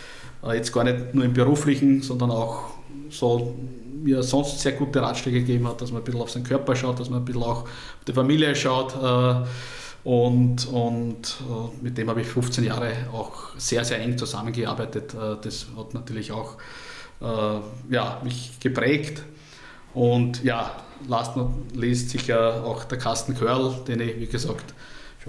jetzt 0.54 0.72
gar 0.72 0.84
nicht 0.84 1.14
nur 1.14 1.24
im 1.24 1.32
beruflichen, 1.32 2.02
sondern 2.02 2.30
auch 2.30 2.64
so 3.10 3.54
mir 4.02 4.22
sonst 4.22 4.60
sehr 4.60 4.72
gute 4.72 5.02
Ratschläge 5.02 5.40
gegeben 5.40 5.66
hat, 5.66 5.80
dass 5.80 5.90
man 5.90 6.02
ein 6.02 6.04
bisschen 6.04 6.20
auf 6.20 6.30
seinen 6.30 6.44
Körper 6.44 6.76
schaut, 6.76 7.00
dass 7.00 7.10
man 7.10 7.20
ein 7.20 7.24
bisschen 7.24 7.42
auch 7.42 7.62
auf 7.62 8.04
die 8.06 8.12
Familie 8.12 8.54
schaut. 8.54 8.94
Äh, 8.94 9.46
und, 10.04 10.66
und 10.68 11.36
äh, 11.40 11.84
mit 11.84 11.98
dem 11.98 12.08
habe 12.08 12.20
ich 12.20 12.26
15 12.28 12.64
Jahre 12.64 12.92
auch 13.12 13.56
sehr, 13.58 13.84
sehr 13.84 14.00
eng 14.00 14.16
zusammengearbeitet. 14.16 15.14
Äh, 15.14 15.36
das 15.42 15.66
hat 15.76 15.94
natürlich 15.94 16.32
auch 16.32 16.56
ja, 17.90 18.20
mich 18.22 18.60
geprägt. 18.60 19.24
Und 19.92 20.44
ja, 20.44 20.70
last 21.08 21.36
not 21.36 21.50
least 21.74 22.10
sicher 22.10 22.62
auch 22.64 22.84
der 22.84 22.96
Carsten 22.96 23.34
Körl, 23.34 23.74
den 23.88 23.98
ich, 23.98 24.20
wie 24.20 24.26
gesagt, 24.26 24.72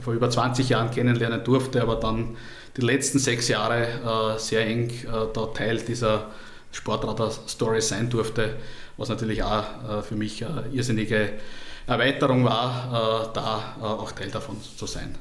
vor 0.02 0.14
über 0.14 0.30
20 0.30 0.70
Jahren 0.70 0.92
kennenlernen 0.92 1.44
durfte, 1.44 1.82
aber 1.82 1.96
dann 1.96 2.38
die 2.78 2.82
letzten 2.82 3.20
sechs 3.20 3.48
Jahre 3.48 4.36
sehr 4.38 4.66
eng 4.66 4.92
da 5.34 5.46
Teil 5.48 5.80
dieser 5.80 6.28
Sportradar-Story 6.72 7.82
sein 7.82 8.10
durfte, 8.10 8.56
was 8.98 9.10
natürlich 9.10 9.42
auch 9.44 9.64
äh, 9.90 10.02
für 10.02 10.16
mich 10.16 10.46
eine 10.46 10.66
irrsinnige 10.72 11.34
Erweiterung 11.88 12.44
war, 12.44 13.28
äh, 13.28 13.34
da 13.34 13.76
äh, 13.80 13.84
auch 13.84 14.12
Teil 14.12 14.30
davon 14.30 14.58
zu 14.62 14.86
sein. 14.86 15.16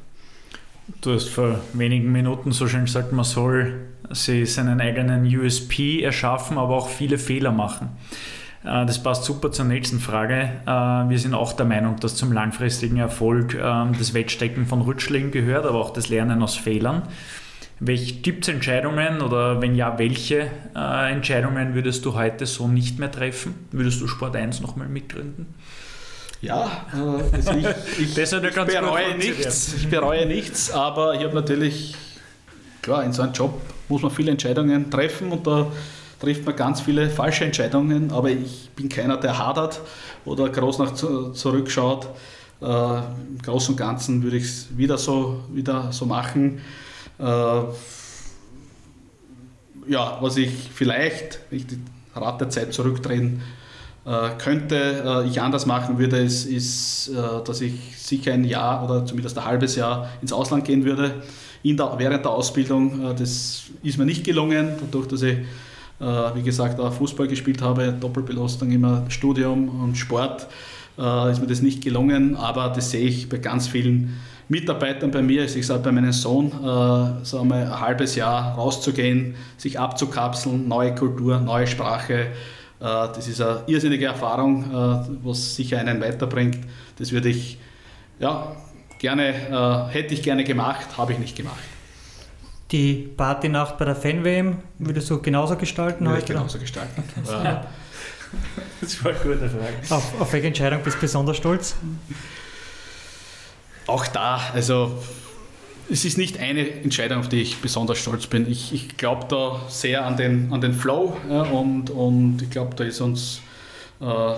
Du 1.00 1.12
hast 1.12 1.28
vor 1.28 1.60
wenigen 1.74 2.10
Minuten 2.12 2.52
so 2.52 2.66
schön 2.66 2.86
gesagt, 2.86 3.12
man 3.12 3.24
soll 3.24 3.88
seinen 4.10 4.80
eigenen 4.80 5.26
USP 5.26 6.02
erschaffen, 6.02 6.56
aber 6.56 6.76
auch 6.76 6.88
viele 6.88 7.18
Fehler 7.18 7.52
machen. 7.52 7.90
Das 8.64 9.02
passt 9.02 9.24
super 9.24 9.52
zur 9.52 9.66
nächsten 9.66 10.00
Frage. 10.00 10.50
Wir 10.66 11.18
sind 11.18 11.32
auch 11.32 11.52
der 11.52 11.64
Meinung, 11.64 12.00
dass 12.00 12.16
zum 12.16 12.32
langfristigen 12.32 12.96
Erfolg 12.96 13.54
ähm, 13.54 13.94
das 13.96 14.14
Wettstecken 14.14 14.66
von 14.66 14.82
Rückschlägen 14.82 15.30
gehört, 15.30 15.64
aber 15.64 15.78
auch 15.78 15.92
das 15.92 16.08
Lernen 16.08 16.42
aus 16.42 16.56
Fehlern. 16.56 17.04
Gibt 17.80 18.42
es 18.42 18.52
Entscheidungen 18.52 19.20
oder 19.20 19.62
wenn 19.62 19.76
ja, 19.76 19.96
welche 19.98 20.50
äh, 20.74 21.12
Entscheidungen 21.12 21.74
würdest 21.74 22.04
du 22.04 22.14
heute 22.14 22.44
so 22.44 22.66
nicht 22.66 22.98
mehr 22.98 23.10
treffen? 23.10 23.54
Würdest 23.70 24.00
du 24.00 24.08
Sport 24.08 24.34
1 24.34 24.60
nochmal 24.60 24.88
mitgründen? 24.88 25.54
Ja, 26.40 26.86
äh, 26.92 27.36
also 27.36 27.52
ich, 27.52 27.66
ich, 28.00 28.18
ich 28.18 28.24
bereue 28.44 29.16
nichts, 29.16 29.74
ich 29.74 29.88
bereue 29.88 30.26
nichts, 30.26 30.72
aber 30.72 31.14
ich 31.14 31.22
habe 31.22 31.34
natürlich, 31.34 31.94
klar, 32.82 33.04
in 33.04 33.12
so 33.12 33.22
einem 33.22 33.32
Job 33.32 33.60
muss 33.88 34.02
man 34.02 34.10
viele 34.10 34.32
Entscheidungen 34.32 34.90
treffen 34.90 35.30
und 35.30 35.46
da 35.46 35.70
trifft 36.20 36.44
man 36.44 36.56
ganz 36.56 36.80
viele 36.80 37.08
falsche 37.10 37.44
Entscheidungen, 37.44 38.10
aber 38.10 38.30
ich 38.30 38.70
bin 38.74 38.88
keiner, 38.88 39.16
der 39.16 39.38
hadert 39.38 39.80
oder 40.24 40.48
groß 40.48 40.78
nach 40.78 40.94
zurückschaut. 40.94 42.08
Äh, 42.60 42.64
Im 42.64 43.38
Großen 43.42 43.74
und 43.74 43.76
Ganzen 43.76 44.22
würde 44.22 44.36
ich 44.36 44.44
es 44.44 44.66
wieder 44.76 44.98
so, 44.98 45.40
wieder 45.52 45.92
so 45.92 46.06
machen. 46.06 46.60
Äh, 47.18 47.22
ja, 49.88 50.18
was 50.20 50.36
ich 50.36 50.50
vielleicht, 50.74 51.40
wenn 51.50 51.58
ich 51.58 51.66
die 51.66 51.78
Rad 52.14 52.40
der 52.40 52.50
Zeit 52.50 52.74
zurückdrehen 52.74 53.42
äh, 54.04 54.30
könnte, 54.38 55.22
äh, 55.24 55.28
ich 55.28 55.40
anders 55.40 55.66
machen 55.66 55.98
würde, 55.98 56.18
ist, 56.18 56.46
ist 56.46 57.12
dass 57.44 57.60
ich 57.60 57.96
sicher 57.96 58.32
ein 58.34 58.44
Jahr 58.44 58.84
oder 58.84 59.06
zumindest 59.06 59.38
ein 59.38 59.44
halbes 59.44 59.76
Jahr 59.76 60.08
ins 60.20 60.32
Ausland 60.32 60.64
gehen 60.64 60.84
würde. 60.84 61.22
Der, 61.64 61.94
während 61.98 62.24
der 62.24 62.32
Ausbildung, 62.32 63.14
das 63.16 63.64
ist 63.82 63.98
mir 63.98 64.04
nicht 64.04 64.24
gelungen, 64.24 64.74
dadurch, 64.80 65.08
dass 65.08 65.22
ich, 65.22 65.38
wie 66.00 66.42
gesagt, 66.42 66.78
auch 66.78 66.92
Fußball 66.92 67.26
gespielt 67.26 67.60
habe, 67.60 67.92
Doppelbelastung 67.92 68.70
immer 68.70 69.04
Studium 69.08 69.82
und 69.82 69.96
Sport, 69.96 70.46
ist 70.96 71.40
mir 71.40 71.46
das 71.48 71.60
nicht 71.60 71.82
gelungen, 71.82 72.36
aber 72.36 72.68
das 72.68 72.90
sehe 72.92 73.06
ich 73.06 73.28
bei 73.28 73.38
ganz 73.38 73.66
vielen 73.66 74.16
Mitarbeitern 74.48 75.10
bei 75.10 75.20
mir, 75.20 75.44
ich 75.44 75.66
sage 75.66 75.82
bei 75.82 75.92
meinem 75.92 76.12
Sohn, 76.12 76.46
äh, 76.46 77.24
so 77.24 77.40
einmal 77.40 77.64
ein 77.64 77.80
halbes 77.80 78.14
Jahr 78.16 78.54
rauszugehen, 78.54 79.34
sich 79.58 79.78
abzukapseln, 79.78 80.66
neue 80.66 80.94
Kultur, 80.94 81.38
neue 81.38 81.66
Sprache. 81.66 82.14
Äh, 82.14 82.28
das 82.80 83.28
ist 83.28 83.42
eine 83.42 83.62
irrsinnige 83.66 84.06
Erfahrung, 84.06 84.64
äh, 84.64 85.06
was 85.22 85.54
sicher 85.54 85.78
einen 85.78 86.00
weiterbringt. 86.00 86.58
Das 86.98 87.12
würde 87.12 87.28
ich, 87.28 87.58
ja, 88.20 88.56
gerne, 88.98 89.28
äh, 89.28 89.92
hätte 89.92 90.14
ich 90.14 90.22
gerne 90.22 90.44
gemacht, 90.44 90.96
habe 90.96 91.12
ich 91.12 91.18
nicht 91.18 91.36
gemacht. 91.36 91.58
Die 92.70 93.08
Partynacht 93.16 93.78
bei 93.78 93.86
der 93.86 93.96
Fan-WM 93.96 94.58
würdest 94.78 95.08
du 95.10 95.22
genauso 95.22 95.56
gestalten 95.56 96.04
Würde 96.04 96.16
heute? 96.16 96.32
Ich 96.32 96.38
genauso 96.38 96.58
gestalten. 96.58 97.02
ja. 97.26 97.66
Das 98.80 99.02
war 99.02 99.12
eine 99.12 99.20
gute 99.20 99.48
Frage. 99.48 99.74
Auf, 99.88 100.20
auf 100.20 100.32
welche 100.34 100.48
Entscheidung 100.48 100.82
bist 100.82 100.98
du 100.98 101.00
besonders 101.00 101.38
stolz? 101.38 101.76
auch 103.88 104.06
da, 104.06 104.40
also 104.54 105.02
es 105.90 106.04
ist 106.04 106.18
nicht 106.18 106.38
eine 106.38 106.70
Entscheidung, 106.70 107.20
auf 107.20 107.28
die 107.28 107.40
ich 107.40 107.56
besonders 107.56 107.98
stolz 107.98 108.26
bin. 108.26 108.48
Ich, 108.48 108.72
ich 108.72 108.96
glaube 108.96 109.26
da 109.28 109.62
sehr 109.68 110.04
an 110.04 110.16
den, 110.16 110.52
an 110.52 110.60
den 110.60 110.74
Flow 110.74 111.16
ja, 111.28 111.42
und, 111.42 111.90
und 111.90 112.42
ich 112.42 112.50
glaube, 112.50 112.76
da 112.76 112.84
ist 112.84 113.00
uns 113.00 113.40
äh, 114.00 114.34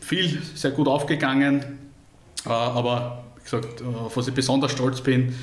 viel 0.00 0.40
sehr 0.54 0.70
gut 0.70 0.86
aufgegangen. 0.86 1.64
Äh, 2.46 2.50
aber 2.50 3.24
wie 3.36 3.42
gesagt, 3.42 3.80
äh, 3.80 3.84
auf 3.84 4.16
was 4.16 4.28
ich 4.28 4.34
besonders 4.34 4.70
stolz 4.70 5.00
bin 5.00 5.34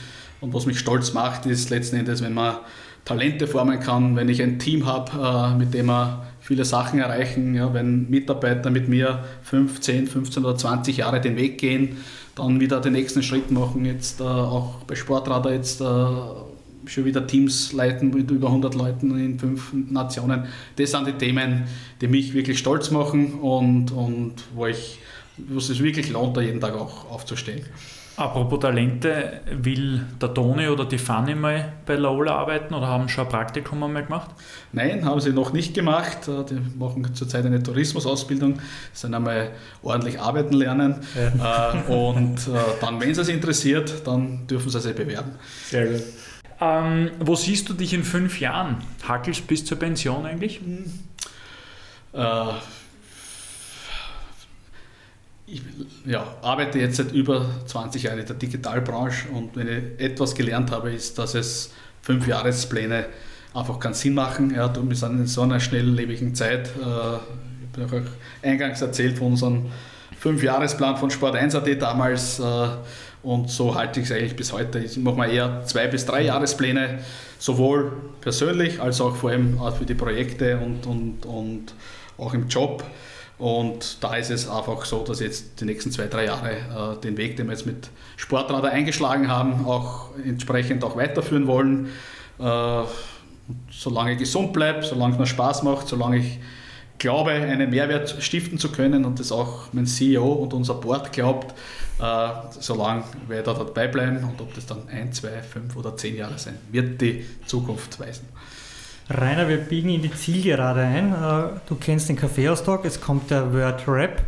und 0.44 0.54
was 0.54 0.66
mich 0.66 0.78
stolz 0.78 1.14
macht, 1.14 1.46
ist 1.46 1.70
letzten 1.70 1.96
Endes, 1.96 2.22
wenn 2.22 2.34
man 2.34 2.58
Talente 3.06 3.48
formen 3.48 3.80
kann, 3.80 4.16
wenn 4.16 4.30
ich 4.30 4.42
ein 4.42 4.60
Team 4.60 4.86
habe, 4.86 5.54
äh, 5.54 5.58
mit 5.58 5.74
dem 5.74 5.88
wir 5.88 6.26
viele 6.40 6.66
Sachen 6.66 7.00
erreichen, 7.00 7.56
ja, 7.56 7.74
wenn 7.74 8.10
Mitarbeiter 8.10 8.70
mit 8.70 8.88
mir 8.88 9.24
5, 9.44 9.80
10, 9.82 10.08
15 10.08 10.46
oder 10.46 10.58
20 10.58 10.98
Jahre 10.98 11.20
den 11.20 11.36
Weg 11.36 11.58
gehen 11.58 11.98
dann 12.36 12.60
wieder 12.60 12.82
den 12.82 12.94
nächsten 12.94 13.24
Schritt 13.24 13.52
machen, 13.52 13.86
jetzt 13.86 14.20
äh, 14.20 14.24
auch 14.24 14.84
bei 14.88 14.96
Sportradar 14.96 15.54
jetzt 15.54 15.82
äh, 15.82 15.86
schon 16.86 17.06
wieder 17.06 17.26
Teams 17.28 17.72
leiten 17.74 18.10
mit 18.10 18.30
über 18.32 18.48
100 18.48 18.76
Leuten 18.76 19.18
in 19.18 19.40
fünf 19.40 19.72
Nationen. 19.74 20.46
Das 20.76 20.92
sind 20.92 21.08
die 21.08 21.14
Themen, 21.14 21.64
die 22.02 22.08
mich 22.08 22.34
wirklich 22.34 22.60
stolz 22.60 22.92
machen 22.92 23.36
und, 23.36 23.92
und 23.92 24.34
wo, 24.54 24.66
ich, 24.66 25.00
wo 25.38 25.60
es 25.60 25.68
sich 25.68 25.82
wirklich 25.82 26.10
lohnt, 26.10 26.36
da 26.36 26.42
jeden 26.42 26.60
Tag 26.60 26.74
auch 26.74 27.10
aufzustehen. 27.10 27.62
Apropos 28.16 28.60
Talente, 28.60 29.42
will 29.52 30.06
der 30.22 30.34
Toni 30.36 30.68
oder 30.68 30.86
die 30.86 31.00
Fanny 31.00 31.34
mal 31.34 31.74
bei 31.86 31.96
Laola 31.96 32.36
arbeiten 32.36 32.76
oder 32.76 32.86
haben 32.86 33.10
schon 33.10 33.26
ein 33.26 33.30
Praktikum 33.32 33.82
einmal 33.82 34.04
gemacht? 34.04 34.30
Nein, 34.72 35.04
haben 35.04 35.20
sie 35.20 35.32
noch 35.32 35.52
nicht 35.52 35.74
gemacht. 35.74 36.28
Äh, 36.28 36.44
die 36.46 36.78
machen 36.78 37.16
zurzeit 37.16 37.44
eine 37.46 37.64
Tourismusausbildung, 37.64 38.60
sind 38.94 39.16
einmal 39.16 39.52
ordentlich 39.82 40.20
arbeiten 40.20 40.54
lernen. 40.54 40.98
Ja. 41.16 41.74
Äh, 41.74 41.92
und 41.92 42.38
äh, 42.48 42.52
dann, 42.82 43.02
wenn 43.02 43.10
es 43.10 43.18
sie 43.18 43.32
interessiert, 43.32 44.06
dann 44.06 44.46
dürfen 44.46 44.70
sie 44.70 44.80
sich 44.80 44.96
bewerben. 44.96 45.32
Sehr 45.70 45.88
gut. 45.88 46.04
Ähm, 46.62 47.10
wo 47.20 47.34
siehst 47.36 47.68
du 47.68 47.74
dich 47.74 47.96
in 47.96 48.04
fünf 48.04 48.40
Jahren? 48.40 48.78
Hackelst 49.08 49.48
bis 49.48 49.66
zur 49.66 49.80
Pension 49.80 50.26
eigentlich? 50.28 50.62
Äh, 52.14 52.46
ich 55.46 55.62
ja, 56.06 56.26
arbeite 56.42 56.80
jetzt 56.80 56.98
seit 56.98 57.12
über 57.12 57.46
20 57.66 58.04
Jahren 58.04 58.20
in 58.20 58.26
der 58.26 58.36
Digitalbranche 58.36 59.30
und 59.30 59.56
wenn 59.56 59.68
ich 59.68 60.04
etwas 60.04 60.36
gelernt 60.36 60.72
habe, 60.72 60.92
ist, 60.92 61.18
dass 61.18 61.36
es 61.36 61.72
fünf 62.02 62.28
Jahrespläne 62.28 63.06
einfach 63.54 63.80
keinen 63.80 63.94
Sinn 63.94 64.14
machen. 64.14 64.54
Ja, 64.56 64.74
wir 64.76 64.96
sind 64.96 65.20
in 65.20 65.28
so 65.28 65.42
einer 65.42 65.60
schnelllebigen 65.60 66.34
Zeit. 66.34 66.68
Äh, 66.68 67.18
ich 67.76 67.84
habe 67.84 68.04
auch 68.04 68.46
eingangs 68.46 68.82
erzählt 68.82 69.18
von 69.18 69.28
unserem 69.32 69.66
Fünfjahresplan 70.20 70.98
von 70.98 71.10
Sport 71.10 71.36
1.at 71.36 71.82
damals 71.82 72.40
äh, 72.40 72.68
und 73.24 73.50
so 73.50 73.74
halte 73.76 74.02
ich 74.02 74.08
es 74.08 74.12
eigentlich 74.12 74.36
bis 74.36 74.52
heute. 74.52 74.80
Ich 74.80 74.98
mache 74.98 75.16
mal 75.16 75.30
eher 75.30 75.64
zwei 75.66 75.88
bis 75.88 76.06
drei 76.06 76.24
Jahrespläne, 76.24 77.00
sowohl 77.40 77.94
persönlich 78.22 78.82
als 78.82 79.00
auch 79.00 79.16
vor 79.16 79.32
allem 79.32 79.60
für 79.78 79.86
die 79.86 79.96
Projekte 79.96 80.58
und, 80.58 80.86
und, 80.86 81.26
und 81.26 81.74
auch 82.18 82.34
im 82.34 82.48
Job. 82.48 82.84
Und 83.38 84.04
da 84.04 84.16
ist 84.16 84.30
es 84.30 84.48
einfach 84.48 84.86
so, 84.86 85.04
dass 85.04 85.20
jetzt 85.20 85.60
die 85.60 85.66
nächsten 85.66 85.92
zwei, 85.92 86.08
drei 86.08 86.26
Jahre 86.26 86.96
äh, 86.98 87.02
den 87.02 87.18
Weg, 87.18 87.36
den 87.38 87.48
wir 87.48 87.54
jetzt 87.54 87.66
mit 87.66 87.90
Sportradar 88.16 88.72
eingeschlagen 88.72 89.28
haben, 89.28 89.66
auch 89.66 90.10
entsprechend 90.24 90.84
auch 90.84 90.96
weiterführen 90.96 91.48
wollen. 91.48 91.90
Äh, 92.40 92.84
solange 93.72 94.14
ich 94.14 94.20
gesund 94.20 94.54
bleibe, 94.54 94.84
solange 94.84 95.14
es 95.14 95.20
mir 95.20 95.26
Spaß 95.26 95.64
macht, 95.64 95.88
solange 95.88 96.18
ich 96.18 96.40
glaube, 97.00 97.32
einen 97.32 97.70
Mehrwert 97.70 98.16
stiften 98.20 98.58
zu 98.58 98.72
können 98.72 99.04
und 99.04 99.20
das 99.20 99.32
auch 99.32 99.68
mein 99.74 99.86
CEO 99.86 100.32
und 100.32 100.54
unser 100.54 100.76
Board 100.76 101.12
glaubt, 101.12 101.54
äh, 102.00 102.30
solange 102.60 103.04
werde 103.28 103.52
ich 103.52 103.58
da 103.58 103.64
dabei 103.66 103.88
bleiben 103.88 104.24
und 104.24 104.40
ob 104.40 104.54
das 104.54 104.66
dann 104.66 104.88
ein, 104.88 105.12
zwei, 105.12 105.42
fünf 105.42 105.76
oder 105.76 105.98
zehn 105.98 106.16
Jahre 106.16 106.38
sein, 106.38 106.58
wird 106.72 107.02
die 107.02 107.26
Zukunft 107.46 108.00
weisen. 108.00 108.28
Rainer, 109.10 109.50
wir 109.50 109.58
biegen 109.58 109.90
in 109.90 110.02
die 110.02 110.14
Zielgerade 110.14 110.82
ein. 110.82 111.12
Äh, 111.12 111.60
du 111.68 111.76
kennst 111.76 112.08
den 112.08 112.16
Kaffeehaustag, 112.16 112.86
es 112.86 113.02
kommt 113.02 113.32
der 113.32 113.54
Word 113.54 113.86
Rap 113.88 114.24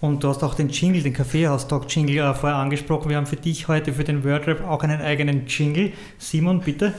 und 0.00 0.22
du 0.22 0.28
hast 0.28 0.44
auch 0.44 0.54
den 0.54 0.68
Jingle, 0.68 1.02
den 1.02 1.12
Kaffeehaustag-Jingle 1.12 2.18
äh, 2.18 2.34
vorher 2.34 2.58
angesprochen. 2.58 3.08
Wir 3.08 3.16
haben 3.16 3.26
für 3.26 3.36
dich 3.36 3.66
heute 3.66 3.92
für 3.92 4.04
den 4.04 4.24
Word 4.24 4.46
Rap 4.46 4.66
auch 4.66 4.82
einen 4.84 5.00
eigenen 5.00 5.46
Jingle. 5.46 5.92
Simon, 6.18 6.60
bitte. 6.60 6.94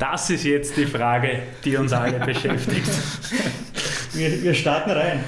Das 0.00 0.30
ist 0.30 0.44
jetzt 0.44 0.76
die 0.76 0.86
Frage, 0.86 1.42
die 1.64 1.76
uns 1.76 1.92
alle 1.92 2.18
beschäftigt. 2.26 2.88
Wir, 4.12 4.42
wir 4.42 4.54
starten 4.54 4.90
rein. 4.90 5.20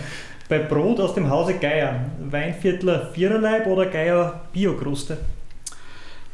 Bei 0.49 0.59
Brot 0.59 0.99
aus 0.99 1.15
dem 1.15 1.31
Hause 1.31 1.55
Geier, 1.55 2.07
Weinviertler 2.19 3.13
Viererleib 3.13 3.69
oder 3.69 3.87
Geier 3.87 4.41
Biokruste? 4.53 5.19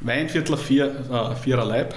Weinviertler 0.01 0.57
Vier, 0.57 0.95
äh, 1.11 1.35
Viererleib, 1.37 1.95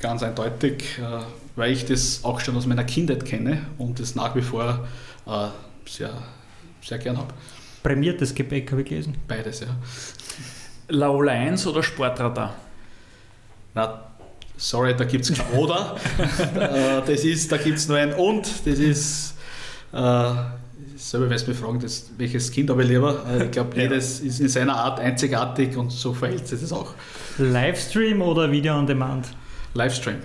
ganz 0.00 0.22
eindeutig, 0.22 0.98
äh, 0.98 1.22
weil 1.56 1.72
ich 1.72 1.84
das 1.84 2.20
auch 2.24 2.40
schon 2.40 2.56
aus 2.56 2.66
meiner 2.66 2.84
Kindheit 2.84 3.24
kenne 3.24 3.66
und 3.78 4.00
das 4.00 4.14
nach 4.14 4.34
wie 4.34 4.42
vor 4.42 4.86
äh, 5.26 5.46
sehr, 5.86 6.12
sehr 6.82 6.98
gern 6.98 7.18
habe. 7.18 7.32
Prämiertes 7.82 8.34
Gebäck 8.34 8.70
habe 8.70 8.82
ich 8.82 8.88
gelesen. 8.88 9.14
Beides, 9.28 9.60
ja. 9.60 9.66
Laola 10.88 11.32
1 11.32 11.66
oder 11.66 11.82
Sportradar? 11.82 12.54
Na, 13.74 14.04
sorry, 14.56 14.94
da 14.96 15.04
gibt 15.04 15.24
es 15.24 15.36
kein 15.36 15.58
Oder. 15.58 15.96
Äh, 16.54 17.02
das 17.06 17.24
ist, 17.24 17.50
da 17.50 17.56
gibt 17.56 17.78
es 17.78 17.88
nur 17.88 17.98
ein 17.98 18.14
Und. 18.14 18.46
Das 18.66 18.78
ist, 18.78 19.34
äh, 19.92 20.34
selber 20.96 21.30
weiß 21.30 21.46
mich 21.46 21.56
fragen, 21.56 21.80
das, 21.80 22.10
welches 22.16 22.50
Kind 22.50 22.70
habe 22.70 22.82
ich 22.82 22.88
lieber. 22.88 23.22
Äh, 23.28 23.44
ich 23.44 23.50
glaube, 23.50 23.76
jedes 23.76 24.20
ist 24.20 24.40
in 24.40 24.48
seiner 24.48 24.76
Art 24.76 25.00
einzigartig 25.00 25.76
und 25.76 25.90
so 25.90 26.14
verhält 26.14 26.46
sich 26.46 26.60
das 26.60 26.72
auch. 26.72 26.94
Livestream 27.38 28.22
oder 28.22 28.52
Video 28.52 28.78
on 28.78 28.86
Demand? 28.86 29.26
Livestream, 29.74 30.18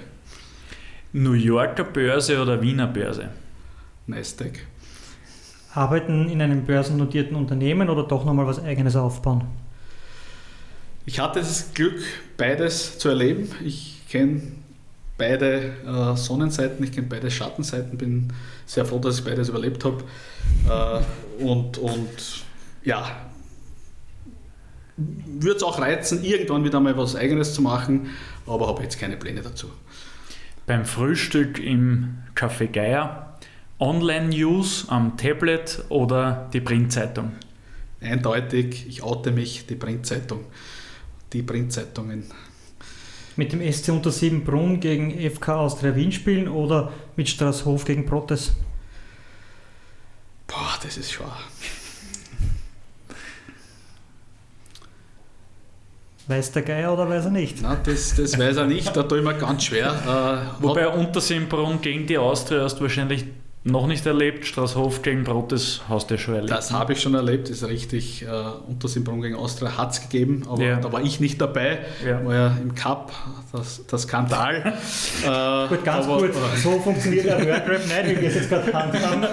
New 1.12 1.34
Yorker 1.34 1.84
Börse 1.84 2.40
oder 2.40 2.62
Wiener 2.62 2.86
Börse? 2.86 3.30
Nasdaq. 4.06 4.60
Arbeiten 5.74 6.30
in 6.30 6.40
einem 6.40 6.66
börsennotierten 6.66 7.36
Unternehmen 7.36 7.90
oder 7.90 8.04
doch 8.04 8.26
nochmal 8.26 8.46
was 8.46 8.64
eigenes 8.64 8.96
aufbauen? 8.96 9.46
Ich 11.08 11.20
hatte 11.20 11.40
das 11.40 11.74
Glück, 11.74 12.00
beides 12.38 13.00
zu 13.00 13.10
erleben. 13.10 13.50
Ich 13.64 14.02
kenne 14.08 14.44
beide 15.18 15.74
äh, 15.86 16.16
Sonnenseiten, 16.16 16.84
ich 16.84 16.92
kenne 16.92 17.08
beide 17.10 17.32
Schattenseiten, 17.32 17.98
bin 17.98 18.32
sehr 18.68 18.86
froh, 18.86 19.00
dass 19.00 19.18
ich 19.18 19.26
beides 19.26 19.50
überlebt 19.50 19.84
habe. 19.84 20.04
Äh, 20.68 21.44
und, 21.44 21.80
und 21.80 22.44
ja, 22.84 23.29
würde 25.26 25.58
es 25.58 25.64
auch 25.64 25.80
reizen, 25.80 26.24
irgendwann 26.24 26.64
wieder 26.64 26.80
mal 26.80 26.98
was 26.98 27.16
Eigenes 27.16 27.54
zu 27.54 27.62
machen, 27.62 28.10
aber 28.46 28.68
habe 28.68 28.84
jetzt 28.84 29.00
keine 29.00 29.18
Pläne 29.18 29.42
dazu. 29.42 29.68
Beim 30.66 30.86
Frühstück 30.86 31.60
im 31.60 32.20
Café 32.36 32.68
Geier, 32.68 33.38
Online-News 33.80 34.88
am 34.90 35.18
Tablet 35.18 35.84
oder 35.90 36.50
die 36.54 36.62
Printzeitung? 36.62 37.32
Eindeutig, 38.02 38.86
ich 38.88 39.04
oute 39.04 39.32
mich, 39.32 39.66
die 39.66 39.76
Printzeitung. 39.76 40.46
Die 41.34 41.44
Printzeitungen. 41.44 42.26
Mit 43.36 43.54
dem 43.54 43.72
SC 43.72 43.90
unter 43.90 44.12
Siebenbrunn 44.12 44.80
gegen 44.80 45.12
FK 45.12 45.56
Austria 45.56 45.96
Wien 45.96 46.12
spielen 46.12 46.48
oder 46.48 46.92
mit 47.16 47.30
Straßhof 47.30 47.86
gegen 47.86 48.06
Protes? 48.06 48.54
Boah, 50.48 50.78
das 50.84 50.98
ist 50.98 51.12
schwer. 51.12 51.38
Weiß 56.30 56.52
der 56.52 56.62
Geier 56.62 56.94
oder 56.94 57.10
weiß 57.10 57.26
er 57.26 57.32
nicht? 57.32 57.58
Na, 57.64 57.76
das, 57.84 58.14
das 58.16 58.38
weiß 58.38 58.58
er 58.58 58.66
nicht, 58.68 58.96
da 58.96 59.02
tue 59.02 59.18
ich 59.18 59.24
mir 59.26 59.34
ganz 59.34 59.64
schwer. 59.64 60.52
Äh, 60.60 60.64
Wobei 60.64 60.88
Untersimbrunn 60.88 61.82
gegen 61.82 62.06
die 62.06 62.20
Austria 62.20 62.62
hast 62.62 62.76
du 62.76 62.82
wahrscheinlich 62.84 63.26
noch 63.64 63.88
nicht 63.88 64.06
erlebt. 64.06 64.46
Straßhof 64.46 65.02
gegen 65.02 65.24
Protes 65.24 65.82
hast 65.90 66.10
du 66.10 66.14
ja 66.16 66.20
schon 66.20 66.36
erlebt. 66.36 66.52
Das 66.52 66.72
habe 66.72 66.94
ich 66.94 67.02
schon 67.02 67.14
erlebt, 67.16 67.50
ist 67.50 67.68
richtig. 67.68 68.22
Äh, 68.24 68.28
Untersimbrunn 68.68 69.22
gegen 69.22 69.36
Austria 69.36 69.76
hat 69.76 69.92
es 69.94 70.02
gegeben, 70.02 70.44
aber 70.48 70.64
Ja. 70.64 70.76
da 70.78 70.92
war 70.94 71.02
ich 71.02 71.20
nicht 71.20 71.42
dabei. 71.42 71.80
Ja. 72.08 72.24
War 72.24 72.34
ja 72.36 72.58
im 72.62 72.74
Cup, 72.76 73.12
das, 73.52 73.82
das 73.88 74.04
Skandal. 74.04 74.56
äh, 75.26 75.68
Gut, 75.68 75.84
ganz 75.84 76.06
aber, 76.06 76.20
kurz, 76.20 76.36
so 76.64 76.80
funktioniert 76.84 77.26
der 77.26 77.40
Wordrap 77.40 77.82
nicht, 77.88 78.18
wie 78.18 78.22
wir 78.22 78.30
es 78.30 78.36
jetzt 78.36 78.50
gerade 78.50 78.72
handhaben. 78.72 79.26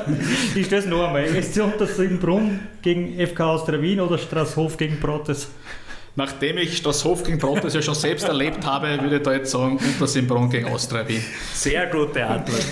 Ich 0.54 0.64
stelle 0.66 0.82
es 0.82 0.88
noch 0.88 1.06
einmal. 1.06 1.26
SC 1.42 1.62
unter 1.62 1.86
Siebenbrunn 1.86 2.60
gegen 2.82 3.14
FK 3.26 3.40
Austria 3.44 3.80
Wien 3.82 4.00
oder 4.00 4.16
Straßhof 4.18 4.76
gegen 4.78 4.98
Protes? 4.98 5.48
Nachdem 6.16 6.56
ich 6.56 6.82
das 6.82 7.04
Hof 7.04 7.22
gegen 7.24 7.38
Protes 7.38 7.74
ja 7.74 7.82
schon 7.82 7.94
selbst 7.94 8.26
erlebt 8.26 8.64
habe, 8.64 9.00
würde 9.02 9.16
ich 9.18 9.22
da 9.22 9.34
jetzt 9.34 9.50
sagen, 9.50 9.76
Untersimbrunn 9.76 10.48
gegen 10.48 10.66
Austria 10.66 11.06
Wien. 11.06 11.22
Sehr 11.52 11.86
gute 11.86 12.26
Antwort. 12.26 12.64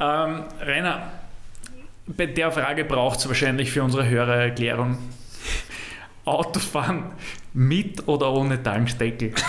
ähm, 0.00 0.42
Rainer, 0.60 1.12
bei 2.06 2.26
der 2.26 2.50
Frage 2.50 2.84
braucht 2.84 3.20
es 3.20 3.28
wahrscheinlich 3.28 3.70
für 3.70 3.84
unsere 3.84 4.08
Hörer 4.08 4.34
Erklärung. 4.34 4.98
Autofahren 6.24 7.04
mit 7.54 8.06
oder 8.08 8.32
ohne 8.32 8.60
Tankdeckel? 8.62 9.32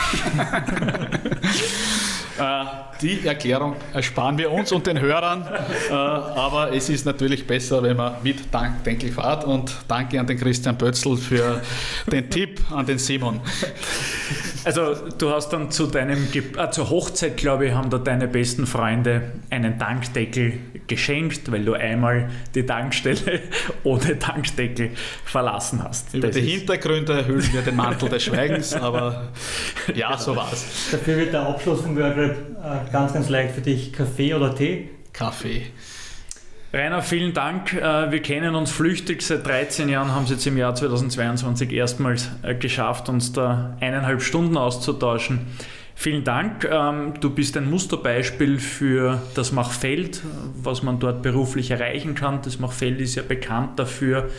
Äh, 2.39 2.65
die 3.01 3.25
Erklärung 3.25 3.75
ersparen 3.93 4.37
wir 4.37 4.51
uns 4.51 4.71
und 4.71 4.87
den 4.87 4.99
Hörern, 4.99 5.45
äh, 5.89 5.93
aber 5.93 6.73
es 6.73 6.89
ist 6.89 7.05
natürlich 7.05 7.45
besser, 7.45 7.83
wenn 7.83 7.97
man 7.97 8.15
mit 8.23 8.51
Tankdeckel 8.51 9.11
fährt 9.11 9.43
und 9.43 9.75
danke 9.87 10.19
an 10.19 10.27
den 10.27 10.37
Christian 10.37 10.77
Bötzl 10.77 11.17
für 11.17 11.61
den 12.11 12.29
Tipp 12.29 12.61
an 12.71 12.85
den 12.85 12.97
Simon. 12.97 13.41
Also 14.65 14.95
du 15.17 15.31
hast 15.31 15.49
dann 15.49 15.71
zu 15.71 15.87
deinem 15.87 16.31
Ge 16.31 16.43
äh, 16.57 16.69
zur 16.71 16.89
Hochzeit, 16.89 17.37
glaube 17.37 17.67
ich, 17.67 17.73
haben 17.73 17.89
da 17.89 17.97
deine 17.97 18.27
besten 18.27 18.67
Freunde 18.67 19.31
einen 19.49 19.79
Tankdeckel 19.79 20.59
geschenkt, 20.89 21.49
weil 21.51 21.63
du 21.63 21.73
einmal 21.73 22.29
die 22.53 22.65
Tankstelle 22.65 23.39
ohne 23.83 24.19
Tankdeckel 24.19 24.91
verlassen 25.23 25.81
hast. 25.83 26.13
Über 26.13 26.27
Das 26.27 26.35
die 26.35 26.41
Hintergründe 26.41 27.25
hüllen 27.25 27.53
wir 27.53 27.61
den 27.61 27.77
Mantel 27.77 28.09
des 28.09 28.23
Schweigens, 28.23 28.73
aber 28.73 29.29
ja, 29.95 30.17
so 30.17 30.35
war's. 30.35 30.89
Dafür 30.91 31.17
wird 31.17 31.33
der 31.33 31.43
Abschluss 31.43 31.81
vom 31.81 31.95
Wordrap 31.95 32.31
äh, 32.31 32.91
ganz, 32.91 33.13
ganz 33.13 33.29
leicht 33.29 33.55
für 33.55 33.61
dich. 33.61 33.93
Kaffee 33.93 34.33
oder 34.33 34.53
Tee? 34.53 34.89
Kaffee. 35.13 35.67
Rainer, 36.71 37.01
vielen 37.01 37.33
Dank. 37.33 37.73
Äh, 37.73 38.11
Wir 38.11 38.21
kennen 38.21 38.53
uns 38.53 38.69
flüchtig. 38.69 39.23
Seit 39.23 39.45
13 39.47 39.89
Jahren 39.89 40.13
haben 40.13 40.27
Sie 40.27 40.33
jetzt 40.33 40.45
im 40.45 40.55
Jahr 40.55 40.75
2022 40.75 41.71
erstmals 41.71 42.29
äh, 42.43 42.53
geschafft, 42.53 43.09
uns 43.09 43.33
da 43.33 43.75
eineinhalb 43.79 44.21
Stunden 44.21 44.55
auszutauschen. 44.55 45.47
Vielen 46.01 46.23
Dank. 46.23 46.63
Ähm, 46.63 47.15
Du 47.19 47.29
bist 47.29 47.57
ein 47.57 47.69
Musterbeispiel 47.69 48.59
für 48.59 49.21
das 49.35 49.51
Machfeld, 49.51 50.21
was 50.55 50.81
man 50.81 50.97
dort 51.01 51.21
beruflich 51.21 51.71
erreichen 51.71 52.15
kann. 52.15 52.41
Das 52.41 52.57
Machfeld 52.57 53.01
ist 53.01 53.15
ja 53.15 53.21
bekannt 53.21 53.77
dafür, 53.77 54.29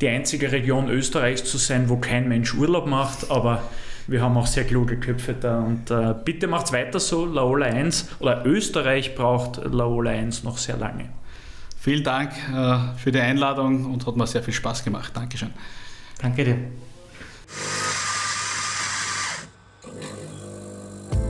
die 0.00 0.08
einzige 0.08 0.50
Region 0.50 0.88
Österreichs 0.88 1.44
zu 1.44 1.58
sein, 1.58 1.90
wo 1.90 1.98
kein 1.98 2.26
Mensch 2.26 2.54
Urlaub 2.54 2.86
macht, 2.86 3.30
aber 3.30 3.62
wir 4.06 4.22
haben 4.22 4.34
auch 4.38 4.46
sehr 4.46 4.64
kluge 4.64 4.96
Köpfe 4.96 5.34
da 5.38 5.60
und 5.60 5.90
äh, 5.90 6.14
bitte 6.24 6.46
macht's 6.46 6.72
weiter 6.72 6.98
so. 6.98 7.26
Laola 7.26 7.66
1 7.66 8.16
oder 8.20 8.46
Österreich 8.46 9.14
braucht 9.14 9.60
Laola 9.62 10.12
1 10.12 10.42
noch 10.42 10.56
sehr 10.56 10.78
lange. 10.78 11.10
Vielen 11.78 12.02
Dank 12.02 12.32
äh, 12.50 12.96
für 12.96 13.12
die 13.12 13.20
Einladung 13.20 13.92
und 13.92 14.06
hat 14.06 14.16
mir 14.16 14.26
sehr 14.26 14.42
viel 14.42 14.54
Spaß 14.54 14.84
gemacht. 14.84 15.12
Dankeschön. 15.14 15.50
Danke 16.18 16.44
dir. 16.44 16.56